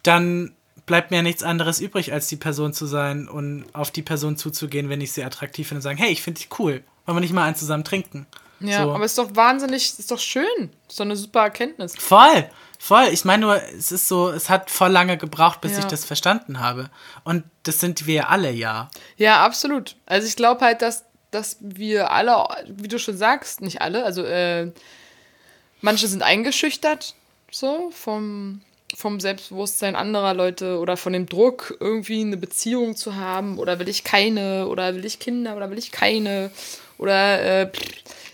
dann 0.03 0.55
bleibt 0.87 1.11
mir 1.11 1.23
nichts 1.23 1.43
anderes 1.43 1.81
übrig, 1.81 2.13
als 2.13 2.27
die 2.29 2.37
Person 2.37 2.73
zu 2.73 2.87
sein 2.87 3.29
und 3.29 3.67
auf 3.73 3.91
die 3.91 4.03
Person 4.03 4.37
zuzugehen, 4.37 4.89
wenn 4.89 5.01
ich 5.01 5.13
sie 5.13 5.25
attraktiv 5.25 5.69
finde 5.69 5.79
und 5.79 5.83
sagen, 5.83 5.99
hey, 5.99 6.11
ich 6.11 6.23
finde 6.23 6.41
dich 6.41 6.59
cool. 6.59 6.83
Wollen 7.07 7.17
wir 7.17 7.21
nicht 7.21 7.33
mal 7.33 7.45
einen 7.45 7.57
zusammen 7.57 7.85
trinken? 7.85 8.27
Ja, 8.61 8.85
so. 8.85 8.93
aber 8.93 9.05
ist 9.05 9.19
doch 9.19 9.35
wahnsinnig, 9.35 9.99
ist 9.99 10.11
doch 10.11 10.19
schön. 10.19 10.71
Ist 10.89 11.01
doch 11.01 11.05
eine 11.05 11.17
super 11.17 11.41
Erkenntnis. 11.41 11.95
Voll, 11.97 12.49
voll. 12.79 13.09
Ich 13.13 13.25
meine 13.25 13.43
nur, 13.43 13.63
es 13.77 13.91
ist 13.91 14.09
so, 14.09 14.31
es 14.31 14.49
hat 14.49 14.71
voll 14.71 14.91
lange 14.91 15.19
gebraucht, 15.19 15.61
bis 15.61 15.73
ja. 15.73 15.81
ich 15.81 15.85
das 15.87 16.05
verstanden 16.05 16.61
habe. 16.61 16.91
Und 17.25 17.45
das 17.65 17.81
sind 17.81 18.07
wir 18.07 18.29
alle 18.31 18.53
ja. 18.53 18.91
Ja, 19.17 19.45
absolut. 19.45 19.97
Also 20.07 20.29
ich 20.29 20.37
glaube 20.37 20.65
halt, 20.65 20.83
dass, 20.83 21.05
dass 21.31 21.57
wir 21.61 22.13
alle, 22.13 22.47
wie 22.69 22.89
du 22.89 22.99
schon 22.99 23.17
sagst, 23.17 23.61
nicht 23.61 23.83
alle, 23.83 24.05
also 24.05 24.23
äh, 24.23 24.71
manche 25.81 26.07
sind 26.07 26.23
eingeschüchtert, 26.23 27.15
so 27.51 27.91
vom, 27.91 28.63
vom 28.95 29.21
Selbstbewusstsein 29.21 29.97
anderer 29.97 30.35
Leute 30.35 30.79
oder 30.79 30.97
von 30.97 31.13
dem 31.13 31.27
Druck, 31.27 31.77
irgendwie 31.81 32.21
eine 32.21 32.37
Beziehung 32.37 32.97
zu 32.97 33.17
haben 33.17 33.59
oder 33.59 33.79
will 33.79 33.89
ich 33.89 34.05
keine 34.05 34.69
oder 34.69 34.95
will 34.95 35.05
ich 35.05 35.19
Kinder 35.19 35.57
oder 35.57 35.71
will 35.71 35.79
ich 35.79 35.93
keine 35.93 36.51
oder 36.99 37.63
äh, 37.63 37.71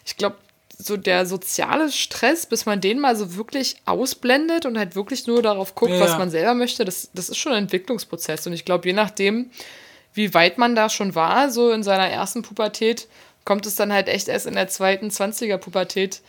ich 0.05 0.17
glaube, 0.17 0.37
so 0.79 0.97
der 0.97 1.27
soziale 1.27 1.91
Stress, 1.91 2.47
bis 2.47 2.65
man 2.65 2.81
den 2.81 3.01
mal 3.01 3.17
so 3.17 3.35
wirklich 3.35 3.77
ausblendet 3.85 4.65
und 4.65 4.79
halt 4.79 4.95
wirklich 4.95 5.27
nur 5.27 5.43
darauf 5.43 5.75
guckt, 5.75 5.93
ja. 5.93 6.01
was 6.01 6.17
man 6.17 6.31
selber 6.31 6.55
möchte, 6.55 6.85
das, 6.85 7.11
das 7.13 7.29
ist 7.29 7.39
schon 7.39 7.53
ein 7.53 7.65
Entwicklungsprozess. 7.65 8.47
Und 8.47 8.53
ich 8.53 8.65
glaube, 8.65 8.87
je 8.87 8.95
nachdem, 8.95 9.51
wie 10.15 10.33
weit 10.35 10.57
man 10.57 10.77
da 10.77 10.89
schon 10.89 11.17
war, 11.17 11.51
so 11.51 11.73
in 11.73 11.83
seiner 11.83 12.09
ersten 12.09 12.43
Pubertät, 12.43 13.09
kommt 13.45 13.67
es 13.67 13.75
dann 13.75 13.93
halt 13.93 14.09
echt 14.09 14.29
erst 14.29 14.47
in 14.47 14.55
der 14.55 14.69
zweiten 14.69 15.09
20er-Pubertät, 15.09 16.21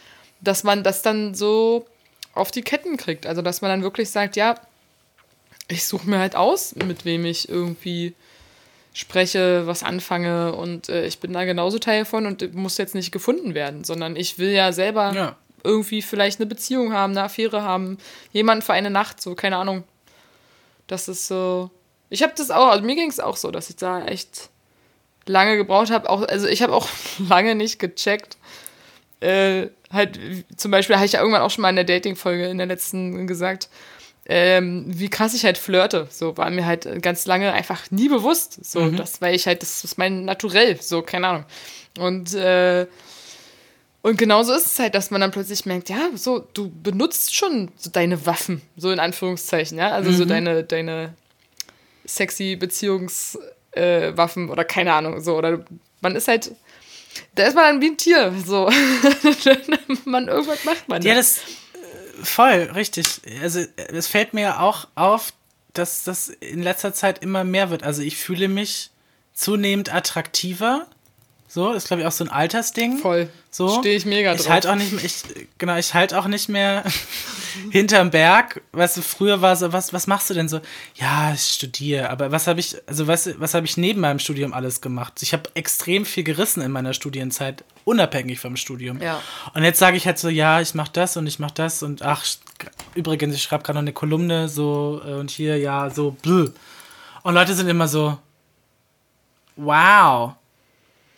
dass 0.41 0.63
man 0.63 0.83
das 0.83 1.03
dann 1.03 1.35
so 1.35 1.85
auf 2.39 2.51
die 2.51 2.61
Ketten 2.61 2.97
kriegt. 2.97 3.25
Also, 3.25 3.41
dass 3.41 3.61
man 3.61 3.69
dann 3.69 3.83
wirklich 3.83 4.09
sagt, 4.09 4.35
ja, 4.35 4.55
ich 5.67 5.85
suche 5.85 6.09
mir 6.09 6.19
halt 6.19 6.35
aus, 6.35 6.75
mit 6.75 7.05
wem 7.05 7.25
ich 7.25 7.47
irgendwie 7.47 8.15
spreche, 8.93 9.67
was 9.67 9.83
anfange 9.83 10.53
und 10.53 10.89
äh, 10.89 11.05
ich 11.05 11.19
bin 11.19 11.31
da 11.31 11.45
genauso 11.45 11.79
Teil 11.79 12.05
von 12.05 12.25
und 12.25 12.53
muss 12.55 12.77
jetzt 12.77 12.95
nicht 12.95 13.11
gefunden 13.11 13.53
werden, 13.53 13.83
sondern 13.83 14.15
ich 14.15 14.39
will 14.39 14.49
ja 14.49 14.73
selber 14.73 15.13
ja. 15.13 15.35
irgendwie 15.63 16.01
vielleicht 16.01 16.39
eine 16.39 16.47
Beziehung 16.47 16.91
haben, 16.91 17.11
eine 17.11 17.23
Affäre 17.23 17.61
haben, 17.61 17.97
jemanden 18.33 18.63
für 18.63 18.73
eine 18.73 18.89
Nacht, 18.89 19.21
so, 19.21 19.35
keine 19.35 19.57
Ahnung. 19.57 19.83
Das 20.87 21.07
ist 21.07 21.27
so. 21.27 21.69
Ich 22.09 22.23
habe 22.23 22.33
das 22.35 22.49
auch, 22.49 22.69
also 22.69 22.83
mir 22.83 22.95
ging 22.95 23.09
es 23.09 23.19
auch 23.19 23.37
so, 23.37 23.51
dass 23.51 23.69
ich 23.69 23.75
da 23.75 24.03
echt 24.05 24.49
lange 25.27 25.55
gebraucht 25.55 25.91
habe. 25.91 26.09
also 26.09 26.47
ich 26.47 26.63
habe 26.63 26.73
auch 26.73 26.87
lange 27.29 27.53
nicht 27.53 27.77
gecheckt. 27.77 28.37
Äh, 29.21 29.67
halt, 29.91 30.19
zum 30.55 30.71
Beispiel 30.71 30.95
habe 30.95 31.05
ich 31.05 31.13
ja 31.13 31.19
irgendwann 31.19 31.41
auch 31.41 31.51
schon 31.51 31.61
mal 31.61 31.69
in 31.69 31.75
der 31.75 31.85
Dating-Folge 31.85 32.47
in 32.47 32.57
der 32.57 32.67
letzten 32.67 33.27
gesagt, 33.27 33.69
ähm, 34.25 34.85
wie 34.87 35.09
krass 35.09 35.33
ich 35.33 35.45
halt 35.45 35.57
flirte. 35.57 36.07
So 36.11 36.37
war 36.37 36.49
mir 36.49 36.65
halt 36.65 37.01
ganz 37.01 37.25
lange 37.25 37.51
einfach 37.51 37.89
nie 37.89 38.09
bewusst. 38.09 38.63
So, 38.63 38.81
mhm. 38.81 38.95
das, 38.97 39.21
weil 39.21 39.35
ich 39.35 39.47
halt, 39.47 39.61
das 39.61 39.83
ist 39.83 39.97
mein 39.97 40.25
Naturell, 40.25 40.79
so, 40.81 41.01
keine 41.01 41.27
Ahnung. 41.27 41.45
Und, 41.97 42.33
äh, 42.35 42.85
und 44.01 44.17
genauso 44.17 44.53
ist 44.53 44.67
es 44.67 44.79
halt, 44.79 44.95
dass 44.95 45.11
man 45.11 45.19
dann 45.19 45.31
plötzlich 45.31 45.65
merkt, 45.65 45.89
ja, 45.89 46.09
so, 46.15 46.39
du 46.53 46.69
benutzt 46.69 47.35
schon 47.35 47.71
so 47.75 47.89
deine 47.89 48.25
Waffen, 48.25 48.61
so 48.77 48.91
in 48.91 48.99
Anführungszeichen, 48.99 49.77
ja. 49.77 49.91
Also 49.91 50.11
mhm. 50.11 50.15
so 50.15 50.25
deine, 50.25 50.63
deine 50.63 51.13
sexy 52.05 52.57
Beziehungs- 52.59 53.37
äh, 53.71 54.15
Waffen 54.17 54.49
oder 54.49 54.63
keine 54.63 54.93
Ahnung, 54.93 55.21
so. 55.21 55.37
Oder 55.37 55.65
man 56.01 56.15
ist 56.15 56.27
halt, 56.27 56.51
da 57.35 57.45
ist 57.45 57.55
man 57.55 57.63
dann 57.65 57.81
wie 57.81 57.87
ein 57.87 57.97
Tier, 57.97 58.33
so. 58.45 58.69
man, 60.05 60.27
irgendwas 60.27 60.63
macht 60.63 60.87
man. 60.87 61.01
Ja, 61.01 61.15
das, 61.15 61.37
äh, 61.39 62.23
voll, 62.23 62.71
richtig. 62.75 63.21
Also, 63.41 63.63
es 63.75 64.07
fällt 64.07 64.33
mir 64.33 64.59
auch 64.61 64.87
auf, 64.95 65.33
dass 65.73 66.03
das 66.03 66.29
in 66.29 66.61
letzter 66.61 66.93
Zeit 66.93 67.19
immer 67.21 67.43
mehr 67.43 67.69
wird. 67.69 67.83
Also, 67.83 68.01
ich 68.01 68.17
fühle 68.17 68.47
mich 68.47 68.91
zunehmend 69.33 69.93
attraktiver 69.93 70.87
so, 71.51 71.71
ist 71.71 71.87
glaube 71.87 72.01
ich 72.01 72.07
auch 72.07 72.11
so 72.11 72.23
ein 72.23 72.29
Altersding. 72.29 72.99
Voll. 72.99 73.27
So. 73.49 73.79
Stehe 73.79 73.97
ich 73.97 74.05
mega 74.05 74.35
drauf. 74.35 74.41
Ich 74.41 74.51
halt 74.51 74.67
auch 74.67 74.75
nicht 74.75 74.91
mehr, 74.91 75.03
ich, 75.03 75.23
genau, 75.57 75.77
ich 75.77 75.95
halt 75.95 76.13
auch 76.13 76.27
nicht 76.27 76.47
mehr 76.47 76.83
hinterm 77.71 78.11
Berg. 78.11 78.61
Weißt 78.71 78.97
du, 78.97 79.01
früher 79.01 79.41
war 79.41 79.55
so, 79.55 79.73
was, 79.73 79.91
was 79.91 80.05
machst 80.05 80.29
du 80.29 80.35
denn 80.35 80.47
so? 80.47 80.61
Ja, 80.93 81.33
ich 81.33 81.41
studiere. 81.41 82.11
Aber 82.11 82.31
was 82.31 82.45
habe 82.45 82.59
ich, 82.59 82.77
also 82.85 83.07
was, 83.07 83.27
was 83.39 83.55
habe 83.55 83.65
ich 83.65 83.77
neben 83.77 83.99
meinem 83.99 84.19
Studium 84.19 84.53
alles 84.53 84.79
gemacht? 84.79 85.23
Ich 85.23 85.33
habe 85.33 85.49
extrem 85.55 86.05
viel 86.05 86.23
gerissen 86.23 86.61
in 86.61 86.71
meiner 86.71 86.93
Studienzeit, 86.93 87.63
unabhängig 87.83 88.39
vom 88.39 88.55
Studium. 88.55 89.01
Ja. 89.01 89.19
Und 89.55 89.63
jetzt 89.63 89.79
sage 89.79 89.97
ich 89.97 90.05
halt 90.05 90.19
so, 90.19 90.29
ja, 90.29 90.61
ich 90.61 90.75
mache 90.75 90.91
das 90.93 91.17
und 91.17 91.25
ich 91.25 91.39
mache 91.39 91.55
das 91.55 91.81
und 91.81 92.03
ach, 92.03 92.23
übrigens, 92.93 93.33
ich 93.33 93.41
schreibe 93.41 93.63
gerade 93.63 93.77
noch 93.77 93.81
eine 93.81 93.93
Kolumne 93.93 94.49
so 94.49 95.01
äh, 95.03 95.13
und 95.13 95.31
hier, 95.31 95.57
ja, 95.57 95.89
so, 95.89 96.11
blö. 96.11 96.51
Und 97.23 97.33
Leute 97.33 97.55
sind 97.55 97.69
immer 97.69 97.87
so, 97.87 98.19
wow 99.55 100.35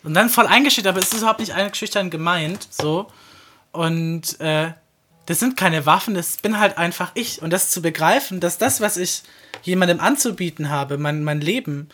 und 0.04 0.14
dann 0.14 0.28
voll 0.28 0.46
eingeschüchtert, 0.46 0.90
aber 0.90 1.00
es 1.00 1.12
ist 1.12 1.18
überhaupt 1.18 1.40
nicht 1.40 1.52
eingeschüchtert 1.52 2.10
gemeint, 2.10 2.66
so. 2.70 3.08
Und 3.70 4.40
äh, 4.40 4.72
das 5.26 5.40
sind 5.40 5.56
keine 5.56 5.86
Waffen, 5.86 6.14
das 6.14 6.36
bin 6.36 6.58
halt 6.58 6.78
einfach 6.78 7.12
ich. 7.14 7.42
Und 7.42 7.50
das 7.50 7.70
zu 7.70 7.80
begreifen, 7.80 8.40
dass 8.40 8.58
das, 8.58 8.80
was 8.80 8.96
ich 8.96 9.22
jemandem 9.62 10.00
anzubieten 10.00 10.68
habe, 10.68 10.98
mein, 10.98 11.22
mein 11.22 11.40
Leben, 11.40 11.88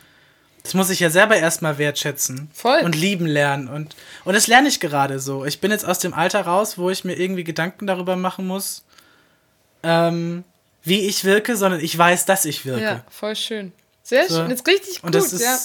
das 0.62 0.74
muss 0.74 0.90
ich 0.90 1.00
ja 1.00 1.10
selber 1.10 1.36
erstmal 1.36 1.78
wertschätzen. 1.78 2.50
Voll. 2.52 2.80
Und 2.80 2.94
lieben 2.94 3.26
lernen. 3.26 3.68
Und, 3.68 3.94
und 4.24 4.34
das 4.34 4.46
lerne 4.46 4.68
ich 4.68 4.80
gerade 4.80 5.20
so. 5.20 5.44
Ich 5.44 5.60
bin 5.60 5.70
jetzt 5.70 5.84
aus 5.84 5.98
dem 5.98 6.14
Alter 6.14 6.42
raus, 6.42 6.78
wo 6.78 6.90
ich 6.90 7.04
mir 7.04 7.14
irgendwie 7.14 7.44
Gedanken 7.44 7.86
darüber 7.86 8.16
machen 8.16 8.46
muss, 8.46 8.84
ähm, 9.82 10.44
wie 10.82 11.06
ich 11.06 11.24
wirke, 11.24 11.56
sondern 11.56 11.80
ich 11.80 11.96
weiß, 11.96 12.24
dass 12.24 12.44
ich 12.44 12.64
wirke. 12.64 12.82
Ja, 12.82 13.04
voll 13.10 13.36
schön. 13.36 13.72
Sehr 14.02 14.28
so. 14.28 14.36
schön. 14.36 14.50
Jetzt 14.50 14.66
richtig 14.66 14.96
gut, 14.96 15.04
und 15.04 15.14
das 15.14 15.32
ist, 15.32 15.42
ja. 15.42 15.58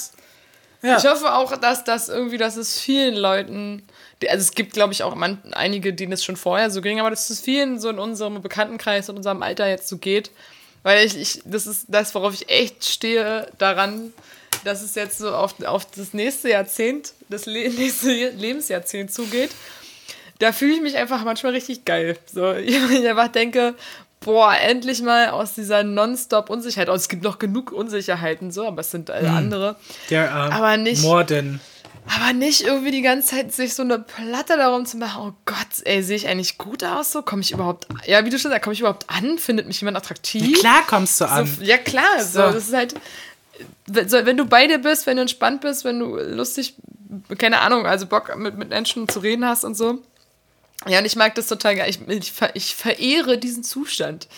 Ja. 0.84 0.98
Ich 0.98 1.06
hoffe 1.06 1.32
auch, 1.32 1.56
dass 1.56 1.82
das 1.82 2.10
irgendwie, 2.10 2.36
dass 2.36 2.56
es 2.56 2.78
vielen 2.78 3.14
Leuten, 3.14 3.82
also 4.28 4.42
es 4.42 4.52
gibt, 4.52 4.74
glaube 4.74 4.92
ich, 4.92 5.02
auch 5.02 5.14
man, 5.14 5.40
einige, 5.52 5.94
denen 5.94 6.12
es 6.12 6.22
schon 6.22 6.36
vorher 6.36 6.70
so 6.70 6.82
ging, 6.82 7.00
aber 7.00 7.08
dass 7.08 7.30
es 7.30 7.40
vielen 7.40 7.80
so 7.80 7.88
in 7.88 7.98
unserem 7.98 8.42
Bekanntenkreis, 8.42 9.08
in 9.08 9.16
unserem 9.16 9.42
Alter 9.42 9.66
jetzt 9.66 9.88
so 9.88 9.96
geht. 9.96 10.30
Weil 10.82 11.06
ich, 11.06 11.16
ich 11.16 11.42
das 11.46 11.66
ist 11.66 11.86
das, 11.88 12.14
worauf 12.14 12.34
ich 12.34 12.50
echt 12.50 12.84
stehe, 12.84 13.50
daran, 13.56 14.12
dass 14.64 14.82
es 14.82 14.94
jetzt 14.94 15.16
so 15.16 15.34
auf, 15.34 15.54
auf 15.64 15.86
das 15.86 16.12
nächste 16.12 16.50
Jahrzehnt, 16.50 17.14
das 17.30 17.46
le 17.46 17.70
nächste 17.78 18.10
Lebensjahrzehnt 18.10 19.10
zugeht. 19.10 19.50
Da 20.38 20.52
fühle 20.52 20.74
ich 20.74 20.82
mich 20.82 20.98
einfach 20.98 21.24
manchmal 21.24 21.52
richtig 21.52 21.86
geil. 21.86 22.18
So, 22.30 22.52
ich 22.52 22.76
einfach 23.08 23.28
denke, 23.28 23.74
boah, 24.24 24.54
endlich 24.54 25.02
mal 25.02 25.28
aus 25.28 25.54
dieser 25.54 25.84
nonstop 25.84 26.50
Unsicherheit. 26.50 26.88
Oh, 26.88 26.94
es 26.94 27.08
gibt 27.08 27.22
noch 27.22 27.38
genug 27.38 27.70
Unsicherheiten, 27.70 28.50
so, 28.50 28.66
aber 28.66 28.80
es 28.80 28.90
sind 28.90 29.10
alle 29.10 29.28
hm. 29.28 29.36
andere. 29.36 29.76
Der, 30.10 30.24
uh, 30.24 30.52
aber 30.52 30.76
nicht. 30.76 31.02
Morden. 31.02 31.60
Aber 32.06 32.34
nicht 32.34 32.62
irgendwie 32.62 32.90
die 32.90 33.00
ganze 33.00 33.28
Zeit 33.28 33.52
sich 33.52 33.72
so 33.72 33.82
eine 33.82 33.98
Platte 33.98 34.58
darum 34.58 34.84
zu 34.84 34.98
machen, 34.98 35.22
oh 35.26 35.32
Gott, 35.46 35.84
ey, 35.84 36.02
sehe 36.02 36.16
ich 36.16 36.28
eigentlich 36.28 36.58
gut 36.58 36.84
aus 36.84 37.12
so? 37.12 37.22
Komme 37.22 37.40
ich 37.40 37.52
überhaupt, 37.52 37.86
ja, 38.04 38.24
wie 38.26 38.30
du 38.30 38.38
schon 38.38 38.50
sagst, 38.50 38.62
komme 38.62 38.74
ich 38.74 38.80
überhaupt 38.80 39.08
an? 39.08 39.38
Findet 39.38 39.66
mich 39.66 39.80
jemand 39.80 39.96
attraktiv? 39.96 40.42
Ja, 40.42 40.58
klar 40.58 40.82
kommst 40.86 41.20
du 41.20 41.24
an. 41.24 41.46
So, 41.46 41.62
ja, 41.62 41.78
klar, 41.78 42.20
so. 42.20 42.46
so. 42.46 42.52
das 42.52 42.68
ist 42.68 42.74
halt, 42.74 42.94
wenn 43.86 44.36
du 44.36 44.44
bei 44.44 44.66
dir 44.66 44.78
bist, 44.78 45.06
wenn 45.06 45.16
du 45.16 45.22
entspannt 45.22 45.62
bist, 45.62 45.84
wenn 45.84 45.98
du 45.98 46.16
lustig, 46.16 46.74
keine 47.38 47.60
Ahnung, 47.60 47.86
also 47.86 48.04
Bock 48.04 48.36
mit, 48.36 48.58
mit 48.58 48.68
Menschen 48.68 49.08
zu 49.08 49.20
reden 49.20 49.46
hast 49.46 49.64
und 49.64 49.74
so, 49.74 50.02
ja, 50.86 50.98
und 50.98 51.04
ich 51.04 51.16
mag 51.16 51.34
das 51.34 51.46
total 51.46 51.76
geil. 51.76 51.90
Ich, 51.90 52.00
ich, 52.08 52.32
ich 52.54 52.74
verehre 52.74 53.38
diesen 53.38 53.64
Zustand. 53.64 54.28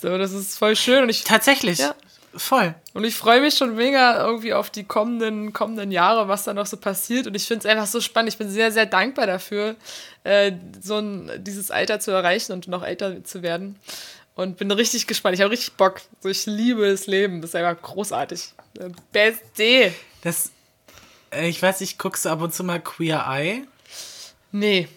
So, 0.00 0.18
das 0.18 0.32
ist 0.32 0.58
voll 0.58 0.76
schön. 0.76 1.02
Und 1.02 1.08
ich, 1.08 1.24
Tatsächlich. 1.24 1.78
Ja. 1.78 1.94
Voll. 2.36 2.74
Und 2.94 3.04
ich 3.04 3.14
freue 3.14 3.40
mich 3.40 3.56
schon 3.56 3.76
mega 3.76 4.26
irgendwie 4.26 4.54
auf 4.54 4.70
die 4.70 4.84
kommenden, 4.84 5.52
kommenden 5.52 5.92
Jahre, 5.92 6.26
was 6.26 6.44
da 6.44 6.52
noch 6.52 6.66
so 6.66 6.76
passiert. 6.76 7.26
Und 7.26 7.34
ich 7.34 7.46
finde 7.46 7.60
es 7.60 7.72
einfach 7.72 7.86
so 7.86 8.00
spannend. 8.00 8.32
Ich 8.32 8.38
bin 8.38 8.50
sehr, 8.50 8.72
sehr 8.72 8.86
dankbar 8.86 9.26
dafür, 9.26 9.76
äh, 10.24 10.52
so 10.82 10.98
ein, 10.98 11.30
dieses 11.38 11.70
Alter 11.70 12.00
zu 12.00 12.10
erreichen 12.10 12.52
und 12.52 12.66
noch 12.66 12.82
älter 12.82 13.22
zu 13.24 13.42
werden. 13.42 13.76
Und 14.34 14.56
bin 14.56 14.70
richtig 14.72 15.06
gespannt. 15.06 15.36
Ich 15.36 15.42
habe 15.42 15.52
richtig 15.52 15.74
Bock. 15.74 16.00
So, 16.20 16.28
ich 16.28 16.46
liebe 16.46 16.90
das 16.90 17.06
Leben. 17.06 17.40
Das 17.40 17.50
ist 17.50 17.56
einfach 17.56 17.80
großartig. 17.80 18.52
Beste. 19.12 19.94
Das, 20.22 20.50
äh, 21.30 21.48
ich 21.48 21.62
weiß, 21.62 21.80
ich 21.82 21.98
guckst 21.98 22.24
du 22.24 22.30
ab 22.30 22.40
und 22.42 22.52
zu 22.52 22.64
mal 22.64 22.80
Queer 22.80 23.24
Eye? 23.28 23.64
Nee. 24.50 24.88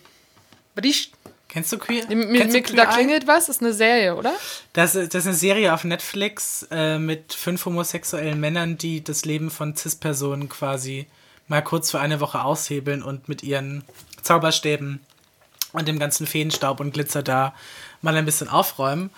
Bricht. 0.77 1.13
Kennst 1.49 1.71
du 1.71 1.77
Queer? 1.77 2.05
Mir, 2.07 2.39
Kennst 2.39 2.53
mir, 2.53 2.61
du 2.61 2.69
Queer 2.69 2.85
da 2.85 2.91
klingelt 2.91 3.25
was, 3.27 3.47
das 3.47 3.57
ist 3.57 3.61
eine 3.63 3.73
Serie, 3.73 4.15
oder? 4.15 4.33
Das, 4.73 4.93
das 4.93 5.15
ist 5.15 5.25
eine 5.25 5.35
Serie 5.35 5.73
auf 5.73 5.83
Netflix 5.83 6.67
äh, 6.71 6.99
mit 6.99 7.33
fünf 7.33 7.65
homosexuellen 7.65 8.39
Männern, 8.39 8.77
die 8.77 9.03
das 9.03 9.25
Leben 9.25 9.49
von 9.49 9.75
Cis-Personen 9.75 10.49
quasi 10.49 11.07
mal 11.47 11.63
kurz 11.63 11.91
für 11.91 11.99
eine 11.99 12.19
Woche 12.19 12.43
aushebeln 12.43 13.01
und 13.01 13.27
mit 13.27 13.43
ihren 13.43 13.83
Zauberstäben 14.21 14.99
und 15.73 15.87
dem 15.87 15.99
ganzen 15.99 16.27
Feenstaub 16.27 16.79
und 16.79 16.93
Glitzer 16.93 17.23
da 17.23 17.53
mal 18.01 18.15
ein 18.15 18.25
bisschen 18.25 18.49
aufräumen. 18.49 19.09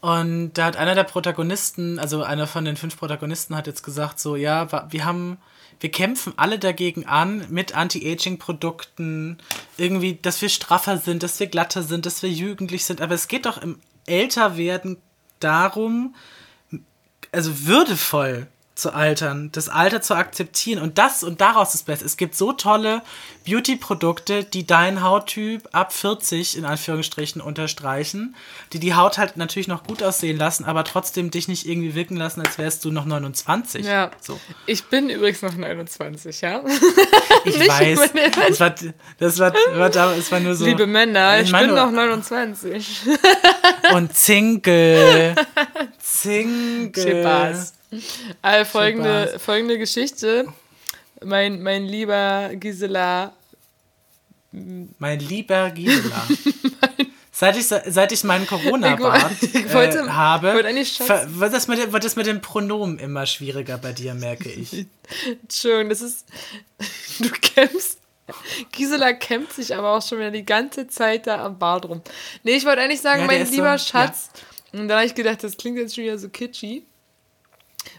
Und 0.00 0.54
da 0.54 0.66
hat 0.66 0.76
einer 0.76 0.94
der 0.94 1.04
Protagonisten, 1.04 1.98
also 1.98 2.22
einer 2.22 2.46
von 2.46 2.64
den 2.64 2.76
fünf 2.76 2.98
Protagonisten, 2.98 3.56
hat 3.56 3.66
jetzt 3.66 3.82
gesagt: 3.82 4.20
So, 4.20 4.36
ja, 4.36 4.68
wir 4.92 5.04
haben 5.04 5.38
wir 5.80 5.90
kämpfen 5.90 6.32
alle 6.36 6.58
dagegen 6.58 7.06
an 7.06 7.46
mit 7.50 7.74
Anti-Aging-Produkten, 7.74 9.38
irgendwie, 9.76 10.18
dass 10.20 10.40
wir 10.42 10.48
straffer 10.48 10.98
sind, 10.98 11.22
dass 11.22 11.38
wir 11.38 11.46
glatter 11.48 11.82
sind, 11.82 12.06
dass 12.06 12.22
wir 12.22 12.30
jugendlich 12.30 12.84
sind. 12.84 13.00
Aber 13.00 13.14
es 13.14 13.28
geht 13.28 13.46
doch 13.46 13.60
im 13.62 13.78
Älterwerden 14.06 14.96
darum, 15.40 16.14
also 17.32 17.66
würdevoll 17.66 18.46
zu 18.76 18.92
altern, 18.92 19.50
das 19.52 19.70
Alter 19.70 20.02
zu 20.02 20.14
akzeptieren 20.14 20.82
und 20.82 20.98
das 20.98 21.22
und 21.22 21.40
daraus 21.40 21.74
ist 21.74 21.86
besser. 21.86 22.04
Es 22.04 22.18
gibt 22.18 22.36
so 22.36 22.52
tolle 22.52 23.02
Beauty-Produkte, 23.46 24.44
die 24.44 24.66
deinen 24.66 25.02
Hauttyp 25.02 25.66
ab 25.72 25.94
40 25.94 26.58
in 26.58 26.66
Anführungsstrichen 26.66 27.40
unterstreichen, 27.40 28.36
die 28.74 28.78
die 28.78 28.94
Haut 28.94 29.16
halt 29.16 29.38
natürlich 29.38 29.66
noch 29.66 29.84
gut 29.84 30.02
aussehen 30.02 30.36
lassen, 30.36 30.64
aber 30.64 30.84
trotzdem 30.84 31.30
dich 31.30 31.48
nicht 31.48 31.66
irgendwie 31.66 31.94
wirken 31.94 32.16
lassen, 32.16 32.42
als 32.42 32.58
wärst 32.58 32.84
du 32.84 32.90
noch 32.90 33.06
29. 33.06 33.86
Ja. 33.86 34.10
So. 34.20 34.38
Ich 34.66 34.84
bin 34.84 35.08
übrigens 35.08 35.40
noch 35.40 35.56
29, 35.56 36.42
ja. 36.42 36.62
Ich 37.44 37.58
weiß. 37.60 38.12
Das 38.48 38.60
war, 38.60 38.74
das 39.18 39.38
war, 39.38 39.54
war, 39.74 39.90
das 39.90 40.32
war 40.32 40.40
nur 40.40 40.54
so. 40.54 40.64
Liebe 40.64 40.86
Männer, 40.86 41.40
ich, 41.40 41.46
ich 41.46 41.56
bin 41.56 41.74
noch 41.74 41.92
29. 41.92 43.02
Und 43.94 44.16
Single. 44.16 45.36
Single. 45.98 47.22
Spaß. 47.22 47.75
Also 48.42 48.70
folgende, 48.70 49.38
folgende 49.38 49.78
Geschichte. 49.78 50.46
Mein, 51.24 51.62
mein 51.62 51.86
lieber 51.86 52.50
Gisela. 52.54 53.32
Mein 54.52 55.20
lieber 55.20 55.70
Gisela. 55.70 56.26
Seit 57.38 57.58
ich, 57.58 57.66
seit 57.66 58.12
ich 58.12 58.24
meinen 58.24 58.46
Corona-Bart 58.46 59.42
äh, 59.54 60.08
habe, 60.08 60.54
wird 60.54 61.52
das, 61.52 61.68
mit, 61.68 61.92
wird 61.92 62.02
das 62.02 62.16
mit 62.16 62.24
dem 62.24 62.40
Pronomen 62.40 62.98
immer 62.98 63.26
schwieriger 63.26 63.76
bei 63.76 63.92
dir, 63.92 64.14
merke 64.14 64.48
ich. 64.48 64.86
Entschuldigung, 65.42 65.90
das 65.90 66.00
ist. 66.00 66.24
Du 67.18 67.28
kämpfst. 67.28 67.98
Gisela 68.72 69.12
kämpft 69.12 69.52
sich 69.52 69.74
aber 69.74 69.90
auch 69.90 70.02
schon 70.02 70.16
wieder 70.16 70.30
die 70.30 70.46
ganze 70.46 70.86
Zeit 70.86 71.26
da 71.26 71.44
am 71.44 71.58
Bart 71.58 71.84
rum. 71.84 72.00
Nee, 72.42 72.56
ich 72.56 72.64
wollte 72.64 72.80
eigentlich 72.80 73.02
sagen, 73.02 73.20
ja, 73.20 73.26
mein 73.26 73.50
lieber 73.50 73.76
so, 73.76 73.84
Schatz. 73.84 74.30
Ja. 74.72 74.80
Und 74.80 74.88
dann 74.88 74.96
habe 74.96 75.06
ich 75.06 75.14
gedacht, 75.14 75.44
das 75.44 75.58
klingt 75.58 75.76
jetzt 75.76 75.94
schon 75.94 76.04
wieder 76.04 76.18
so 76.18 76.30
kitschy. 76.30 76.86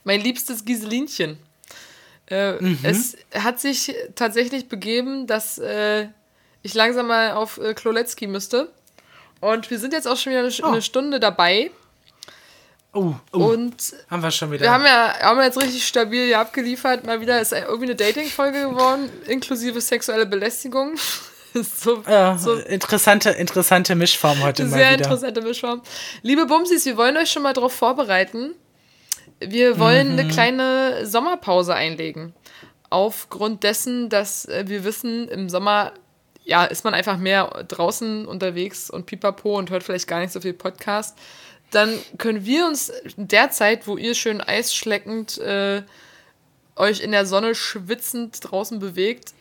Mein 0.03 0.21
liebstes 0.21 0.65
Giselinchen. 0.65 1.37
Äh, 2.29 2.53
mhm. 2.53 2.79
Es 2.83 3.15
hat 3.33 3.59
sich 3.59 3.93
tatsächlich 4.15 4.67
begeben, 4.67 5.27
dass 5.27 5.57
äh, 5.57 6.07
ich 6.61 6.73
langsam 6.73 7.07
mal 7.07 7.31
auf 7.31 7.57
äh, 7.57 7.73
Kloletzki 7.73 8.27
müsste. 8.27 8.69
Und 9.39 9.69
wir 9.69 9.79
sind 9.79 9.93
jetzt 9.93 10.07
auch 10.07 10.17
schon 10.17 10.31
wieder 10.31 10.41
eine, 10.41 10.53
oh. 10.63 10.65
eine 10.65 10.81
Stunde 10.81 11.19
dabei. 11.19 11.71
Oh, 12.93 13.13
oh, 13.31 13.37
Und 13.37 13.75
haben 14.09 14.23
wir 14.23 14.31
schon 14.31 14.51
wieder. 14.51 14.61
Wir 14.61 14.71
haben 14.71 14.85
ja 14.85 15.19
haben 15.21 15.39
jetzt 15.41 15.61
richtig 15.61 15.85
stabil 15.85 16.25
hier 16.25 16.39
abgeliefert. 16.39 17.05
Mal 17.05 17.21
wieder 17.21 17.39
ist 17.39 17.51
irgendwie 17.51 17.83
eine 17.83 17.95
Dating-Folge 17.95 18.69
geworden, 18.69 19.09
inklusive 19.27 19.79
sexuelle 19.81 20.25
Belästigung. 20.25 20.95
so, 21.53 22.03
ja, 22.07 22.37
so 22.37 22.55
interessante, 22.55 23.29
interessante 23.29 23.93
Mischform 23.95 24.41
heute 24.41 24.63
mal 24.63 24.69
wieder. 24.69 24.77
Sehr 24.77 24.93
interessante 24.93 25.41
Mischform. 25.41 25.81
Liebe 26.23 26.45
Bumsis, 26.45 26.85
wir 26.85 26.97
wollen 26.97 27.17
euch 27.17 27.29
schon 27.29 27.43
mal 27.43 27.53
darauf 27.53 27.73
vorbereiten, 27.73 28.55
wir 29.39 29.79
wollen 29.79 30.13
mhm. 30.13 30.19
eine 30.19 30.27
kleine 30.27 31.05
Sommerpause 31.05 31.73
einlegen. 31.73 32.33
Aufgrund 32.89 33.63
dessen, 33.63 34.09
dass 34.09 34.45
äh, 34.45 34.65
wir 34.67 34.83
wissen, 34.83 35.27
im 35.27 35.49
Sommer 35.49 35.93
ja, 36.47 36.63
ist 36.63 36.85
man 36.85 36.93
einfach 36.93 37.17
mehr 37.17 37.65
draußen 37.67 38.25
unterwegs 38.25 38.89
und 38.89 39.05
pipapo 39.05 39.57
und 39.57 39.69
hört 39.69 39.83
vielleicht 39.83 40.07
gar 40.07 40.21
nicht 40.21 40.31
so 40.31 40.39
viel 40.39 40.53
Podcast. 40.53 41.17
Dann 41.71 41.99
können 42.17 42.45
wir 42.45 42.65
uns 42.65 42.91
derzeit, 43.17 43.85
wo 43.85 43.97
ihr 43.97 44.15
schön 44.15 44.39
eisschleckend 44.39 45.37
äh, 45.39 45.83
euch 46.77 47.01
in 47.01 47.11
der 47.11 47.25
Sonne 47.25 47.53
schwitzend 47.53 48.39
draußen 48.41 48.79
bewegt, 48.79 49.33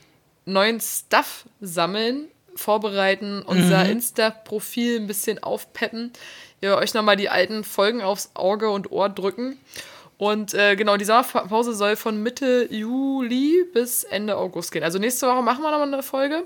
neuen 0.47 0.81
Stuff 0.81 1.45
sammeln, 1.61 2.27
vorbereiten, 2.57 3.43
unser 3.43 3.85
Mhm. 3.85 3.91
Insta-Profil 3.91 5.01
ein 5.01 5.07
bisschen 5.07 5.41
aufpeppen, 5.43 6.13
ihr 6.61 6.77
euch 6.77 6.95
nochmal 6.95 7.17
die 7.17 7.29
alten 7.29 7.65
Folgen 7.65 8.03
aufs 8.03 8.31
Auge 8.35 8.71
und 8.71 8.91
Ohr 8.93 9.09
drücken. 9.09 9.59
Und 10.19 10.55
äh, 10.55 10.77
genau, 10.77 10.97
die 10.97 11.05
Sommerpause 11.05 11.75
soll 11.75 11.97
von 11.97 12.23
Mitte 12.23 12.69
Juli 12.71 13.65
bis 13.73 14.05
Ende 14.05 14.37
August 14.37 14.73
gehen. 14.73 14.83
Also 14.83 14.99
nächste 14.99 15.27
Woche 15.27 15.43
machen 15.43 15.63
wir 15.63 15.71
nochmal 15.71 15.93
eine 15.93 16.03
Folge. 16.03 16.45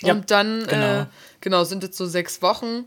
Ja, 0.00 0.12
und 0.12 0.30
dann, 0.30 0.66
genau. 0.66 1.00
äh, 1.02 1.06
genau, 1.40 1.64
sind 1.64 1.84
es 1.84 1.96
so 1.96 2.06
sechs 2.06 2.42
Wochen. 2.42 2.86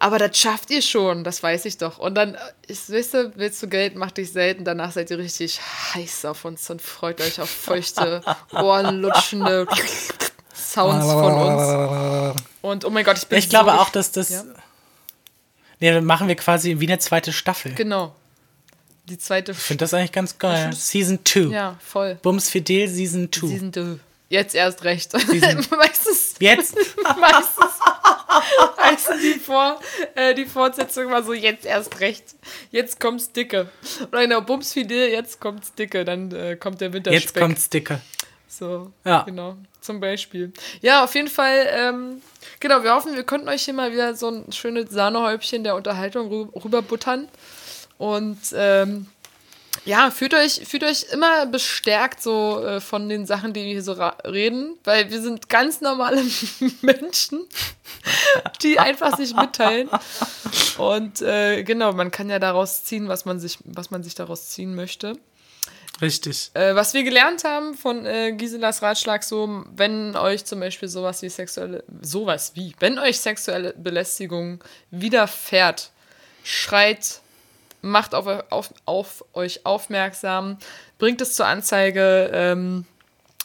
Aber 0.00 0.18
das 0.18 0.38
schafft 0.38 0.70
ihr 0.70 0.80
schon, 0.80 1.24
das 1.24 1.42
weiß 1.42 1.64
ich 1.64 1.76
doch. 1.76 1.98
Und 1.98 2.14
dann, 2.14 2.36
äh, 2.36 2.38
ist, 2.68 2.92
weißt 2.92 3.14
du, 3.14 3.32
willst 3.34 3.60
du 3.62 3.68
Geld, 3.68 3.96
macht 3.96 4.16
dich 4.16 4.32
selten. 4.32 4.64
Danach 4.64 4.92
seid 4.92 5.10
ihr 5.10 5.18
richtig 5.18 5.60
heiß 5.94 6.24
auf 6.24 6.44
uns 6.44 6.70
und 6.70 6.80
freut 6.80 7.20
euch 7.20 7.40
auf 7.40 7.50
feuchte, 7.50 8.22
ohrenlutschende 8.52 9.66
Sounds 10.54 11.06
von 11.06 11.34
uns. 11.34 12.42
Und 12.62 12.84
oh 12.84 12.90
mein 12.90 13.04
Gott, 13.04 13.16
ich 13.16 13.26
bin 13.26 13.38
Ich 13.38 13.48
glaube 13.48 13.70
so 13.70 13.78
auch, 13.78 13.90
dass 13.90 14.12
das. 14.12 14.30
Ja. 14.30 14.42
Nee, 15.80 15.92
dann 15.92 16.04
machen 16.04 16.28
wir 16.28 16.34
quasi 16.36 16.76
wie 16.80 16.86
eine 16.86 16.98
zweite 16.98 17.32
Staffel. 17.32 17.72
Ich 17.72 17.76
Genau. 17.76 18.14
Die 19.08 19.16
zweite. 19.18 19.54
finde 19.54 19.84
das 19.84 19.94
eigentlich 19.94 20.12
ganz 20.12 20.38
geil. 20.38 20.70
Season 20.74 21.18
2. 21.24 21.40
Ja, 21.54 21.76
voll. 21.80 22.16
Bums 22.20 22.50
Fidel 22.50 22.88
Season 22.88 23.32
2. 23.32 23.46
Season 23.46 23.72
2. 23.72 23.98
Jetzt 24.28 24.54
erst 24.54 24.84
recht. 24.84 25.14
Meistens, 25.14 26.34
Jetzt? 26.40 26.76
meistens 27.18 27.70
heißen 28.78 29.14
die, 29.22 29.38
Vor, 29.38 29.80
äh, 30.14 30.34
die 30.34 30.44
Fortsetzung 30.44 31.04
immer 31.04 31.22
so, 31.22 31.32
jetzt 31.32 31.64
erst 31.64 32.00
recht. 32.00 32.24
Jetzt 32.70 33.00
kommt's 33.00 33.32
dicke. 33.32 33.68
Oder 34.12 34.26
der 34.26 34.40
Bums 34.42 34.74
Fidel, 34.74 35.08
jetzt 35.08 35.40
kommt's 35.40 35.72
dicke. 35.74 36.04
Dann 36.04 36.30
äh, 36.32 36.56
kommt 36.56 36.80
der 36.80 36.92
Winterspeck. 36.92 37.22
Jetzt 37.22 37.34
kommt's 37.34 37.70
dicke. 37.70 38.00
So, 38.48 38.90
Ja. 39.04 39.22
genau, 39.22 39.56
zum 39.80 40.00
Beispiel. 40.00 40.52
Ja, 40.80 41.04
auf 41.04 41.14
jeden 41.14 41.28
Fall, 41.28 41.66
ähm, 41.70 42.22
genau, 42.60 42.82
wir 42.82 42.94
hoffen, 42.94 43.14
wir 43.14 43.24
konnten 43.24 43.48
euch 43.48 43.64
hier 43.64 43.74
mal 43.74 43.92
wieder 43.92 44.14
so 44.14 44.28
ein 44.30 44.52
schönes 44.52 44.90
Sahnehäubchen 44.90 45.64
der 45.64 45.74
Unterhaltung 45.76 46.28
rü 46.28 46.46
rüberbuttern. 46.64 47.28
Und 47.98 48.38
ähm, 48.54 49.06
ja, 49.84 50.10
fühlt 50.10 50.34
euch, 50.34 50.62
fühlt 50.66 50.84
euch 50.84 51.06
immer 51.12 51.46
bestärkt 51.46 52.22
so 52.22 52.62
äh, 52.64 52.80
von 52.80 53.08
den 53.08 53.26
Sachen, 53.26 53.52
die 53.52 53.64
wir 53.64 53.72
hier 53.72 53.82
so 53.82 53.92
reden, 53.92 54.76
weil 54.84 55.10
wir 55.10 55.20
sind 55.20 55.48
ganz 55.48 55.80
normale 55.80 56.22
Menschen, 56.80 57.46
die 58.62 58.78
einfach 58.78 59.16
sich 59.16 59.34
mitteilen. 59.34 59.88
Und 60.78 61.22
äh, 61.22 61.62
genau, 61.64 61.92
man 61.92 62.10
kann 62.10 62.28
ja 62.30 62.38
daraus 62.38 62.84
ziehen, 62.84 63.08
was 63.08 63.24
man 63.24 63.40
sich, 63.40 63.58
was 63.64 63.90
man 63.90 64.02
sich 64.02 64.14
daraus 64.14 64.48
ziehen 64.50 64.74
möchte. 64.74 65.18
Richtig. 66.00 66.50
Äh, 66.54 66.74
was 66.74 66.94
wir 66.94 67.02
gelernt 67.02 67.44
haben 67.44 67.74
von 67.74 68.06
äh, 68.06 68.32
Giselas 68.32 68.82
Ratschlag, 68.82 69.24
so, 69.24 69.64
wenn 69.74 70.14
euch 70.16 70.44
zum 70.44 70.60
Beispiel 70.60 70.88
sowas 70.88 71.22
wie 71.22 71.28
sexuelle, 71.28 71.82
sowas 72.00 72.52
wie, 72.54 72.74
wenn 72.78 72.98
euch 72.98 73.18
sexuelle 73.20 73.74
Belästigung 73.76 74.62
widerfährt, 74.90 75.90
schreit, 76.44 77.20
macht 77.82 78.14
auf, 78.14 78.26
auf, 78.50 78.72
auf 78.84 79.24
euch 79.34 79.66
aufmerksam, 79.66 80.58
bringt 80.98 81.20
es 81.20 81.34
zur 81.34 81.46
Anzeige, 81.46 82.30
ähm, 82.32 82.84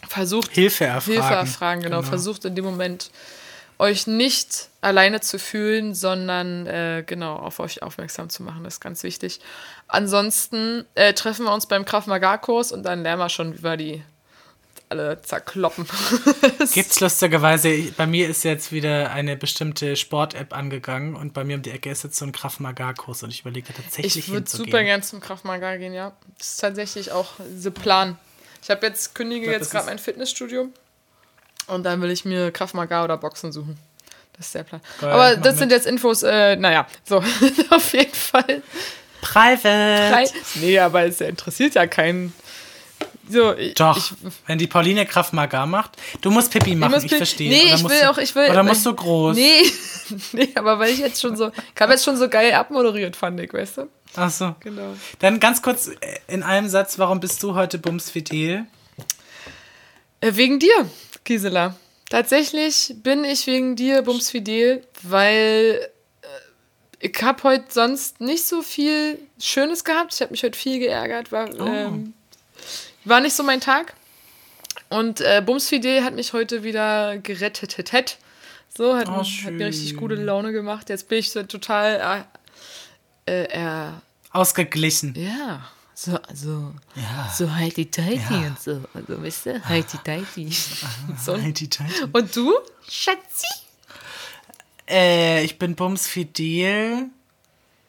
versucht 0.07 0.51
Hilfe 0.51 0.85
erfragen. 0.85 1.13
Hilfe 1.13 1.33
erfragen, 1.33 1.81
genau. 1.81 2.01
Versucht 2.01 2.45
in 2.45 2.55
dem 2.55 2.65
Moment 2.65 3.09
euch 3.83 4.07
nicht 4.07 4.69
alleine 4.79 5.19
zu 5.19 5.37
fühlen, 5.37 5.93
sondern 5.93 6.65
äh, 6.67 7.03
genau 7.05 7.35
auf 7.35 7.59
euch 7.59 7.83
aufmerksam 7.83 8.29
zu 8.29 8.41
machen. 8.41 8.63
Das 8.63 8.75
ist 8.75 8.79
ganz 8.79 9.03
wichtig. 9.03 9.41
Ansonsten 9.87 10.85
äh, 10.95 11.13
treffen 11.13 11.45
wir 11.45 11.53
uns 11.53 11.65
beim 11.65 11.83
Krav 11.83 12.07
Maga 12.07 12.37
Kurs 12.37 12.71
und 12.71 12.83
dann 12.83 13.03
lernen 13.03 13.19
wir 13.19 13.27
schon, 13.27 13.57
wie 13.57 13.63
wir 13.63 13.75
die 13.75 14.03
alle 14.87 15.21
zerkloppen. 15.21 15.85
Gibt's 16.73 17.01
lustigerweise, 17.01 17.91
bei 17.97 18.07
mir 18.07 18.29
ist 18.29 18.43
jetzt 18.43 18.71
wieder 18.71 19.11
eine 19.11 19.35
bestimmte 19.35 19.97
Sport-App 19.97 20.55
angegangen 20.55 21.15
und 21.15 21.33
bei 21.33 21.43
mir 21.43 21.57
um 21.57 21.61
die 21.61 21.71
Ecke 21.71 21.89
ist 21.89 22.03
jetzt 22.03 22.17
so 22.17 22.25
ein 22.25 22.31
Krav 22.31 22.59
Maga-Kurs 22.59 23.23
und 23.23 23.31
ich 23.31 23.41
überlege 23.41 23.73
tatsächlich 23.73 24.15
Ich 24.15 24.31
würde 24.31 24.49
super 24.49 24.83
gern 24.83 25.03
zum 25.03 25.19
Krav 25.19 25.43
Maga 25.43 25.75
gehen, 25.75 25.93
ja. 25.93 26.13
Das 26.37 26.53
ist 26.53 26.61
tatsächlich 26.61 27.11
auch 27.11 27.31
der 27.39 27.71
Plan. 27.71 28.17
Ich 28.61 28.69
habe 28.69 28.85
jetzt 28.85 29.13
kündige 29.13 29.47
glaub, 29.47 29.59
jetzt 29.59 29.71
gerade 29.71 29.87
mein 29.87 29.99
Fitnessstudio 29.99 30.69
und 31.67 31.83
dann 31.83 32.01
will 32.01 32.11
ich 32.11 32.25
mir 32.25 32.51
Krav 32.51 32.73
Maga 32.73 33.03
oder 33.03 33.17
Boxen 33.17 33.51
suchen. 33.51 33.77
Das 34.35 34.47
ist 34.47 34.55
der 34.55 34.63
Plan. 34.63 34.81
Geil, 34.99 35.11
Aber 35.11 35.35
das 35.37 35.53
mit. 35.53 35.59
sind 35.59 35.71
jetzt 35.71 35.85
Infos, 35.85 36.23
äh, 36.23 36.55
naja, 36.55 36.87
so, 37.03 37.17
auf 37.69 37.93
jeden 37.93 38.13
Fall. 38.13 38.61
Private! 39.21 40.31
Nee, 40.55 40.79
aber 40.79 41.03
es 41.05 41.21
interessiert 41.21 41.75
ja 41.75 41.87
keinen. 41.87 42.33
So, 43.29 43.53
ich, 43.55 43.73
Doch, 43.75 43.95
Ich, 43.97 44.13
wenn 44.47 44.57
die 44.57 44.67
Pauline 44.67 45.05
Krav 45.05 45.31
Maga 45.31 45.65
macht. 45.65 45.91
Du 46.21 46.29
musst 46.29 46.51
Pipi 46.51 46.75
machen, 46.75 46.91
muss 46.91 47.03
ich 47.05 47.11
pi- 47.11 47.17
verstehe. 47.17 47.49
Nee, 47.49 47.65
Oder 47.67 47.75
ich 47.75 47.81
musst 47.83 47.95
will 47.95 48.01
du, 48.01 48.09
auch, 48.11 48.17
ich 48.17 48.35
will. 48.35 48.49
Oder 48.49 48.63
musst 48.63 48.85
du 48.85 48.93
groß? 48.93 49.35
Nee, 49.37 49.63
nee, 50.33 50.49
aber 50.55 50.77
weil 50.79 50.89
ich 50.91 50.99
jetzt 50.99 51.21
schon 51.21 51.37
so. 51.37 51.49
Ich 51.73 51.81
habe 51.81 51.93
jetzt 51.93 52.03
schon 52.03 52.17
so 52.17 52.27
geil 52.27 52.51
abmoderiert, 52.53 53.15
fand 53.15 53.39
ich, 53.39 53.53
weißt 53.53 53.77
du? 53.77 53.87
Ach 54.15 54.29
so. 54.29 54.55
Genau. 54.59 54.93
Dann 55.19 55.39
ganz 55.39 55.61
kurz 55.61 55.87
äh, 55.87 55.95
in 56.27 56.43
einem 56.43 56.67
Satz, 56.67 56.99
warum 56.99 57.19
bist 57.21 57.41
du 57.43 57.55
heute 57.55 57.77
Bums 57.79 58.09
Fidel? 58.09 58.65
Äh, 60.19 60.31
wegen 60.35 60.59
dir, 60.59 60.89
Gisela. 61.23 61.75
Tatsächlich 62.09 62.93
bin 62.97 63.23
ich 63.23 63.47
wegen 63.47 63.75
dir 63.75 64.01
Bums 64.03 64.29
Fidel, 64.29 64.85
weil 65.01 65.79
äh, 66.21 66.27
ich 67.07 67.21
habe 67.23 67.41
heute 67.43 67.65
sonst 67.69 68.21
nicht 68.21 68.45
so 68.45 68.61
viel 68.61 69.17
Schönes 69.39 69.83
gehabt. 69.83 70.13
Ich 70.13 70.21
habe 70.21 70.31
mich 70.31 70.43
heute 70.43 70.57
viel 70.57 70.79
geärgert. 70.79 71.31
War, 71.31 71.49
ähm, 71.59 72.13
war 73.05 73.19
nicht 73.19 73.35
so 73.35 73.43
mein 73.43 73.61
Tag. 73.61 73.93
Und 74.89 75.21
äh, 75.21 75.41
Bums 75.43 75.69
Fidel 75.69 76.03
hat 76.03 76.13
mich 76.13 76.33
heute 76.33 76.63
wieder 76.63 77.17
gerettet. 77.17 78.17
So, 78.75 78.95
hat, 78.95 79.07
Oh, 79.07 79.23
hat 79.23 79.51
mir 79.53 79.67
richtig 79.67 79.95
gute 79.97 80.15
Laune 80.15 80.51
gemacht. 80.51 80.89
Jetzt 80.89 81.07
bin 81.07 81.19
ich 81.19 81.31
total 81.31 82.25
äh, 83.25 83.43
äh, 83.45 83.89
Ausgeglichen. 84.31 85.15
ja, 85.15 85.67
so, 85.95 86.17
also, 86.17 86.73
Ja. 86.95 87.31
so 87.35 87.53
heiti 87.53 87.85
tighty 87.89 88.33
Ja. 88.33 88.47
und 88.47 88.59
so. 88.61 88.83
Also, 88.93 89.21
weißt 89.21 89.45
du, 89.47 89.65
heiti 89.69 89.97
tighty. 90.03 90.49
so. 91.23 91.33
Heidi, 91.41 91.67
Heidi. 91.67 92.09
Und 92.11 92.35
du? 92.35 92.53
Schatzi? 92.89 93.47
Äh, 94.89 95.43
ich 95.43 95.59
bin 95.59 95.75
Bums 95.75 96.07
Fidel, 96.07 97.05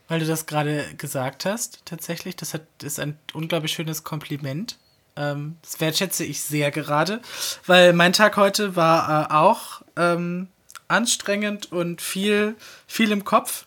weil 0.09 0.21
du 0.21 0.27
das 0.27 0.47
gerade 0.47 0.95
gesagt 0.97 1.45
hast. 1.45 1.81
Tatsächlich, 1.85 2.37
das 2.37 2.55
hat, 2.55 2.63
ist 2.83 3.01
ein 3.01 3.19
unglaublich 3.33 3.73
schönes 3.73 4.05
Kompliment. 4.05 4.79
Ähm, 5.17 5.57
das 5.63 5.81
wertschätze 5.81 6.25
ich 6.25 6.43
sehr 6.43 6.71
gerade, 6.71 7.21
weil 7.67 7.93
mein 7.93 8.13
Tag 8.13 8.37
heute 8.37 8.77
war 8.77 9.31
äh, 9.31 9.35
auch 9.35 9.83
ähm, 9.97 10.49
anstrengend 10.89 11.71
und 11.73 12.01
viel, 12.03 12.57
viel 12.87 13.11
im 13.13 13.25
Kopf. 13.25 13.67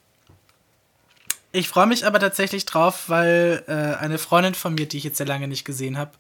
Ich 1.52 1.70
freue 1.70 1.88
mich 1.88 2.06
aber 2.06 2.20
tatsächlich 2.20 2.66
drauf, 2.66 3.06
weil 3.08 3.64
äh, 3.68 3.72
eine 4.04 4.18
Freundin 4.18 4.54
von 4.54 4.76
mir, 4.76 4.88
die 4.88 4.98
ich 4.98 5.04
jetzt 5.04 5.18
sehr 5.18 5.26
lange 5.26 5.48
nicht 5.48 5.66
gesehen 5.66 5.98
habe, 5.98 6.12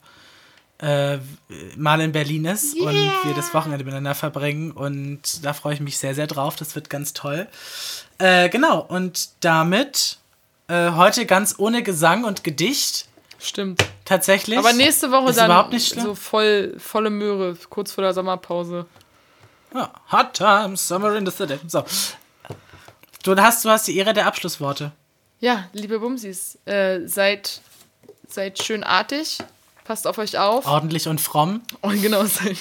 äh, 0.79 1.17
mal 1.75 1.99
in 2.01 2.11
Berlin 2.11 2.45
ist 2.45 2.79
und 2.79 2.93
wir 2.93 3.33
das 3.35 3.53
Wochenende 3.53 3.83
miteinander 3.83 4.15
verbringen 4.15 4.71
und 4.71 5.43
da 5.43 5.53
freue 5.53 5.73
ich 5.73 5.79
mich 5.79 5.97
sehr, 5.97 6.13
sehr 6.13 6.27
drauf. 6.27 6.55
Das 6.55 6.75
wird 6.75 6.89
ganz 6.89 7.13
toll. 7.13 7.47
Äh, 8.19 8.49
genau, 8.49 8.81
und 8.81 9.29
damit 9.39 10.17
äh, 10.67 10.91
heute 10.91 11.25
ganz 11.25 11.55
ohne 11.57 11.81
Gesang 11.81 12.25
und 12.25 12.43
Gedicht 12.43 13.07
Stimmt. 13.39 13.83
tatsächlich. 14.05 14.57
Aber 14.57 14.73
nächste 14.73 15.11
Woche 15.11 15.31
ist 15.31 15.37
dann 15.37 15.45
überhaupt 15.45 15.73
nicht 15.73 15.87
schlimm. 15.89 16.05
so 16.05 16.15
voll, 16.15 16.75
volle 16.77 17.09
Möhre, 17.09 17.57
kurz 17.69 17.91
vor 17.91 18.03
der 18.03 18.13
Sommerpause. 18.13 18.85
Ja, 19.73 19.91
hot 20.11 20.33
Times, 20.33 20.87
Summer 20.87 21.15
in 21.15 21.25
the 21.25 21.31
City. 21.31 21.59
So. 21.67 21.83
Du 23.23 23.35
hast, 23.35 23.65
du 23.65 23.69
hast 23.69 23.87
die 23.87 23.97
Ehre 23.97 24.13
der 24.13 24.27
Abschlussworte. 24.27 24.91
Ja, 25.39 25.69
liebe 25.73 25.99
Bumsis, 25.99 26.57
äh, 26.65 27.01
seid, 27.05 27.61
seid 28.27 28.61
schön 28.63 28.83
artig, 28.83 29.37
passt 29.83 30.07
auf 30.07 30.17
euch 30.17 30.39
auf. 30.39 30.65
Ordentlich 30.65 31.07
und 31.07 31.21
fromm. 31.21 31.61
Und 31.81 32.01
genau, 32.01 32.25
seid, 32.25 32.57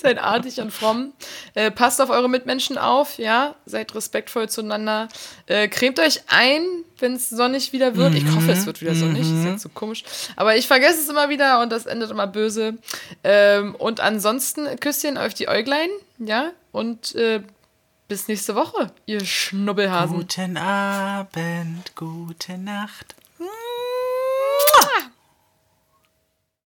seid 0.00 0.18
artig 0.18 0.60
und 0.60 0.72
fromm. 0.72 1.12
Äh, 1.54 1.72
passt 1.72 2.00
auf 2.00 2.10
eure 2.10 2.28
Mitmenschen 2.28 2.78
auf, 2.78 3.18
ja. 3.18 3.56
Seid 3.66 3.96
respektvoll 3.96 4.48
zueinander. 4.48 5.08
Äh, 5.46 5.66
cremt 5.66 5.98
euch 5.98 6.22
ein, 6.28 6.62
wenn 7.00 7.14
es 7.14 7.30
sonnig 7.30 7.72
wieder 7.72 7.96
wird. 7.96 8.14
Ich 8.14 8.24
hoffe, 8.26 8.52
es 8.52 8.64
wird 8.64 8.80
wieder 8.80 8.94
sonnig. 8.94 9.22
Ist 9.22 9.44
jetzt 9.44 9.62
so 9.62 9.68
komisch. 9.68 10.04
Aber 10.36 10.56
ich 10.56 10.68
vergesse 10.68 11.00
es 11.00 11.08
immer 11.08 11.28
wieder 11.28 11.60
und 11.60 11.70
das 11.70 11.86
endet 11.86 12.12
immer 12.12 12.28
böse. 12.28 12.78
Ähm, 13.24 13.74
und 13.74 13.98
ansonsten 13.98 14.78
Küsschen 14.78 15.18
auf 15.18 15.34
die 15.34 15.48
Äuglein, 15.48 15.90
ja. 16.18 16.52
Und 16.70 17.16
äh, 17.16 17.42
bis 18.08 18.26
nächste 18.26 18.54
Woche, 18.54 18.90
ihr 19.04 19.22
Schnubbelhasen. 19.22 20.16
Guten 20.16 20.56
Abend, 20.56 21.94
gute 21.94 22.56
Nacht. 22.56 23.14
Mua! 23.38 23.48